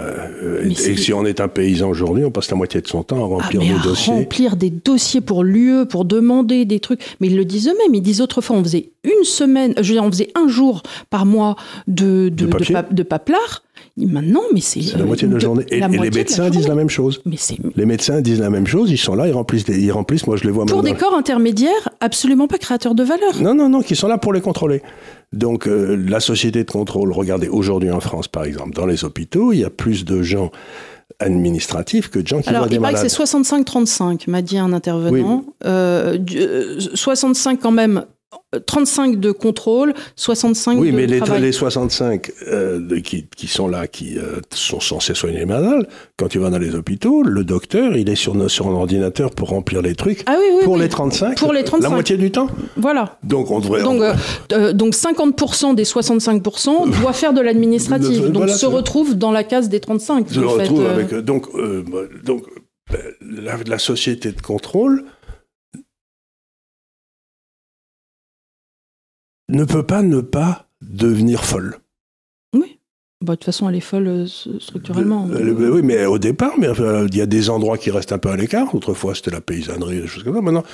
euh, 0.43 0.69
et 0.69 0.75
si 0.97 1.13
on 1.13 1.25
est 1.25 1.41
un 1.41 1.49
paysan 1.49 1.89
aujourd'hui, 1.89 2.25
on 2.25 2.31
passe 2.31 2.51
la 2.51 2.57
moitié 2.57 2.81
de 2.83 2.89
son 2.89 3.03
temps 3.03 3.17
à 3.17 3.21
Ah, 3.41 3.43
remplir 3.43 3.61
mais 3.63 3.71
nos 3.71 3.79
à 3.79 3.83
dossiers. 3.83 4.13
remplir 4.13 4.57
des 4.57 4.71
dossiers 4.71 5.21
pour 5.23 5.45
l'UE, 5.45 5.87
pour 5.95 6.05
demander 6.05 6.65
des 6.65 6.81
trucs. 6.81 7.01
Mais 7.21 7.29
ils 7.29 7.37
le 7.37 7.45
disent 7.45 7.69
eux-mêmes. 7.69 7.95
Ils 7.95 8.03
disent 8.03 8.21
autrefois, 8.21 8.57
on 8.57 8.65
faisait 8.65 8.91
une 9.05 9.23
semaine, 9.23 9.75
je 9.77 9.83
veux 9.83 9.95
dire, 9.95 10.03
on 10.03 10.11
faisait 10.11 10.33
un 10.35 10.49
jour 10.49 10.83
par 11.09 11.25
mois 11.25 11.55
de, 11.87 12.31
de, 12.31 12.47
De 12.47 12.47
papier. 12.47 12.73
pa- 12.73 12.83
de 12.91 13.03
paplard. 13.05 13.63
Maintenant, 13.97 14.41
mais 14.53 14.61
c'est. 14.61 14.81
La 14.97 15.03
euh, 15.03 15.07
moitié 15.07 15.29
de 15.29 15.35
la 15.35 15.39
journée. 15.39 15.65
Et, 15.69 15.79
la 15.79 15.87
et 15.87 15.91
les 15.99 16.11
médecins 16.11 16.51
disent 16.51 16.67
la 16.67 16.75
même 16.75 16.91
chose. 16.91 17.23
Mais. 17.27 17.37
Les 17.77 17.87
médecins 17.87 18.21
disent 18.23 18.41
la 18.41 18.51
même 18.51 18.67
chose. 18.67 18.91
Ils 18.91 18.97
sont 18.99 19.15
là, 19.15 19.29
ils 19.29 19.33
remplissent, 19.33 19.67
des- 19.67 19.81
ils 19.81 19.93
remplissent. 19.93 20.27
Moi, 20.27 20.37
je 20.37 20.43
les 20.43 20.51
vois 20.51 20.67
Pour 20.67 20.83
des 20.83 20.95
corps 20.95 21.15
intermédiaires, 21.15 21.89
absolument 22.01 22.49
pas 22.49 22.59
créateurs 22.59 22.97
de 22.97 23.05
valeur. 23.05 23.41
Non, 23.41 23.55
non, 23.55 23.69
non, 23.69 23.83
qui 23.83 23.95
sont 23.95 24.09
là 24.09 24.19
pour 24.19 24.33
les 24.33 24.41
contrôler. 24.41 24.83
Donc, 25.33 25.69
euh, 25.69 25.95
la 26.09 26.19
société 26.19 26.65
de 26.65 26.71
contrôle, 26.71 27.13
regardez, 27.13 27.47
aujourd'hui 27.47 27.93
en 27.93 28.01
France, 28.01 28.27
par 28.27 28.45
exemple, 28.45 28.73
dans 28.75 28.87
les 28.87 29.05
hôpitaux, 29.05 29.53
il 29.53 29.61
y 29.61 29.65
a 29.65 29.71
plus 29.71 30.05
de 30.05 30.23
gens 30.23 30.51
administratifs 31.21 32.09
que 32.11 32.19
de 32.19 32.27
gens 32.27 32.41
qui 32.43 32.49
Alors, 32.49 32.63
voient 32.63 32.69
des 32.69 32.77
il 32.77 32.81
paraît 32.81 32.93
que 32.95 32.99
malades. 32.99 33.11
c'est 33.11 33.17
65-35, 33.23 34.29
m'a 34.29 34.43
dit 34.43 34.59
un 34.59 34.73
intervenant. 34.73 35.45
Euh, 35.65 36.17
du- 36.19 36.39
euh, 36.39 36.79
65 36.95 37.61
quand 37.61 37.71
même, 37.71 37.99
euh, 37.99 38.03
35 38.67 39.19
de 39.19 39.33
contrôle, 39.33 39.95
65 40.17 40.79
Oui, 40.79 40.91
de 40.93 40.97
mais 40.97 41.07
les, 41.07 41.19
travail. 41.19 41.43
les 41.43 41.53
65 41.53 42.31
euh, 42.47 42.79
de- 42.79 42.97
qui, 42.97 43.27
qui 43.37 43.47
sont 43.49 43.67
là, 43.69 43.87
qui 43.87 44.17
euh, 44.19 44.41
sont 44.53 44.81
censés 44.81 45.15
soigner 45.15 45.39
les 45.41 45.47
malades, 45.47 45.89
quand 46.17 46.29
tu 46.29 46.39
vas 46.39 46.51
dans 46.51 46.59
les 46.59 46.75
hôpitaux, 46.75 47.23
le 47.23 47.45
docteur, 47.45 47.97
il 47.97 48.09
est 48.09 48.15
sur, 48.15 48.35
un 48.37 48.73
ordinateur 48.73 49.31
pour 49.31 49.49
remplir 49.49 49.83
les 49.83 49.95
trucs. 49.95 50.23
Ah 50.27 50.37
oui, 50.39 50.47
oui, 50.59 50.65
pour 50.65 50.75
oui. 50.75 50.81
les 50.81 50.89
35, 50.89 51.39
Pour 51.39 51.53
les 51.53 51.65
35. 51.65 51.83
la 51.89 51.91
moitié 51.95 52.17
du 52.17 52.31
temps. 52.31 52.49
Voilà. 52.77 53.19
Donc 53.25 53.51
on 53.51 53.61
devrait. 53.61 53.83
Donc, 53.83 54.01
euh, 54.01 54.15
euh, 54.53 54.73
donc 54.73 54.95
50% 54.95 55.75
des 55.75 55.85
65% 55.85 57.01
doit 57.01 57.13
faire 57.13 57.33
de 57.33 57.41
l'administratif. 57.41 58.21
Donc 58.23 58.37
voilà, 58.37 58.55
se 58.55 58.67
retrouve 58.67 59.17
dans 59.17 59.33
la 59.33 59.45
case 59.45 59.69
des 59.69 59.81
35. 59.81 60.27
je 60.31 60.41
en 60.41 60.43
le 60.43 60.49
fait, 60.49 60.55
retrouve 60.63 60.85
euh. 60.85 60.93
avec. 60.95 61.13
euh, 61.13 61.23
Donc, 61.23 61.47
euh, 61.55 61.85
donc 62.25 62.45
euh, 62.93 62.97
la, 63.21 63.57
la 63.67 63.79
société 63.79 64.31
de 64.33 64.41
contrôle 64.41 65.05
ne 69.49 69.65
peut 69.65 69.85
pas 69.85 70.03
ne 70.03 70.21
pas 70.21 70.67
devenir 70.81 71.45
folle. 71.45 71.79
Bah, 73.25 73.33
de 73.33 73.37
toute 73.37 73.47
façon, 73.47 73.71
elle 73.71 73.77
est 73.77 73.81
folle 73.81 74.07
euh, 74.07 74.27
structurellement. 74.27 75.27
Euh, 75.31 75.39
euh, 75.39 75.71
oui, 75.71 75.83
mais 75.83 76.05
au 76.05 76.19
départ, 76.19 76.53
mais 76.59 76.69
il 77.09 77.17
y 77.17 77.23
a 77.23 77.27
des 77.27 77.49
endroits 77.49 77.79
qui 77.79 77.91
restent 77.91 78.13
un 78.13 78.19
peu 78.19 78.29
à 78.29 78.37
l'écart. 78.37 78.75
Autrefois, 78.75 79.15
c'était 79.15 79.31
la 79.31 79.41
paysannerie, 79.41 80.03
des 80.03 80.07
choses 80.07 80.25
comme 80.25 80.35
ça. 80.35 80.43
Maintenant, 80.43 80.65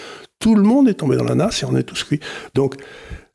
tout 0.41 0.57
le 0.57 0.63
monde 0.63 0.89
est 0.89 0.95
tombé 0.95 1.17
dans 1.17 1.25
la 1.25 1.37
nasse 1.37 1.63
et 1.63 1.67
on 1.67 1.77
est 1.77 1.85
tous 1.85 2.03
cuits. 2.03 2.19
Donc, 2.55 2.75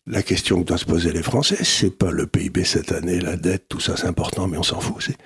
la 0.06 0.22
question 0.22 0.62
que 0.62 0.68
doivent 0.68 0.80
se 0.80 0.86
poser 0.86 1.14
les 1.14 1.24
Français, 1.24 1.58
c'est 1.64 1.98
pas 1.98 2.12
le 2.12 2.28
PIB 2.28 2.66
cette 2.66 2.92
année, 2.92 3.22
la 3.22 3.38
dette, 3.38 3.70
tout 3.70 3.80
ça, 3.80 3.96
c'est 3.96 4.08
important, 4.08 4.48
mais 4.48 4.58
on 4.58 4.64
s'en 4.64 4.82
fout. 4.82 4.98
C'est 5.00 5.18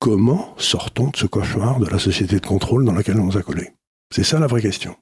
comment 0.00 0.54
sortons 0.56 1.10
de 1.10 1.16
ce 1.16 1.26
cauchemar 1.26 1.78
de 1.78 1.86
la 1.86 2.00
société 2.00 2.40
de 2.40 2.46
contrôle 2.46 2.84
dans 2.84 2.94
laquelle 2.94 3.20
on 3.20 3.26
nous 3.26 3.38
a 3.38 3.42
collés? 3.42 3.70
C'est 4.12 4.24
ça 4.24 4.40
la 4.40 4.48
vraie 4.48 4.62
question. 4.62 4.96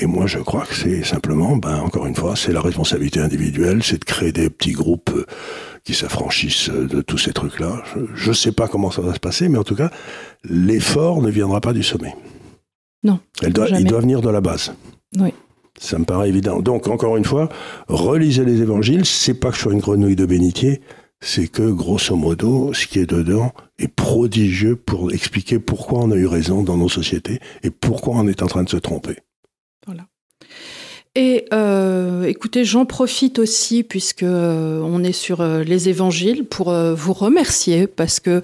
Et 0.00 0.06
moi, 0.06 0.26
je 0.26 0.38
crois 0.38 0.64
que 0.64 0.74
c'est 0.76 1.02
simplement, 1.02 1.56
ben, 1.56 1.80
encore 1.80 2.06
une 2.06 2.14
fois, 2.14 2.36
c'est 2.36 2.52
la 2.52 2.60
responsabilité 2.60 3.18
individuelle, 3.18 3.82
c'est 3.82 3.98
de 3.98 4.04
créer 4.04 4.30
des 4.30 4.48
petits 4.48 4.72
groupes 4.72 5.10
euh, 5.12 5.26
qui 5.82 5.92
s'affranchissent 5.92 6.70
euh, 6.70 6.86
de 6.86 7.00
tous 7.00 7.18
ces 7.18 7.32
trucs-là. 7.32 7.82
Je 8.14 8.28
ne 8.28 8.34
sais 8.34 8.52
pas 8.52 8.68
comment 8.68 8.92
ça 8.92 9.02
va 9.02 9.12
se 9.12 9.18
passer, 9.18 9.48
mais 9.48 9.58
en 9.58 9.64
tout 9.64 9.74
cas, 9.74 9.90
l'effort 10.44 11.20
ne 11.20 11.30
viendra 11.30 11.60
pas 11.60 11.72
du 11.72 11.82
sommet. 11.82 12.14
Non, 13.02 13.18
Elle 13.42 13.52
doit, 13.52 13.66
jamais. 13.66 13.82
il 13.82 13.88
doit 13.88 14.00
venir 14.00 14.20
de 14.20 14.28
la 14.28 14.40
base. 14.40 14.72
Oui. 15.18 15.32
Ça 15.80 15.98
me 15.98 16.04
paraît 16.04 16.28
évident. 16.28 16.60
Donc, 16.60 16.86
encore 16.86 17.16
une 17.16 17.24
fois, 17.24 17.48
relisez 17.88 18.44
les 18.44 18.62
évangiles. 18.62 19.04
C'est 19.04 19.34
pas 19.34 19.50
que 19.50 19.56
je 19.56 19.62
sois 19.62 19.72
une 19.72 19.80
grenouille 19.80 20.16
de 20.16 20.26
bénitier, 20.26 20.80
c'est 21.20 21.48
que, 21.48 21.70
grosso 21.70 22.14
modo, 22.14 22.72
ce 22.72 22.86
qui 22.86 23.00
est 23.00 23.10
dedans 23.10 23.52
est 23.78 23.88
prodigieux 23.88 24.76
pour 24.76 25.12
expliquer 25.12 25.58
pourquoi 25.58 26.00
on 26.00 26.10
a 26.12 26.16
eu 26.16 26.26
raison 26.26 26.62
dans 26.62 26.76
nos 26.76 26.88
sociétés 26.88 27.40
et 27.64 27.70
pourquoi 27.70 28.14
on 28.16 28.28
est 28.28 28.42
en 28.42 28.46
train 28.46 28.62
de 28.62 28.68
se 28.68 28.76
tromper. 28.76 29.16
Et 31.18 31.46
euh, 31.52 32.22
écoutez, 32.26 32.64
j'en 32.64 32.84
profite 32.84 33.40
aussi, 33.40 33.82
puisque 33.82 34.22
euh, 34.22 34.80
on 34.84 35.02
est 35.02 35.10
sur 35.10 35.40
euh, 35.40 35.64
les 35.64 35.88
évangiles, 35.88 36.44
pour 36.44 36.72
vous 36.72 37.12
remercier, 37.12 37.88
parce 37.88 38.20
que 38.20 38.40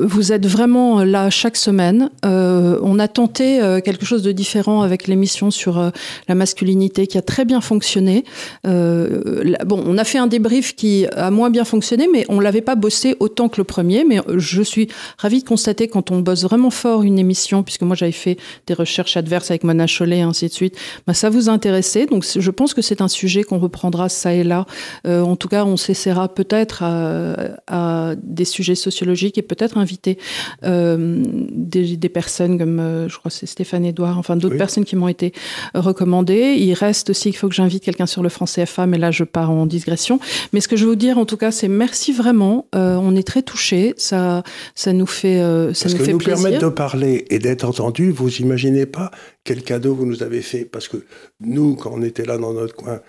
vous 0.00 0.32
êtes 0.32 0.46
vraiment 0.46 1.04
là 1.04 1.28
chaque 1.28 1.58
semaine. 1.58 2.08
On 2.22 2.98
a 2.98 3.08
tenté 3.08 3.60
quelque 3.84 4.06
chose 4.06 4.22
de 4.22 4.32
différent 4.32 4.80
avec 4.80 5.06
l'émission 5.06 5.50
sur 5.50 5.92
la 6.28 6.34
masculinité 6.34 7.06
qui 7.06 7.18
a 7.18 7.22
très 7.22 7.44
bien 7.44 7.60
fonctionné. 7.60 8.24
Là- 8.64 9.64
bon, 9.66 9.82
on 9.86 9.98
a 9.98 10.04
fait 10.04 10.18
un 10.18 10.26
débrief 10.28 10.74
qui 10.74 11.06
a 11.14 11.30
moins 11.30 11.50
bien 11.50 11.64
fonctionné, 11.64 12.08
mais 12.10 12.24
on 12.28 12.40
l'avait 12.40 12.62
pas 12.62 12.74
bossé 12.74 13.16
autant 13.20 13.48
que 13.48 13.58
le 13.58 13.64
premier. 13.64 14.04
Mais 14.04 14.20
je 14.36 14.62
suis 14.62 14.88
ravie 15.18 15.42
de 15.42 15.48
constater 15.48 15.88
quand 15.88 16.10
on 16.10 16.20
bosse 16.20 16.44
vraiment 16.44 16.70
fort 16.70 17.02
une 17.02 17.18
émission, 17.18 17.62
puisque 17.62 17.82
moi 17.82 17.96
j'avais 17.96 18.12
fait 18.12 18.38
des 18.66 18.74
recherches 18.74 19.16
adverses 19.16 19.50
avec 19.50 19.64
Mona 19.64 19.86
Chollet 19.86 20.18
et 20.18 20.22
ainsi 20.22 20.46
de 20.46 20.52
suite, 20.52 20.76
bah, 21.06 21.14
ça 21.18 21.30
vous 21.30 21.48
a 21.48 21.52
intéressé. 21.52 22.06
Donc 22.06 22.24
je 22.24 22.50
pense 22.50 22.74
que 22.74 22.82
c'est 22.82 23.00
un 23.02 23.08
sujet 23.08 23.42
qu'on 23.42 23.58
reprendra 23.58 24.08
ça 24.08 24.32
et 24.32 24.44
là. 24.44 24.66
Euh, 25.06 25.20
en 25.22 25.36
tout 25.36 25.48
cas, 25.48 25.64
on 25.64 25.76
s'essaiera 25.76 26.28
peut-être 26.32 26.82
à, 26.82 27.34
à 27.66 28.14
des 28.22 28.44
sujets 28.44 28.74
sociologiques 28.74 29.36
et 29.38 29.42
peut-être 29.42 29.76
inviter 29.78 30.18
euh, 30.64 31.22
des, 31.52 31.96
des 31.96 32.08
personnes 32.08 32.58
comme, 32.58 32.78
euh, 32.80 33.08
je 33.08 33.18
crois 33.18 33.30
c'est 33.30 33.46
Stéphane 33.46 33.84
Edouard, 33.84 34.18
enfin 34.18 34.36
d'autres 34.36 34.54
Oui. 34.54 34.58
personnes 34.58 34.84
qui 34.84 34.96
m'ont 34.96 35.08
été 35.08 35.32
recommandées. 35.74 36.54
Il 36.58 36.72
reste 36.74 37.10
aussi 37.10 37.30
qu'il 37.30 37.38
faut 37.38 37.48
que 37.48 37.54
j'invite 37.54 37.82
quelqu'un 37.82 38.06
sur 38.06 38.22
le 38.22 38.28
France 38.28 38.54
CFA, 38.54 38.86
mais 38.86 38.98
là 38.98 39.10
je 39.10 39.24
pars 39.24 39.50
en 39.50 39.66
digression. 39.66 40.20
Mais 40.52 40.60
ce 40.60 40.68
que 40.68 40.76
je 40.76 40.84
veux 40.84 40.90
vous 40.90 40.96
dire 40.96 41.18
en 41.18 41.24
tout 41.26 41.36
cas, 41.36 41.50
c'est 41.50 41.68
merci 41.68 42.12
vraiment. 42.12 42.66
On 42.74 43.14
est 43.16 43.26
très 43.26 43.42
touchés. 43.42 43.94
Ça, 43.96 44.42
ça 44.74 44.92
nous 44.92 45.06
fait, 45.06 45.38
ça 45.74 45.84
Parce 45.84 45.92
nous 45.94 45.98
que 45.98 46.04
fait 46.04 46.12
nous 46.12 46.18
plaisir. 46.18 46.42
permettre 46.44 46.64
de 46.64 46.70
parler 46.70 47.24
et 47.30 47.38
d'être 47.38 47.64
entendus, 47.64 48.10
vous 48.10 48.36
imaginez 48.36 48.86
pas 48.86 49.10
quel 49.48 49.62
cadeau 49.62 49.94
vous 49.94 50.04
nous 50.04 50.22
avez 50.22 50.42
fait. 50.42 50.66
Parce 50.66 50.88
que 50.88 50.98
nous, 51.40 51.74
quand 51.74 51.90
on 51.94 52.02
était 52.02 52.26
là 52.26 52.36
dans 52.36 52.52
notre 52.52 52.76
coin, 52.76 53.00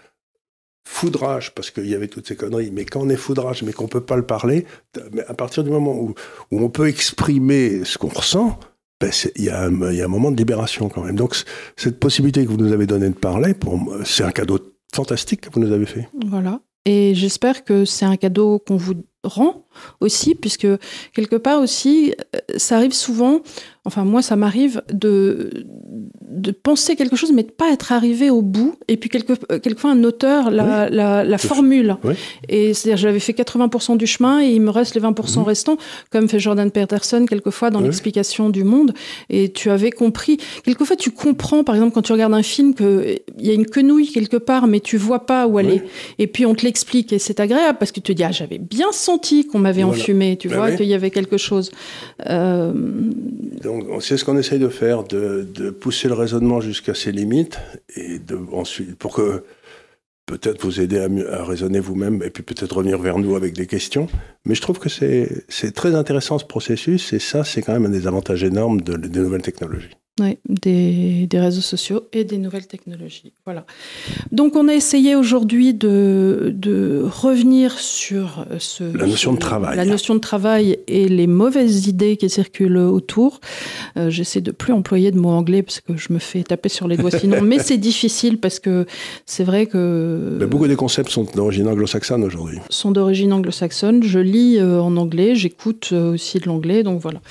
foudrage, 0.88 1.54
parce 1.54 1.70
qu'il 1.70 1.88
y 1.88 1.96
avait 1.96 2.08
toutes 2.08 2.28
ces 2.30 2.38
conneries, 2.38 2.72
mais 2.72 2.86
quand 2.86 3.02
on 3.02 3.10
est 3.10 3.18
foudrage, 3.18 3.62
mais 3.64 3.74
qu'on 3.74 3.90
peut 3.90 4.06
pas 4.06 4.16
le 4.16 4.26
parler, 4.26 4.66
à 5.28 5.34
partir 5.34 5.66
du 5.66 5.70
moment 5.70 5.94
où, 6.00 6.16
on 6.52 6.70
peut 6.70 6.88
exprimer 6.88 7.84
ce 7.84 7.98
qu'on 7.98 8.08
ressent, 8.08 8.58
ben 9.02 9.12
il 9.36 9.44
y, 9.44 9.50
a 9.50 9.64
un, 9.64 9.92
y, 9.92 10.02
a 10.02 10.06
un 10.06 10.08
moment 10.08 10.32
de 10.32 10.38
libération 10.38 10.88
quand 10.88 11.04
même. 11.04 11.18
Donc 11.18 11.36
cette 11.76 12.00
possibilité 12.00 12.46
que 12.46 12.50
vous 12.50 12.58
nous 12.58 12.72
avez 12.72 12.86
donnée 12.86 13.10
de 13.10 13.16
parler, 13.16 13.54
c'est 14.06 14.24
un 14.24 14.32
cadeau 14.32 14.60
fantastique 14.94 15.42
que 15.42 15.50
vous 15.54 15.60
nous 15.60 15.74
avez 15.74 15.86
fait. 15.86 16.08
Voilà. 16.26 16.62
Et 16.86 17.14
j'espère 17.16 17.66
que 17.66 17.84
c'est 17.84 18.06
un 18.06 18.16
cadeau 18.16 18.60
qu'on 18.60 18.78
vous 18.78 18.96
rend 19.24 19.66
aussi, 20.00 20.36
puisque 20.36 20.68
quelque 21.14 21.36
part 21.36 21.62
aussi, 21.62 22.14
euh, 22.36 22.40
ça 22.58 22.78
arrive 22.78 22.94
souvent, 22.94 23.42
enfin 23.86 24.04
moi 24.04 24.22
ça 24.22 24.36
m'arrive 24.36 24.82
de, 24.92 25.66
de 26.30 26.52
penser 26.52 26.96
quelque 26.96 27.16
chose 27.16 27.32
mais 27.34 27.44
de 27.44 27.52
pas 27.52 27.72
être 27.72 27.92
arrivé 27.92 28.30
au 28.30 28.42
bout. 28.42 28.76
Et 28.88 28.98
puis 28.98 29.10
quelque, 29.10 29.34
euh, 29.52 29.60
quelquefois 29.60 29.92
un 29.92 30.04
auteur 30.04 30.52
la, 30.52 30.90
la, 30.90 31.24
la 31.24 31.38
formule. 31.38 31.98
Et 32.48 32.74
c'est-à-dire 32.74 32.98
j'avais 32.98 33.20
fait 33.20 33.34
80% 33.34 33.98
du 33.98 34.08
chemin 34.08 34.42
et 34.42 34.50
il 34.50 34.62
me 34.62 34.70
reste 34.70 34.96
les 34.96 35.02
20% 35.02 35.40
mhm. 35.40 35.44
restants, 35.44 35.78
comme 36.12 36.28
fait 36.30 36.40
Jordan 36.40 36.70
Peterson 36.72 37.26
quelquefois 37.28 37.70
dans 37.70 37.82
l'explication 37.82 38.50
du 38.50 38.64
monde. 38.64 38.94
Et 39.30 39.52
tu 39.52 39.70
avais 39.70 39.92
compris. 39.92 40.38
Quelquefois 40.64 40.96
tu 40.96 41.12
comprends, 41.12 41.64
par 41.64 41.76
exemple 41.76 41.94
quand 41.94 42.02
tu 42.02 42.12
regardes 42.12 42.34
un 42.34 42.44
film, 42.44 42.74
qu'il 42.74 43.20
y 43.40 43.50
a 43.50 43.54
une 43.54 43.66
quenouille 43.66 44.12
quelque 44.12 44.38
part, 44.38 44.68
mais 44.68 44.80
tu 44.80 44.98
vois 44.98 45.26
pas 45.26 45.48
où 45.48 45.60
elle 45.60 45.70
est. 45.70 45.84
Et 46.20 46.28
puis 46.28 46.46
on 46.46 46.54
te 46.54 46.64
l'explique 46.64 47.12
et 47.14 47.20
c'est 47.20 47.40
agréable 47.40 47.78
parce 47.80 47.92
que 47.92 48.00
tu 48.00 48.14
te 48.14 48.18
dis 48.18 48.24
ah 48.24 48.32
j'avais 48.32 48.60
bien 48.60 48.92
senti 48.92 49.48
qu'on 49.48 49.60
avait 49.70 49.84
enfumé, 49.84 50.38
tu 50.38 50.50
ben 50.50 50.58
vois, 50.58 50.72
qu'il 50.72 50.88
y 50.88 50.94
avait 50.94 51.12
quelque 51.12 51.38
chose. 51.38 51.72
Euh... 52.28 52.74
Donc, 53.64 53.86
c'est 54.02 54.18
ce 54.18 54.26
qu'on 54.26 54.38
essaye 54.38 54.60
de 54.60 54.70
faire, 54.70 55.04
de, 55.04 55.48
de, 55.54 55.70
pousser 55.70 56.08
le 56.08 56.14
raisonnement 56.14 56.62
jusqu'à 56.62 56.94
ses 56.94 57.12
limites, 57.12 57.60
et 57.96 58.20
de, 58.20 58.38
ensuite, 58.52 58.96
pour 58.96 59.14
que 59.16 59.44
peut-être 60.26 60.64
vous 60.64 60.80
aider 60.80 61.00
à, 61.00 61.08
à 61.34 61.44
raisonner 61.44 61.80
vous-même, 61.80 62.22
et 62.24 62.30
puis 62.30 62.44
peut-être 62.44 62.78
revenir 62.78 63.00
vers 63.00 63.18
nous 63.18 63.36
avec 63.36 63.54
des 63.54 63.66
questions. 63.66 64.08
Mais 64.46 64.56
je 64.56 64.62
trouve 64.62 64.80
que 64.80 64.90
c'est 64.90 65.72
très 65.74 65.96
intéressant 65.96 66.38
ce 66.38 66.46
processus, 66.46 67.14
et 67.14 67.20
ça, 67.20 67.44
c'est 67.44 67.62
quand 67.62 67.74
même 67.74 67.86
un 67.86 67.90
des 67.90 68.08
avantages 68.08 68.44
énormes 68.44 68.82
de, 68.82 68.96
des 68.96 69.20
nouvelles 69.20 69.42
technologies. 69.42 69.96
Oui, 70.20 70.38
des, 70.48 71.28
des, 71.28 71.40
réseaux 71.40 71.62
sociaux 71.62 72.04
et 72.14 72.24
des 72.24 72.38
nouvelles 72.38 72.68
technologies. 72.68 73.32
Voilà. 73.46 73.66
Donc, 74.32 74.56
on 74.56 74.68
a 74.68 74.74
essayé 74.74 75.16
aujourd'hui 75.16 75.74
de, 75.74 76.52
de, 76.56 77.04
revenir 77.06 77.80
sur 77.80 78.46
ce, 78.60 78.84
la 78.84 79.06
notion 79.06 79.34
de 79.34 79.40
travail. 79.40 79.78
La 79.78 79.86
notion 79.86 80.16
de 80.16 80.20
travail 80.20 80.80
et 80.88 81.08
les 81.08 81.28
mauvaises 81.28 81.88
idées 81.88 82.18
qui 82.18 82.30
circulent 82.30 82.78
autour. 82.78 83.40
Euh, 83.98 84.10
J'essaie 84.10 84.42
de 84.42 84.52
plus 84.52 84.74
employer 84.74 85.12
de 85.12 85.18
mots 85.18 85.30
anglais 85.30 85.64
parce 85.64 85.80
que 85.80 85.96
je 85.96 86.12
me 86.12 86.20
fais 86.20 86.44
taper 86.44 86.70
sur 86.70 86.88
les 86.88 86.98
doigts 86.98 87.12
sinon, 87.20 87.42
mais 87.42 87.60
c'est 87.60 87.78
difficile 87.78 88.40
parce 88.40 88.60
que 88.60 88.86
c'est 89.26 89.44
vrai 89.44 89.66
que. 89.66 90.38
Mais 90.40 90.46
beaucoup 90.46 90.68
des 90.68 90.76
concepts 90.76 91.10
sont 91.10 91.26
d'origine 91.36 91.68
anglo-saxonne 91.68 92.24
aujourd'hui. 92.24 92.60
Sont 92.70 92.92
d'origine 92.92 93.34
anglo-saxonne. 93.34 94.04
Je 94.04 94.20
lis 94.20 94.58
euh, 94.58 94.82
en 94.82 94.98
anglais, 94.98 95.36
j'écoute 95.36 95.90
euh, 95.92 96.14
aussi 96.14 96.40
de 96.40 96.46
l'anglais, 96.46 96.84
donc 96.84 97.02
voilà. 97.02 97.22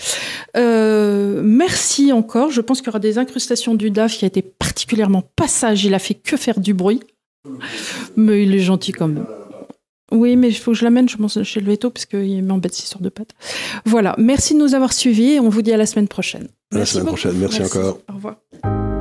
Euh, 0.57 1.41
merci 1.45 2.13
encore. 2.13 2.51
Je 2.51 2.61
pense 2.61 2.78
qu'il 2.81 2.89
y 2.89 2.91
aura 2.91 2.99
des 2.99 3.19
incrustations 3.19 3.75
du 3.75 3.91
DAF 3.91 4.17
qui 4.17 4.25
a 4.25 4.29
été 4.29 4.43
particulièrement 4.43 5.23
passage. 5.37 5.85
Il 5.85 5.95
a 5.95 5.99
fait 5.99 6.15
que 6.15 6.37
faire 6.37 6.61
du 6.61 6.75
bruit. 6.75 7.01
Mais 8.17 8.43
il 8.43 8.55
est 8.55 8.61
gentil 8.61 8.93
quand 8.93 9.09
même. 9.09 9.27
Oui, 10.11 10.37
mais 10.37 10.49
il 10.49 10.55
faut 10.55 10.73
que 10.73 10.79
je 10.79 10.85
l'amène, 10.85 11.09
je 11.09 11.17
pense, 11.17 11.43
chez 11.43 11.61
le 11.61 11.71
veto, 11.71 11.91
parce 11.91 12.07
qu'il 12.07 12.43
m'embête 12.43 12.75
cette 12.75 12.85
histoire 12.85 13.03
de 13.03 13.11
pâte. 13.11 13.31
Voilà. 13.85 14.15
Merci 14.19 14.55
de 14.55 14.59
nous 14.59 14.75
avoir 14.75 14.93
suivis 14.93 15.33
et 15.33 15.41
on 15.41 15.49
vous 15.49 15.63
dit 15.63 15.73
à 15.73 15.77
la 15.77 15.87
semaine 15.87 16.09
prochaine. 16.09 16.49
À 16.73 16.79
la 16.79 16.87
semaine 16.87 17.07
prochaine. 17.07 17.37
Merci, 17.37 17.61
Merci 17.61 17.79
encore. 17.79 18.01
Au 18.09 18.15
revoir. 18.15 18.98